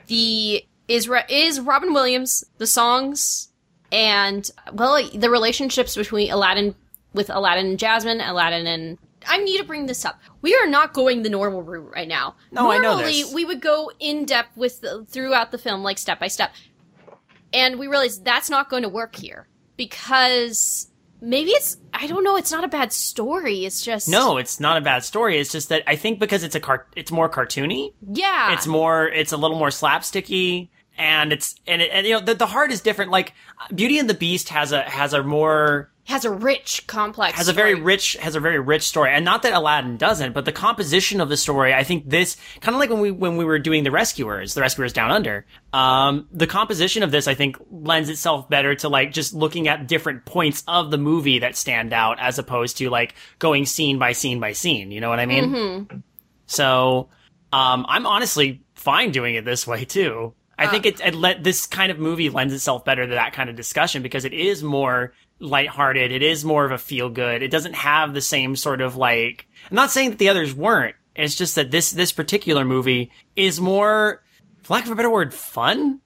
the 0.07 0.65
is 0.87 1.09
is 1.29 1.59
Robin 1.61 1.93
Williams, 1.93 2.43
the 2.57 2.67
songs, 2.67 3.49
and 3.91 4.49
well 4.73 5.01
the 5.13 5.29
relationships 5.29 5.95
between 5.95 6.31
Aladdin 6.31 6.75
with 7.13 7.29
Aladdin 7.29 7.67
and 7.67 7.79
Jasmine, 7.79 8.21
Aladdin 8.21 8.67
and 8.67 8.97
I 9.25 9.37
need 9.37 9.57
to 9.59 9.63
bring 9.63 9.85
this 9.85 10.03
up. 10.03 10.19
We 10.41 10.53
are 10.55 10.67
not 10.67 10.93
going 10.93 11.21
the 11.23 11.29
normal 11.29 11.63
route 11.63 11.91
right 11.95 12.07
now. 12.07 12.35
No, 12.51 12.69
I 12.71 12.77
know 12.77 12.95
Normally, 12.95 13.23
this. 13.23 13.33
we 13.33 13.45
would 13.45 13.61
go 13.61 13.89
in 13.99 14.25
depth 14.25 14.57
with 14.57 14.81
the, 14.81 15.05
throughout 15.07 15.51
the 15.51 15.57
film, 15.57 15.81
like 15.81 15.97
step 15.97 16.19
by 16.19 16.27
step 16.27 16.51
and 17.53 17.77
we 17.77 17.87
realized 17.87 18.25
that's 18.25 18.49
not 18.49 18.69
going 18.69 18.83
to 18.83 18.89
work 18.89 19.15
here 19.15 19.47
because 19.77 20.89
maybe 21.21 21.51
it's 21.51 21.77
I 21.93 22.07
don't 22.07 22.23
know. 22.23 22.35
It's 22.35 22.51
not 22.51 22.63
a 22.63 22.67
bad 22.67 22.91
story. 22.91 23.65
It's 23.65 23.83
just 23.83 24.09
No, 24.09 24.37
it's 24.37 24.59
not 24.59 24.77
a 24.77 24.81
bad 24.81 25.03
story. 25.03 25.37
It's 25.39 25.51
just 25.51 25.69
that 25.69 25.83
I 25.87 25.95
think 25.95 26.19
because 26.19 26.43
it's 26.43 26.55
a 26.55 26.59
car, 26.59 26.87
it's 26.95 27.11
more 27.11 27.29
cartoony. 27.29 27.93
Yeah, 28.11 28.53
It's 28.53 28.67
more, 28.67 29.07
it's 29.07 29.31
a 29.31 29.37
little 29.37 29.57
more 29.57 29.69
slapsticky, 29.69 30.69
and 30.97 31.31
it's 31.31 31.55
and 31.67 31.81
it, 31.81 31.91
and 31.93 32.07
you 32.07 32.13
know 32.13 32.19
the 32.19 32.33
the 32.33 32.47
heart 32.47 32.71
is 32.71 32.81
different. 32.81 33.11
Like 33.11 33.33
Beauty 33.73 33.99
and 33.99 34.09
the 34.09 34.13
Beast 34.15 34.49
has 34.49 34.71
a 34.71 34.81
has 34.81 35.13
a 35.13 35.23
more 35.23 35.91
has 36.05 36.25
a 36.25 36.31
rich, 36.31 36.85
complex. 36.85 37.37
has 37.37 37.47
a 37.47 37.53
very 37.53 37.73
story. 37.73 37.83
rich 37.83 38.13
has 38.19 38.35
a 38.35 38.39
very 38.39 38.59
rich 38.59 38.83
story. 38.83 39.11
And 39.11 39.23
not 39.23 39.43
that 39.43 39.53
aladdin 39.53 39.97
doesn't 39.97 40.33
but 40.33 40.45
the 40.45 40.51
composition 40.51 41.21
of 41.21 41.29
the 41.29 41.37
story 41.37 41.73
i 41.73 41.83
think 41.83 42.09
this 42.09 42.35
kind 42.61 42.75
of 42.75 42.79
like 42.79 42.89
when 42.89 42.99
we 42.99 43.11
when 43.11 43.37
we 43.37 43.45
were 43.45 43.59
doing 43.59 43.83
the 43.83 43.91
rescuers 43.91 44.53
the 44.53 44.61
rescuers 44.61 44.91
down 44.93 45.11
under 45.11 45.45
um 45.71 46.27
the 46.31 46.47
composition 46.47 47.03
of 47.03 47.11
this 47.11 47.27
i 47.27 47.33
think 47.33 47.55
lends 47.71 48.09
itself 48.09 48.49
better 48.49 48.75
to 48.75 48.89
like 48.89 49.11
just 49.11 49.33
looking 49.33 49.67
at 49.67 49.87
different 49.87 50.25
points 50.25 50.63
of 50.67 50.91
the 50.91 50.97
movie 50.97 51.39
that 51.39 51.55
stand 51.55 51.93
out 51.93 52.17
as 52.19 52.37
opposed 52.39 52.77
to 52.77 52.89
like 52.89 53.15
going 53.39 53.65
scene 53.65 53.97
by 53.97 54.11
scene 54.11 54.39
by 54.39 54.51
scene. 54.53 54.91
You 54.91 54.99
know 55.01 55.09
what 55.09 55.19
i 55.19 55.25
mean? 55.25 56.03
So 56.47 57.09
um 57.51 57.85
i'm 57.87 58.05
honestly 58.05 58.61
fine 58.75 59.11
doing 59.11 59.35
it 59.35 59.45
this 59.45 59.65
way 59.65 59.85
too. 59.85 60.33
I 60.57 60.67
think 60.67 60.85
it, 60.85 61.01
it 61.01 61.15
let 61.15 61.43
this 61.43 61.65
kind 61.65 61.91
of 61.91 61.99
movie 61.99 62.29
lends 62.29 62.53
itself 62.53 62.85
better 62.85 63.05
to 63.07 63.15
that 63.15 63.33
kind 63.33 63.49
of 63.49 63.55
discussion 63.55 64.01
because 64.03 64.23
it 64.23 64.33
is 64.33 64.63
more 64.63 65.13
lighthearted. 65.43 66.11
It 66.11 66.23
is 66.23 66.43
more 66.45 66.65
of 66.65 66.71
a 66.71 66.77
feel 66.77 67.09
good. 67.09 67.43
It 67.43 67.49
doesn't 67.51 67.75
have 67.75 68.13
the 68.13 68.21
same 68.21 68.55
sort 68.55 68.81
of 68.81 68.95
like. 68.95 69.47
I'm 69.69 69.75
not 69.75 69.91
saying 69.91 70.11
that 70.11 70.19
the 70.19 70.29
others 70.29 70.53
weren't. 70.55 70.95
It's 71.15 71.35
just 71.35 71.55
that 71.55 71.69
this 71.71 71.91
this 71.91 72.11
particular 72.11 72.65
movie 72.65 73.11
is 73.35 73.59
more, 73.61 74.23
for 74.63 74.73
lack 74.73 74.85
of 74.85 74.91
a 74.91 74.95
better 74.95 75.09
word, 75.11 75.33
fun. 75.33 75.99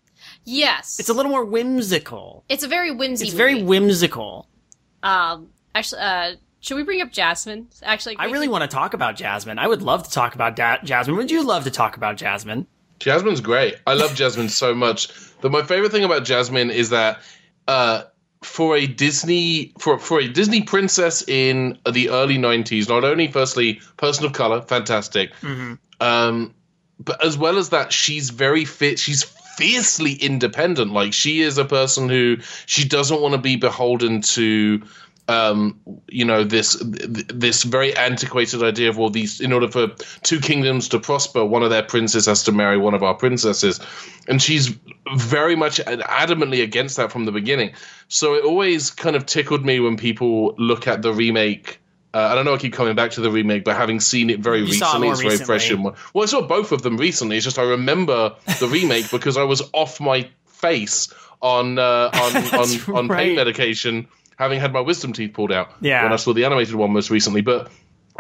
Yes, 0.44 1.00
It's 1.00 1.10
a 1.10 1.14
little 1.14 1.32
more 1.32 1.44
whimsical. 1.46 2.44
it's 2.50 2.64
a 2.64 2.68
very 2.68 2.92
whimsy. 2.92 3.26
It's 3.26 3.34
very 3.34 3.54
movie. 3.56 3.66
whimsical. 3.66 4.48
Um, 5.04 5.50
actually, 5.76 6.02
uh, 6.02 6.32
should 6.62 6.76
we 6.76 6.84
bring 6.84 7.02
up 7.02 7.12
Jasmine? 7.12 7.68
Actually, 7.84 8.18
I 8.18 8.26
really 8.26 8.48
want 8.48 8.64
to 8.64 8.68
talk 8.74 8.94
about 8.94 9.16
Jasmine. 9.16 9.60
I 9.60 9.68
would 9.68 9.82
love 9.82 10.04
to 10.04 10.10
talk 10.12 10.36
about 10.36 10.56
da- 10.56 10.80
Jasmine. 10.84 11.16
Would 11.18 11.32
you 11.32 11.46
love 11.46 11.66
to 11.66 11.72
talk 11.72 11.98
about 11.98 12.18
Jasmine? 12.18 12.66
Jasmine's 13.00 13.42
great. 13.42 13.76
I 13.86 13.94
love 13.94 14.16
Jasmine 14.16 14.50
so 14.50 14.74
much. 14.74 15.10
But 15.42 15.52
my 15.52 15.62
favorite 15.64 15.92
thing 15.92 16.04
about 16.04 16.24
Jasmine 16.26 16.72
is 16.72 16.90
that 16.90 17.20
uh, 17.68 18.04
for 18.48 18.76
a 18.76 18.88
Disney 18.88 19.74
for 19.78 20.00
for 20.00 20.20
a 20.20 20.28
Disney 20.28 20.62
princess 20.62 21.24
in 21.28 21.78
the 21.92 22.10
early 22.10 22.38
'90s, 22.38 22.90
not 22.90 23.04
only 23.04 23.32
firstly 23.32 23.82
person 23.98 24.26
of 24.26 24.34
color, 24.34 24.62
fantastic, 24.62 25.32
um, 26.00 26.54
but 27.00 27.24
as 27.24 27.38
well 27.38 27.58
as 27.58 27.70
that, 27.70 27.94
she's 27.94 28.30
very 28.30 28.66
fit. 28.66 28.98
She's 28.98 29.24
fiercely 29.24 30.14
independent. 30.14 30.94
Like 30.94 31.14
she 31.14 31.42
is 31.42 31.58
a 31.58 31.66
person 31.66 32.10
who 32.10 32.38
she 32.66 32.88
doesn't 32.88 33.22
want 33.22 33.34
to 33.34 33.42
be 33.42 33.56
beholden 33.58 34.22
to 34.22 34.82
um, 35.28 35.80
you 36.08 36.24
know 36.24 36.44
this 36.44 36.82
this 36.84 37.64
very 37.64 37.96
antiquated 37.98 38.64
idea 38.64 38.90
of 38.90 38.98
well 38.98 39.10
these 39.10 39.42
in 39.42 39.52
order 39.52 39.68
for 39.68 39.88
two 40.24 40.40
kingdoms 40.40 40.88
to 40.90 41.00
prosper 41.00 41.44
one 41.44 41.64
of 41.64 41.70
their 41.70 41.84
princes 41.84 42.26
has 42.26 42.44
to 42.44 42.52
marry 42.52 42.78
one 42.78 42.94
of 42.94 43.04
our 43.04 43.14
princesses 43.14 43.80
and 44.28 44.42
she's 44.42 44.68
very 45.16 45.56
much 45.56 45.80
adamantly 45.80 46.64
against 46.64 46.96
that 46.98 47.12
from 47.12 47.26
the 47.26 47.32
beginning 47.32 47.72
so 48.08 48.36
it 48.36 48.44
always 48.44 48.90
kind 48.90 49.16
of 49.16 49.26
tickled 49.26 49.66
me 49.66 49.80
when 49.80 49.98
people 49.98 50.56
look 50.58 50.88
at 50.88 51.02
the 51.02 51.14
remake 51.14 51.80
uh, 52.14 52.30
I 52.32 52.36
don't 52.36 52.46
know. 52.46 52.56
I 52.56 52.58
keep 52.58 52.74
coming 52.74 52.96
back 52.96 53.12
to 53.12 53.22
the 53.22 53.30
remake, 53.30 53.64
but 53.64 53.76
having 53.76 54.00
seen 54.00 54.32
it 54.32 54.40
very 54.40 54.62
You 54.62 54.74
saw 54.74 54.98
it 54.98 55.02
recently, 55.02 55.34
it's 55.34 55.42
very 55.42 55.60
fresh. 55.60 55.70
In 55.70 55.84
well, 55.84 55.94
I 56.16 56.26
saw 56.26 56.42
both 56.42 56.72
of 56.72 56.82
them 56.82 56.98
recently. 56.98 57.36
It's 57.36 57.44
just 57.44 57.60
I 57.60 57.64
remember 57.64 58.34
the 58.60 58.68
remake 58.68 59.12
because 59.12 59.38
I 59.38 59.44
was 59.44 59.62
off 59.74 60.00
my 60.00 60.28
face 60.48 61.14
on 61.42 61.78
uh, 61.78 62.10
on 62.14 62.36
on, 62.96 62.96
on 62.96 63.10
pain 63.10 63.36
medication, 63.36 64.08
having 64.38 64.60
had 64.60 64.72
my 64.72 64.80
wisdom 64.80 65.14
teeth 65.14 65.34
pulled 65.34 65.52
out. 65.52 65.72
Yeah. 65.82 66.04
when 66.04 66.14
I 66.14 66.16
saw 66.16 66.34
the 66.34 66.46
animated 66.46 66.76
one 66.76 66.92
most 66.92 67.10
recently, 67.10 67.42
but 67.42 67.70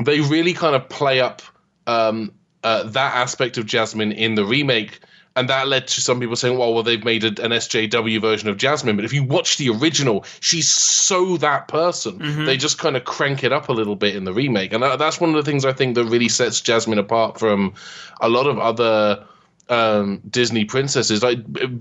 they 0.03 0.19
really 0.21 0.53
kind 0.53 0.75
of 0.75 0.89
play 0.89 1.21
up 1.21 1.41
um, 1.85 2.33
uh, 2.63 2.83
that 2.83 3.15
aspect 3.15 3.57
of 3.57 3.65
Jasmine 3.65 4.11
in 4.11 4.35
the 4.35 4.45
remake. 4.45 4.99
And 5.35 5.49
that 5.49 5.67
led 5.67 5.87
to 5.89 6.01
some 6.01 6.19
people 6.19 6.35
saying, 6.35 6.57
well, 6.57 6.73
well, 6.73 6.81
they've 6.81 7.03
made 7.03 7.23
a, 7.23 7.27
an 7.27 7.51
SJW 7.51 8.19
version 8.19 8.49
of 8.49 8.57
Jasmine. 8.57 8.95
But 8.95 9.05
if 9.05 9.13
you 9.13 9.23
watch 9.23 9.57
the 9.57 9.69
original, 9.69 10.25
she's 10.39 10.67
so 10.67 11.37
that 11.37 11.67
person. 11.67 12.45
They 12.45 12.57
just 12.57 12.79
kind 12.79 12.97
of 12.97 13.05
crank 13.05 13.43
it 13.43 13.53
up 13.53 13.69
a 13.69 13.71
little 13.71 13.95
bit 13.95 14.15
in 14.15 14.23
the 14.23 14.33
remake. 14.33 14.73
And 14.73 14.81
that, 14.81 14.97
that's 14.97 15.21
one 15.21 15.29
of 15.29 15.35
the 15.35 15.43
things 15.49 15.63
I 15.63 15.73
think 15.73 15.93
that 15.93 16.05
really 16.05 16.27
sets 16.27 16.59
Jasmine 16.59 16.97
apart 16.97 17.37
from 17.37 17.75
a 18.19 18.29
lot 18.29 18.47
of 18.47 18.57
other 18.57 19.27
um, 19.69 20.23
Disney 20.27 20.65
princesses. 20.65 21.23
I, 21.23 21.35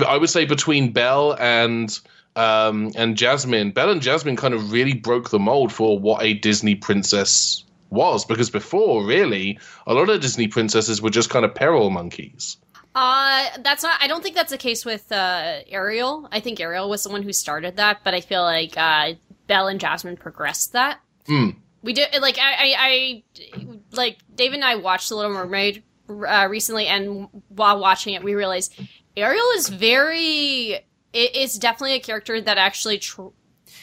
I 0.07 0.19
would 0.19 0.29
say 0.29 0.45
between 0.45 0.93
Belle 0.93 1.35
and 1.41 1.99
um, 2.37 2.93
and 2.97 3.17
Jasmine, 3.17 3.73
Belle 3.73 3.91
and 3.91 4.03
Jasmine 4.03 4.37
kind 4.37 4.55
of 4.55 4.73
really 4.73 4.95
broke 4.95 5.31
the 5.31 5.39
mold 5.39 5.73
for 5.73 5.99
what 5.99 6.23
a 6.23 6.35
Disney 6.35 6.75
princess 6.75 7.65
was. 7.91 8.25
Because 8.25 8.51
before, 8.51 9.05
really, 9.05 9.59
a 9.87 9.95
lot 9.95 10.09
of 10.09 10.21
Disney 10.21 10.49
princesses 10.49 11.03
were 11.03 11.11
just 11.11 11.31
kind 11.31 11.45
of 11.45 11.55
peril 11.55 11.91
monkeys. 11.91 12.59
Uh, 12.95 13.49
that's 13.61 13.83
not. 13.83 13.99
I 14.01 14.07
don't 14.07 14.23
think 14.23 14.35
that's 14.35 14.51
the 14.51 14.59
case 14.59 14.85
with 14.85 15.13
uh, 15.13 15.59
Ariel. 15.69 16.29
I 16.33 16.41
think 16.41 16.61
Ariel 16.61 16.89
was 16.89 17.05
the 17.05 17.11
one 17.11 17.23
who 17.23 17.33
started 17.33 17.77
that, 17.77 17.99
but 18.03 18.15
I 18.15 18.23
feel 18.23 18.43
like 18.43 18.77
uh, 18.77 19.13
Belle 19.47 19.69
and 19.69 19.79
Jasmine 19.79 20.17
progressed 20.17 20.73
that. 20.73 21.01
We 21.83 21.93
did 21.93 22.09
like 22.23 22.39
I, 22.39 22.55
I, 22.55 22.75
I 22.79 23.23
like 23.93 24.19
David 24.35 24.57
and 24.57 24.65
I 24.65 24.77
watched 24.77 25.11
The 25.11 25.17
Little 25.17 25.33
Mermaid 25.33 25.83
uh, 26.09 26.49
recently, 26.49 26.87
and 26.87 27.29
while 27.49 27.79
watching 27.79 28.15
it, 28.15 28.25
we 28.25 28.35
realized 28.35 28.75
Ariel 29.17 29.51
is 29.57 29.69
very. 29.69 30.81
It 31.17 31.35
is 31.35 31.55
definitely 31.55 31.95
a 31.95 32.01
character 32.01 32.41
that 32.41 32.59
actually 32.59 32.99
tr- 32.99 33.29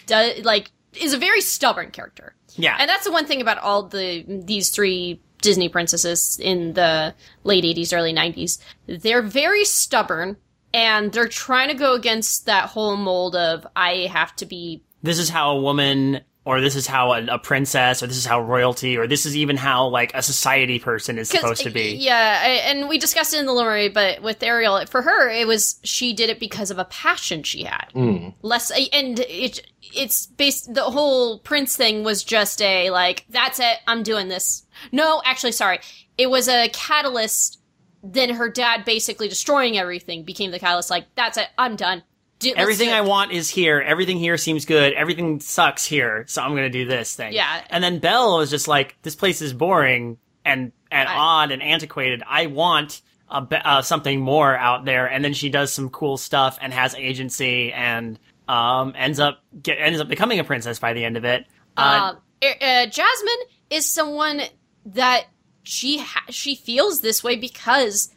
does 0.06 0.44
like 0.44 0.72
is 0.94 1.14
a 1.14 1.18
very 1.18 1.42
stubborn 1.42 1.92
character. 1.92 2.36
Yeah. 2.56 2.78
And 2.80 2.88
that's 2.88 3.06
the 3.06 3.12
one 3.12 3.26
thing 3.26 3.42
about 3.42 3.58
all 3.58 3.84
the 3.84 4.24
these 4.28 4.70
three 4.70 5.22
Disney 5.42 5.68
princesses 5.68 6.40
in 6.40 6.74
the 6.74 7.16
late 7.44 7.64
80s, 7.64 7.96
early 7.96 8.14
90s. 8.14 8.60
They're 8.86 9.22
very 9.22 9.66
stubborn 9.66 10.38
and 10.74 11.12
they're 11.12 11.28
trying 11.28 11.70
to 11.70 11.74
go 11.74 11.94
against 11.94 12.46
that 12.46 12.70
whole 12.70 12.96
mold 12.98 13.36
of 13.36 13.66
I 13.76 14.08
have 14.12 14.36
to 14.38 14.46
be 14.46 14.84
this 15.02 15.20
is 15.20 15.30
how 15.30 15.52
a 15.52 15.62
woman 15.62 16.22
or 16.46 16.62
this 16.62 16.76
is 16.76 16.86
how 16.86 17.14
a, 17.14 17.26
a 17.26 17.40
princess 17.40 18.04
or 18.04 18.08
this 18.08 18.18
is 18.18 18.26
how 18.26 18.42
royalty 18.42 18.98
or 18.98 19.08
this 19.08 19.26
is 19.26 19.36
even 19.36 19.56
how 19.56 19.88
like 19.88 20.14
a 20.14 20.22
society 20.22 20.78
person 20.78 21.18
is 21.18 21.30
supposed 21.30 21.64
to 21.64 21.70
be 21.70 21.96
Yeah, 21.96 22.42
I, 22.44 22.50
and 22.70 22.90
we 22.90 22.98
discussed 22.98 23.34
it 23.34 23.40
in 23.40 23.46
the 23.46 23.54
Little 23.54 23.90
but 23.94 24.22
with 24.22 24.44
Ariel, 24.44 24.86
for 24.88 25.02
her, 25.02 25.30
it 25.30 25.48
was 25.48 25.80
she 25.84 26.14
did 26.14 26.30
it 26.30 26.40
because 26.40 26.70
of 26.70 26.78
a 26.80 26.86
passion 26.86 27.44
she 27.44 27.64
had. 27.64 27.88
Hmm. 27.94 28.30
Less, 28.42 28.72
and 28.72 29.20
it 29.20 29.66
it's 29.82 30.26
based. 30.26 30.74
The 30.74 30.84
whole 30.84 31.40
prince 31.40 31.78
thing 31.78 32.04
was 32.04 32.24
just 32.24 32.62
a 32.62 32.90
like, 32.90 33.26
that's 33.30 33.60
it, 33.60 33.78
I'm 33.88 34.04
doing 34.04 34.28
this. 34.28 34.66
No, 34.92 35.22
actually, 35.26 35.54
sorry, 35.54 35.80
it 36.18 36.30
was 36.30 36.48
a 36.48 36.70
catalyst. 36.70 37.60
Then 38.06 38.32
her 38.32 38.50
dad 38.50 38.84
basically 38.84 39.30
destroying 39.30 39.78
everything 39.78 40.24
became 40.24 40.52
the 40.52 40.60
catalyst. 40.60 40.90
Like, 40.90 41.06
that's 41.16 41.38
it, 41.38 41.48
I'm 41.58 41.78
done. 41.78 42.04
Do, 42.44 42.54
everything 42.56 42.90
do. 42.90 42.96
I 42.96 43.02
want 43.02 43.32
is 43.32 43.50
here. 43.50 43.82
Everything 43.82 44.18
here 44.18 44.38
seems 44.38 44.66
good. 44.66 44.94
Everything 44.94 45.40
sucks 45.40 45.86
here. 45.86 46.26
So 46.28 46.42
I'm 46.42 46.52
going 46.52 46.64
to 46.64 46.70
do 46.70 46.86
this 46.86 47.16
thing. 47.16 47.34
Yeah. 47.34 47.64
And 47.70 47.84
then 47.84 48.00
Belle 48.00 48.38
was 48.38 48.50
just 48.50 48.68
like, 48.68 48.96
this 49.02 49.16
place 49.16 49.42
is 49.42 49.54
boring 49.54 50.18
and, 50.46 50.72
and 50.92 51.10
I- 51.10 51.16
odd 51.16 51.52
and 51.52 51.64
antiquated. 51.64 52.24
I 52.28 52.48
want 52.48 53.02
a, 53.30 53.38
uh, 53.38 53.82
something 53.82 54.20
more 54.20 54.56
out 54.56 54.86
there. 54.86 55.08
And 55.08 55.24
then 55.24 55.34
she 55.34 55.50
does 55.50 55.74
some 55.74 55.90
cool 55.90 56.18
stuff 56.18 56.58
and 56.62 56.74
has 56.74 56.94
agency 56.96 57.72
and, 57.74 58.20
um, 58.48 58.94
ends 58.96 59.20
up, 59.20 59.42
get, 59.62 59.78
ends 59.80 60.00
up 60.00 60.08
becoming 60.08 60.40
a 60.40 60.44
princess 60.44 60.80
by 60.80 60.94
the 60.94 61.04
end 61.04 61.18
of 61.18 61.26
it. 61.26 61.46
Uh, 61.76 62.14
uh, 62.44 62.46
uh, 62.62 62.86
Jasmine 62.86 63.34
is 63.70 63.90
someone 63.90 64.42
that 64.86 65.26
she 65.64 66.00
ha- 66.00 66.26
she 66.30 66.56
feels 66.56 67.02
this 67.02 67.24
way 67.24 67.38
because 67.38 68.14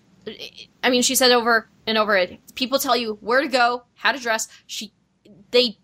I 0.83 0.91
mean 0.91 1.03
she 1.03 1.15
said 1.15 1.31
over 1.31 1.69
and 1.87 1.97
over 1.99 2.17
it. 2.17 2.39
People 2.55 2.79
tell 2.79 2.97
you 2.97 3.19
where 3.21 3.41
to 3.41 3.49
go 3.49 3.85
how 3.95 4.13
to 4.13 4.19
dress. 4.19 4.49
She 4.67 4.93
they 5.51 5.79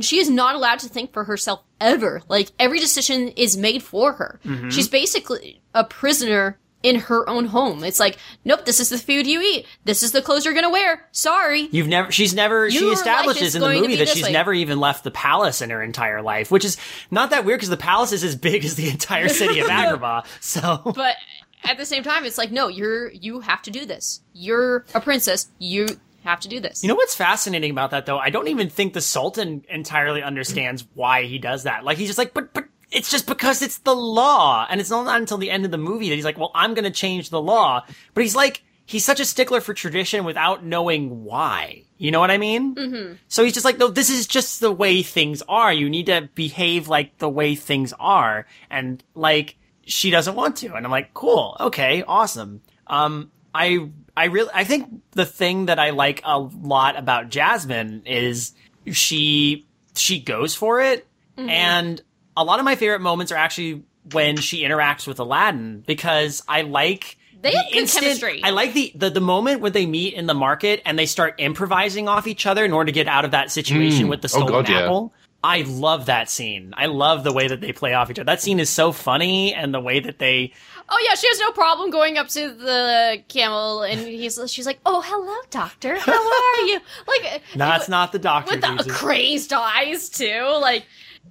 she 0.00 0.18
is 0.18 0.28
not 0.28 0.54
allowed 0.54 0.80
to 0.80 0.88
think 0.88 1.12
for 1.12 1.24
herself 1.24 1.62
ever. 1.80 2.22
Like 2.28 2.50
every 2.58 2.80
decision 2.80 3.28
is 3.28 3.56
made 3.56 3.82
for 3.82 4.12
her. 4.14 4.40
Mm-hmm. 4.44 4.70
She's 4.70 4.88
basically 4.88 5.62
a 5.72 5.84
prisoner 5.84 6.58
in 6.82 6.96
her 6.96 7.26
own 7.30 7.46
home. 7.46 7.82
It's 7.82 7.98
like 7.98 8.18
nope 8.44 8.66
this 8.66 8.78
is 8.78 8.90
the 8.90 8.98
food 8.98 9.26
you 9.26 9.40
eat. 9.40 9.66
This 9.84 10.02
is 10.02 10.12
the 10.12 10.20
clothes 10.20 10.44
you're 10.44 10.52
gonna 10.52 10.68
wear. 10.70 11.08
Sorry. 11.12 11.68
You've 11.72 11.88
never, 11.88 12.12
she's 12.12 12.34
never, 12.34 12.70
she 12.70 12.78
Your 12.80 12.90
life 12.90 12.98
establishes 12.98 13.54
in 13.54 13.62
the 13.62 13.68
movie 13.80 13.96
that 13.96 14.08
she's 14.08 14.24
way. 14.24 14.32
never 14.32 14.52
even 14.52 14.78
left 14.78 15.02
the 15.02 15.10
palace 15.10 15.62
in 15.62 15.70
her 15.70 15.82
entire 15.82 16.20
life, 16.20 16.50
which 16.50 16.64
is 16.64 16.76
not 17.10 17.30
that 17.30 17.46
weird 17.46 17.58
because 17.60 17.70
the 17.70 17.78
palace 17.78 18.12
is 18.12 18.22
as 18.22 18.36
big 18.36 18.66
as 18.66 18.74
the 18.74 18.90
entire 18.90 19.28
city 19.30 19.60
of 19.60 19.66
Agrabah. 19.70 20.26
So, 20.40 20.92
but 20.94 21.16
at 21.64 21.76
the 21.78 21.86
same 21.86 22.02
time 22.02 22.24
it's 22.24 22.38
like 22.38 22.50
no 22.50 22.68
you're 22.68 23.10
you 23.10 23.40
have 23.40 23.62
to 23.62 23.70
do 23.70 23.84
this 23.86 24.20
you're 24.32 24.84
a 24.94 25.00
princess 25.00 25.48
you 25.58 25.86
have 26.24 26.40
to 26.40 26.48
do 26.48 26.58
this 26.58 26.82
You 26.82 26.88
know 26.88 26.94
what's 26.94 27.14
fascinating 27.14 27.70
about 27.70 27.90
that 27.90 28.06
though? 28.06 28.18
I 28.18 28.30
don't 28.30 28.48
even 28.48 28.70
think 28.70 28.94
the 28.94 29.00
Sultan 29.02 29.62
entirely 29.68 30.22
understands 30.22 30.86
why 30.94 31.24
he 31.24 31.38
does 31.38 31.64
that. 31.64 31.84
Like 31.84 31.98
he's 31.98 32.08
just 32.08 32.18
like, 32.18 32.32
but 32.32 32.54
but 32.54 32.64
it's 32.90 33.10
just 33.10 33.26
because 33.26 33.60
it's 33.60 33.78
the 33.78 33.94
law, 33.94 34.66
and 34.70 34.80
it's 34.80 34.88
not 34.90 35.20
until 35.20 35.36
the 35.36 35.50
end 35.50 35.64
of 35.64 35.70
the 35.70 35.78
movie 35.78 36.08
that 36.08 36.14
he's 36.14 36.24
like, 36.24 36.38
well, 36.38 36.52
I'm 36.54 36.74
going 36.74 36.84
to 36.84 36.90
change 36.90 37.28
the 37.28 37.42
law. 37.42 37.84
But 38.14 38.22
he's 38.22 38.36
like, 38.36 38.62
he's 38.86 39.04
such 39.04 39.20
a 39.20 39.24
stickler 39.24 39.60
for 39.60 39.74
tradition 39.74 40.24
without 40.24 40.64
knowing 40.64 41.24
why. 41.24 41.82
You 41.98 42.10
know 42.10 42.20
what 42.20 42.30
I 42.30 42.38
mean? 42.38 42.74
Mm-hmm. 42.74 43.14
So 43.28 43.42
he's 43.44 43.52
just 43.52 43.64
like, 43.64 43.78
no, 43.78 43.88
this 43.88 44.10
is 44.10 44.26
just 44.26 44.60
the 44.60 44.72
way 44.72 45.02
things 45.02 45.42
are. 45.48 45.72
You 45.72 45.90
need 45.90 46.06
to 46.06 46.28
behave 46.34 46.88
like 46.88 47.18
the 47.18 47.28
way 47.28 47.54
things 47.54 47.92
are, 47.98 48.46
and 48.70 49.02
like 49.14 49.56
she 49.86 50.10
doesn't 50.10 50.34
want 50.34 50.56
to, 50.58 50.74
and 50.74 50.84
I'm 50.84 50.90
like, 50.90 51.14
cool, 51.14 51.56
okay, 51.60 52.02
awesome. 52.06 52.60
Um, 52.86 53.30
I 53.54 53.88
I 54.16 54.24
really 54.26 54.50
I 54.52 54.64
think 54.64 54.88
the 55.12 55.24
thing 55.26 55.66
that 55.66 55.78
I 55.78 55.90
like 55.90 56.20
a 56.24 56.38
lot 56.38 56.98
about 56.98 57.28
Jasmine 57.30 58.02
is 58.06 58.52
she 58.90 59.66
she 59.94 60.20
goes 60.20 60.54
for 60.54 60.80
it 60.80 61.06
And 61.36 62.00
a 62.36 62.44
lot 62.44 62.58
of 62.58 62.64
my 62.64 62.76
favorite 62.76 63.00
moments 63.00 63.32
are 63.32 63.36
actually 63.36 63.82
when 64.12 64.36
she 64.36 64.62
interacts 64.62 65.06
with 65.06 65.18
Aladdin 65.18 65.82
because 65.86 66.42
I 66.48 66.62
like 66.62 67.16
They 67.42 67.50
the 67.52 67.56
have 67.58 67.66
good 67.72 67.88
chemistry. 67.88 68.40
I 68.44 68.50
like 68.50 68.72
the, 68.72 68.92
the 68.94 69.10
the 69.10 69.20
moment 69.20 69.60
when 69.60 69.72
they 69.72 69.86
meet 69.86 70.14
in 70.14 70.26
the 70.26 70.34
market 70.34 70.82
and 70.84 70.98
they 70.98 71.06
start 71.06 71.34
improvising 71.38 72.08
off 72.08 72.26
each 72.26 72.46
other 72.46 72.64
in 72.64 72.72
order 72.72 72.86
to 72.86 72.92
get 72.92 73.08
out 73.08 73.24
of 73.24 73.30
that 73.32 73.50
situation 73.50 74.08
with 74.08 74.20
the 74.20 74.26
Oh, 74.34 74.46
stolen 74.46 74.66
apple. 74.66 75.12
yeah. 75.14 75.23
I 75.44 75.60
love 75.62 76.06
that 76.06 76.30
scene. 76.30 76.72
I 76.76 76.86
love 76.86 77.22
the 77.22 77.32
way 77.32 77.48
that 77.48 77.60
they 77.60 77.72
play 77.72 77.92
off 77.92 78.10
each 78.10 78.18
other. 78.18 78.24
That 78.24 78.40
scene 78.40 78.58
is 78.58 78.70
so 78.70 78.92
funny 78.92 79.52
and 79.52 79.74
the 79.74 79.80
way 79.80 80.00
that 80.00 80.18
they 80.18 80.52
Oh 80.88 81.06
yeah, 81.08 81.14
she 81.14 81.28
has 81.28 81.38
no 81.38 81.50
problem 81.52 81.90
going 81.90 82.18
up 82.18 82.28
to 82.28 82.52
the 82.52 83.22
camel, 83.28 83.82
and 83.82 84.00
he's 84.00 84.38
she's 84.48 84.66
like, 84.66 84.80
"Oh, 84.84 85.00
hello, 85.04 85.34
doctor. 85.50 85.98
How 85.98 86.12
are 86.12 86.66
you?" 86.66 86.80
Like, 87.06 87.42
That's 87.56 87.88
not 87.88 88.12
the 88.12 88.18
doctor. 88.18 88.52
with 88.52 88.60
the 88.60 88.68
Jesus. 88.76 88.92
crazed 88.96 89.52
eyes 89.52 90.08
too. 90.10 90.58
Like, 90.60 90.84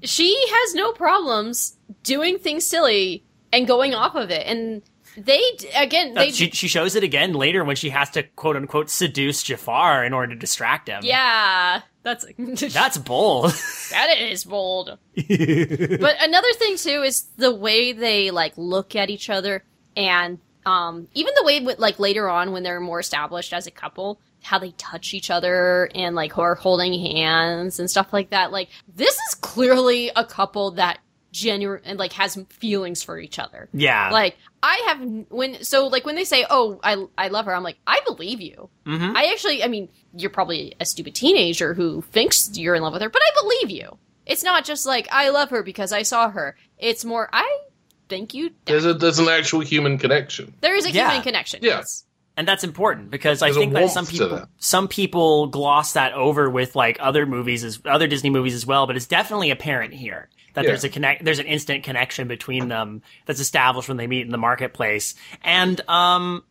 she 0.03 0.35
has 0.49 0.73
no 0.75 0.91
problems 0.93 1.77
doing 2.01 2.39
things 2.39 2.65
silly 2.65 3.23
and 3.51 3.67
going 3.67 3.93
off 3.93 4.15
of 4.15 4.31
it. 4.31 4.45
And 4.47 4.81
they 5.17 5.41
again, 5.75 6.17
Uh, 6.17 6.21
they 6.21 6.31
she, 6.31 6.49
she 6.51 6.67
shows 6.67 6.95
it 6.95 7.03
again 7.03 7.33
later 7.33 7.63
when 7.63 7.75
she 7.75 7.89
has 7.91 8.09
to 8.11 8.23
quote 8.23 8.55
unquote 8.55 8.89
seduce 8.89 9.43
Jafar 9.43 10.03
in 10.05 10.13
order 10.13 10.33
to 10.33 10.39
distract 10.39 10.87
him. 10.89 11.01
yeah, 11.03 11.81
that's 12.03 12.25
That's 12.73 12.97
bold. 12.97 13.51
that 13.91 14.15
is 14.19 14.43
bold. 14.43 14.97
but 15.15 16.15
another 16.21 16.53
thing 16.53 16.77
too 16.77 17.01
is 17.03 17.23
the 17.37 17.53
way 17.53 17.93
they 17.93 18.31
like 18.31 18.53
look 18.57 18.95
at 18.95 19.09
each 19.09 19.29
other, 19.29 19.63
and 19.95 20.39
um, 20.65 21.07
even 21.13 21.33
the 21.37 21.43
way 21.45 21.59
with, 21.59 21.79
like 21.79 21.99
later 21.99 22.29
on 22.29 22.51
when 22.51 22.63
they're 22.63 22.79
more 22.79 22.99
established 22.99 23.53
as 23.53 23.67
a 23.67 23.71
couple, 23.71 24.19
how 24.41 24.59
they 24.59 24.71
touch 24.77 25.13
each 25.13 25.29
other 25.29 25.89
and 25.93 26.15
like 26.15 26.37
are 26.37 26.55
holding 26.55 26.93
hands 27.15 27.79
and 27.79 27.89
stuff 27.89 28.13
like 28.13 28.29
that. 28.31 28.51
Like 28.51 28.69
this 28.95 29.13
is 29.13 29.35
clearly 29.35 30.09
a 30.15 30.23
couple 30.25 30.71
that 30.71 30.99
genuine 31.33 31.81
and 31.83 31.97
like 31.99 32.13
has 32.13 32.37
feelings 32.49 33.01
for 33.03 33.19
each 33.19 33.39
other. 33.39 33.67
yeah. 33.73 34.09
Like 34.11 34.37
I 34.65 34.81
have 34.87 35.25
when 35.29 35.63
so 35.63 35.87
like 35.87 36.05
when 36.05 36.15
they 36.15 36.23
say, 36.23 36.45
"Oh, 36.49 36.79
I 36.83 37.05
I 37.17 37.27
love 37.27 37.45
her," 37.45 37.53
I'm 37.53 37.63
like, 37.63 37.77
I 37.85 37.99
believe 38.05 38.39
you. 38.41 38.69
Mhm. 38.87 39.13
I 39.15 39.25
actually, 39.25 39.63
I 39.63 39.67
mean, 39.67 39.89
you're 40.15 40.29
probably 40.29 40.73
a 40.79 40.85
stupid 40.85 41.13
teenager 41.13 41.73
who 41.73 42.01
thinks 42.01 42.49
you're 42.57 42.73
in 42.73 42.81
love 42.81 42.93
with 42.93 43.01
her, 43.01 43.09
but 43.09 43.21
I 43.21 43.41
believe 43.41 43.69
you. 43.69 43.97
It's 44.25 44.43
not 44.43 44.63
just 44.63 44.85
like 44.85 45.07
I 45.11 45.29
love 45.29 45.49
her 45.49 45.61
because 45.63 45.91
I 45.91 46.03
saw 46.03 46.29
her. 46.29 46.55
It's 46.79 47.03
more 47.03 47.29
I 47.33 47.59
think 48.07 48.33
you. 48.33 48.51
There's 48.65 48.85
a 48.85 48.93
there's 48.93 49.19
an 49.19 49.27
actual 49.27 49.59
human 49.59 49.97
connection. 49.97 50.53
There 50.61 50.75
is 50.77 50.85
a 50.85 50.91
Yeah. 50.91 51.09
human 51.09 51.23
connection. 51.23 51.59
Yeah. 51.61 51.77
Yes. 51.79 52.05
and 52.35 52.47
that's 52.47 52.63
important 52.63 53.11
because 53.11 53.43
I 53.43 53.47
There's 53.47 53.57
a 53.57 53.59
think 53.59 53.73
that 53.73 53.91
some 53.91 54.05
people 54.07 54.29
that. 54.29 54.47
some 54.57 54.87
people 54.87 55.47
gloss 55.47 55.93
that 55.93 56.13
over 56.13 56.49
with 56.49 56.75
like 56.75 56.97
other 56.99 57.25
movies 57.27 57.63
as 57.63 57.79
other 57.85 58.07
Disney 58.07 58.29
movies 58.31 58.55
as 58.55 58.65
well, 58.65 58.87
but 58.87 58.95
it's 58.95 59.05
definitely 59.05 59.51
apparent 59.51 59.93
here 59.93 60.29
that 60.53 60.63
Yeah. 60.63 60.69
there's 60.71 60.83
a 60.83 60.89
connect 60.89 61.23
there's 61.25 61.39
an 61.39 61.45
instant 61.45 61.83
connection 61.83 62.27
between 62.27 62.67
them 62.67 63.01
that's 63.25 63.39
established 63.39 63.87
when 63.87 63.97
they 63.97 64.07
meet 64.07 64.25
in 64.25 64.31
the 64.31 64.37
marketplace. 64.37 65.15
And 65.43 65.79
um 65.89 66.43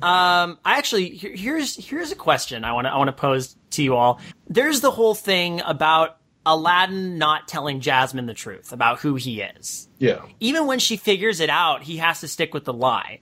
um 0.00 0.58
I 0.64 0.78
actually 0.78 1.10
here, 1.10 1.34
here's 1.34 1.76
here's 1.76 2.12
a 2.12 2.16
question 2.16 2.64
I 2.64 2.72
want 2.72 2.86
to 2.86 2.90
I 2.92 2.96
want 2.98 3.08
to 3.08 3.12
pose 3.12 3.56
to 3.70 3.82
you 3.82 3.96
all. 3.96 4.20
There's 4.48 4.80
the 4.80 4.90
whole 4.90 5.14
thing 5.14 5.60
about 5.64 6.18
Aladdin 6.44 7.18
not 7.18 7.46
telling 7.48 7.80
Jasmine 7.80 8.26
the 8.26 8.34
truth 8.34 8.72
about 8.72 8.98
who 9.00 9.14
he 9.14 9.40
is 9.42 9.88
Yeah. 9.98 10.22
even 10.40 10.66
when 10.66 10.78
she 10.78 10.96
figures 10.96 11.40
it 11.40 11.50
out, 11.50 11.82
he 11.84 11.98
has 11.98 12.20
to 12.20 12.28
stick 12.28 12.52
with 12.52 12.64
the 12.64 12.72
lie. 12.72 13.20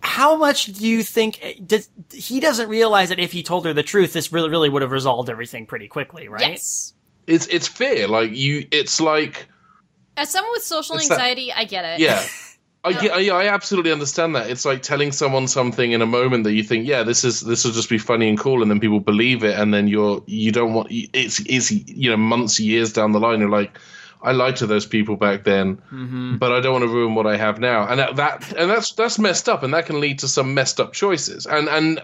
How 0.00 0.36
much 0.36 0.66
do 0.66 0.86
you 0.86 1.02
think 1.02 1.40
does 1.64 1.88
he 2.12 2.40
doesn't 2.40 2.68
realize 2.68 3.08
that 3.10 3.18
if 3.20 3.32
he 3.32 3.42
told 3.42 3.64
her 3.64 3.72
the 3.72 3.82
truth, 3.84 4.12
this 4.12 4.32
really 4.32 4.50
really 4.50 4.68
would 4.68 4.82
have 4.82 4.90
resolved 4.92 5.30
everything 5.30 5.66
pretty 5.66 5.88
quickly, 5.88 6.28
right? 6.28 6.50
Yes. 6.50 6.94
It's 7.32 7.46
it's 7.46 7.68
fair. 7.68 8.08
Like 8.08 8.36
you, 8.36 8.66
it's 8.70 9.00
like 9.00 9.48
As 10.16 10.30
someone 10.30 10.52
with 10.52 10.62
social 10.62 10.96
It's 10.96 11.08
that- 11.08 11.14
anxiety, 11.14 11.52
I 11.52 11.64
get 11.64 11.84
it. 11.84 12.00
yeah. 12.00 12.24
I, 12.84 12.92
get, 12.94 13.12
I, 13.12 13.44
I 13.44 13.46
absolutely 13.46 13.92
understand 13.92 14.34
that. 14.34 14.50
It's 14.50 14.64
like 14.64 14.82
telling 14.82 15.12
someone 15.12 15.46
something 15.46 15.92
in 15.92 16.02
a 16.02 16.06
moment 16.06 16.42
that 16.42 16.52
you 16.54 16.64
think, 16.64 16.84
yeah, 16.84 17.04
this 17.04 17.22
is 17.22 17.40
this 17.40 17.64
will 17.64 17.70
just 17.70 17.88
be 17.88 17.96
funny 17.98 18.28
and 18.28 18.36
cool, 18.36 18.60
and 18.60 18.68
then 18.68 18.80
people 18.80 18.98
believe 18.98 19.44
it, 19.44 19.56
and 19.56 19.72
then 19.72 19.86
you're 19.86 20.20
you 20.26 20.50
don't 20.50 20.74
want 20.74 20.88
it's 20.90 21.38
it's 21.46 21.70
you 21.70 22.10
know 22.10 22.16
months 22.16 22.58
years 22.58 22.92
down 22.92 23.12
the 23.12 23.20
line, 23.20 23.38
you're 23.38 23.48
like, 23.48 23.78
I 24.20 24.32
lied 24.32 24.56
to 24.56 24.66
those 24.66 24.84
people 24.84 25.14
back 25.14 25.44
then, 25.44 25.76
mm-hmm. 25.76 26.38
but 26.38 26.50
I 26.50 26.58
don't 26.58 26.72
want 26.72 26.82
to 26.82 26.88
ruin 26.88 27.14
what 27.14 27.24
I 27.24 27.36
have 27.36 27.60
now, 27.60 27.86
and 27.86 28.00
that, 28.00 28.16
that 28.16 28.52
and 28.56 28.68
that's 28.68 28.90
that's 28.92 29.16
messed 29.16 29.48
up, 29.48 29.62
and 29.62 29.72
that 29.74 29.86
can 29.86 30.00
lead 30.00 30.18
to 30.18 30.26
some 30.26 30.52
messed 30.52 30.80
up 30.80 30.92
choices, 30.92 31.46
and 31.46 31.68
and 31.68 32.00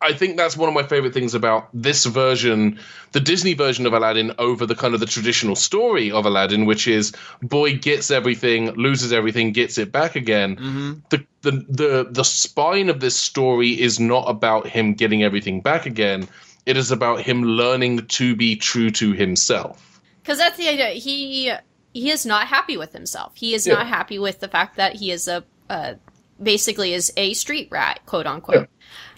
I 0.00 0.12
think 0.12 0.36
that's 0.36 0.56
one 0.56 0.68
of 0.68 0.74
my 0.74 0.84
favorite 0.84 1.12
things 1.12 1.34
about 1.34 1.68
this 1.74 2.04
version, 2.04 2.78
the 3.12 3.20
Disney 3.20 3.54
version 3.54 3.84
of 3.84 3.92
Aladdin, 3.92 4.32
over 4.38 4.64
the 4.64 4.76
kind 4.76 4.94
of 4.94 5.00
the 5.00 5.06
traditional 5.06 5.56
story 5.56 6.12
of 6.12 6.24
Aladdin, 6.24 6.66
which 6.66 6.86
is 6.86 7.12
boy 7.42 7.76
gets 7.76 8.10
everything, 8.10 8.70
loses 8.74 9.12
everything, 9.12 9.52
gets 9.52 9.76
it 9.76 9.90
back 9.90 10.14
again. 10.14 11.02
The, 11.10 11.26
the 11.42 11.50
the 11.68 12.08
the 12.10 12.24
spine 12.24 12.90
of 12.90 13.00
this 13.00 13.18
story 13.18 13.70
is 13.70 13.98
not 13.98 14.28
about 14.28 14.68
him 14.68 14.94
getting 14.94 15.24
everything 15.24 15.62
back 15.62 15.86
again. 15.86 16.28
It 16.64 16.76
is 16.76 16.90
about 16.92 17.22
him 17.22 17.42
learning 17.42 18.06
to 18.06 18.36
be 18.36 18.54
true 18.56 18.90
to 18.90 19.12
himself. 19.12 20.00
Because 20.22 20.38
that's 20.38 20.58
the 20.58 20.68
idea. 20.68 20.90
He 20.90 21.52
he 21.92 22.10
is 22.10 22.24
not 22.24 22.46
happy 22.46 22.76
with 22.76 22.92
himself. 22.92 23.32
He 23.34 23.54
is 23.54 23.66
Yeah. 23.66 23.74
not 23.74 23.88
happy 23.88 24.18
with 24.20 24.38
the 24.38 24.48
fact 24.48 24.76
that 24.76 24.94
he 24.94 25.10
is 25.10 25.26
a 25.26 25.44
uh, 25.68 25.94
basically 26.40 26.94
is 26.94 27.12
a 27.16 27.34
street 27.34 27.68
rat, 27.70 28.00
quote 28.06 28.26
unquote. 28.26 28.68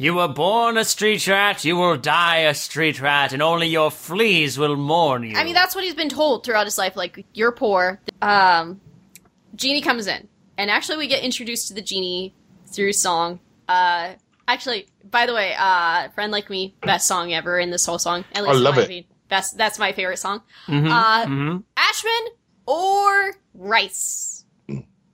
You 0.00 0.14
were 0.14 0.28
born 0.28 0.78
a 0.78 0.84
street 0.86 1.26
rat, 1.26 1.62
you 1.62 1.76
will 1.76 1.98
die 1.98 2.38
a 2.38 2.54
street 2.54 3.02
rat, 3.02 3.34
and 3.34 3.42
only 3.42 3.66
your 3.66 3.90
fleas 3.90 4.58
will 4.58 4.74
mourn 4.74 5.24
you. 5.24 5.36
I 5.36 5.44
mean, 5.44 5.52
that's 5.52 5.74
what 5.74 5.84
he's 5.84 5.94
been 5.94 6.08
told 6.08 6.42
throughout 6.42 6.64
his 6.64 6.78
life. 6.78 6.96
Like, 6.96 7.26
you're 7.34 7.52
poor. 7.52 8.00
Um, 8.22 8.80
Genie 9.54 9.82
comes 9.82 10.06
in, 10.06 10.26
and 10.56 10.70
actually, 10.70 10.96
we 10.96 11.06
get 11.06 11.22
introduced 11.22 11.68
to 11.68 11.74
the 11.74 11.82
genie 11.82 12.34
through 12.72 12.94
song. 12.94 13.40
Uh, 13.68 14.14
actually, 14.48 14.86
by 15.04 15.26
the 15.26 15.34
way, 15.34 15.54
uh, 15.58 16.08
"Friend 16.14 16.32
Like 16.32 16.48
Me" 16.48 16.74
best 16.80 17.06
song 17.06 17.34
ever 17.34 17.58
in 17.58 17.70
this 17.70 17.84
whole 17.84 17.98
song. 17.98 18.24
At 18.34 18.44
least 18.44 18.56
in 18.56 18.62
love 18.62 18.78
it. 18.78 18.84
opinion. 18.84 19.04
Best. 19.28 19.58
That's 19.58 19.78
my 19.78 19.92
favorite 19.92 20.18
song. 20.18 20.40
uh, 20.66 21.58
Ashman 21.76 22.32
or 22.64 23.34
Rice. 23.52 24.46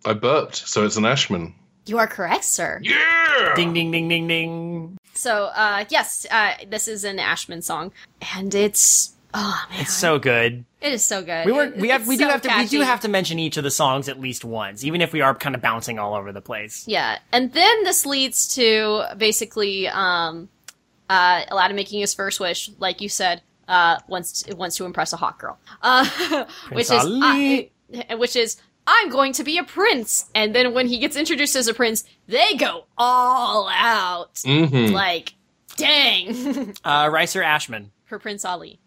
I 0.04 0.12
burped, 0.12 0.54
so 0.54 0.84
it's 0.84 0.96
an 0.96 1.06
Ashman. 1.06 1.56
You 1.86 1.98
are 1.98 2.06
correct, 2.06 2.44
sir. 2.44 2.80
Yeah. 2.82 3.54
ding 3.54 3.72
ding 3.72 3.90
ding 3.90 4.08
ding 4.08 4.26
ding. 4.28 4.98
So, 5.14 5.46
uh, 5.46 5.84
yes, 5.88 6.26
uh, 6.30 6.54
this 6.68 6.88
is 6.88 7.04
an 7.04 7.18
Ashman 7.18 7.62
song, 7.62 7.92
and 8.34 8.54
it's 8.54 9.14
oh 9.32 9.64
man, 9.70 9.80
It's 9.80 9.94
so 9.94 10.18
good. 10.18 10.64
it 10.80 10.92
is 10.92 11.04
so 11.04 11.22
good. 11.22 11.46
We 11.46 11.52
were 11.52 11.64
It- 11.64 11.76
we 11.76 11.88
have 11.90 12.02
it's 12.02 12.08
we 12.08 12.16
do 12.16 12.24
so 12.24 12.30
have 12.30 12.42
to 12.42 12.54
we 12.58 12.66
do 12.66 12.80
have 12.82 13.00
to 13.02 13.08
mention 13.08 13.38
each 13.38 13.56
of 13.56 13.64
the 13.64 13.70
songs 13.70 14.08
at 14.08 14.20
least 14.20 14.44
once, 14.44 14.84
even 14.84 15.00
if 15.00 15.12
we 15.12 15.20
are 15.20 15.34
kind 15.34 15.54
of 15.54 15.62
bouncing 15.62 15.98
all 15.98 16.14
over 16.14 16.32
the 16.32 16.40
place. 16.42 16.84
Yeah, 16.86 17.18
and 17.32 17.52
then 17.52 17.84
this 17.84 18.04
leads 18.04 18.54
to 18.56 19.04
basically 19.16 19.88
um, 19.88 20.48
uh, 21.08 21.42
Aladdin 21.48 21.76
making 21.76 22.00
his 22.00 22.12
first 22.14 22.40
wish, 22.40 22.70
like 22.78 23.00
you 23.00 23.08
said, 23.08 23.42
uh, 23.68 23.98
wants 24.08 24.44
wants 24.56 24.76
to 24.76 24.84
impress 24.84 25.12
a 25.12 25.16
hot 25.16 25.38
girl, 25.38 25.58
uh, 25.82 26.44
which 26.72 26.90
is 26.90 27.04
uh, 27.04 28.16
which 28.16 28.36
is 28.36 28.56
I'm 28.86 29.08
going 29.10 29.32
to 29.34 29.44
be 29.44 29.58
a 29.58 29.64
prince. 29.64 30.26
And 30.34 30.54
then 30.54 30.72
when 30.74 30.86
he 30.86 30.98
gets 30.98 31.16
introduced 31.16 31.56
as 31.56 31.66
a 31.68 31.74
prince, 31.74 32.04
they 32.28 32.54
go 32.56 32.84
all 32.96 33.68
out, 33.72 34.34
Mhm. 34.36 34.92
like 34.92 35.34
dang 35.76 36.74
Uh, 36.84 37.08
Rice 37.12 37.34
or 37.36 37.42
Ashman? 37.42 37.90
for 38.04 38.18
Prince 38.18 38.44
Ali. 38.44 38.78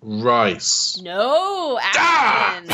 Rice. 0.00 1.00
No, 1.02 1.76
Ashman. 1.82 2.70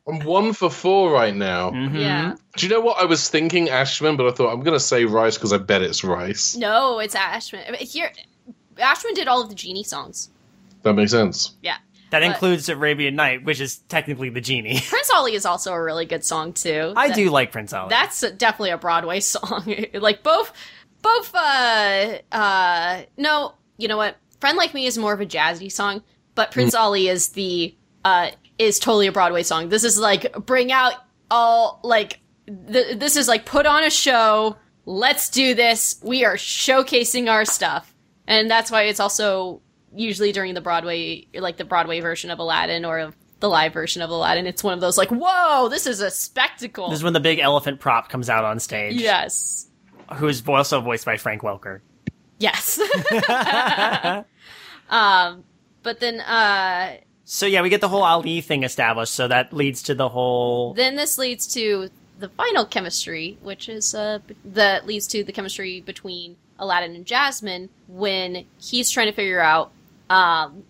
I'm 0.06 0.20
one 0.26 0.52
for 0.52 0.68
four 0.68 1.12
right 1.12 1.34
now. 1.34 1.72
Yeah, 1.72 2.34
Do 2.56 2.66
you 2.66 2.72
know 2.72 2.80
what 2.80 3.00
I 3.00 3.04
was 3.04 3.28
thinking, 3.28 3.68
Ashman? 3.70 4.16
But 4.16 4.26
I 4.26 4.32
thought 4.32 4.52
I'm 4.52 4.62
going 4.62 4.74
to 4.76 4.80
say 4.80 5.04
Rice 5.04 5.36
because 5.36 5.52
I 5.52 5.58
bet 5.58 5.82
it's 5.82 6.02
Rice. 6.02 6.56
no, 6.56 6.98
it's 6.98 7.14
Ashman. 7.14 7.74
Here, 7.74 8.12
Ashman 8.78 9.14
did 9.14 9.28
all 9.28 9.40
of 9.42 9.48
the 9.48 9.54
genie 9.54 9.84
songs. 9.84 10.30
That 10.82 10.94
makes 10.94 11.12
sense. 11.12 11.52
Yeah. 11.62 11.76
That 12.20 12.26
But- 12.26 12.34
includes 12.34 12.68
Arabian 12.68 13.14
Night, 13.16 13.44
which 13.44 13.60
is 13.60 13.78
technically 13.88 14.30
the 14.30 14.40
genie. 14.40 14.80
Prince 14.88 15.10
Ali 15.14 15.34
is 15.34 15.44
also 15.46 15.72
a 15.72 15.82
really 15.82 16.06
good 16.06 16.24
song 16.24 16.52
too. 16.52 16.92
I 16.96 17.08
That- 17.08 17.14
do 17.16 17.30
like 17.30 17.52
Prince 17.52 17.72
Ali. 17.72 17.88
That's 17.90 18.20
definitely 18.20 18.70
a 18.70 18.78
Broadway 18.78 19.20
song. 19.34 19.74
like 19.94 20.22
both, 20.22 20.52
both. 21.02 21.34
Uh, 21.34 22.18
uh, 22.32 23.02
no, 23.16 23.54
you 23.78 23.88
know 23.88 23.96
what? 23.96 24.16
Friend 24.40 24.56
Like 24.56 24.74
Me 24.74 24.86
is 24.86 24.96
more 24.98 25.12
of 25.12 25.20
a 25.20 25.26
jazzy 25.26 25.70
song, 25.70 26.02
but 26.34 26.50
Prince 26.52 26.74
Ali 26.74 27.08
is 27.08 27.30
the 27.30 27.74
uh 28.04 28.30
is 28.58 28.78
totally 28.78 29.06
a 29.06 29.12
Broadway 29.12 29.42
song. 29.42 29.68
This 29.68 29.84
is 29.84 29.98
like 29.98 30.32
bring 30.46 30.72
out 30.72 30.94
all 31.30 31.80
like 31.82 32.20
th- 32.72 32.98
this 32.98 33.16
is 33.16 33.28
like 33.28 33.44
put 33.46 33.66
on 33.66 33.84
a 33.84 33.90
show. 33.90 34.56
Let's 34.84 35.28
do 35.30 35.54
this. 35.54 35.96
We 36.02 36.24
are 36.24 36.36
showcasing 36.36 37.30
our 37.30 37.44
stuff, 37.44 37.92
and 38.26 38.50
that's 38.50 38.70
why 38.70 38.82
it's 38.84 39.00
also 39.00 39.60
usually 39.96 40.32
during 40.32 40.54
the 40.54 40.60
Broadway, 40.60 41.26
like 41.34 41.56
the 41.56 41.64
Broadway 41.64 42.00
version 42.00 42.30
of 42.30 42.38
Aladdin 42.38 42.84
or 42.84 43.12
the 43.40 43.48
live 43.48 43.72
version 43.72 44.02
of 44.02 44.10
Aladdin. 44.10 44.46
It's 44.46 44.62
one 44.62 44.74
of 44.74 44.80
those 44.80 44.96
like, 44.96 45.10
whoa, 45.10 45.68
this 45.68 45.86
is 45.86 46.00
a 46.00 46.10
spectacle. 46.10 46.90
this 46.90 46.98
is 46.98 47.04
when 47.04 47.12
the 47.12 47.20
big 47.20 47.38
elephant 47.38 47.80
prop 47.80 48.08
comes 48.08 48.30
out 48.30 48.44
on 48.44 48.60
stage. 48.60 48.94
Yes. 48.94 49.68
Who 50.14 50.28
is 50.28 50.42
also 50.46 50.80
voiced 50.80 51.04
by 51.04 51.16
Frank 51.16 51.42
Welker. 51.42 51.80
Yes. 52.38 52.78
um, 54.90 55.44
but 55.82 56.00
then, 56.00 56.20
uh, 56.20 56.96
So 57.24 57.46
yeah, 57.46 57.62
we 57.62 57.68
get 57.70 57.80
the 57.80 57.88
whole 57.88 58.04
Ali 58.04 58.40
thing 58.40 58.62
established. 58.62 59.14
So 59.14 59.28
that 59.28 59.52
leads 59.52 59.82
to 59.84 59.94
the 59.94 60.08
whole. 60.08 60.74
Then 60.74 60.96
this 60.96 61.18
leads 61.18 61.46
to 61.54 61.88
the 62.18 62.28
final 62.30 62.64
chemistry, 62.64 63.38
which 63.42 63.68
is 63.68 63.94
uh, 63.94 64.20
that 64.44 64.86
leads 64.86 65.06
to 65.08 65.24
the 65.24 65.32
chemistry 65.32 65.80
between 65.80 66.36
Aladdin 66.58 66.94
and 66.94 67.04
Jasmine 67.04 67.68
when 67.86 68.46
he's 68.58 68.90
trying 68.90 69.06
to 69.06 69.12
figure 69.12 69.40
out, 69.40 69.72
um, 70.10 70.64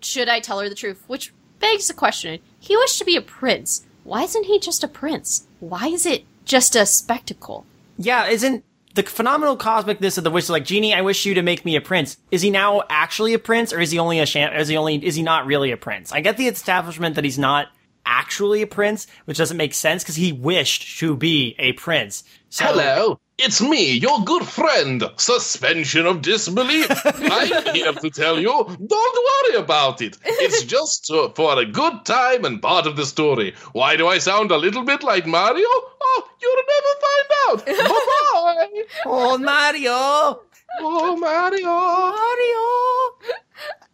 should 0.00 0.28
I 0.28 0.40
tell 0.40 0.60
her 0.60 0.68
the 0.68 0.74
truth? 0.74 1.02
Which 1.06 1.32
begs 1.60 1.88
the 1.88 1.94
question: 1.94 2.40
He 2.58 2.76
wished 2.76 2.98
to 2.98 3.04
be 3.04 3.16
a 3.16 3.22
prince. 3.22 3.84
Why 4.04 4.22
isn't 4.22 4.44
he 4.44 4.60
just 4.60 4.84
a 4.84 4.88
prince? 4.88 5.46
Why 5.60 5.88
is 5.88 6.06
it 6.06 6.24
just 6.44 6.76
a 6.76 6.86
spectacle? 6.86 7.66
Yeah, 7.98 8.28
isn't 8.28 8.64
the 8.94 9.02
phenomenal 9.02 9.56
cosmicness 9.56 10.16
of 10.16 10.24
the 10.24 10.30
wish 10.30 10.48
like 10.48 10.64
genie? 10.64 10.94
I 10.94 11.02
wish 11.02 11.26
you 11.26 11.34
to 11.34 11.42
make 11.42 11.64
me 11.64 11.76
a 11.76 11.80
prince. 11.80 12.16
Is 12.30 12.42
he 12.42 12.50
now 12.50 12.82
actually 12.88 13.34
a 13.34 13.38
prince, 13.38 13.72
or 13.72 13.80
is 13.80 13.90
he 13.90 13.98
only 13.98 14.20
a 14.20 14.26
sham? 14.26 14.52
Is 14.54 14.68
he 14.68 14.76
only? 14.76 15.04
Is 15.04 15.14
he 15.14 15.22
not 15.22 15.46
really 15.46 15.70
a 15.72 15.76
prince? 15.76 16.12
I 16.12 16.20
get 16.20 16.36
the 16.36 16.48
establishment 16.48 17.16
that 17.16 17.24
he's 17.24 17.38
not 17.38 17.68
actually 18.06 18.62
a 18.62 18.66
prince, 18.66 19.06
which 19.24 19.36
doesn't 19.36 19.56
make 19.56 19.74
sense 19.74 20.02
because 20.02 20.16
he 20.16 20.32
wished 20.32 20.98
to 21.00 21.16
be 21.16 21.56
a 21.58 21.72
prince. 21.72 22.24
So, 22.48 22.64
Hello, 22.64 23.20
it's 23.38 23.60
me, 23.60 23.92
your 23.92 24.20
good 24.24 24.44
friend. 24.46 25.02
Suspension 25.16 26.06
of 26.06 26.22
disbelief. 26.22 26.86
I'm 27.04 27.74
here 27.74 27.92
to 27.92 28.10
tell 28.10 28.40
you, 28.40 28.48
don't 28.48 29.18
worry 29.50 29.56
about 29.62 30.00
it. 30.00 30.16
It's 30.24 30.62
just 30.64 31.10
uh, 31.10 31.28
for 31.30 31.58
a 31.60 31.66
good 31.66 32.04
time 32.04 32.44
and 32.44 32.62
part 32.62 32.86
of 32.86 32.96
the 32.96 33.04
story. 33.06 33.54
Why 33.72 33.96
do 33.96 34.06
I 34.08 34.18
sound 34.18 34.50
a 34.50 34.56
little 34.56 34.84
bit 34.84 35.02
like 35.02 35.26
Mario? 35.26 35.66
Oh, 35.68 36.28
you'll 36.40 36.62
never 36.74 36.92
find 37.06 37.28
out. 37.48 37.66
Bye 37.66 38.70
bye. 38.72 38.82
Oh, 39.06 39.38
Mario, 39.38 40.40
Oh, 40.80 41.16
Mario. 41.16 41.66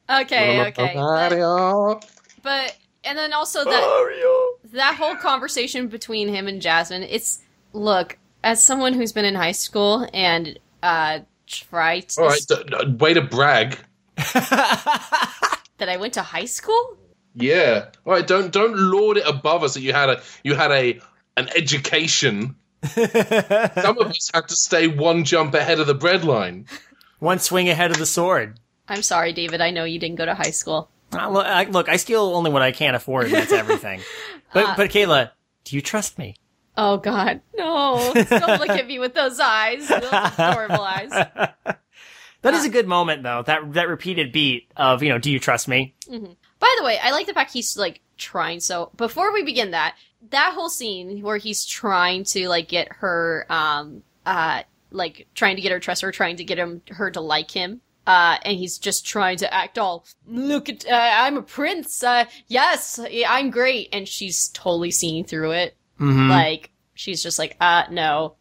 Mario, 0.09 0.23
Okay, 0.23 0.60
okay, 0.69 0.73
but, 0.77 0.94
Mario. 0.97 2.01
but 2.43 2.77
and 3.05 3.16
then 3.19 3.32
also 3.32 3.64
that 3.64 3.81
Mario. 3.81 4.48
that 4.73 4.94
whole 4.97 5.16
conversation 5.16 5.89
between 5.89 6.28
him 6.28 6.48
and 6.48 6.60
Jasmine, 6.60 7.02
it's 7.05 7.40
look, 7.73 8.19
as 8.44 8.62
someone 8.62 8.93
who's 8.93 9.12
been 9.12 9.24
in 9.24 9.35
high 9.35 9.52
school 9.52 10.06
and 10.12 10.59
uh 10.82 11.20
tried 11.47 12.09
to 12.10 12.23
All 12.23 12.28
right, 12.28 12.40
d- 12.47 12.64
d- 12.66 12.97
way 12.98 13.14
to 13.14 13.20
brag. 13.20 13.78
that 14.16 15.62
I 15.89 15.97
went 15.97 16.14
to 16.14 16.23
high 16.23 16.47
school? 16.47 16.97
Yeah. 17.35 17.86
All 18.05 18.12
right. 18.12 18.27
Don't 18.27 18.52
don't 18.52 18.77
lord 18.77 19.16
it 19.16 19.27
above 19.27 19.62
us 19.62 19.74
that 19.74 19.82
you 19.82 19.93
had 19.93 20.10
a 20.10 20.23
you 20.44 20.55
had 20.55 20.70
a 20.70 21.01
an 21.36 21.48
education. 21.56 22.56
Some 22.85 23.98
of 23.98 24.09
us 24.09 24.31
had 24.35 24.48
to 24.48 24.56
stay 24.56 24.89
one 24.89 25.24
jump 25.24 25.55
ahead 25.55 25.81
of 25.81 25.86
the 25.86 25.94
breadline. 25.94 26.69
One 27.20 27.39
swing 27.39 27.69
ahead 27.69 27.90
of 27.93 27.98
the 27.98 28.06
sword. 28.06 28.59
I'm 28.89 29.02
sorry, 29.02 29.32
David. 29.32 29.60
I 29.60 29.70
know 29.70 29.85
you 29.85 29.98
didn't 29.98 30.16
go 30.16 30.27
to 30.27 30.35
high 30.35 30.51
school. 30.51 30.90
Uh, 31.12 31.31
look, 31.31 31.47
I, 31.47 31.64
look, 31.64 31.89
I 31.89 31.97
steal 31.97 32.23
only 32.23 32.51
what 32.51 32.62
I 32.62 32.73
can't 32.73 32.97
afford, 32.97 33.27
and 33.27 33.35
that's 33.35 33.52
everything. 33.52 34.01
But, 34.55 34.77
but 34.77 34.90
Kayla, 34.90 35.31
do 35.64 35.77
you 35.77 35.81
trust 35.81 36.19
me? 36.19 36.35
Oh 36.76 36.96
God, 36.96 37.42
no! 37.56 38.12
Don't 38.14 38.60
look 38.60 38.70
at 38.70 38.86
me 38.86 38.98
with 38.98 39.14
those 39.14 39.38
eyes, 39.38 39.86
those 39.88 40.04
adorable 40.38 40.80
eyes. 40.80 41.10
That 42.42 42.54
is 42.54 42.64
a 42.64 42.68
good 42.70 42.88
moment, 42.88 43.22
though. 43.22 43.44
That 43.46 43.72
that 43.74 43.86
repeated 43.88 44.32
beat 44.32 44.68
of 44.76 45.00
you 45.02 45.10
know, 45.10 45.18
do 45.18 45.30
you 45.30 45.38
trust 45.38 45.68
me? 45.68 45.94
By 46.58 46.74
the 46.78 46.84
way, 46.84 46.98
I 47.00 47.12
like 47.12 47.26
the 47.26 47.34
fact 47.34 47.52
he's 47.52 47.76
like 47.76 48.00
trying. 48.18 48.58
So 48.60 48.90
before 48.96 49.32
we 49.32 49.44
begin 49.44 49.70
that, 49.70 49.94
that 50.30 50.52
whole 50.54 50.68
scene 50.68 51.22
where 51.22 51.36
he's 51.36 51.64
trying 51.64 52.24
to 52.24 52.48
like 52.48 52.66
get 52.68 52.88
her, 52.94 53.46
um, 53.48 54.02
uh, 54.26 54.62
like 54.90 55.28
trying 55.36 55.54
to 55.56 55.62
get 55.62 55.70
her 55.72 55.78
trust 55.80 56.02
her, 56.02 56.10
trying 56.10 56.36
to 56.36 56.44
get 56.44 56.58
him 56.58 56.82
her 56.88 57.10
to 57.12 57.20
like 57.20 57.50
him. 57.50 57.80
Uh, 58.06 58.36
and 58.44 58.56
he's 58.58 58.78
just 58.78 59.06
trying 59.06 59.36
to 59.36 59.54
act 59.54 59.78
all, 59.78 60.04
look 60.26 60.68
at, 60.68 60.84
uh, 60.84 60.90
I'm 60.92 61.36
a 61.36 61.42
prince, 61.42 62.02
uh, 62.02 62.24
yes, 62.48 62.98
I'm 63.28 63.50
great, 63.50 63.90
and 63.92 64.08
she's 64.08 64.48
totally 64.48 64.90
seeing 64.90 65.22
through 65.22 65.52
it. 65.52 65.76
Mm-hmm. 66.02 66.30
Like, 66.30 66.70
she's 66.94 67.22
just 67.22 67.38
like, 67.38 67.56
uh, 67.60 67.84
no, 67.90 68.34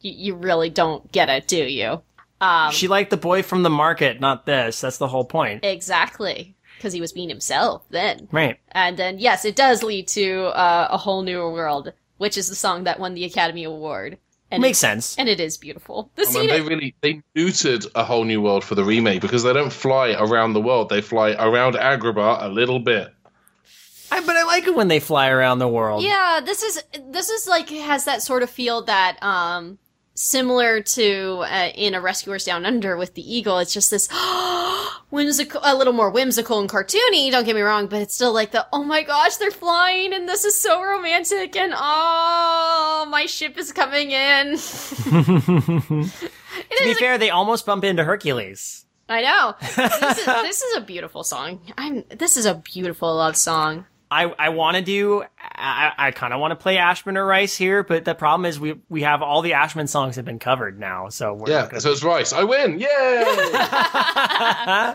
you, 0.00 0.12
you 0.12 0.34
really 0.34 0.68
don't 0.70 1.10
get 1.12 1.28
it, 1.28 1.46
do 1.46 1.64
you? 1.64 2.02
Um, 2.40 2.72
she 2.72 2.88
liked 2.88 3.10
the 3.10 3.16
boy 3.16 3.42
from 3.42 3.62
the 3.62 3.70
market, 3.70 4.20
not 4.20 4.46
this. 4.46 4.80
That's 4.80 4.98
the 4.98 5.06
whole 5.08 5.24
point, 5.24 5.64
exactly. 5.64 6.56
Cause 6.80 6.92
he 6.92 7.00
was 7.00 7.12
being 7.12 7.28
himself 7.28 7.84
then. 7.90 8.26
right? 8.32 8.58
And 8.72 8.96
then, 8.96 9.20
yes, 9.20 9.44
it 9.44 9.54
does 9.54 9.84
lead 9.84 10.08
to 10.08 10.46
uh, 10.46 10.88
a 10.90 10.96
whole 10.96 11.22
new 11.22 11.38
world, 11.38 11.92
which 12.16 12.36
is 12.36 12.48
the 12.48 12.56
song 12.56 12.84
that 12.84 12.98
won 12.98 13.14
the 13.14 13.24
Academy 13.24 13.62
Award. 13.62 14.18
And 14.50 14.60
Makes 14.60 14.78
sense. 14.78 15.16
And 15.16 15.28
it 15.28 15.38
is 15.38 15.56
beautiful. 15.56 16.10
The 16.16 16.22
I 16.22 16.24
scene, 16.24 16.40
mean, 16.42 16.50
they 16.50 16.60
really 16.60 16.94
they 17.00 17.22
neutered 17.36 17.86
a 17.94 18.04
whole 18.04 18.24
new 18.24 18.42
world 18.42 18.64
for 18.64 18.74
the 18.74 18.84
remake 18.84 19.22
because 19.22 19.44
they 19.44 19.52
don't 19.52 19.72
fly 19.72 20.14
around 20.18 20.52
the 20.52 20.60
world; 20.60 20.90
they 20.90 21.00
fly 21.00 21.30
around 21.38 21.74
Agrabah 21.74 22.42
a 22.42 22.48
little 22.48 22.78
bit. 22.78 23.14
I, 24.12 24.20
but 24.20 24.36
I 24.36 24.44
like 24.44 24.66
it 24.66 24.74
when 24.74 24.88
they 24.88 25.00
fly 25.00 25.28
around 25.28 25.58
the 25.58 25.68
world. 25.68 26.02
yeah, 26.02 26.40
this 26.44 26.62
is 26.62 26.82
this 27.10 27.30
is 27.30 27.46
like 27.48 27.68
has 27.70 28.04
that 28.04 28.22
sort 28.22 28.42
of 28.42 28.50
feel 28.50 28.82
that 28.82 29.22
um 29.22 29.78
similar 30.14 30.82
to 30.82 31.42
uh, 31.46 31.70
in 31.74 31.94
a 31.94 32.00
Rescuers 32.00 32.44
Down 32.44 32.66
Under 32.66 32.96
with 32.96 33.14
the 33.14 33.34
eagle. 33.34 33.58
It's 33.58 33.72
just 33.72 33.90
this 33.90 34.08
whimsical, 35.10 35.60
a 35.64 35.74
little 35.74 35.94
more 35.94 36.10
whimsical 36.10 36.60
and 36.60 36.68
cartoony. 36.68 37.30
Don't 37.30 37.44
get 37.44 37.56
me 37.56 37.62
wrong, 37.62 37.86
but 37.86 38.02
it's 38.02 38.14
still 38.14 38.32
like 38.32 38.52
the 38.52 38.66
oh 38.72 38.84
my 38.84 39.02
gosh, 39.02 39.36
they're 39.36 39.50
flying 39.50 40.12
and 40.12 40.28
this 40.28 40.44
is 40.44 40.56
so 40.56 40.82
romantic 40.82 41.56
and 41.56 41.72
oh 41.74 43.06
my 43.08 43.26
ship 43.26 43.56
is 43.56 43.72
coming 43.72 44.10
in. 44.10 44.56
to 44.58 46.10
be 46.84 46.94
fair, 46.94 47.16
they 47.18 47.30
almost 47.30 47.64
bump 47.66 47.84
into 47.84 48.04
Hercules. 48.04 48.84
I 49.08 49.22
know. 49.22 49.54
This 49.60 50.18
is, 50.18 50.24
this 50.26 50.62
is 50.62 50.76
a 50.76 50.80
beautiful 50.80 51.24
song. 51.24 51.60
I'm. 51.76 52.04
This 52.10 52.36
is 52.36 52.46
a 52.46 52.54
beautiful 52.54 53.14
love 53.14 53.36
song. 53.36 53.86
I, 54.12 54.24
I 54.38 54.48
want 54.50 54.76
to 54.76 54.82
do 54.82 55.24
I, 55.40 55.92
I 55.96 56.10
kind 56.10 56.32
of 56.34 56.40
want 56.40 56.52
to 56.52 56.56
play 56.56 56.76
Ashman 56.78 57.16
or 57.16 57.24
Rice 57.26 57.56
here, 57.56 57.82
but 57.82 58.04
the 58.04 58.14
problem 58.14 58.46
is 58.46 58.58
we 58.60 58.74
we 58.88 59.02
have 59.02 59.22
all 59.22 59.42
the 59.42 59.54
Ashman 59.54 59.86
songs 59.86 60.16
have 60.16 60.24
been 60.24 60.38
covered 60.38 60.78
now, 60.78 61.08
so 61.08 61.34
we're 61.34 61.50
Yeah, 61.50 61.66
gonna- 61.66 61.80
so 61.80 61.92
it's 61.92 62.02
Rice. 62.04 62.32
I 62.32 62.44
win! 62.44 62.78
Yay! 62.78 62.86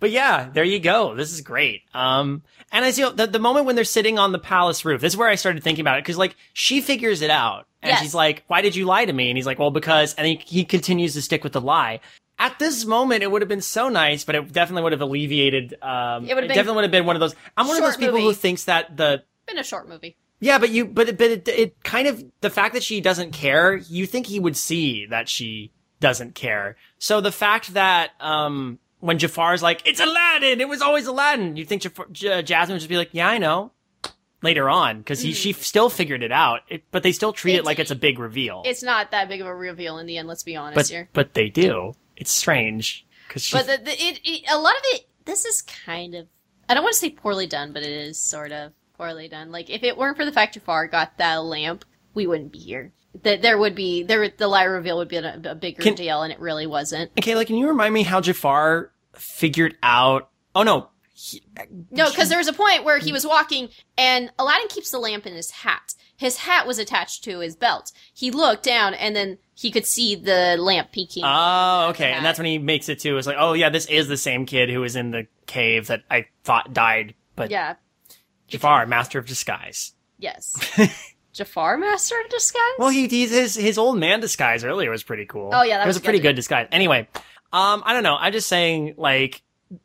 but 0.00 0.10
yeah, 0.10 0.48
there 0.52 0.64
you 0.64 0.78
go. 0.78 1.14
This 1.14 1.32
is 1.32 1.40
great. 1.40 1.82
Um, 1.94 2.42
and 2.72 2.84
as 2.84 2.98
you 2.98 3.06
know, 3.06 3.12
the, 3.12 3.26
the 3.26 3.38
moment 3.38 3.66
when 3.66 3.76
they're 3.76 3.84
sitting 3.84 4.18
on 4.18 4.32
the 4.32 4.38
palace 4.38 4.84
roof, 4.84 5.00
this 5.00 5.12
is 5.12 5.16
where 5.16 5.28
I 5.28 5.36
started 5.36 5.62
thinking 5.62 5.82
about 5.82 5.98
it 5.98 6.04
because 6.04 6.18
like 6.18 6.36
she 6.52 6.80
figures 6.80 7.22
it 7.22 7.30
out 7.30 7.66
and 7.82 7.90
Yes. 7.90 8.02
she's 8.02 8.14
like, 8.14 8.44
"Why 8.48 8.62
did 8.62 8.74
you 8.74 8.84
lie 8.86 9.04
to 9.04 9.12
me?" 9.12 9.28
And 9.30 9.38
he's 9.38 9.46
like, 9.46 9.58
"Well, 9.58 9.70
because," 9.70 10.14
and 10.14 10.26
he, 10.26 10.40
he 10.44 10.64
continues 10.64 11.14
to 11.14 11.22
stick 11.22 11.44
with 11.44 11.52
the 11.52 11.60
lie. 11.60 12.00
At 12.38 12.58
this 12.58 12.84
moment, 12.84 13.22
it 13.22 13.30
would 13.30 13.40
have 13.42 13.48
been 13.48 13.62
so 13.62 13.88
nice, 13.88 14.24
but 14.24 14.34
it 14.34 14.52
definitely 14.52 14.82
would 14.82 14.92
have 14.92 15.00
alleviated. 15.00 15.74
Um, 15.80 16.24
It 16.28 16.34
would 16.34 16.42
have 16.44 16.48
been- 16.48 16.56
definitely 16.56 16.74
would 16.76 16.84
have 16.84 16.90
been 16.90 17.06
one 17.06 17.16
of 17.16 17.20
those. 17.20 17.34
I'm 17.56 17.66
one 17.66 17.76
of 17.78 17.82
those 17.82 17.96
people 17.96 18.20
who 18.20 18.32
thinks 18.34 18.64
that 18.64 18.96
the 18.96 19.22
Been 19.46 19.58
a 19.58 19.64
short 19.64 19.88
movie. 19.88 20.16
yeah, 20.40 20.58
but 20.58 20.68
you, 20.70 20.84
but 20.84 21.16
but 21.16 21.30
it, 21.30 21.48
it 21.48 21.82
kind 21.82 22.06
of 22.08 22.22
the 22.42 22.50
fact 22.50 22.74
that 22.74 22.82
she 22.82 23.00
doesn't 23.00 23.30
care, 23.32 23.76
you 23.76 24.06
think 24.06 24.26
he 24.26 24.38
would 24.38 24.56
see 24.56 25.06
that 25.06 25.28
she 25.30 25.72
doesn't 26.00 26.34
care. 26.34 26.76
So 26.98 27.20
the 27.22 27.32
fact 27.32 27.72
that 27.74 28.10
um 28.20 28.78
when 29.00 29.18
Jafar's 29.18 29.62
like, 29.62 29.86
"It's 29.86 30.00
Aladdin, 30.00 30.60
it 30.60 30.68
was 30.68 30.82
always 30.82 31.06
Aladdin," 31.06 31.56
you 31.56 31.64
think 31.64 31.82
Jafar, 31.82 32.06
J- 32.12 32.42
Jasmine 32.42 32.74
would 32.74 32.80
just 32.80 32.88
be 32.88 32.96
like, 32.98 33.10
"Yeah, 33.12 33.28
I 33.28 33.38
know." 33.38 33.72
Later 34.42 34.68
on, 34.68 34.98
because 34.98 35.20
he 35.22 35.32
she 35.32 35.54
still 35.54 35.88
figured 35.88 36.22
it 36.22 36.30
out, 36.30 36.60
it, 36.68 36.82
but 36.90 37.02
they 37.02 37.12
still 37.12 37.32
treat 37.32 37.54
it 37.54 37.58
Mm-hmm. 37.58 37.66
Like 37.66 37.78
it's 37.78 37.90
a 37.90 37.94
big 37.96 38.18
reveal. 38.18 38.62
It's 38.66 38.82
not 38.82 39.10
that 39.12 39.28
big 39.30 39.40
of 39.40 39.46
a 39.46 39.54
reveal 39.54 39.96
in 39.98 40.06
the 40.06 40.18
end. 40.18 40.28
Let's 40.28 40.42
be 40.42 40.54
honest 40.56 40.74
but 40.74 40.86
here. 40.88 41.08
but 41.14 41.32
they 41.32 41.48
do. 41.48 41.94
It's 42.16 42.32
strange 42.32 43.06
because 43.28 43.50
But 43.50 43.66
the, 43.66 43.78
the, 43.84 43.92
it, 43.92 44.20
it, 44.24 44.44
a 44.50 44.58
lot 44.58 44.74
of 44.74 44.82
it. 44.84 45.08
This 45.24 45.44
is 45.44 45.62
kind 45.62 46.14
of. 46.14 46.26
I 46.68 46.74
don't 46.74 46.82
want 46.82 46.94
to 46.94 47.00
say 47.00 47.10
poorly 47.10 47.46
done, 47.46 47.72
but 47.72 47.82
it 47.82 47.90
is 47.90 48.18
sort 48.18 48.52
of 48.52 48.72
poorly 48.96 49.28
done. 49.28 49.50
Like 49.52 49.70
if 49.70 49.82
it 49.82 49.96
weren't 49.96 50.16
for 50.16 50.24
the 50.24 50.32
fact 50.32 50.54
Jafar 50.54 50.88
got 50.88 51.18
that 51.18 51.44
lamp, 51.44 51.84
we 52.14 52.26
wouldn't 52.26 52.52
be 52.52 52.58
here. 52.58 52.92
That 53.22 53.42
there 53.42 53.58
would 53.58 53.74
be 53.74 54.02
there 54.02 54.28
the 54.28 54.48
lie 54.48 54.64
reveal 54.64 54.98
would 54.98 55.08
be 55.08 55.16
a, 55.16 55.40
a 55.44 55.54
bigger 55.54 55.82
Can- 55.82 55.94
deal, 55.94 56.22
and 56.22 56.32
it 56.32 56.40
really 56.40 56.66
wasn't. 56.66 57.10
okay, 57.18 57.34
like 57.34 57.46
can 57.46 57.56
you 57.56 57.68
remind 57.68 57.94
me 57.94 58.02
how 58.02 58.20
Jafar 58.20 58.90
figured 59.14 59.76
out? 59.82 60.28
Oh 60.54 60.62
no, 60.62 60.88
he, 61.14 61.42
No, 61.90 62.10
because 62.10 62.28
there 62.28 62.38
was 62.38 62.48
a 62.48 62.52
point 62.52 62.84
where 62.84 62.98
he 62.98 63.12
was 63.12 63.26
walking, 63.26 63.68
and 63.96 64.30
Aladdin 64.38 64.68
keeps 64.68 64.90
the 64.90 64.98
lamp 64.98 65.26
in 65.26 65.34
his 65.34 65.50
hat. 65.50 65.94
His 66.16 66.38
hat 66.38 66.66
was 66.66 66.78
attached 66.78 67.24
to 67.24 67.40
his 67.40 67.56
belt. 67.56 67.92
He 68.12 68.30
looked 68.30 68.62
down, 68.62 68.92
and 68.94 69.16
then 69.16 69.38
he 69.56 69.70
could 69.70 69.86
see 69.86 70.14
the 70.14 70.56
lamp 70.58 70.92
peeking. 70.92 71.24
Oh, 71.26 71.88
okay. 71.90 72.12
And 72.12 72.24
that's 72.24 72.38
when 72.38 72.46
he 72.46 72.58
makes 72.58 72.88
it 72.88 72.98
too. 72.98 73.16
It's 73.16 73.26
like, 73.26 73.38
oh 73.38 73.54
yeah, 73.54 73.70
this 73.70 73.86
is 73.86 74.06
the 74.06 74.16
same 74.16 74.44
kid 74.44 74.68
who 74.68 74.80
was 74.80 74.96
in 74.96 75.10
the 75.10 75.26
cave 75.46 75.86
that 75.86 76.04
I 76.10 76.26
thought 76.44 76.72
died, 76.72 77.14
but 77.34 77.50
yeah. 77.50 77.76
Jafar, 78.48 78.86
master 78.86 79.18
of 79.18 79.26
disguise. 79.26 79.94
Yes. 80.18 80.54
Jafar, 81.32 81.76
Master 81.76 82.14
of 82.24 82.30
Disguise. 82.30 82.62
Well, 82.78 82.88
he, 82.88 83.08
he's 83.08 83.30
his 83.30 83.54
his 83.54 83.76
old 83.76 83.98
man 83.98 84.20
disguise 84.20 84.64
earlier 84.64 84.90
was 84.90 85.02
pretty 85.02 85.26
cool. 85.26 85.50
Oh, 85.52 85.62
yeah, 85.62 85.76
that 85.76 85.84
it 85.84 85.86
was, 85.86 85.96
was 85.96 86.02
a 86.02 86.04
pretty 86.04 86.18
good. 86.18 86.30
good 86.30 86.36
disguise. 86.36 86.66
Anyway, 86.72 87.08
um, 87.52 87.82
I 87.84 87.92
don't 87.92 88.02
know. 88.02 88.16
I'm 88.18 88.32
just 88.32 88.48
saying, 88.48 88.94
like, 88.96 89.42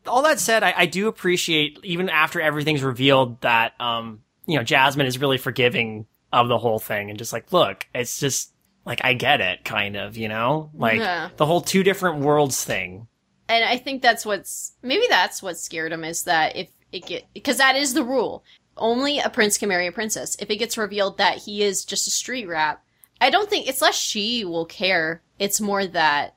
all 0.07 0.21
that 0.23 0.39
said, 0.39 0.63
I, 0.63 0.73
I 0.77 0.85
do 0.85 1.09
appreciate 1.09 1.77
even 1.83 2.07
after 2.07 2.39
everything's 2.39 2.83
revealed 2.83 3.41
that 3.41 3.73
um, 3.81 4.21
you 4.45 4.57
know, 4.57 4.63
Jasmine 4.63 5.07
is 5.07 5.19
really 5.19 5.37
forgiving 5.37 6.05
of 6.31 6.47
the 6.47 6.57
whole 6.57 6.79
thing 6.79 7.09
and 7.09 7.19
just 7.19 7.33
like, 7.33 7.51
look, 7.51 7.85
it's 7.93 8.19
just 8.19 8.50
like 8.85 9.01
I 9.03 9.13
get 9.13 9.41
it, 9.41 9.63
kind 9.63 9.95
of, 9.95 10.17
you 10.17 10.27
know, 10.27 10.69
like 10.73 10.99
Yeah. 10.99 11.29
the 11.37 11.45
whole 11.45 11.61
two 11.61 11.83
different 11.83 12.19
worlds 12.19 12.63
thing. 12.63 13.07
and 13.49 13.65
I 13.65 13.77
think 13.77 14.01
that's 14.01 14.25
what's 14.25 14.73
maybe 14.81 15.05
that's 15.09 15.43
what 15.43 15.57
scared 15.57 15.91
him 15.91 16.03
is 16.05 16.23
that 16.23 16.55
if 16.55 16.69
it 16.93 17.05
get 17.05 17.25
because 17.33 17.57
that 17.57 17.75
is 17.75 17.93
the 17.93 18.03
rule. 18.03 18.43
Only 18.77 19.19
a 19.19 19.29
prince 19.29 19.57
can 19.57 19.67
marry 19.69 19.87
a 19.87 19.91
princess. 19.91 20.37
If 20.39 20.49
it 20.49 20.55
gets 20.55 20.77
revealed 20.77 21.17
that 21.17 21.37
he 21.37 21.61
is 21.61 21.83
just 21.85 22.07
a 22.07 22.11
street 22.11 22.47
rat, 22.47 22.81
I 23.19 23.29
don't 23.29 23.49
think 23.49 23.67
it's 23.67 23.81
less 23.81 23.95
she 23.95 24.45
will 24.45 24.65
care. 24.65 25.21
It's 25.37 25.59
more 25.59 25.85
that 25.85 26.35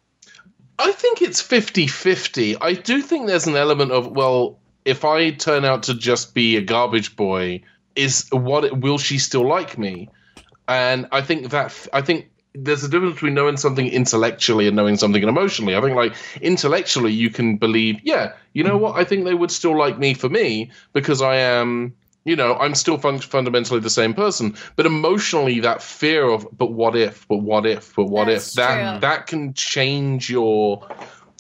I 0.79 0.91
think 0.93 1.23
it's 1.23 1.41
50 1.41 1.87
50. 1.87 2.57
I 2.61 2.75
do 2.75 3.01
think 3.01 3.29
there's 3.29 3.47
an 3.47 3.55
element 3.57 3.93
of, 3.93 4.09
well, 4.11 4.59
if 4.85 5.05
I 5.05 5.31
turn 5.31 5.65
out 5.65 5.85
to 5.85 5.95
just 5.95 6.35
be 6.35 6.57
a 6.57 6.61
garbage 6.61 7.15
boy, 7.15 7.62
is 7.95 8.27
what 8.33 8.81
will 8.81 8.99
she 8.99 9.19
still 9.19 9.47
like 9.49 9.79
me? 9.79 10.09
And 10.66 11.07
I 11.12 11.23
think 11.23 11.51
that, 11.51 11.87
I 11.93 12.01
think 12.03 12.29
there's 12.55 12.85
a 12.85 12.89
difference 12.89 13.15
between 13.15 13.35
knowing 13.35 13.57
something 13.57 13.87
intellectually 13.87 14.67
and 14.67 14.77
knowing 14.77 14.97
something 14.97 15.23
emotionally. 15.23 15.77
I 15.77 15.81
think, 15.81 15.97
like, 15.97 16.15
intellectually, 16.41 17.13
you 17.13 17.31
can 17.31 17.57
believe, 17.57 18.01
yeah, 18.03 18.35
you 18.53 18.63
know 18.63 18.77
what? 18.77 18.97
I 18.97 19.05
think 19.05 19.25
they 19.25 19.35
would 19.35 19.51
still 19.51 19.77
like 19.77 19.99
me 19.99 20.15
for 20.15 20.29
me 20.29 20.71
because 20.93 21.21
I 21.21 21.37
am 21.37 21.95
you 22.25 22.37
know, 22.37 22.57
I'm 22.57 22.75
still 22.75 22.97
fun- 22.99 23.19
fundamentally 23.19 23.81
the 23.81 23.91
same 23.91 24.15
person, 24.15 24.57
but 24.77 24.87
emotionally, 24.87 25.61
that 25.61 25.83
fear 25.83 26.27
of, 26.27 26.49
but 26.57 26.73
what 26.73 26.97
if, 26.97 27.29
but 27.29 27.39
what 27.39 27.67
if, 27.67 27.95
but 27.95 28.07
what 28.07 28.27
That's 28.27 28.49
if, 28.49 28.55
that 28.55 28.93
true. 28.93 29.01
that 29.01 29.27
can 29.27 29.53
change 29.55 30.31
your 30.31 30.89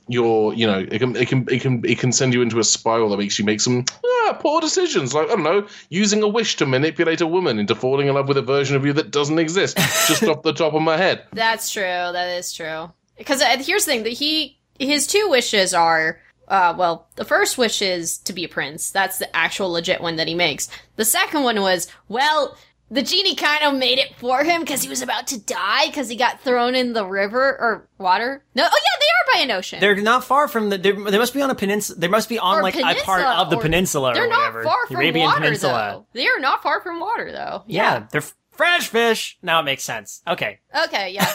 your 0.08 0.52
you 0.54 0.66
know 0.66 0.78
it 0.78 0.98
can 0.98 1.16
it 1.16 1.28
can 1.28 1.48
it 1.50 1.62
can 1.62 1.82
it 1.84 1.98
can 1.98 2.12
send 2.12 2.34
you 2.34 2.42
into 2.42 2.58
a 2.58 2.64
spiral 2.64 3.08
that 3.08 3.16
makes 3.16 3.38
you 3.38 3.44
make 3.44 3.60
some 3.60 3.84
ah, 4.04 4.38
poor 4.38 4.60
decisions 4.60 5.14
like 5.14 5.26
i 5.28 5.30
don't 5.30 5.42
know 5.42 5.66
using 5.88 6.22
a 6.22 6.28
wish 6.28 6.56
to 6.56 6.66
manipulate 6.66 7.22
a 7.22 7.26
woman 7.26 7.58
into 7.58 7.74
falling 7.74 8.06
in 8.06 8.14
love 8.14 8.28
with 8.28 8.36
a 8.36 8.42
version 8.42 8.76
of 8.76 8.84
you 8.84 8.92
that 8.92 9.10
doesn't 9.10 9.38
exist 9.38 9.76
just 10.06 10.22
off 10.24 10.42
the 10.42 10.52
top 10.64 10.74
of 10.74 10.82
my 10.82 10.96
head 10.96 11.24
That's 11.32 11.70
true. 11.70 11.82
That 11.82 12.36
is 12.38 12.52
true. 12.52 12.90
Because 13.16 13.40
uh, 13.40 13.56
here's 13.58 13.84
the 13.84 13.92
thing: 13.92 14.02
that 14.04 14.12
he 14.12 14.58
his 14.78 15.06
two 15.06 15.28
wishes 15.28 15.74
are. 15.74 16.20
Uh, 16.46 16.74
well, 16.76 17.08
the 17.16 17.24
first 17.24 17.56
wish 17.56 17.80
is 17.80 18.18
to 18.18 18.34
be 18.34 18.44
a 18.44 18.48
prince. 18.48 18.90
That's 18.90 19.18
the 19.18 19.34
actual 19.34 19.70
legit 19.70 20.02
one 20.02 20.16
that 20.16 20.28
he 20.28 20.34
makes. 20.34 20.68
The 20.96 21.04
second 21.04 21.42
one 21.42 21.58
was, 21.62 21.88
well, 22.08 22.58
the 22.90 23.02
genie 23.02 23.34
kind 23.34 23.64
of 23.64 23.74
made 23.78 23.98
it 23.98 24.14
for 24.16 24.44
him 24.44 24.60
because 24.60 24.82
he 24.82 24.88
was 24.88 25.02
about 25.02 25.26
to 25.28 25.40
die 25.40 25.86
because 25.86 26.08
he 26.08 26.16
got 26.16 26.40
thrown 26.40 26.74
in 26.74 26.92
the 26.92 27.04
river 27.06 27.40
or 27.58 27.88
water. 27.98 28.44
No, 28.54 28.62
oh 28.64 28.66
yeah, 28.66 29.00
they 29.00 29.06
are 29.06 29.38
by 29.38 29.44
an 29.52 29.56
ocean. 29.58 29.80
They're 29.80 29.96
not 29.96 30.24
far 30.24 30.48
from 30.48 30.70
the. 30.70 30.78
they're- 30.78 30.94
must 30.96 31.34
be 31.34 31.42
on 31.42 31.50
a 31.50 31.54
peninsula. 31.54 31.98
They 31.98 32.08
must 32.08 32.28
be 32.28 32.38
on 32.38 32.58
Or 32.58 32.62
like 32.62 32.76
a 32.76 32.94
part 33.04 33.22
of 33.22 33.50
the 33.50 33.56
or- 33.56 33.62
peninsula 33.62 34.14
They're 34.14 34.24
or 34.24 34.28
not 34.28 34.38
whatever. 34.40 34.64
far 34.64 34.86
from 34.86 34.96
Arabian 34.96 35.24
water 35.26 35.40
Peninsula. 35.40 35.90
though. 35.92 36.06
They 36.12 36.26
are 36.28 36.38
not 36.38 36.62
far 36.62 36.80
from 36.82 37.00
water 37.00 37.32
though. 37.32 37.62
Yeah, 37.66 38.06
they're 38.12 38.22
fresh 38.52 38.86
fish. 38.88 39.38
Now 39.42 39.60
it 39.60 39.64
makes 39.64 39.82
sense. 39.82 40.22
Okay. 40.28 40.60
Okay, 40.84 41.10
yeah. 41.10 41.26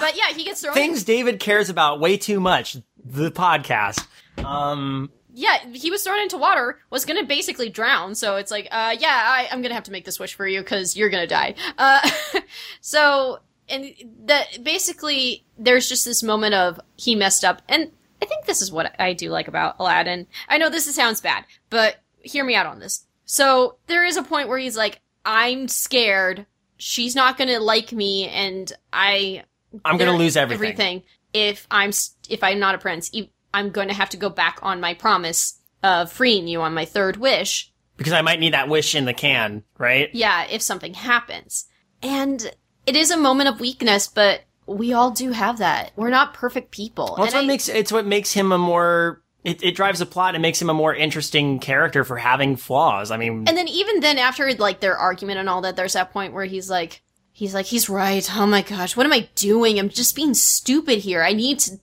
but 0.00 0.16
yeah, 0.16 0.28
he 0.34 0.44
gets 0.44 0.62
thrown. 0.62 0.72
in- 0.76 0.82
Things 0.82 1.04
David 1.04 1.40
cares 1.40 1.68
about 1.68 2.00
way 2.00 2.16
too 2.16 2.40
much. 2.40 2.76
The 3.04 3.30
podcast. 3.30 4.06
Um. 4.42 5.10
Yeah, 5.36 5.58
he 5.70 5.90
was 5.90 6.02
thrown 6.02 6.18
into 6.18 6.38
water, 6.38 6.80
was 6.88 7.04
gonna 7.04 7.22
basically 7.22 7.68
drown. 7.68 8.14
So 8.14 8.36
it's 8.36 8.50
like, 8.50 8.68
uh, 8.70 8.96
yeah, 8.98 9.22
I, 9.26 9.48
I'm 9.52 9.60
gonna 9.60 9.74
have 9.74 9.84
to 9.84 9.92
make 9.92 10.06
this 10.06 10.18
wish 10.18 10.34
for 10.34 10.46
you 10.46 10.60
because 10.60 10.96
you're 10.96 11.10
gonna 11.10 11.26
die. 11.26 11.54
Uh, 11.76 12.10
so 12.80 13.40
and 13.68 13.92
that 14.24 14.64
basically 14.64 15.44
there's 15.58 15.90
just 15.90 16.06
this 16.06 16.22
moment 16.22 16.54
of 16.54 16.80
he 16.96 17.14
messed 17.14 17.44
up, 17.44 17.60
and 17.68 17.92
I 18.22 18.24
think 18.24 18.46
this 18.46 18.62
is 18.62 18.72
what 18.72 18.96
I 18.98 19.12
do 19.12 19.28
like 19.28 19.46
about 19.46 19.76
Aladdin. 19.78 20.26
I 20.48 20.56
know 20.56 20.70
this 20.70 20.92
sounds 20.94 21.20
bad, 21.20 21.44
but 21.68 21.96
hear 22.22 22.44
me 22.44 22.54
out 22.54 22.66
on 22.66 22.78
this. 22.78 23.06
So 23.26 23.76
there 23.88 24.06
is 24.06 24.16
a 24.16 24.22
point 24.22 24.48
where 24.48 24.58
he's 24.58 24.76
like, 24.76 25.02
I'm 25.26 25.68
scared. 25.68 26.46
She's 26.78 27.14
not 27.14 27.36
gonna 27.36 27.60
like 27.60 27.92
me, 27.92 28.26
and 28.28 28.72
I 28.90 29.44
I'm 29.84 29.98
gonna 29.98 30.16
lose 30.16 30.38
everything. 30.38 31.02
if 31.34 31.66
I'm 31.70 31.90
if 32.30 32.42
I'm 32.42 32.58
not 32.58 32.74
a 32.74 32.78
prince. 32.78 33.10
I'm 33.54 33.70
going 33.70 33.88
to 33.88 33.94
have 33.94 34.10
to 34.10 34.16
go 34.16 34.28
back 34.28 34.58
on 34.62 34.80
my 34.80 34.94
promise 34.94 35.60
of 35.82 36.12
freeing 36.12 36.48
you 36.48 36.60
on 36.62 36.74
my 36.74 36.84
third 36.84 37.16
wish. 37.16 37.72
Because 37.96 38.12
I 38.12 38.22
might 38.22 38.40
need 38.40 38.52
that 38.52 38.68
wish 38.68 38.94
in 38.94 39.04
the 39.06 39.14
can, 39.14 39.62
right? 39.78 40.10
Yeah, 40.12 40.44
if 40.44 40.60
something 40.62 40.94
happens. 40.94 41.66
And 42.02 42.50
it 42.86 42.96
is 42.96 43.10
a 43.10 43.16
moment 43.16 43.48
of 43.48 43.60
weakness, 43.60 44.06
but 44.06 44.42
we 44.66 44.92
all 44.92 45.10
do 45.10 45.30
have 45.32 45.58
that. 45.58 45.92
We're 45.96 46.10
not 46.10 46.34
perfect 46.34 46.70
people. 46.70 47.14
Well, 47.16 47.24
it's 47.26 47.34
what 47.34 47.44
I- 47.44 47.46
makes 47.46 47.68
it's 47.68 47.92
what 47.92 48.06
makes 48.06 48.32
him 48.32 48.52
a 48.52 48.58
more. 48.58 49.22
It, 49.44 49.62
it 49.62 49.76
drives 49.76 50.00
the 50.00 50.06
plot 50.06 50.34
and 50.34 50.42
makes 50.42 50.60
him 50.60 50.68
a 50.68 50.74
more 50.74 50.92
interesting 50.92 51.60
character 51.60 52.02
for 52.02 52.16
having 52.16 52.56
flaws. 52.56 53.12
I 53.12 53.16
mean, 53.16 53.44
And 53.46 53.56
then 53.56 53.68
even 53.68 54.00
then 54.00 54.18
after 54.18 54.52
like 54.54 54.80
their 54.80 54.96
argument 54.98 55.38
and 55.38 55.48
all 55.48 55.60
that, 55.60 55.76
there's 55.76 55.92
that 55.92 56.12
point 56.12 56.32
where 56.34 56.44
he's 56.44 56.68
like 56.68 57.00
he's 57.32 57.54
like, 57.54 57.66
he's 57.66 57.88
right. 57.88 58.28
Oh 58.36 58.46
my 58.46 58.62
gosh, 58.62 58.96
what 58.96 59.06
am 59.06 59.12
I 59.12 59.28
doing? 59.36 59.78
I'm 59.78 59.88
just 59.88 60.16
being 60.16 60.34
stupid 60.34 60.98
here. 60.98 61.22
I 61.22 61.32
need 61.32 61.60
to 61.60 61.78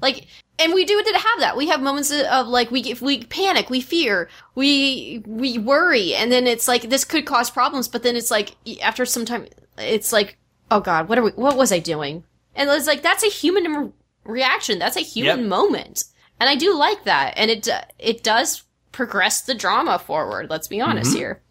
like 0.00 0.26
and 0.58 0.74
we 0.74 0.84
do 0.84 1.02
did 1.02 1.16
have 1.16 1.40
that. 1.40 1.56
We 1.56 1.68
have 1.68 1.80
moments 1.80 2.10
of, 2.10 2.20
of 2.26 2.46
like 2.46 2.70
we 2.70 2.80
if 2.82 3.00
we 3.02 3.24
panic, 3.24 3.70
we 3.70 3.80
fear, 3.80 4.28
we 4.54 5.22
we 5.26 5.58
worry, 5.58 6.14
and 6.14 6.30
then 6.30 6.46
it's 6.46 6.68
like 6.68 6.82
this 6.82 7.04
could 7.04 7.26
cause 7.26 7.50
problems. 7.50 7.88
But 7.88 8.02
then 8.02 8.16
it's 8.16 8.30
like 8.30 8.54
after 8.82 9.04
some 9.04 9.24
time, 9.24 9.46
it's 9.78 10.12
like, 10.12 10.38
oh 10.70 10.80
god, 10.80 11.08
what 11.08 11.18
are 11.18 11.22
we? 11.22 11.30
What 11.32 11.56
was 11.56 11.72
I 11.72 11.78
doing? 11.78 12.24
And 12.54 12.68
it's 12.70 12.86
like 12.86 13.02
that's 13.02 13.24
a 13.24 13.28
human 13.30 13.92
reaction. 14.24 14.78
That's 14.78 14.96
a 14.96 15.00
human 15.00 15.40
Yep. 15.40 15.48
moment, 15.48 16.04
and 16.38 16.48
I 16.48 16.56
do 16.56 16.76
like 16.76 17.04
that. 17.04 17.34
And 17.36 17.50
it 17.50 17.68
it 17.98 18.22
does 18.22 18.64
progress 18.92 19.42
the 19.42 19.54
drama 19.54 19.98
forward. 19.98 20.50
Let's 20.50 20.68
be 20.68 20.80
honest 20.80 21.10
mm-hmm. 21.10 21.18
here. 21.18 21.42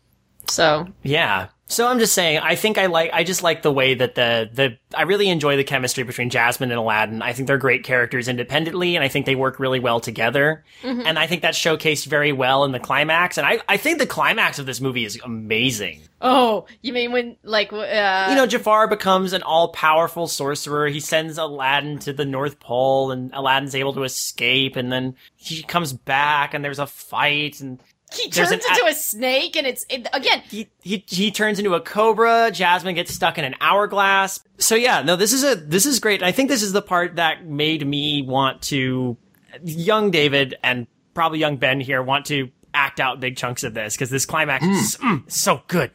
So 0.47 0.87
Yeah. 1.03 1.47
So 1.71 1.87
I'm 1.87 1.99
just 1.99 2.13
saying, 2.13 2.39
I 2.39 2.55
think 2.55 2.77
I 2.77 2.87
like, 2.87 3.11
I 3.13 3.23
just 3.23 3.43
like 3.43 3.61
the 3.61 3.71
way 3.71 3.93
that 3.93 4.15
the, 4.15 4.49
the, 4.51 4.77
I 4.93 5.03
really 5.03 5.29
enjoy 5.29 5.55
the 5.55 5.63
chemistry 5.63 6.03
between 6.03 6.29
Jasmine 6.29 6.69
and 6.69 6.77
Aladdin. 6.77 7.21
I 7.21 7.31
think 7.31 7.47
they're 7.47 7.57
great 7.57 7.85
characters 7.85 8.27
independently, 8.27 8.97
and 8.97 9.05
I 9.05 9.07
think 9.07 9.25
they 9.25 9.35
work 9.35 9.57
really 9.57 9.79
well 9.79 10.01
together. 10.01 10.65
And 10.83 11.17
I 11.17 11.27
think 11.27 11.41
that's 11.41 11.57
showcased 11.57 12.07
very 12.07 12.33
well 12.33 12.65
in 12.65 12.73
the 12.73 12.79
climax. 12.79 13.37
And 13.37 13.47
I, 13.47 13.61
I 13.69 13.77
think 13.77 13.99
the 13.99 14.05
climax 14.05 14.59
of 14.59 14.65
this 14.65 14.81
movie 14.81 15.05
is 15.05 15.17
amazing. 15.23 16.01
Oh, 16.19 16.65
you 16.81 16.93
mean 16.93 17.11
when 17.13 17.37
like 17.41 17.73
uh 17.73 18.27
You 18.29 18.35
know, 18.35 18.45
Jafar 18.45 18.87
becomes 18.87 19.33
an 19.33 19.41
all 19.41 19.69
powerful 19.69 20.27
sorcerer. 20.27 20.87
He 20.87 20.99
sends 20.99 21.37
Aladdin 21.37 21.99
to 21.99 22.13
the 22.13 22.25
North 22.25 22.59
Pole, 22.59 23.11
and 23.11 23.33
Aladdin's 23.33 23.75
able 23.75 23.93
to 23.93 24.03
escape, 24.03 24.75
and 24.75 24.91
then 24.91 25.15
he 25.35 25.63
comes 25.63 25.93
back, 25.93 26.53
and 26.53 26.63
there's 26.63 26.79
a 26.79 26.85
fight, 26.85 27.61
and 27.61 27.79
he 28.13 28.29
turns 28.29 28.51
an 28.51 28.59
into 28.59 28.85
a- 28.85 28.89
a 28.89 28.93
snake 28.93 29.55
and 29.55 29.65
it's 29.65 29.85
it, 29.89 30.07
again 30.13 30.41
he, 30.49 30.69
he 30.81 31.03
he 31.07 31.31
turns 31.31 31.59
into 31.59 31.73
a 31.73 31.81
cobra. 31.81 32.51
Jasmine 32.51 32.95
gets 32.95 33.13
stuck 33.13 33.37
in 33.37 33.45
an 33.45 33.55
hourglass. 33.61 34.39
So 34.57 34.75
yeah, 34.75 35.01
no, 35.01 35.15
this 35.15 35.33
is 35.33 35.43
a 35.43 35.55
this 35.55 35.85
is 35.85 35.99
great. 35.99 36.21
I 36.23 36.31
think 36.31 36.49
this 36.49 36.63
is 36.63 36.73
the 36.73 36.81
part 36.81 37.15
that 37.15 37.45
made 37.45 37.85
me 37.85 38.21
want 38.21 38.61
to 38.63 39.17
young 39.63 40.11
David 40.11 40.55
and 40.63 40.87
probably 41.13 41.39
young 41.39 41.57
Ben 41.57 41.79
here 41.79 42.01
want 42.01 42.25
to 42.27 42.49
act 42.73 42.99
out 42.99 43.19
big 43.19 43.35
chunks 43.35 43.63
of 43.63 43.73
this 43.73 43.95
because 43.95 44.09
this 44.09 44.25
climax 44.25 44.65
is 44.65 44.97
mm, 44.97 45.29
so 45.31 45.61
good. 45.67 45.91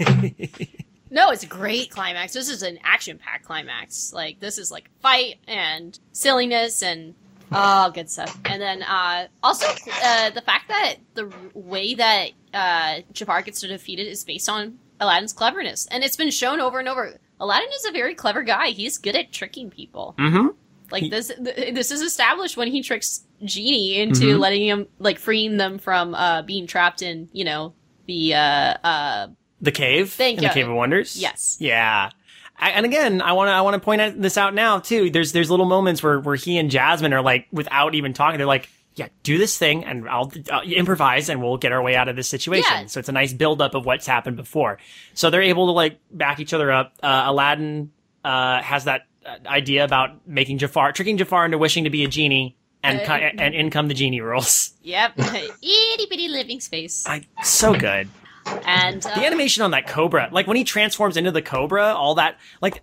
no 1.10 1.30
it's 1.30 1.44
a 1.44 1.46
great 1.46 1.90
climax 1.90 2.32
this 2.32 2.48
is 2.48 2.62
an 2.62 2.78
action 2.82 3.16
packed 3.16 3.44
climax 3.44 4.12
like 4.12 4.40
this 4.40 4.58
is 4.58 4.72
like 4.72 4.90
fight 5.00 5.36
and 5.46 6.00
silliness 6.12 6.82
and 6.82 7.14
oh 7.52 7.90
good 7.92 8.10
stuff 8.10 8.38
and 8.44 8.60
then 8.60 8.82
uh 8.82 9.26
also 9.42 9.66
uh 10.02 10.30
the 10.30 10.42
fact 10.42 10.68
that 10.68 10.96
the 11.14 11.32
way 11.54 11.94
that 11.94 12.28
uh 12.54 13.00
jafar 13.12 13.42
gets 13.42 13.60
defeated 13.60 14.06
is 14.06 14.24
based 14.24 14.48
on 14.48 14.78
aladdin's 15.00 15.32
cleverness 15.32 15.86
and 15.90 16.02
it's 16.02 16.16
been 16.16 16.30
shown 16.30 16.60
over 16.60 16.78
and 16.78 16.88
over 16.88 17.18
aladdin 17.40 17.68
is 17.74 17.84
a 17.86 17.92
very 17.92 18.14
clever 18.14 18.42
guy 18.42 18.68
he's 18.70 18.98
good 18.98 19.14
at 19.16 19.32
tricking 19.32 19.70
people 19.70 20.14
mm-hmm. 20.18 20.48
Like 20.92 21.02
He- 21.02 21.10
this, 21.10 21.32
th- 21.34 21.74
this 21.74 21.90
is 21.90 22.00
established 22.00 22.56
when 22.56 22.68
he 22.68 22.80
tricks 22.80 23.24
Genie 23.44 23.98
into 23.98 24.36
Mhm. 24.36 24.38
letting 24.38 24.64
him, 24.68 24.86
like, 25.00 25.18
freeing 25.18 25.56
them 25.56 25.78
from 25.80 26.14
uh, 26.14 26.42
being 26.42 26.68
trapped 26.68 27.02
in, 27.02 27.28
you 27.32 27.44
know, 27.44 27.74
the 28.06 28.34
uh, 28.34 28.38
uh, 28.84 29.26
The 29.60 29.72
cave, 29.72 30.12
Thank 30.12 30.38
in 30.38 30.44
you. 30.44 30.48
the 30.48 30.54
Cave 30.54 30.68
of 30.68 30.76
Wonders. 30.76 31.20
Yes. 31.20 31.56
Yeah. 31.58 32.10
I- 32.58 32.70
And 32.70 32.86
again, 32.86 33.20
I 33.22 33.32
want 33.32 33.48
to 33.48 33.52
I 33.52 33.60
want 33.62 33.74
to 33.74 33.80
point 33.80 34.20
this 34.22 34.36
out 34.38 34.54
now 34.54 34.78
too. 34.78 35.10
There's 35.10 35.32
there's 35.32 35.50
little 35.50 35.66
moments 35.66 36.02
where 36.02 36.18
where 36.20 36.36
he 36.36 36.58
and 36.58 36.70
Jasmine 36.70 37.12
are 37.12 37.22
like 37.22 37.46
without 37.52 37.94
even 37.94 38.12
talking, 38.12 38.38
they're 38.38 38.46
like, 38.46 38.68
"Yeah, 38.94 39.08
do 39.22 39.38
this 39.38 39.56
thing, 39.58 39.84
and 39.84 40.08
I'll 40.08 40.32
uh, 40.50 40.62
improvise, 40.62 41.28
and 41.28 41.42
we'll 41.42 41.56
get 41.58 41.72
our 41.72 41.82
way 41.82 41.96
out 41.96 42.08
of 42.08 42.16
this 42.16 42.28
situation." 42.28 42.70
Yeah. 42.82 42.86
So 42.86 43.00
it's 43.00 43.08
a 43.08 43.12
nice 43.12 43.32
build 43.32 43.60
up 43.62 43.74
of 43.74 43.84
what's 43.84 44.06
happened 44.06 44.36
before. 44.36 44.78
So 45.14 45.30
they're 45.30 45.42
able 45.42 45.66
to 45.66 45.72
like 45.72 45.98
back 46.10 46.40
each 46.40 46.54
other 46.54 46.70
up. 46.72 46.92
Uh, 47.02 47.24
Aladdin 47.26 47.90
uh, 48.24 48.62
has 48.62 48.84
that 48.84 49.02
uh, 49.24 49.36
idea 49.46 49.84
about 49.84 50.26
making 50.26 50.58
Jafar, 50.58 50.92
tricking 50.92 51.16
Jafar 51.18 51.44
into 51.44 51.58
wishing 51.58 51.84
to 51.84 51.90
be 51.90 52.04
a 52.04 52.08
genie, 52.08 52.56
and 52.82 53.00
Uh, 53.00 53.12
and 53.42 53.54
in 53.54 53.70
come 53.70 53.88
the 53.88 53.94
genie 53.94 54.20
rules. 54.20 54.72
yep, 54.82 55.12
itty 55.18 56.06
bitty 56.08 56.28
living 56.28 56.60
space, 56.60 57.06
I 57.06 57.22
so 57.44 57.74
good. 57.74 58.08
And 58.46 59.04
uh, 59.04 59.14
The 59.14 59.26
animation 59.26 59.62
on 59.62 59.72
that 59.72 59.86
cobra, 59.86 60.28
like 60.32 60.46
when 60.46 60.56
he 60.56 60.64
transforms 60.64 61.16
into 61.16 61.30
the 61.32 61.42
cobra, 61.42 61.92
all 61.94 62.14
that, 62.16 62.38
like, 62.60 62.82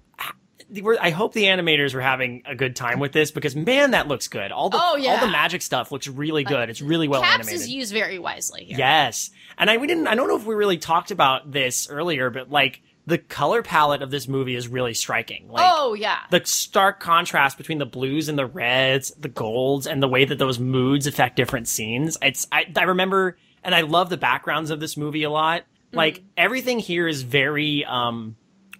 we're, 0.82 0.98
I 1.00 1.12
hope 1.12 1.34
the 1.34 1.44
animators 1.44 1.94
were 1.94 2.02
having 2.02 2.42
a 2.46 2.56
good 2.56 2.76
time 2.76 3.00
with 3.00 3.12
this 3.12 3.30
because 3.32 3.56
man, 3.56 3.92
that 3.92 4.08
looks 4.08 4.28
good. 4.28 4.52
All 4.52 4.70
the 4.70 4.80
Oh, 4.82 4.96
yeah. 4.96 5.12
all 5.12 5.20
the 5.20 5.32
magic 5.32 5.62
stuff 5.62 5.92
looks 5.92 6.08
really 6.08 6.44
good. 6.44 6.70
It's 6.70 6.82
really 6.82 7.08
well 7.08 7.22
CAPS 7.22 7.48
animated. 7.48 7.62
is 7.62 7.70
used 7.70 7.94
very 7.94 8.18
wisely 8.18 8.64
here. 8.66 8.78
Yes, 8.78 9.30
and 9.58 9.70
I 9.70 9.78
we 9.78 9.86
didn't. 9.86 10.08
I 10.08 10.16
don't 10.16 10.28
know 10.28 10.36
if 10.38 10.46
we 10.46 10.56
really 10.56 10.78
talked 10.80 11.12
about 11.12 11.52
this 11.52 11.88
earlier, 11.90 12.32
but 12.32 12.50
like 12.50 12.82
the 13.06 13.20
color 13.20 13.62
palette 13.62 14.02
of 14.02 14.10
this 14.10 14.28
movie 14.28 14.56
is 14.56 14.68
really 14.68 14.96
striking. 14.96 15.48
Like, 15.50 15.70
oh 15.72 15.94
yeah, 15.94 16.20
the 16.32 16.42
stark 16.44 17.00
contrast 17.00 17.58
between 17.58 17.78
the 17.78 17.86
blues 17.86 18.28
and 18.28 18.40
the 18.40 18.48
reds, 18.48 19.12
the 19.20 19.30
golds, 19.30 19.86
and 19.86 20.02
the 20.02 20.08
way 20.08 20.26
that 20.26 20.40
those 20.40 20.58
moods 20.58 21.06
affect 21.06 21.36
different 21.36 21.68
scenes. 21.68 22.18
It's 22.22 22.48
I, 22.52 22.66
I 22.76 22.84
remember 22.84 23.38
and 23.64 23.74
I 23.76 23.82
love 23.82 24.10
the 24.10 24.18
backgrounds 24.18 24.70
of 24.72 24.80
this 24.80 24.98
movie 24.98 25.24
a 25.24 25.30
lot. 25.30 25.64
Like 25.92 26.24
everything 26.36 26.80
here 26.80 27.08
is 27.08 27.22
very 27.22 27.86
um 27.86 28.36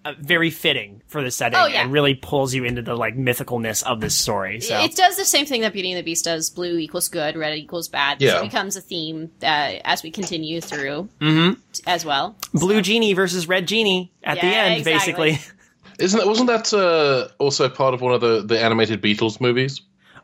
uh, 0.06 0.14
very 0.20 0.50
fitting 0.50 1.02
for 1.08 1.24
the 1.24 1.32
setting 1.32 1.58
Oh, 1.58 1.66
yeah. 1.66 1.82
and 1.84 1.92
really 1.94 2.14
pulls 2.14 2.54
you 2.54 2.66
into 2.66 2.82
the 2.82 2.94
like 2.96 3.16
mythicalness 3.16 3.84
of 3.84 4.02
this 4.02 4.14
story. 4.16 4.60
So 4.60 4.78
It 4.84 4.96
does 4.98 5.16
the 5.16 5.24
same 5.24 5.46
thing 5.46 5.62
that 5.62 5.72
Beauty 5.72 5.92
and 5.94 5.98
the 6.00 6.04
Beast 6.04 6.26
does. 6.26 6.50
Blue 6.50 6.78
equals 6.78 7.08
good, 7.08 7.38
red 7.38 7.58
equals 7.58 7.88
bad. 7.88 8.22
Yeah. 8.22 8.32
So 8.32 8.38
it 8.40 8.44
becomes 8.46 8.76
a 8.76 8.82
theme 8.82 9.32
uh, 9.42 9.46
as 9.86 10.04
we 10.04 10.12
continue 10.12 10.60
through 10.60 11.08
Mhm. 11.22 11.58
as 11.88 12.04
well. 12.04 12.36
Blue 12.54 12.82
Genie 12.82 13.14
versus 13.14 13.48
Red 13.48 13.66
Genie 13.68 14.12
at 14.24 14.36
the 14.42 14.48
end, 14.48 14.80
exactly. 14.86 15.32
basically. 15.34 15.54
Isn't 16.00 16.20
that 16.20 16.28
wasn't 16.28 16.48
that 16.48 16.74
uh, 16.74 17.28
also 17.38 17.70
part 17.70 17.94
of 17.94 18.02
one 18.02 18.14
of 18.14 18.20
the 18.22 18.42
the 18.42 18.60
animated 18.60 19.02
Beatles 19.02 19.40
movies? 19.40 19.82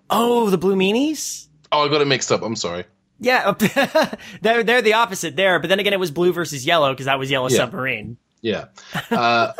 Oh, 0.10 0.49
the 0.49 0.57
Blue 0.57 0.76
Meanies? 0.76 1.48
Oh, 1.72 1.86
I 1.86 1.90
got 1.90 2.02
it 2.02 2.07
mixed 2.07 2.31
up. 2.31 2.41
I'm 2.41 2.56
sorry. 2.56 2.84
Yeah, 3.20 3.54
they're 4.41 4.64
they're 4.64 4.82
the 4.82 4.94
opposite 4.94 5.36
there. 5.36 5.60
But 5.60 5.68
then 5.70 5.80
again, 5.80 5.94
it 5.94 6.00
was 6.00 6.12
blue 6.12 6.32
versus 6.34 6.66
yellow 6.66 6.94
because 6.94 7.06
that 7.06 7.20
was 7.20 7.30
Yellow 7.30 7.50
Yeah. 7.50 7.58
Submarine. 7.58 8.18
Yeah. 8.41 8.66
Uh, 9.12 9.52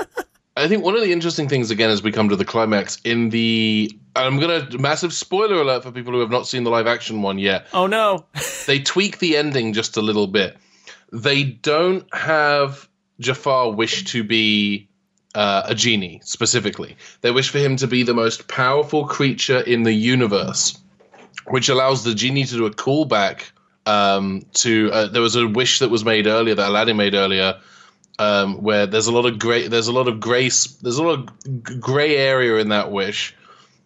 I 0.56 0.68
think 0.68 0.84
one 0.84 0.96
of 0.96 1.02
the 1.02 1.12
interesting 1.12 1.48
things, 1.48 1.72
again, 1.72 1.90
as 1.90 2.02
we 2.04 2.12
come 2.12 2.30
to 2.30 2.36
the 2.36 2.46
climax, 2.46 3.00
in 3.04 3.30
the. 3.30 3.92
I'm 4.16 4.40
going 4.40 4.68
to. 4.68 4.78
Massive 4.78 5.14
spoiler 5.14 5.62
alert 5.62 5.84
for 5.84 5.92
people 5.92 6.14
who 6.14 6.20
have 6.20 6.32
not 6.32 6.48
seen 6.48 6.64
the 6.64 6.70
live 6.70 6.88
action 6.88 7.22
one 7.22 7.40
yet. 7.40 7.68
Oh 7.74 7.88
no! 7.88 8.26
They 8.66 8.80
tweak 8.80 9.20
the 9.20 9.36
ending 9.38 9.74
just 9.74 9.98
a 9.98 10.02
little 10.02 10.28
bit. 10.28 10.58
They 11.12 11.44
don't 11.44 12.06
have 12.14 12.88
Jafar 13.20 13.72
wish 13.72 14.04
to 14.06 14.24
be 14.24 14.88
uh, 15.34 15.64
a 15.66 15.74
genie, 15.76 16.22
specifically. 16.24 16.96
They 17.22 17.32
wish 17.32 17.50
for 17.50 17.58
him 17.58 17.78
to 17.78 17.88
be 17.88 18.04
the 18.04 18.14
most 18.14 18.48
powerful 18.48 19.06
creature 19.08 19.60
in 19.62 19.84
the 19.84 19.94
universe, 19.94 20.78
which 21.50 21.70
allows 21.70 22.04
the 22.04 22.14
genie 22.16 22.46
to 22.46 22.56
do 22.56 22.66
a 22.66 22.72
callback 22.72 23.52
um, 23.86 24.46
to. 24.54 24.92
Uh, 24.92 25.08
there 25.08 25.22
was 25.22 25.36
a 25.36 25.48
wish 25.48 25.80
that 25.80 25.90
was 25.90 26.04
made 26.06 26.28
earlier, 26.28 26.56
that 26.56 26.70
Aladdin 26.70 26.96
made 26.98 27.14
earlier, 27.16 27.60
um, 28.20 28.62
where 28.62 28.86
there's 28.86 29.08
a 29.08 29.12
lot 29.12 29.26
of 29.26 29.40
gray 29.40 29.68
there's 29.68 29.88
a 29.88 29.94
lot 29.94 30.08
of 30.08 30.20
grace 30.20 30.66
there's 30.82 30.98
a 30.98 31.04
lot 31.04 31.20
of 31.20 31.64
g- 31.64 31.76
gray 31.80 32.16
area 32.18 32.58
in 32.58 32.70
that 32.70 32.92
wish 32.92 33.34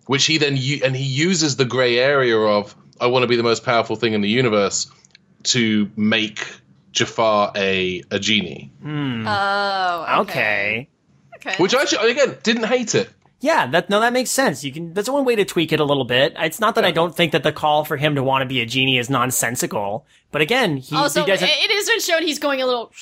which 0.07 0.25
he 0.25 0.37
then 0.39 0.57
u- 0.57 0.81
and 0.83 0.95
he 0.95 1.03
uses 1.03 1.55
the 1.55 1.65
gray 1.65 1.97
area 1.99 2.37
of 2.37 2.75
I 2.99 3.07
want 3.07 3.23
to 3.23 3.27
be 3.27 3.35
the 3.35 3.43
most 3.43 3.63
powerful 3.63 3.95
thing 3.95 4.13
in 4.13 4.21
the 4.21 4.29
universe 4.29 4.91
to 5.43 5.89
make 5.95 6.45
Jafar 6.91 7.51
a 7.55 8.01
a 8.11 8.19
genie 8.19 8.71
Oh, 8.83 10.21
Okay. 10.21 10.89
okay. 11.37 11.55
which 11.57 11.73
I 11.75 11.81
actually 11.83 12.11
again 12.11 12.35
didn't 12.43 12.63
hate 12.65 12.95
it 12.95 13.09
Yeah, 13.43 13.67
that 13.67 13.89
no, 13.89 13.99
that 13.99 14.13
makes 14.13 14.31
sense. 14.31 14.63
You 14.63 14.71
can. 14.71 14.93
That's 14.93 15.09
one 15.09 15.25
way 15.25 15.35
to 15.35 15.43
tweak 15.43 15.73
it 15.73 15.81
a 15.81 15.83
little 15.83 16.05
bit. 16.05 16.33
It's 16.39 16.61
not 16.61 16.75
that 16.75 16.85
I 16.85 16.91
don't 16.91 17.13
think 17.13 17.33
that 17.33 17.43
the 17.43 17.51
call 17.51 17.83
for 17.83 17.97
him 17.97 18.15
to 18.15 18.23
want 18.23 18.41
to 18.41 18.45
be 18.45 18.61
a 18.61 18.65
genie 18.65 18.97
is 18.97 19.09
nonsensical, 19.09 20.05
but 20.31 20.41
again, 20.41 20.77
he, 20.77 20.95
also, 20.95 21.25
he 21.25 21.27
doesn't. 21.27 21.49
it 21.49 21.69
is 21.69 21.89
been 21.89 21.99
shown 21.99 22.23
he's 22.23 22.39
going 22.39 22.61
a 22.61 22.65
little 22.65 22.93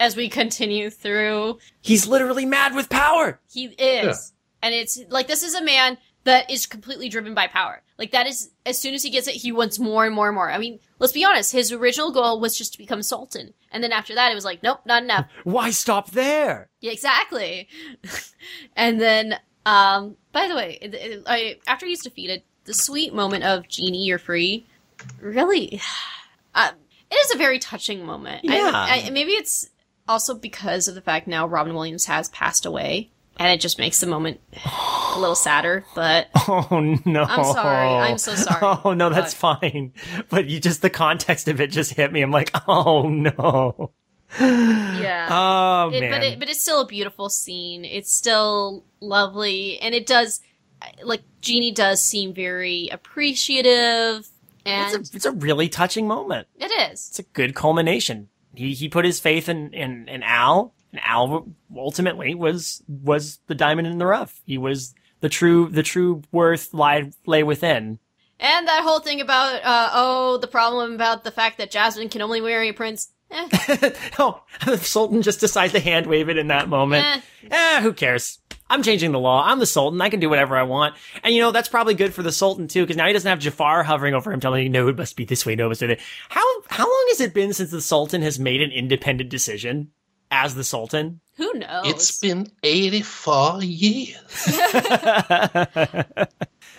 as 0.00 0.16
we 0.16 0.28
continue 0.28 0.90
through. 0.90 1.58
he's 1.82 2.08
literally 2.08 2.44
mad 2.44 2.74
with 2.74 2.88
power. 2.88 3.38
He 3.48 3.66
is. 3.66 4.32
And 4.60 4.74
it's 4.74 5.00
like 5.08 5.28
this 5.28 5.44
is 5.44 5.54
a 5.54 5.62
man 5.62 5.98
that 6.24 6.50
is 6.50 6.66
completely 6.66 7.08
driven 7.08 7.32
by 7.32 7.46
power. 7.46 7.80
Like 7.96 8.10
that 8.10 8.26
is 8.26 8.50
as 8.66 8.80
soon 8.80 8.92
as 8.92 9.04
he 9.04 9.10
gets 9.10 9.28
it, 9.28 9.36
he 9.36 9.52
wants 9.52 9.78
more 9.78 10.04
and 10.04 10.12
more 10.12 10.26
and 10.26 10.34
more. 10.34 10.50
I 10.50 10.58
mean, 10.58 10.80
let's 10.98 11.12
be 11.12 11.24
honest, 11.24 11.52
his 11.52 11.70
original 11.70 12.10
goal 12.10 12.40
was 12.40 12.58
just 12.58 12.72
to 12.72 12.78
become 12.78 13.04
Sultan. 13.04 13.54
And 13.70 13.84
then 13.84 13.92
after 13.92 14.16
that 14.16 14.32
it 14.32 14.34
was 14.34 14.44
like, 14.44 14.64
nope, 14.64 14.80
not 14.84 15.04
enough. 15.04 15.26
Why 15.44 15.70
stop 15.70 16.10
there? 16.10 16.70
yeah, 16.80 16.90
exactly. 16.90 17.68
and 18.76 19.00
then 19.00 19.38
um 19.66 20.16
by 20.32 20.48
the 20.48 20.54
way, 20.54 20.78
it, 20.80 20.94
it, 20.94 21.22
I 21.26 21.58
after 21.66 21.86
he's 21.86 22.02
defeated, 22.02 22.42
the 22.64 22.74
sweet 22.74 23.12
moment 23.12 23.44
of 23.44 23.68
Genie, 23.68 24.04
you're 24.04 24.18
free, 24.18 24.66
really 25.20 25.80
uh, 26.54 26.70
it 27.10 27.14
is 27.14 27.34
a 27.34 27.38
very 27.38 27.58
touching 27.58 28.04
moment. 28.04 28.44
Yeah. 28.44 28.70
I, 28.72 29.10
maybe 29.10 29.32
it's 29.32 29.70
also 30.08 30.34
because 30.34 30.88
of 30.88 30.94
the 30.94 31.00
fact 31.00 31.26
now 31.26 31.46
Robin 31.46 31.74
Williams 31.74 32.06
has 32.06 32.28
passed 32.30 32.66
away, 32.66 33.10
and 33.38 33.52
it 33.52 33.60
just 33.60 33.78
makes 33.78 34.00
the 34.00 34.06
moment 34.06 34.40
a 34.64 35.18
little 35.18 35.34
sadder. 35.34 35.84
But 35.94 36.28
Oh 36.48 36.98
no! 37.04 37.22
I'm 37.22 37.44
sorry. 37.44 37.88
I'm 37.88 38.18
so 38.18 38.34
sorry. 38.34 38.78
Oh 38.84 38.94
no, 38.94 39.10
that's 39.10 39.34
fine. 39.34 39.92
But 40.28 40.46
you 40.46 40.60
just 40.60 40.82
the 40.82 40.90
context 40.90 41.48
of 41.48 41.60
it 41.60 41.68
just 41.70 41.94
hit 41.94 42.12
me. 42.12 42.22
I'm 42.22 42.30
like, 42.30 42.50
oh 42.68 43.08
no. 43.08 43.92
yeah, 44.40 45.28
Oh 45.30 45.90
it, 45.92 46.00
man. 46.00 46.10
but 46.10 46.22
it, 46.22 46.38
but 46.38 46.48
it's 46.48 46.62
still 46.62 46.80
a 46.80 46.86
beautiful 46.86 47.28
scene. 47.28 47.84
It's 47.84 48.12
still 48.12 48.84
lovely, 49.00 49.78
and 49.80 49.94
it 49.94 50.06
does 50.06 50.40
like 51.02 51.22
Genie 51.40 51.72
does 51.72 52.02
seem 52.02 52.34
very 52.34 52.88
appreciative, 52.90 54.28
and 54.64 54.94
it's, 54.94 55.12
a, 55.12 55.16
it's 55.16 55.26
a 55.26 55.32
really 55.32 55.68
touching 55.68 56.06
moment. 56.06 56.48
it 56.58 56.70
is. 56.92 57.08
It's 57.08 57.18
a 57.18 57.22
good 57.22 57.54
culmination. 57.54 58.28
He 58.54 58.74
he 58.74 58.88
put 58.88 59.04
his 59.04 59.20
faith 59.20 59.48
in 59.48 59.72
in, 59.72 60.08
in 60.08 60.22
Al, 60.22 60.74
and 60.92 61.00
Al 61.04 61.46
ultimately 61.74 62.34
was 62.34 62.82
was 62.88 63.38
the 63.46 63.54
diamond 63.54 63.86
in 63.86 63.98
the 63.98 64.06
rough. 64.06 64.40
He 64.44 64.58
was 64.58 64.94
the 65.20 65.28
true 65.28 65.68
the 65.68 65.82
true 65.82 66.22
worth 66.32 66.74
lie 66.74 67.10
lay 67.26 67.42
within. 67.42 67.98
And 68.38 68.68
that 68.68 68.82
whole 68.82 69.00
thing 69.00 69.20
about 69.20 69.62
uh, 69.64 69.90
oh, 69.94 70.36
the 70.38 70.46
problem 70.46 70.94
about 70.94 71.24
the 71.24 71.30
fact 71.30 71.58
that 71.58 71.70
Jasmine 71.70 72.10
can 72.10 72.22
only 72.22 72.40
marry 72.40 72.68
a 72.68 72.74
prince. 72.74 73.08
Eh, 73.30 73.90
oh, 74.18 74.42
the 74.64 74.78
Sultan 74.78 75.22
just 75.22 75.40
decides 75.40 75.72
to 75.72 75.80
hand 75.80 76.06
wave 76.06 76.28
it 76.28 76.38
in 76.38 76.48
that 76.48 76.68
moment. 76.68 77.04
Eh. 77.04 77.20
Eh, 77.50 77.80
who 77.82 77.92
cares? 77.92 78.38
I'm 78.68 78.82
changing 78.82 79.12
the 79.12 79.20
law. 79.20 79.44
I'm 79.44 79.60
the 79.60 79.66
Sultan. 79.66 80.00
I 80.00 80.08
can 80.08 80.18
do 80.18 80.28
whatever 80.28 80.56
I 80.56 80.64
want. 80.64 80.96
And 81.22 81.34
you 81.34 81.40
know, 81.40 81.52
that's 81.52 81.68
probably 81.68 81.94
good 81.94 82.12
for 82.12 82.22
the 82.22 82.32
Sultan 82.32 82.66
too, 82.66 82.82
because 82.82 82.96
now 82.96 83.06
he 83.06 83.12
doesn't 83.12 83.28
have 83.28 83.38
Jafar 83.38 83.84
hovering 83.84 84.14
over 84.14 84.32
him 84.32 84.40
telling 84.40 84.66
him, 84.66 84.72
no, 84.72 84.88
it 84.88 84.96
must 84.96 85.16
be 85.16 85.24
this 85.24 85.46
way, 85.46 85.54
no, 85.54 85.66
it 85.66 85.68
must 85.68 85.80
be 85.80 85.86
that. 85.88 86.00
How, 86.28 86.62
how 86.68 86.84
long 86.84 87.06
has 87.10 87.20
it 87.20 87.34
been 87.34 87.52
since 87.52 87.70
the 87.70 87.80
Sultan 87.80 88.22
has 88.22 88.38
made 88.38 88.60
an 88.60 88.72
independent 88.72 89.30
decision 89.30 89.90
as 90.30 90.54
the 90.54 90.64
Sultan? 90.64 91.20
who 91.36 91.52
knows? 91.54 91.86
it's 91.86 92.18
been 92.18 92.50
84 92.62 93.62
years 93.62 94.48
um, 94.64 94.68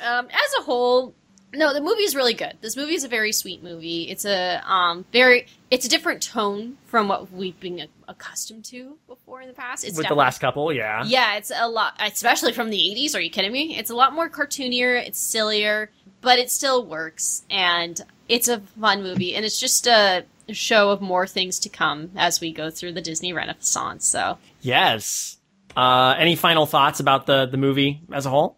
as 0.03 0.53
a 0.59 0.63
whole, 0.63 1.15
no, 1.57 1.73
the 1.73 1.81
movie 1.81 2.03
is 2.03 2.15
really 2.15 2.33
good. 2.33 2.53
This 2.61 2.77
movie 2.77 2.93
is 2.93 3.03
a 3.03 3.07
very 3.07 3.31
sweet 3.31 3.63
movie. 3.63 4.03
It's 4.03 4.25
a 4.25 4.61
um, 4.65 5.05
very, 5.11 5.47
it's 5.71 5.85
a 5.85 5.89
different 5.89 6.21
tone 6.21 6.77
from 6.85 7.07
what 7.07 7.31
we've 7.31 7.59
been 7.59 7.87
accustomed 8.07 8.65
to 8.65 8.97
before 9.07 9.41
in 9.41 9.47
the 9.47 9.53
past. 9.53 9.83
It's 9.83 9.97
With 9.97 10.07
the 10.07 10.15
last 10.15 10.39
couple, 10.39 10.71
yeah. 10.71 11.03
yeah, 11.05 11.35
it's 11.35 11.51
a 11.53 11.67
lot, 11.67 11.95
especially 11.99 12.53
from 12.53 12.69
the 12.69 12.77
'80s. 12.77 13.15
Are 13.15 13.19
you 13.19 13.29
kidding 13.29 13.51
me? 13.51 13.77
It's 13.77 13.89
a 13.89 13.95
lot 13.95 14.13
more 14.13 14.29
cartoonier. 14.29 14.95
It's 14.95 15.19
sillier, 15.19 15.89
but 16.21 16.39
it 16.39 16.51
still 16.51 16.85
works, 16.85 17.43
and 17.49 17.99
it's 18.29 18.47
a 18.47 18.59
fun 18.79 19.03
movie. 19.03 19.35
And 19.35 19.45
it's 19.45 19.59
just 19.59 19.87
a 19.87 20.25
show 20.51 20.91
of 20.91 21.01
more 21.01 21.27
things 21.27 21.59
to 21.59 21.69
come 21.69 22.11
as 22.15 22.39
we 22.39 22.53
go 22.53 22.69
through 22.69 22.93
the 22.93 23.01
Disney 23.01 23.33
Renaissance. 23.33 24.05
So, 24.05 24.37
Yes. 24.61 25.37
Uh, 25.75 26.15
any 26.17 26.35
final 26.35 26.65
thoughts 26.65 26.99
about 26.99 27.27
the, 27.27 27.45
the 27.45 27.57
movie 27.57 28.01
as 28.11 28.25
a 28.25 28.29
whole? 28.29 28.57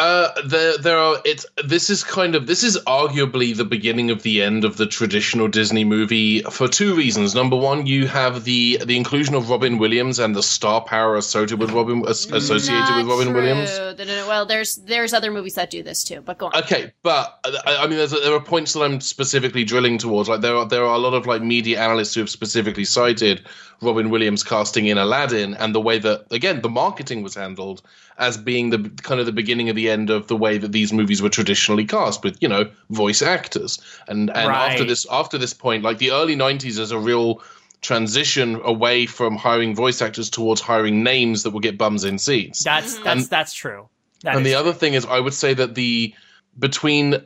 Uh, 0.00 0.32
there, 0.46 0.78
there 0.78 0.96
are. 0.96 1.18
It's 1.26 1.44
this 1.62 1.90
is 1.90 2.02
kind 2.02 2.34
of 2.34 2.46
this 2.46 2.64
is 2.64 2.78
arguably 2.86 3.54
the 3.54 3.66
beginning 3.66 4.10
of 4.10 4.22
the 4.22 4.42
end 4.42 4.64
of 4.64 4.78
the 4.78 4.86
traditional 4.86 5.46
Disney 5.46 5.84
movie 5.84 6.40
for 6.44 6.68
two 6.68 6.96
reasons. 6.96 7.34
Number 7.34 7.54
one, 7.54 7.84
you 7.84 8.06
have 8.06 8.44
the 8.44 8.78
the 8.82 8.96
inclusion 8.96 9.34
of 9.34 9.50
Robin 9.50 9.76
Williams 9.76 10.18
and 10.18 10.34
the 10.34 10.42
star 10.42 10.80
power 10.80 11.16
associated 11.16 11.60
with 11.60 11.72
Robin 11.72 12.02
associated 12.06 12.70
Not 12.70 12.96
with 12.96 13.08
Robin 13.08 13.26
true. 13.26 13.42
Williams. 13.42 13.76
No, 13.76 13.92
no, 13.92 14.04
no. 14.04 14.26
Well, 14.26 14.46
there's 14.46 14.76
there's 14.76 15.12
other 15.12 15.30
movies 15.30 15.54
that 15.56 15.68
do 15.68 15.82
this 15.82 16.02
too, 16.02 16.22
but 16.22 16.38
go 16.38 16.46
on. 16.46 16.56
Okay, 16.56 16.94
but 17.02 17.38
I, 17.44 17.80
I 17.80 17.86
mean, 17.86 17.98
there's, 17.98 18.12
there 18.12 18.32
are 18.32 18.40
points 18.40 18.72
that 18.72 18.80
I'm 18.80 19.02
specifically 19.02 19.64
drilling 19.64 19.98
towards. 19.98 20.30
Like 20.30 20.40
there 20.40 20.56
are 20.56 20.66
there 20.66 20.86
are 20.86 20.94
a 20.94 20.98
lot 20.98 21.12
of 21.12 21.26
like 21.26 21.42
media 21.42 21.78
analysts 21.78 22.14
who 22.14 22.22
have 22.22 22.30
specifically 22.30 22.86
cited 22.86 23.44
Robin 23.82 24.08
Williams 24.08 24.42
casting 24.42 24.86
in 24.86 24.96
Aladdin 24.96 25.54
and 25.54 25.74
the 25.74 25.80
way 25.80 25.98
that 25.98 26.26
again 26.30 26.62
the 26.62 26.70
marketing 26.70 27.22
was 27.22 27.34
handled 27.34 27.82
as 28.18 28.36
being 28.36 28.70
the 28.70 28.90
kind 29.02 29.18
of 29.18 29.26
the 29.26 29.32
beginning 29.32 29.70
of 29.70 29.76
the 29.76 29.89
end 29.90 30.10
of 30.10 30.26
the 30.28 30.36
way 30.36 30.58
that 30.58 30.72
these 30.72 30.92
movies 30.92 31.20
were 31.20 31.28
traditionally 31.28 31.84
cast 31.84 32.24
with 32.24 32.40
you 32.40 32.48
know 32.48 32.70
voice 32.88 33.22
actors. 33.22 33.80
And 34.08 34.30
and 34.30 34.50
after 34.50 34.84
this 34.84 35.06
after 35.10 35.38
this 35.38 35.52
point, 35.54 35.84
like 35.84 35.98
the 35.98 36.12
early 36.12 36.36
'90s, 36.36 36.78
is 36.78 36.90
a 36.90 36.98
real 36.98 37.42
transition 37.80 38.60
away 38.62 39.06
from 39.06 39.36
hiring 39.36 39.74
voice 39.74 40.02
actors 40.02 40.30
towards 40.30 40.60
hiring 40.60 41.02
names 41.02 41.44
that 41.44 41.50
will 41.50 41.60
get 41.60 41.78
bums 41.78 42.04
in 42.04 42.18
seats. 42.18 42.62
That's, 42.62 42.94
mm-hmm. 42.94 43.04
that's, 43.04 43.28
that's 43.28 43.54
true. 43.54 43.88
That 44.22 44.36
and 44.36 44.44
the 44.44 44.54
other 44.54 44.72
thing 44.72 44.94
is, 44.94 45.06
I 45.06 45.18
would 45.18 45.32
say 45.32 45.54
that 45.54 45.74
the 45.74 46.14
between 46.58 47.24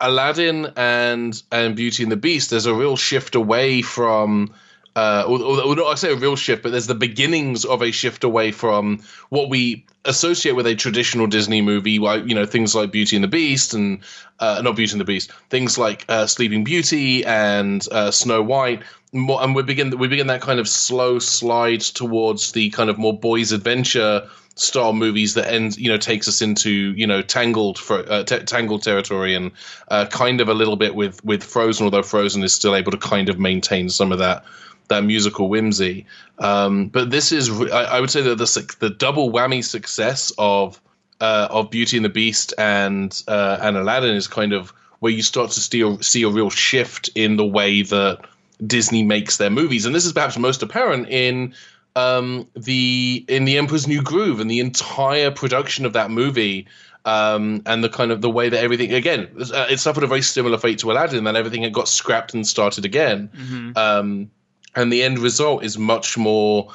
Aladdin 0.00 0.72
and 0.76 1.42
and 1.50 1.74
Beauty 1.74 2.02
and 2.02 2.12
the 2.12 2.16
Beast, 2.16 2.50
there's 2.50 2.66
a 2.66 2.74
real 2.74 2.96
shift 2.96 3.34
away 3.34 3.82
from. 3.82 4.54
Uh, 4.98 5.22
or, 5.28 5.76
not, 5.76 5.86
I 5.86 5.94
say 5.94 6.10
a 6.10 6.16
real 6.16 6.34
shift, 6.34 6.64
but 6.64 6.72
there's 6.72 6.88
the 6.88 6.94
beginnings 6.96 7.64
of 7.64 7.82
a 7.82 7.92
shift 7.92 8.24
away 8.24 8.50
from 8.50 9.00
what 9.28 9.48
we 9.48 9.86
associate 10.04 10.56
with 10.56 10.66
a 10.66 10.74
traditional 10.74 11.28
Disney 11.28 11.62
movie, 11.62 12.00
like 12.00 12.26
you 12.26 12.34
know 12.34 12.44
things 12.44 12.74
like 12.74 12.90
Beauty 12.90 13.14
and 13.14 13.22
the 13.22 13.28
Beast 13.28 13.74
and 13.74 14.00
uh, 14.40 14.60
not 14.60 14.74
Beauty 14.74 14.94
and 14.94 15.00
the 15.00 15.04
Beast, 15.04 15.30
things 15.50 15.78
like 15.78 16.04
uh, 16.08 16.26
Sleeping 16.26 16.64
Beauty 16.64 17.24
and 17.24 17.86
uh, 17.92 18.10
Snow 18.10 18.42
White. 18.42 18.82
And 19.12 19.54
we 19.54 19.62
begin 19.62 19.96
we 19.96 20.08
begin 20.08 20.26
that 20.26 20.40
kind 20.40 20.58
of 20.58 20.68
slow 20.68 21.20
slide 21.20 21.82
towards 21.82 22.50
the 22.50 22.70
kind 22.70 22.90
of 22.90 22.98
more 22.98 23.16
boys' 23.16 23.52
adventure 23.52 24.28
style 24.56 24.94
movies 24.94 25.34
that 25.34 25.46
ends 25.46 25.78
you 25.78 25.88
know 25.88 25.96
takes 25.96 26.26
us 26.26 26.42
into 26.42 26.70
you 26.70 27.06
know 27.06 27.22
tangled 27.22 27.78
for 27.78 28.04
uh, 28.10 28.24
t- 28.24 28.40
tangled 28.40 28.82
territory 28.82 29.36
and 29.36 29.52
uh, 29.92 30.06
kind 30.06 30.40
of 30.40 30.48
a 30.48 30.54
little 30.54 30.74
bit 30.74 30.96
with 30.96 31.24
with 31.24 31.44
Frozen, 31.44 31.84
although 31.84 32.02
Frozen 32.02 32.42
is 32.42 32.52
still 32.52 32.74
able 32.74 32.90
to 32.90 32.98
kind 32.98 33.28
of 33.28 33.38
maintain 33.38 33.88
some 33.90 34.10
of 34.10 34.18
that 34.18 34.42
that 34.88 35.04
musical 35.04 35.48
whimsy. 35.48 36.06
Um, 36.38 36.88
but 36.88 37.10
this 37.10 37.32
is, 37.32 37.50
I, 37.50 37.84
I, 37.84 38.00
would 38.00 38.10
say 38.10 38.22
that 38.22 38.38
the 38.38 38.76
the 38.80 38.90
double 38.90 39.30
whammy 39.30 39.64
success 39.64 40.32
of 40.38 40.80
uh, 41.20 41.48
of 41.50 41.70
Beauty 41.70 41.96
and 41.96 42.04
the 42.04 42.10
Beast 42.10 42.54
and 42.58 43.22
uh, 43.28 43.58
and 43.60 43.76
Aladdin 43.76 44.14
is 44.14 44.26
kind 44.26 44.52
of 44.52 44.72
where 45.00 45.12
you 45.12 45.22
start 45.22 45.50
to 45.52 45.60
see 45.60 45.80
a, 45.80 46.02
see 46.02 46.22
a 46.22 46.28
real 46.28 46.50
shift 46.50 47.10
in 47.14 47.36
the 47.36 47.44
way 47.44 47.82
that 47.82 48.26
Disney 48.64 49.02
makes 49.02 49.36
their 49.36 49.50
movies, 49.50 49.86
and 49.86 49.94
this 49.94 50.04
is 50.04 50.12
perhaps 50.12 50.38
most 50.38 50.62
apparent 50.62 51.08
in 51.08 51.54
um, 51.96 52.48
the 52.54 53.24
in 53.28 53.44
the 53.44 53.58
Emperor's 53.58 53.86
New 53.86 54.02
Groove 54.02 54.40
and 54.40 54.50
the 54.50 54.60
entire 54.60 55.30
production 55.30 55.86
of 55.86 55.92
that 55.94 56.10
movie. 56.10 56.66
Um, 57.04 57.62
and 57.64 57.82
the 57.82 57.88
kind 57.88 58.10
of 58.10 58.20
the 58.20 58.28
way 58.28 58.50
that 58.50 58.62
everything 58.62 58.92
again 58.92 59.28
uh, 59.38 59.66
it 59.70 59.78
suffered 59.78 60.02
a 60.02 60.06
very 60.08 60.20
similar 60.20 60.58
fate 60.58 60.80
to 60.80 60.90
Aladdin 60.90 61.24
that 61.24 61.36
everything 61.36 61.62
had 61.62 61.72
got 61.72 61.88
scrapped 61.88 62.34
and 62.34 62.46
started 62.46 62.84
again. 62.84 63.30
Mm-hmm. 63.34 63.70
Um, 63.76 64.30
and 64.78 64.92
the 64.92 65.02
end 65.02 65.18
result 65.18 65.64
is 65.64 65.76
much 65.76 66.16
more 66.16 66.68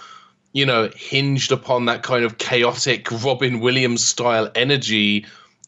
you 0.52 0.66
know 0.66 0.90
hinged 0.96 1.52
upon 1.52 1.86
that 1.86 2.04
kind 2.04 2.24
of 2.26 2.38
chaotic 2.38 3.10
robin 3.24 3.60
williams 3.60 4.04
style 4.04 4.50
energy 4.56 5.26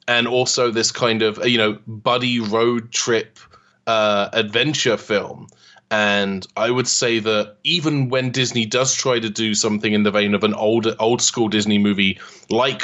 and 0.08 0.28
also 0.28 0.70
this 0.70 0.92
kind 0.92 1.22
of 1.22 1.46
you 1.48 1.58
know 1.58 1.80
buddy 1.88 2.40
road 2.40 2.92
trip 2.92 3.40
uh, 3.88 4.30
adventure 4.34 4.98
film. 4.98 5.48
And 5.92 6.46
i 6.58 6.70
would 6.72 6.88
say 6.88 7.20
that 7.20 7.58
even 7.64 8.10
when 8.10 8.32
disney 8.32 8.66
does 8.66 8.94
try 8.96 9.20
to 9.20 9.30
do 9.30 9.54
something 9.54 9.94
in 9.94 10.04
the 10.04 10.12
vein 10.12 10.34
of 10.34 10.44
an 10.44 10.56
old 10.56 10.88
old 11.00 11.22
school 11.22 11.48
disney 11.48 11.78
movie 11.78 12.20
like 12.50 12.84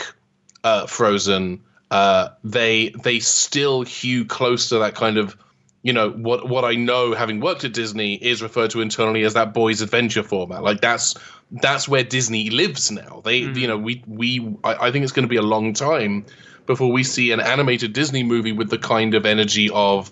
uh, 0.63 0.85
frozen 0.85 1.61
uh, 1.89 2.29
they 2.43 2.89
they 3.03 3.19
still 3.19 3.81
hew 3.81 4.23
close 4.23 4.69
to 4.69 4.79
that 4.79 4.95
kind 4.95 5.17
of 5.17 5.35
you 5.83 5.93
know 5.93 6.11
what 6.11 6.47
what 6.47 6.63
I 6.63 6.75
know 6.75 7.13
having 7.13 7.39
worked 7.39 7.63
at 7.63 7.73
Disney 7.73 8.15
is 8.15 8.41
referred 8.41 8.71
to 8.71 8.81
internally 8.81 9.23
as 9.23 9.33
that 9.33 9.53
boys 9.53 9.81
adventure 9.81 10.23
format 10.23 10.63
like 10.63 10.81
that's 10.81 11.15
that's 11.51 11.87
where 11.87 12.03
Disney 12.03 12.49
lives 12.49 12.91
now 12.91 13.21
they 13.23 13.41
mm-hmm. 13.41 13.57
you 13.57 13.67
know 13.67 13.77
we 13.77 14.03
we 14.07 14.55
I, 14.63 14.87
I 14.87 14.91
think 14.91 15.03
it's 15.03 15.11
going 15.11 15.25
to 15.25 15.29
be 15.29 15.37
a 15.37 15.41
long 15.41 15.73
time 15.73 16.25
before 16.65 16.91
we 16.91 17.03
see 17.03 17.31
an 17.31 17.39
animated 17.39 17.93
Disney 17.93 18.23
movie 18.23 18.51
with 18.51 18.69
the 18.69 18.77
kind 18.77 19.15
of 19.15 19.25
energy 19.25 19.69
of 19.71 20.11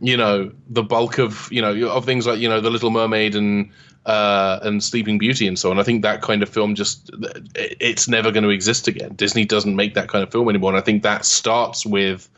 you 0.00 0.16
know 0.16 0.52
the 0.68 0.82
bulk 0.82 1.18
of 1.18 1.48
you 1.50 1.62
know 1.62 1.88
of 1.88 2.04
things 2.04 2.26
like 2.26 2.38
you 2.38 2.48
know 2.48 2.60
the 2.60 2.70
Little 2.70 2.90
Mermaid 2.90 3.34
and 3.34 3.70
uh, 4.04 4.60
and 4.62 4.82
Sleeping 4.82 5.18
Beauty 5.18 5.48
and 5.48 5.58
so 5.58 5.70
on. 5.70 5.78
I 5.78 5.82
think 5.82 6.02
that 6.02 6.22
kind 6.22 6.42
of 6.42 6.48
film 6.48 6.74
just 6.74 7.10
it's 7.54 8.08
never 8.08 8.30
going 8.30 8.44
to 8.44 8.50
exist 8.50 8.88
again. 8.88 9.14
Disney 9.14 9.44
doesn't 9.44 9.74
make 9.74 9.94
that 9.94 10.08
kind 10.08 10.22
of 10.22 10.30
film 10.30 10.48
anymore, 10.48 10.70
and 10.70 10.78
I 10.78 10.82
think 10.82 11.02
that 11.02 11.24
starts 11.24 11.84
with 11.84 12.28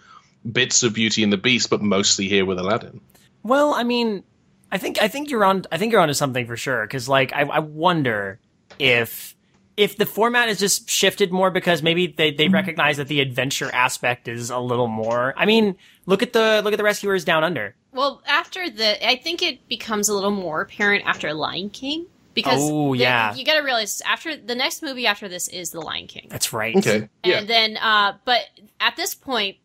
bits 0.51 0.83
of 0.83 0.95
Beauty 0.95 1.23
and 1.23 1.33
the 1.33 1.37
Beast, 1.37 1.71
but 1.71 1.83
mostly 1.83 2.29
here 2.29 2.45
with 2.45 2.59
Aladdin. 2.59 3.01
Well, 3.43 3.75
I 3.75 3.85
mean, 3.85 4.25
I 4.71 4.79
think 4.79 5.01
I 5.01 5.09
think 5.09 5.31
you're 5.31 5.45
on. 5.45 5.65
I 5.73 5.79
think 5.79 5.93
you're 5.93 6.01
onto 6.01 6.15
something 6.15 6.47
for 6.47 6.57
sure. 6.57 6.83
Because 6.87 7.09
like, 7.09 7.33
I, 7.33 7.43
I 7.43 7.59
wonder 7.61 8.39
if 8.79 9.35
if 9.79 9.97
the 9.97 10.07
format 10.07 10.49
is 10.49 10.59
just 10.59 10.91
shifted 10.91 11.31
more 11.33 11.53
because 11.53 11.85
maybe 11.85 12.09
they, 12.09 12.33
they 12.33 12.49
recognize 12.49 12.97
that 12.97 13.07
the 13.07 13.21
adventure 13.21 13.71
aspect 13.73 14.27
is 14.27 14.51
a 14.51 14.59
little 14.59 14.89
more. 14.89 15.33
I 15.37 15.47
mean, 15.47 15.77
look 16.05 16.23
at 16.23 16.33
the 16.33 16.61
look 16.65 16.73
at 16.73 16.77
the 16.77 16.85
Rescuers 16.85 17.25
Down 17.25 17.45
Under. 17.45 17.77
Well, 17.93 18.21
after 18.27 18.69
the, 18.69 19.09
I 19.09 19.17
think 19.17 19.41
it 19.41 19.67
becomes 19.69 20.09
a 20.09 20.15
little 20.15 20.33
more 20.33 20.63
apparent 20.63 21.07
after 21.07 21.33
Lion 21.33 21.71
King 21.71 22.07
because 22.35 22.59
oh 22.61 22.95
the, 22.95 23.01
yeah, 23.01 23.35
you 23.35 23.45
got 23.45 23.55
to 23.55 23.63
realize 23.63 24.03
after 24.03 24.37
the 24.37 24.55
next 24.55 24.83
movie 24.83 25.07
after 25.07 25.29
this 25.29 25.49
is 25.49 25.71
the 25.71 25.81
Lion 25.81 26.09
King. 26.09 26.27
That's 26.29 26.53
right. 26.53 26.77
Okay, 26.77 26.97
and 26.97 27.09
yeah. 27.25 27.45
then 27.45 27.77
uh, 27.77 28.15
but 28.25 28.41
at 28.81 28.97
this 28.97 29.15
point 29.15 29.57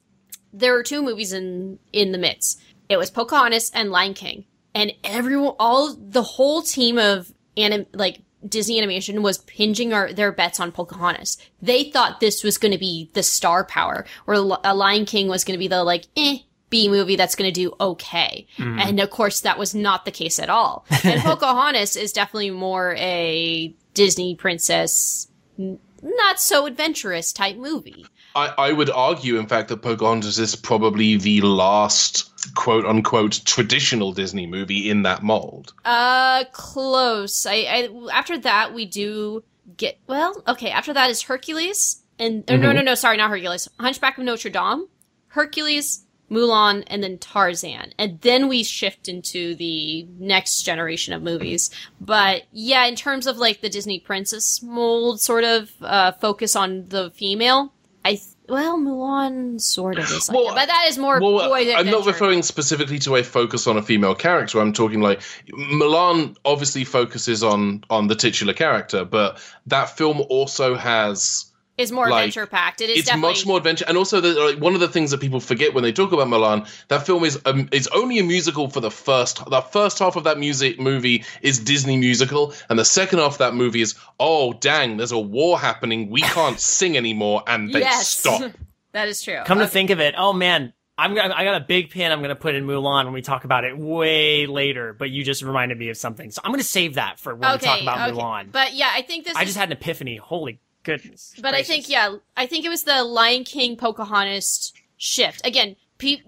there 0.54 0.74
were 0.74 0.84
two 0.84 1.02
movies 1.02 1.34
in 1.34 1.80
in 1.92 2.12
the 2.12 2.18
midst. 2.18 2.62
It 2.90 2.98
was 2.98 3.10
Pocahontas 3.10 3.72
and 3.74 3.92
Lion 3.92 4.14
King, 4.14 4.46
and 4.76 4.94
everyone, 5.04 5.56
all 5.60 5.94
the 5.94 6.24
whole 6.24 6.62
team 6.62 6.98
of 6.98 7.34
anim, 7.58 7.86
like 7.94 8.22
Disney 8.48 8.78
Animation 8.78 9.24
was 9.24 9.40
pinging 9.40 9.94
our, 9.94 10.12
their 10.14 10.32
bets 10.32 10.60
on 10.60 10.72
Pocahontas. 10.72 11.38
They 11.62 11.86
thought 11.86 12.20
this 12.20 12.44
was 12.44 12.58
going 12.58 12.74
to 12.74 12.78
be 12.78 13.10
the 13.14 13.24
star 13.24 13.64
power, 13.66 14.06
or 14.28 14.36
a 14.36 14.76
Lion 14.76 15.06
King 15.06 15.28
was 15.28 15.44
going 15.44 15.56
to 15.56 15.60
be 15.60 15.68
the 15.68 15.84
like 15.84 16.06
eh 16.16 16.40
B 16.70 16.90
movie 16.90 17.16
that's 17.16 17.36
going 17.36 17.52
to 17.52 17.54
do 17.54 17.74
okay. 17.80 18.48
Mm. 18.58 18.80
And 18.80 19.00
of 19.00 19.10
course, 19.12 19.42
that 19.42 19.60
was 19.60 19.76
not 19.76 20.06
the 20.06 20.12
case 20.12 20.40
at 20.40 20.50
all. 20.50 20.86
And 21.04 21.22
Pocahontas 21.24 21.96
is 21.96 22.12
definitely 22.12 22.50
more 22.50 22.96
a 22.98 23.74
Disney 23.94 24.36
princess, 24.36 25.28
not 25.58 26.40
so 26.40 26.66
adventurous 26.66 27.32
type 27.32 27.58
movie. 27.58 28.06
I, 28.36 28.54
I 28.58 28.72
would 28.72 28.90
argue, 28.90 29.38
in 29.38 29.48
fact, 29.48 29.70
that 29.70 29.82
Pocahontas 29.82 30.40
is 30.40 30.56
probably 30.56 31.18
the 31.18 31.42
last 31.42 32.32
quote 32.56 32.86
unquote 32.86 33.42
traditional 33.46 34.12
Disney 34.12 34.48
movie 34.48 34.90
in 34.90 35.04
that 35.04 35.24
mold. 35.24 35.74
Uh, 35.86 36.44
close. 36.52 37.46
I, 37.46 37.54
I 37.54 38.10
after 38.12 38.38
that 38.40 38.74
we 38.74 38.86
do 38.86 39.44
get 39.78 40.00
well. 40.08 40.44
Okay, 40.48 40.70
after 40.70 40.94
that 40.94 41.10
is 41.10 41.22
Hercules 41.22 42.04
and 42.20 42.46
mm-hmm. 42.46 42.62
no 42.62 42.72
no 42.72 42.82
no 42.82 42.96
sorry 42.96 43.18
not 43.18 43.30
Hercules. 43.30 43.68
Hunchback 43.80 44.18
of 44.18 44.24
Notre 44.24 44.50
Dame, 44.50 44.88
Hercules, 45.28 46.06
Mulan, 46.30 46.84
and 46.88 47.04
then 47.04 47.18
Tarzan, 47.18 47.94
and 47.98 48.20
then 48.22 48.48
we 48.48 48.64
shift 48.64 49.08
into 49.08 49.56
the 49.56 50.08
next 50.20 50.64
generation 50.64 51.14
of 51.14 51.22
movies. 51.22 51.70
But 52.00 52.44
yeah, 52.52 52.86
in 52.86 52.96
terms 52.96 53.28
of 53.28 53.38
like 53.38 53.62
the 53.62 53.70
Disney 53.70 54.00
princess 54.00 54.62
mold, 54.62 55.22
sort 55.22 55.44
of 55.44 55.72
uh, 55.82 56.14
focus 56.14 56.56
on 56.56 56.86
the 56.90 57.12
female 57.12 57.73
I 58.06 58.20
well, 58.50 58.78
Mulan 58.78 59.62
sort 59.62 59.98
of 59.98 60.04
is 60.06 60.28
like 60.28 60.36
well, 60.36 60.48
that, 60.48 60.56
but 60.56 60.66
that 60.68 60.86
is 60.90 60.98
more 60.98 61.22
well, 61.22 61.50
boy 61.50 61.74
I'm 61.74 61.86
not 61.86 62.06
referring 62.06 62.44
specifically 62.44 63.00
to 63.00 63.16
a 63.16 63.24
focus 63.24 63.68
on 63.68 63.78
a 63.78 63.82
female 63.82 64.16
character. 64.16 64.60
I'm 64.60 64.74
talking 64.74 65.02
like 65.02 65.22
Mulan 65.50 66.36
obviously 66.44 66.84
focuses 66.84 67.44
on 67.44 67.86
on 67.90 68.08
the 68.08 68.16
titular 68.16 68.54
character, 68.54 69.06
but 69.06 69.40
that 69.68 69.96
film 69.98 70.22
also 70.30 70.76
has 70.76 71.53
is 71.78 71.92
more 71.92 72.10
like, 72.10 72.26
adventure 72.26 72.46
packed. 72.46 72.82
It 72.82 72.90
is. 72.90 73.00
It's 73.00 73.08
definitely... 73.08 73.30
much 73.30 73.46
more 73.46 73.58
adventure, 73.58 73.86
and 73.88 73.98
also 73.98 74.22
the, 74.22 74.34
like, 74.34 74.58
one 74.58 74.74
of 74.74 74.80
the 74.80 74.88
things 74.88 75.12
that 75.12 75.20
people 75.20 75.40
forget 75.40 75.74
when 75.74 75.84
they 75.84 75.92
talk 75.92 76.12
about 76.12 76.28
Mulan, 76.28 76.68
that 76.90 77.06
film 77.06 77.24
is 77.24 77.40
um, 77.46 77.70
is 77.72 77.88
only 77.88 78.20
a 78.20 78.24
musical 78.24 78.70
for 78.70 78.80
the 78.80 78.92
first. 78.92 79.44
The 79.50 79.62
first 79.62 80.00
half 80.00 80.16
of 80.16 80.24
that 80.26 80.38
music 80.38 80.80
movie 80.80 81.24
is 81.42 81.60
Disney 81.60 81.98
musical, 81.98 82.54
and 82.70 82.78
the 82.78 82.86
second 82.86 83.20
half 83.20 83.34
of 83.34 83.38
that 83.40 83.56
movie 83.56 83.82
is 83.82 83.96
oh 84.20 84.54
dang, 84.54 84.98
there's 84.98 85.12
a 85.12 85.20
war 85.20 85.60
happening. 85.60 86.10
We 86.10 86.22
can't 86.36 86.60
sing 86.60 86.98
anymore, 86.98 87.44
and 87.48 87.74
they 87.74 87.80
yes. 87.80 88.08
stop. 88.08 88.52
that 88.92 89.08
is 89.08 89.22
true. 89.22 89.40
Come 89.46 89.58
okay. 89.58 89.68
to 89.68 89.72
think 89.72 89.90
of 89.90 90.00
it, 90.00 90.14
oh 90.18 90.34
man, 90.34 90.74
I'm 90.98 91.16
gonna, 91.16 91.34
I 91.36 91.44
got 91.44 91.60
a 91.60 91.66
big 91.66 91.90
pin 91.90 92.12
I'm 92.12 92.20
going 92.20 92.30
to 92.30 92.36
put 92.36 92.54
in 92.54 92.66
Mulan 92.68 93.06
when 93.06 93.14
we 93.14 93.24
talk 93.24 93.46
about 93.46 93.64
it 93.64 93.78
way 93.78 94.46
later, 94.46 94.94
but 94.94 95.10
you 95.10 95.24
just 95.24 95.42
reminded 95.42 95.80
me 95.80 95.90
of 95.90 95.98
something. 95.98 96.30
So 96.30 96.42
I'm 96.44 96.52
going 96.52 96.60
to 96.60 96.68
save 96.68 96.96
that 96.96 97.20
for 97.20 97.34
when 97.34 97.50
okay, 97.54 97.58
we 97.58 97.66
talk 97.66 97.82
about 97.82 98.10
okay. 98.10 98.20
Mulan. 98.20 98.52
But 98.52 98.74
yeah, 98.74 98.92
I 98.94 99.02
think 99.02 99.26
this 99.26 99.36
I 99.36 99.42
is... 99.42 99.48
just 99.48 99.58
had 99.58 99.70
an 99.70 99.74
epiphany. 99.74 100.18
Holy 100.18 100.60
goodness. 100.84 101.34
But 101.38 101.52
gracious. 101.52 101.70
I 101.70 101.74
think 101.74 101.90
yeah, 101.90 102.16
I 102.38 102.46
think 102.46 102.66
it 102.66 102.70
was 102.70 102.84
the 102.84 103.04
Lion 103.04 103.44
King 103.44 103.78
Pocahontas 103.78 104.74
shift. 104.98 105.46
Again, 105.46 105.76
Pe- 105.98 106.22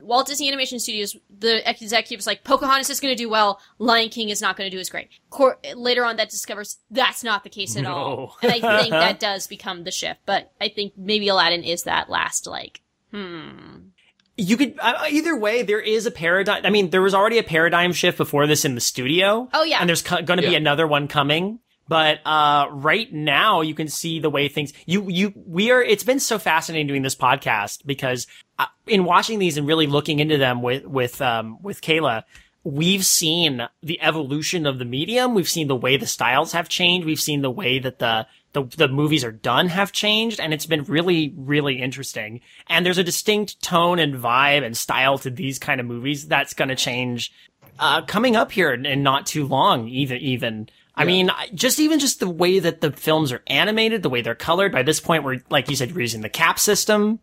Walt 0.00 0.26
Disney 0.26 0.48
Animation 0.48 0.78
Studios, 0.78 1.16
the 1.30 1.68
executive 1.68 2.18
was 2.18 2.26
like, 2.26 2.44
Pocahontas 2.44 2.90
is 2.90 3.00
going 3.00 3.12
to 3.12 3.22
do 3.22 3.28
well, 3.28 3.60
Lion 3.78 4.08
King 4.08 4.28
is 4.28 4.42
not 4.42 4.56
going 4.56 4.70
to 4.70 4.76
do 4.76 4.80
as 4.80 4.88
great. 4.88 5.08
Cor- 5.30 5.58
later 5.74 6.04
on, 6.04 6.16
that 6.16 6.30
discovers 6.30 6.78
that's 6.90 7.24
not 7.24 7.44
the 7.44 7.50
case 7.50 7.76
at 7.76 7.84
no. 7.84 7.94
all, 7.94 8.36
and 8.42 8.52
I 8.52 8.80
think 8.80 8.90
that 8.90 9.20
does 9.20 9.46
become 9.46 9.84
the 9.84 9.90
shift. 9.90 10.20
But 10.26 10.52
I 10.60 10.68
think 10.68 10.94
maybe 10.96 11.28
Aladdin 11.28 11.64
is 11.64 11.84
that 11.84 12.10
last 12.10 12.46
like, 12.46 12.82
hmm. 13.10 13.88
You 14.36 14.56
could 14.56 14.76
uh, 14.80 15.06
either 15.10 15.36
way. 15.36 15.62
There 15.62 15.80
is 15.80 16.06
a 16.06 16.10
paradigm. 16.10 16.66
I 16.66 16.70
mean, 16.70 16.90
there 16.90 17.02
was 17.02 17.14
already 17.14 17.38
a 17.38 17.44
paradigm 17.44 17.92
shift 17.92 18.18
before 18.18 18.48
this 18.48 18.64
in 18.64 18.74
the 18.74 18.80
studio. 18.80 19.48
Oh 19.54 19.62
yeah, 19.62 19.78
and 19.78 19.88
there's 19.88 20.02
co- 20.02 20.22
going 20.22 20.38
to 20.38 20.42
yeah. 20.42 20.50
be 20.50 20.56
another 20.56 20.88
one 20.88 21.06
coming. 21.06 21.60
But 21.86 22.20
uh, 22.26 22.68
right 22.70 23.12
now, 23.12 23.60
you 23.60 23.74
can 23.74 23.88
see 23.88 24.18
the 24.18 24.30
way 24.30 24.48
things 24.48 24.72
you 24.86 25.08
you 25.08 25.32
we 25.34 25.70
are. 25.70 25.82
It's 25.82 26.04
been 26.04 26.20
so 26.20 26.38
fascinating 26.38 26.86
doing 26.86 27.02
this 27.02 27.14
podcast 27.14 27.84
because 27.84 28.26
uh, 28.58 28.66
in 28.86 29.04
watching 29.04 29.38
these 29.38 29.56
and 29.56 29.66
really 29.66 29.86
looking 29.86 30.18
into 30.18 30.38
them 30.38 30.62
with 30.62 30.86
with 30.86 31.20
um, 31.20 31.62
with 31.62 31.82
Kayla, 31.82 32.24
we've 32.62 33.04
seen 33.04 33.68
the 33.82 34.00
evolution 34.00 34.66
of 34.66 34.78
the 34.78 34.86
medium. 34.86 35.34
We've 35.34 35.48
seen 35.48 35.68
the 35.68 35.76
way 35.76 35.96
the 35.96 36.06
styles 36.06 36.52
have 36.52 36.68
changed. 36.68 37.06
We've 37.06 37.20
seen 37.20 37.42
the 37.42 37.50
way 37.50 37.78
that 37.78 37.98
the 37.98 38.26
the, 38.54 38.62
the 38.76 38.88
movies 38.88 39.24
are 39.24 39.32
done 39.32 39.68
have 39.68 39.92
changed 39.92 40.40
and 40.40 40.54
it's 40.54 40.64
been 40.64 40.84
really, 40.84 41.34
really 41.36 41.82
interesting. 41.82 42.40
And 42.68 42.86
there's 42.86 42.98
a 42.98 43.04
distinct 43.04 43.60
tone 43.60 43.98
and 43.98 44.14
vibe 44.14 44.64
and 44.64 44.76
style 44.76 45.18
to 45.18 45.30
these 45.30 45.58
kind 45.58 45.80
of 45.80 45.86
movies 45.86 46.26
that's 46.26 46.54
going 46.54 46.68
to 46.68 46.76
change, 46.76 47.32
uh, 47.78 48.02
coming 48.02 48.36
up 48.36 48.52
here 48.52 48.72
in 48.72 49.02
not 49.02 49.26
too 49.26 49.46
long, 49.46 49.88
even, 49.88 50.18
even. 50.18 50.68
I 50.96 51.04
mean, 51.04 51.30
just 51.54 51.80
even 51.80 51.98
just 51.98 52.20
the 52.20 52.28
way 52.28 52.58
that 52.60 52.80
the 52.80 52.92
films 52.92 53.32
are 53.32 53.42
animated, 53.48 54.02
the 54.02 54.08
way 54.10 54.22
they're 54.22 54.34
colored. 54.34 54.70
By 54.72 54.82
this 54.82 55.00
point, 55.00 55.24
we're 55.24 55.40
like 55.50 55.68
you 55.68 55.76
said, 55.76 55.92
we're 55.94 56.02
using 56.02 56.20
the 56.20 56.28
CAPS 56.28 56.62
system 56.62 57.18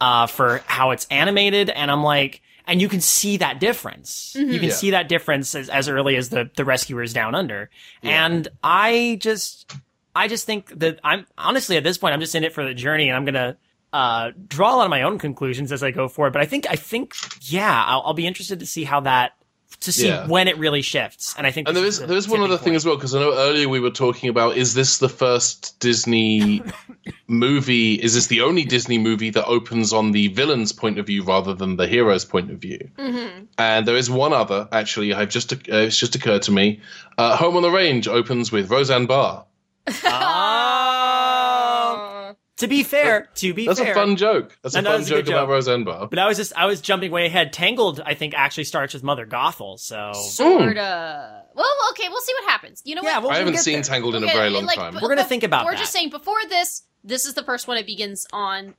uh, 0.00 0.26
for 0.26 0.62
how 0.66 0.90
it's 0.92 1.06
animated, 1.10 1.68
and 1.70 1.90
I'm 1.90 2.02
like, 2.02 2.40
and 2.66 2.80
you 2.80 2.88
can 2.88 3.00
see 3.00 3.36
that 3.38 3.60
difference. 3.60 4.34
You 4.38 4.58
can 4.58 4.68
Yeah. 4.70 4.74
see 4.74 4.90
that 4.92 5.08
difference 5.08 5.54
as, 5.54 5.68
as 5.68 5.88
early 5.88 6.16
as 6.16 6.30
the 6.30 6.50
the 6.56 6.64
rescuers 6.64 7.12
down 7.12 7.34
under, 7.34 7.68
and 8.02 8.48
I 8.64 9.18
just, 9.20 9.70
I 10.14 10.26
just 10.28 10.46
think 10.46 10.78
that 10.78 10.98
I'm 11.04 11.26
honestly 11.36 11.76
at 11.76 11.84
this 11.84 11.98
point, 11.98 12.14
I'm 12.14 12.20
just 12.20 12.34
in 12.34 12.44
it 12.44 12.54
for 12.54 12.64
the 12.64 12.74
journey, 12.74 13.08
and 13.08 13.16
I'm 13.16 13.24
gonna. 13.24 13.56
Uh, 13.92 14.30
draw 14.46 14.72
a 14.72 14.76
lot 14.76 14.84
of 14.84 14.90
my 14.90 15.02
own 15.02 15.18
conclusions 15.18 15.72
as 15.72 15.82
I 15.82 15.90
go 15.90 16.06
forward, 16.06 16.32
but 16.32 16.40
I 16.40 16.46
think, 16.46 16.64
I 16.70 16.76
think, 16.76 17.12
yeah, 17.40 17.84
I'll, 17.88 18.02
I'll 18.06 18.14
be 18.14 18.24
interested 18.24 18.60
to 18.60 18.66
see 18.66 18.84
how 18.84 19.00
that, 19.00 19.32
to 19.80 19.92
see 19.92 20.08
Yeah. 20.08 20.26
when 20.26 20.46
it 20.48 20.58
really 20.58 20.82
shifts. 20.82 21.34
And 21.38 21.46
I 21.46 21.50
think, 21.50 21.66
And 21.68 21.76
there 21.76 21.84
is 21.84 21.98
the 21.98 22.06
there 22.06 22.16
is 22.16 22.28
one 22.28 22.40
tipping 22.40 22.52
other 22.52 22.62
thing 22.62 22.74
as 22.74 22.84
well 22.84 22.96
because 22.96 23.14
I 23.14 23.20
know 23.20 23.32
earlier 23.34 23.68
we 23.68 23.80
were 23.80 23.90
talking 23.90 24.28
about 24.28 24.56
is 24.56 24.74
this 24.74 24.98
the 24.98 25.08
first 25.08 25.78
Disney 25.80 26.62
movie? 27.28 27.94
Is 27.94 28.14
this 28.14 28.26
the 28.26 28.42
only 28.42 28.64
Disney 28.64 28.98
movie 28.98 29.30
that 29.30 29.46
opens 29.46 29.92
on 29.92 30.12
the 30.12 30.28
villain's 30.28 30.72
point 30.72 30.98
of 30.98 31.06
view 31.06 31.22
rather 31.22 31.54
than 31.54 31.76
the 31.76 31.86
hero's 31.86 32.24
point 32.24 32.50
of 32.50 32.58
view? 32.58 32.90
Mm-hmm. 32.98 33.44
And 33.58 33.86
there 33.86 33.96
is 33.96 34.10
one 34.10 34.32
other 34.32 34.68
actually. 34.72 35.14
I've 35.14 35.30
just 35.30 35.52
uh, 35.52 35.56
it's 35.68 35.96
just 35.98 36.14
occurred 36.14 36.42
to 36.42 36.52
me. 36.52 36.80
Uh, 37.16 37.36
Home 37.36 37.56
on 37.56 37.62
the 37.62 37.70
Range 37.70 38.06
opens 38.08 38.52
with 38.52 38.70
Roseanne 38.70 39.06
Barr. 39.06 39.44
Um, 39.86 39.94
to 42.60 42.68
be 42.68 42.82
fair, 42.82 43.28
to 43.34 43.52
be 43.52 43.64
fair. 43.66 43.74
That's 43.74 43.80
fair, 43.80 43.92
a 43.92 43.94
fun 43.94 44.16
joke. 44.16 44.56
That's 44.62 44.74
a 44.74 44.82
No, 44.82 44.90
no, 44.90 44.94
fun 44.94 45.00
it's 45.02 45.10
a 45.10 45.14
joke 45.14 45.26
about 45.26 45.40
joke. 45.42 45.48
Roseanne 45.50 45.84
Barr. 45.84 46.06
But 46.06 46.18
I 46.18 46.26
was 46.26 46.36
just 46.36 46.52
I 46.56 46.66
was 46.66 46.80
jumping 46.80 47.10
way 47.10 47.26
ahead. 47.26 47.52
Tangled, 47.52 48.00
I 48.06 48.14
think, 48.14 48.34
actually 48.34 48.64
starts 48.64 48.94
with 48.94 49.02
Mother 49.02 49.26
Gothel. 49.26 49.78
So 49.78 50.12
Sorta. 50.14 51.42
Hmm. 51.52 51.58
Well, 51.58 51.66
okay, 51.90 52.08
we'll 52.08 52.20
see 52.20 52.32
what 52.34 52.50
happens. 52.50 52.80
You 52.84 52.94
know 52.94 53.02
yeah, 53.02 53.16
what? 53.16 53.24
we'll, 53.24 53.32
I 53.32 53.38
haven't 53.38 53.58
seen 53.58 53.74
there. 53.74 53.82
Tangled 53.82 54.14
in 54.14 54.22
a 54.24 54.26
very 54.26 54.50
long 54.50 54.64
like, 54.66 54.76
time. 54.76 54.94
but- 54.94 55.02
We're 55.02 55.08
gonna 55.08 55.22
but 55.22 55.28
think 55.28 55.42
about 55.42 55.64
We're 55.64 55.72
that. 55.72 55.78
just 55.80 55.92
saying 55.92 56.10
before 56.10 56.38
this. 56.48 56.82
This 57.02 57.24
is 57.24 57.34
the 57.34 57.42
first 57.42 57.66
one. 57.66 57.76
It 57.78 57.86
begins 57.86 58.26
on 58.32 58.74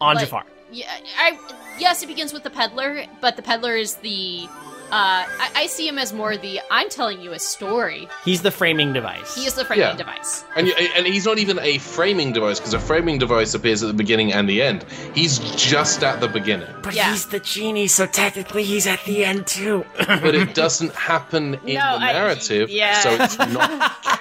on 0.00 0.16
like- 0.16 0.24
Jafar. 0.24 0.44
Yeah, 0.72 0.90
I 1.18 1.38
yes, 1.78 2.02
it 2.02 2.06
begins 2.06 2.32
with 2.32 2.42
the 2.42 2.50
peddler, 2.50 3.04
but 3.20 3.36
the 3.36 3.42
peddler 3.42 3.74
is 3.76 3.94
the. 3.96 4.48
Uh, 4.94 5.26
I, 5.44 5.50
I 5.62 5.66
see 5.66 5.88
him 5.88 5.98
as 5.98 6.12
more 6.12 6.36
the 6.36 6.60
I'm 6.70 6.88
telling 6.88 7.20
you 7.20 7.32
a 7.32 7.38
story. 7.40 8.08
He's 8.24 8.42
the 8.42 8.52
framing 8.52 8.92
device. 8.92 9.34
He 9.34 9.44
is 9.44 9.54
the 9.54 9.64
framing 9.64 9.86
Yeah. 9.88 9.96
device. 9.96 10.44
And, 10.54 10.68
and 10.68 11.04
he's 11.04 11.26
not 11.26 11.38
even 11.38 11.58
a 11.58 11.78
framing 11.78 12.32
device 12.32 12.60
because 12.60 12.74
a 12.74 12.78
framing 12.78 13.18
device 13.18 13.54
appears 13.54 13.82
at 13.82 13.88
the 13.88 13.92
beginning 14.04 14.32
and 14.32 14.48
the 14.48 14.62
end. 14.62 14.84
He's 15.12 15.40
just 15.56 16.04
at 16.04 16.20
the 16.20 16.28
beginning. 16.28 16.68
but 16.82 16.94
Yeah. 16.94 17.10
he's 17.10 17.26
the 17.26 17.40
genie, 17.40 17.88
so 17.88 18.06
technically 18.06 18.62
he's 18.62 18.86
at 18.86 19.02
the 19.04 19.24
end 19.24 19.48
too. 19.48 19.84
but 20.06 20.32
it 20.36 20.54
doesn't 20.54 20.94
happen 20.94 21.54
in 21.66 21.74
No, 21.74 21.98
the 21.98 22.04
I- 22.04 22.12
narrative, 22.12 22.70
yeah. 22.70 23.00
so 23.00 23.10
it's 23.20 23.36
not 23.36 23.70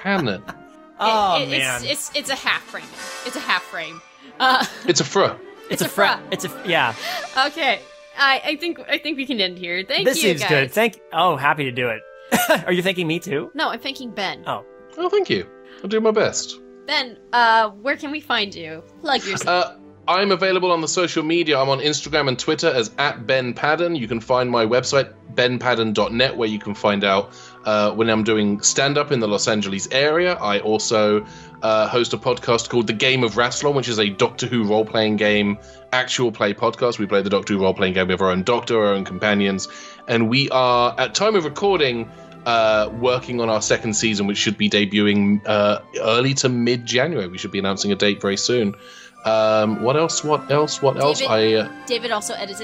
canon. 0.02 0.42
oh 1.00 1.38
It- 1.40 1.50
it- 1.54 1.60
man, 1.60 1.84
it's, 1.84 2.10
it's 2.10 2.12
it's 2.16 2.30
a 2.32 2.36
half 2.48 2.64
frame. 2.64 2.84
It's 3.28 3.36
a 3.36 3.42
half 3.42 3.62
frame. 3.64 4.02
Uh, 4.40 4.66
It's 4.88 5.02
a 5.02 5.06
fr. 5.06 5.36
it's, 5.70 5.84
a 5.84 5.86
a 5.86 5.88
fra- 5.88 6.18
fra. 6.18 6.24
It's 6.32 6.46
a 6.46 6.52
yeah. 6.66 6.96
okay, 7.48 7.80
I 8.18 8.42
I 8.46 8.56
think 8.58 8.80
I 8.90 8.98
think 8.98 9.18
we 9.18 9.26
can 9.26 9.40
end 9.42 9.58
here. 9.58 9.84
Thank 9.88 10.06
this 10.06 10.22
you, 10.24 10.34
This 10.34 10.42
seems 10.42 10.42
guys. 10.42 10.50
good. 10.50 10.72
Thank. 10.72 11.02
Oh, 11.12 11.36
happy 11.36 11.64
to 11.66 11.72
do 11.72 11.90
it. 11.90 12.02
Are 12.66 12.72
you 12.72 12.82
thanking 12.84 13.08
me 13.08 13.20
too? 13.20 13.52
no, 13.54 13.70
I'm 13.70 13.80
thanking 13.80 14.12
Ben. 14.12 14.44
Oh, 14.48 14.66
Oh, 14.98 15.10
thank 15.10 15.30
you. 15.30 15.48
I'll 15.84 15.90
do 15.90 16.00
my 16.00 16.12
best. 16.12 16.60
Ben, 16.86 17.18
uh, 17.32 17.70
where 17.70 17.96
can 17.98 18.12
we 18.12 18.20
find 18.20 18.54
you? 18.54 18.84
Plug 19.02 19.24
yourself. 19.26 19.48
Uh, 19.48 19.78
I'm 20.08 20.32
available 20.32 20.72
on 20.72 20.82
the 20.82 20.88
social 20.88 21.24
media. 21.24 21.58
I'm 21.60 21.70
on 21.70 21.80
Instagram 21.80 22.28
and 22.28 22.38
Twitter 22.38 22.68
as 22.68 22.92
at 22.98 23.26
Ben 23.26 23.54
Padden. 23.54 23.96
You 23.96 24.08
can 24.08 24.20
find 24.20 24.52
my 24.52 24.66
website, 24.66 25.14
benpadden.net, 25.34 26.36
where 26.38 26.50
you 26.50 26.60
can 26.60 26.74
find 26.74 27.04
out 27.04 27.32
uh, 27.66 27.92
when 27.92 28.10
I'm 28.10 28.24
doing 28.24 28.62
stand 28.62 28.98
up 28.98 29.12
in 29.12 29.20
the 29.20 29.28
Los 29.28 29.48
Angeles 29.48 29.88
area. 29.92 30.34
I 30.36 30.60
also 30.60 31.26
uh, 31.62 31.88
host 31.88 32.14
a 32.14 32.18
podcast 32.18 32.70
called 32.70 32.88
The 32.88 32.94
Game 32.94 33.24
of 33.24 33.34
Rassilon, 33.36 33.74
which 33.74 33.88
is 33.88 34.00
a 34.00 34.10
Doctor 34.10 34.48
Who 34.48 34.64
role 34.64 34.86
playing 34.86 35.18
game, 35.18 35.58
actual 35.92 36.32
play 36.32 36.54
podcast. 36.54 37.00
We 37.00 37.06
play 37.06 37.22
the 37.22 37.30
Doctor 37.30 37.54
Who 37.54 37.62
role 37.62 37.74
playing 37.74 37.94
game 37.94 38.08
with 38.08 38.22
our 38.22 38.30
own 38.32 38.44
doctor, 38.44 38.80
our 38.84 38.94
own 38.94 39.06
companions. 39.06 39.68
And 40.08 40.30
we 40.30 40.50
are, 40.50 40.94
at 41.00 41.16
time 41.16 41.36
of 41.36 41.46
recording, 41.46 42.10
uh, 42.46 42.90
working 43.00 43.40
on 43.40 43.50
our 43.50 43.62
second 43.62 43.94
season, 43.94 44.28
which 44.28 44.38
should 44.38 44.58
be 44.58 44.70
debuting 44.70 45.42
uh, 45.46 45.80
early 46.02 46.34
to 46.36 46.50
mid 46.50 46.86
January. 46.86 47.28
We 47.28 47.38
should 47.38 47.52
be 47.52 47.60
announcing 47.60 47.92
a 47.92 47.96
date 47.96 48.22
very 48.22 48.36
soon. 48.38 48.76
Um, 49.24 49.82
what 49.82 49.96
else? 49.96 50.22
What 50.24 50.52
else? 50.52 50.82
What 50.82 50.98
else? 50.98 51.20
David- 51.20 51.32
I 51.32 51.54
uh, 51.54 51.86
David 51.88 52.12
also 52.12 52.34
edits 52.34 52.62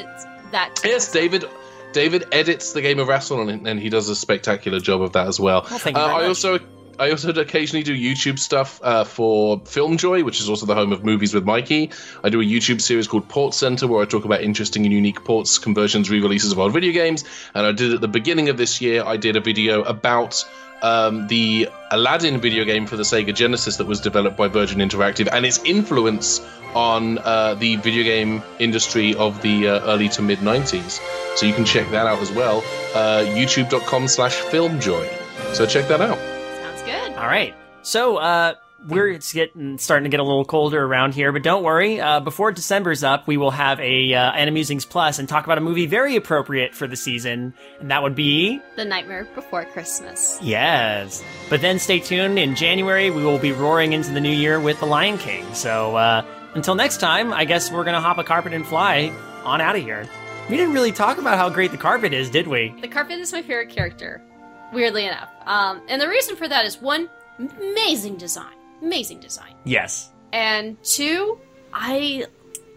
that. 0.52 0.82
yes, 0.84 1.10
David. 1.12 1.46
David 1.94 2.26
edits 2.32 2.74
the 2.74 2.82
game 2.82 3.00
of 3.00 3.08
Rassilon, 3.08 3.52
and, 3.52 3.68
and 3.68 3.80
he 3.80 3.90
does 3.90 4.10
a 4.10 4.16
spectacular 4.16 4.80
job 4.80 5.02
of 5.02 5.14
that 5.14 5.28
as 5.28 5.40
well. 5.40 5.66
Well, 5.70 5.80
Uh, 5.86 5.90
I 6.00 6.18
much. 6.20 6.28
also. 6.28 6.60
I 7.00 7.12
also 7.12 7.32
occasionally 7.32 7.82
do 7.82 7.96
YouTube 7.96 8.38
stuff 8.38 8.82
uh, 8.84 9.06
for 9.06 9.62
FilmJoy, 9.62 10.26
which 10.26 10.42
is 10.42 10.50
also 10.50 10.66
the 10.66 10.76
home 10.76 10.92
of 10.92 11.06
Movies 11.06 11.34
with 11.34 11.46
Mikey. 11.46 11.92
I 12.26 12.30
do 12.30 12.42
a 12.42 12.44
YouTube 12.44 12.82
series 12.82 13.08
called 13.08 13.30
Port 13.30 13.54
Center, 13.54 13.88
where 13.88 14.02
I 14.02 14.06
talk 14.06 14.26
about 14.26 14.42
interesting 14.42 14.84
and 14.84 14.92
unique 14.94 15.24
ports, 15.24 15.58
conversions, 15.58 16.10
re-releases 16.10 16.52
of 16.52 16.60
old 16.60 16.74
video 16.74 16.92
games. 16.92 17.24
And 17.56 17.66
I 17.66 17.72
did 17.72 17.94
at 17.94 18.02
the 18.02 18.10
beginning 18.10 18.50
of 18.50 18.58
this 18.58 18.82
year, 18.82 19.06
I 19.06 19.16
did 19.16 19.38
a 19.38 19.40
video 19.40 19.82
about 19.84 20.44
um, 20.82 21.28
the 21.28 21.70
Aladdin 21.92 22.40
video 22.40 22.66
game 22.66 22.86
for 22.86 22.96
the 22.96 23.04
Sega 23.04 23.34
Genesis 23.34 23.78
that 23.78 23.88
was 23.88 24.00
developed 24.00 24.38
by 24.38 24.48
Virgin 24.48 24.80
Interactive 24.80 25.28
and 25.32 25.46
its 25.46 25.64
influence 25.64 26.42
on 26.76 27.18
uh, 27.20 27.56
the 27.56 27.78
video 27.78 28.04
game 28.04 28.44
industry 28.60 29.16
of 29.16 29.42
the 29.42 29.68
uh, 29.68 29.80
early 29.82 30.10
to 30.10 30.22
mid 30.22 30.40
90s. 30.40 31.00
So 31.38 31.46
you 31.46 31.54
can 31.54 31.66
check 31.66 31.90
that 31.92 32.06
out 32.06 32.20
as 32.20 32.32
well. 32.32 32.60
Uh, 32.94 33.24
YouTube.com 33.26 34.08
slash 34.08 34.40
FilmJoy. 34.44 35.54
So 35.54 35.66
check 35.66 35.88
that 35.88 36.02
out. 36.02 36.18
Sounds 36.18 36.82
good. 36.84 37.14
All 37.18 37.28
right. 37.28 37.56
So, 37.82 38.18
uh, 38.18 38.54
we're 38.88 39.10
it's 39.10 39.34
getting 39.34 39.78
starting 39.78 40.06
to 40.06 40.10
get 40.10 40.20
a 40.20 40.24
little 40.24 40.46
colder 40.46 40.84
around 40.84 41.14
here, 41.14 41.32
but 41.32 41.44
don't 41.44 41.64
worry. 41.64 42.00
Uh, 42.00 42.20
before 42.20 42.52
December's 42.52 43.04
up, 43.04 43.28
we 43.28 43.38
will 43.38 43.52
have 43.52 43.80
a 43.80 44.14
uh, 44.14 44.32
Animusings 44.34 44.88
Plus 44.88 45.20
and 45.20 45.28
talk 45.28 45.46
about 45.46 45.58
a 45.58 45.62
movie 45.62 45.86
very 45.86 46.16
appropriate 46.16 46.74
for 46.74 46.88
the 46.88 46.96
season, 46.96 47.54
and 47.80 47.92
that 47.92 48.02
would 48.04 48.16
be 48.16 48.62
The 48.76 48.86
Nightmare 48.86 49.28
Before 49.36 49.66
Christmas. 49.66 50.40
yes. 50.42 51.24
But 51.50 51.62
then 51.62 51.80
stay 51.80 52.00
tuned. 52.00 52.40
In 52.40 52.56
January, 52.56 53.10
we 53.10 53.24
will 53.24 53.40
be 53.40 53.52
roaring 53.52 53.94
into 53.94 54.12
the 54.12 54.22
new 54.22 54.32
year 54.32 54.60
with 54.60 54.80
The 54.80 54.86
Lion 54.86 55.18
King. 55.18 55.46
So 55.54 55.96
uh, 55.96 56.24
until 56.54 56.76
next 56.76 56.98
time, 57.00 57.34
I 57.34 57.46
guess 57.46 57.72
we're 57.72 57.84
gonna 57.84 58.02
hop 58.02 58.18
a 58.18 58.24
carpet 58.24 58.54
and 58.54 58.66
fly 58.66 59.12
on 59.44 59.62
out 59.62 59.76
of 59.76 59.82
here. 59.84 60.08
We 60.50 60.58
didn't 60.58 60.74
really 60.74 60.92
talk 60.92 61.18
about 61.20 61.38
how 61.38 61.50
great 61.50 61.72
the 61.72 61.78
carpet 61.78 62.12
is, 62.14 62.30
did 62.30 62.48
we? 62.48 62.74
The 62.82 62.88
carpet 62.88 63.20
is 63.20 63.32
my 63.32 63.42
favorite 63.42 63.70
character, 63.70 64.22
weirdly 64.74 65.06
enough. 65.06 65.30
Um, 65.46 65.82
and 65.88 66.02
the 66.02 66.08
reason 66.10 66.36
for 66.36 66.48
that 66.48 66.66
is 66.66 66.82
one, 66.82 67.08
amazing 67.38 68.18
design, 68.18 68.54
amazing 68.82 69.20
design, 69.20 69.54
Yes. 69.66 70.12
and 70.34 70.82
two, 70.84 71.40
I 71.74 72.26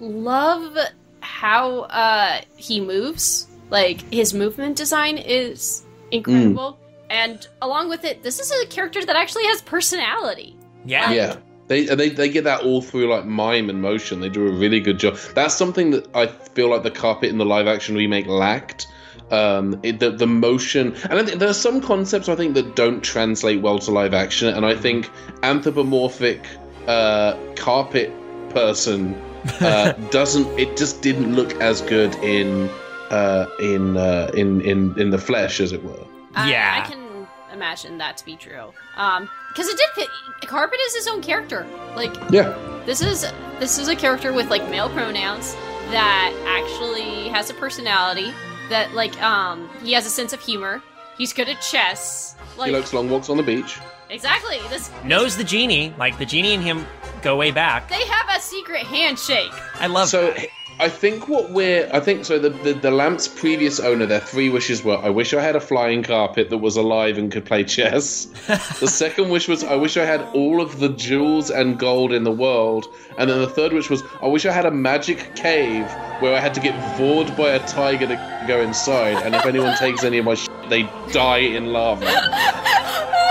love 0.00 0.76
how 1.20 1.80
uh, 1.82 2.40
he 2.56 2.80
moves. 2.80 3.48
Like 3.70 4.02
his 4.12 4.34
movement 4.34 4.76
design 4.76 5.16
is 5.16 5.84
incredible, 6.10 6.78
and 7.08 7.46
along 7.62 7.88
with 7.88 8.04
it, 8.04 8.22
this 8.22 8.38
is 8.38 8.50
a 8.62 8.66
character 8.66 9.02
that 9.04 9.16
actually 9.16 9.44
has 9.46 9.62
personality. 9.62 10.56
Yeah. 10.84 11.10
Yeah. 11.12 11.36
They, 11.68 11.86
they 11.86 12.10
they 12.10 12.28
get 12.28 12.44
that 12.44 12.62
all 12.64 12.82
through 12.82 13.08
like 13.08 13.24
mime 13.24 13.70
and 13.70 13.80
motion. 13.80 14.20
They 14.20 14.28
do 14.28 14.46
a 14.46 14.50
really 14.50 14.78
good 14.80 14.98
job. 14.98 15.16
That's 15.34 15.54
something 15.54 15.90
that 15.92 16.14
I 16.14 16.26
feel 16.26 16.68
like 16.68 16.82
the 16.82 16.90
carpet 16.90 17.30
in 17.30 17.38
the 17.38 17.46
live 17.46 17.66
action 17.66 17.94
remake 17.94 18.26
lacked. 18.26 18.88
Um, 19.32 19.80
it, 19.82 19.98
the 19.98 20.10
the 20.10 20.26
motion, 20.26 20.94
and 21.08 21.14
I 21.18 21.24
think 21.24 21.38
there 21.38 21.48
are 21.48 21.54
some 21.54 21.80
concepts 21.80 22.28
I 22.28 22.36
think 22.36 22.52
that 22.54 22.76
don't 22.76 23.00
translate 23.02 23.62
well 23.62 23.78
to 23.78 23.90
live 23.90 24.12
action. 24.12 24.48
And 24.54 24.66
I 24.66 24.74
think 24.76 25.08
anthropomorphic 25.42 26.46
uh, 26.86 27.36
carpet 27.56 28.12
person 28.50 29.14
uh, 29.60 29.92
doesn't. 30.10 30.46
It 30.58 30.76
just 30.76 31.00
didn't 31.00 31.34
look 31.34 31.54
as 31.62 31.80
good 31.80 32.14
in 32.16 32.68
uh, 33.10 33.46
in 33.58 33.96
uh, 33.96 34.30
in 34.34 34.60
in 34.60 34.98
in 35.00 35.10
the 35.10 35.18
flesh, 35.18 35.60
as 35.60 35.72
it 35.72 35.82
were. 35.82 36.04
I, 36.34 36.50
Yeah. 36.50 36.82
I 36.84 36.88
can 36.90 37.26
imagine 37.52 37.98
that 37.98 38.16
to 38.18 38.24
be 38.24 38.36
true. 38.36 38.72
Um, 38.96 39.28
because 39.48 39.68
it 39.68 39.76
did 39.76 39.88
fit. 39.94 40.48
Carpet 40.48 40.78
is 40.88 40.94
his 40.94 41.08
own 41.08 41.22
character. 41.22 41.66
Like 41.96 42.14
Yeah. 42.30 42.54
this 42.86 43.00
is 43.00 43.24
this 43.60 43.78
is 43.78 43.88
a 43.88 43.96
character 43.96 44.32
with 44.32 44.50
like 44.50 44.68
male 44.70 44.88
pronouns 44.90 45.54
that 45.90 46.32
actually 46.46 47.28
has 47.28 47.50
a 47.50 47.54
personality 47.54 48.32
that 48.72 48.92
like 48.94 49.14
um 49.22 49.68
he 49.84 49.92
has 49.92 50.04
a 50.06 50.10
sense 50.10 50.32
of 50.32 50.40
humor 50.40 50.82
he's 51.18 51.32
good 51.32 51.48
at 51.48 51.60
chess 51.60 52.34
like 52.58 52.70
He 52.70 52.76
likes 52.76 52.92
long 52.92 53.08
walks 53.08 53.28
on 53.30 53.36
the 53.36 53.42
beach. 53.42 53.78
exactly 54.10 54.58
this 54.70 54.90
Knows 55.04 55.36
the 55.36 55.44
genie. 55.44 55.94
Like 55.98 56.18
the 56.18 56.26
genie 56.26 56.54
and 56.54 56.62
him 56.62 56.86
go 57.22 57.36
way 57.36 57.50
back. 57.50 57.88
they 57.88 58.04
have 58.06 58.26
a 58.36 58.40
secret 58.40 58.82
handshake 58.86 59.52
I 59.80 59.86
love 59.86 60.08
So 60.08 60.30
that. 60.32 60.48
I 60.82 60.88
think 60.88 61.28
what 61.28 61.50
we're 61.50 61.88
I 61.92 62.00
think 62.00 62.24
so 62.24 62.40
the, 62.40 62.50
the 62.50 62.72
the 62.72 62.90
lamp's 62.90 63.28
previous 63.28 63.78
owner 63.78 64.04
their 64.04 64.18
three 64.18 64.48
wishes 64.48 64.82
were 64.82 64.96
I 64.96 65.10
wish 65.10 65.32
I 65.32 65.40
had 65.40 65.54
a 65.54 65.60
flying 65.60 66.02
carpet 66.02 66.50
that 66.50 66.58
was 66.58 66.76
alive 66.76 67.18
and 67.18 67.30
could 67.30 67.44
play 67.44 67.62
chess. 67.62 68.24
the 68.80 68.88
second 68.88 69.28
wish 69.28 69.46
was 69.46 69.62
I 69.62 69.76
wish 69.76 69.96
I 69.96 70.04
had 70.04 70.22
all 70.34 70.60
of 70.60 70.80
the 70.80 70.88
jewels 70.88 71.50
and 71.50 71.78
gold 71.78 72.12
in 72.12 72.24
the 72.24 72.32
world. 72.32 72.92
And 73.16 73.30
then 73.30 73.38
the 73.38 73.48
third 73.48 73.72
wish 73.72 73.90
was 73.90 74.02
I 74.20 74.26
wish 74.26 74.44
I 74.44 74.50
had 74.50 74.66
a 74.66 74.72
magic 74.72 75.36
cave 75.36 75.86
where 76.18 76.34
I 76.34 76.40
had 76.40 76.52
to 76.54 76.60
get 76.60 76.74
bored 76.98 77.36
by 77.36 77.50
a 77.50 77.64
tiger 77.68 78.08
to 78.08 78.44
go 78.48 78.60
inside 78.60 79.24
and 79.24 79.36
if 79.36 79.46
anyone 79.46 79.76
takes 79.76 80.02
any 80.02 80.18
of 80.18 80.24
my 80.24 80.34
shit 80.34 80.50
they 80.68 80.82
die 81.12 81.46
in 81.58 81.66
lava. 81.66 82.06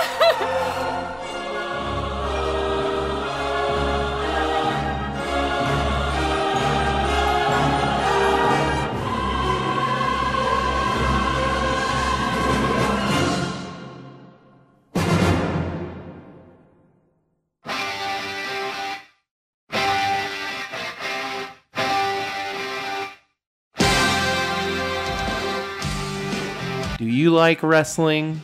like 27.31 27.63
wrestling? 27.63 28.41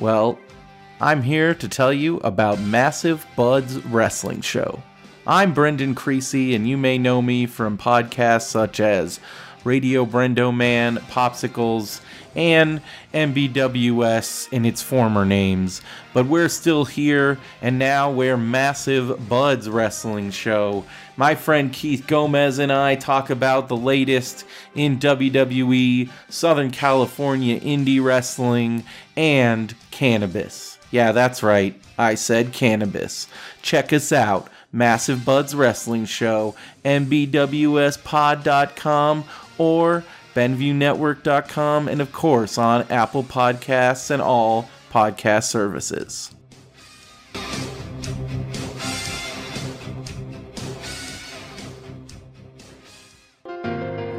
Well, 0.00 0.38
I'm 1.00 1.22
here 1.22 1.54
to 1.54 1.68
tell 1.68 1.92
you 1.92 2.18
about 2.18 2.60
Massive 2.60 3.26
Buds 3.36 3.78
Wrestling 3.86 4.40
Show. 4.40 4.82
I'm 5.26 5.54
Brendan 5.54 5.94
Creasy, 5.94 6.54
and 6.54 6.68
you 6.68 6.76
may 6.76 6.98
know 6.98 7.22
me 7.22 7.46
from 7.46 7.78
podcasts 7.78 8.48
such 8.48 8.80
as 8.80 9.20
Radio 9.64 10.04
Brendo 10.04 10.54
Man, 10.54 10.96
Popsicles, 10.96 12.00
and 12.34 12.82
MBWS 13.12 14.52
in 14.52 14.64
its 14.64 14.82
former 14.82 15.24
names. 15.24 15.80
But 16.12 16.26
we're 16.26 16.48
still 16.48 16.84
here, 16.84 17.38
and 17.62 17.78
now 17.78 18.10
we're 18.10 18.36
Massive 18.36 19.28
Buds 19.28 19.68
Wrestling 19.68 20.30
Show. 20.30 20.84
My 21.16 21.34
friend 21.34 21.72
Keith 21.72 22.06
Gomez 22.06 22.58
and 22.58 22.72
I 22.72 22.96
talk 22.96 23.30
about 23.30 23.68
the 23.68 23.76
latest 23.76 24.44
in 24.74 24.98
WWE, 24.98 26.10
Southern 26.28 26.70
California 26.70 27.60
indie 27.60 28.02
wrestling, 28.02 28.84
and 29.16 29.74
cannabis. 29.90 30.78
Yeah, 30.90 31.12
that's 31.12 31.42
right. 31.42 31.80
I 31.96 32.14
said 32.14 32.52
cannabis. 32.52 33.28
Check 33.62 33.92
us 33.92 34.12
out. 34.12 34.48
Massive 34.72 35.24
Buds 35.24 35.54
Wrestling 35.54 36.04
Show, 36.04 36.56
MBWSPod.com, 36.84 37.94
or 39.56 40.04
BenviewNetwork.com, 40.34 41.88
and 41.88 42.00
of 42.00 42.12
course 42.12 42.58
on 42.58 42.82
Apple 42.90 43.22
Podcasts 43.22 44.10
and 44.10 44.20
all 44.20 44.68
podcast 44.90 45.44
services. 45.44 46.32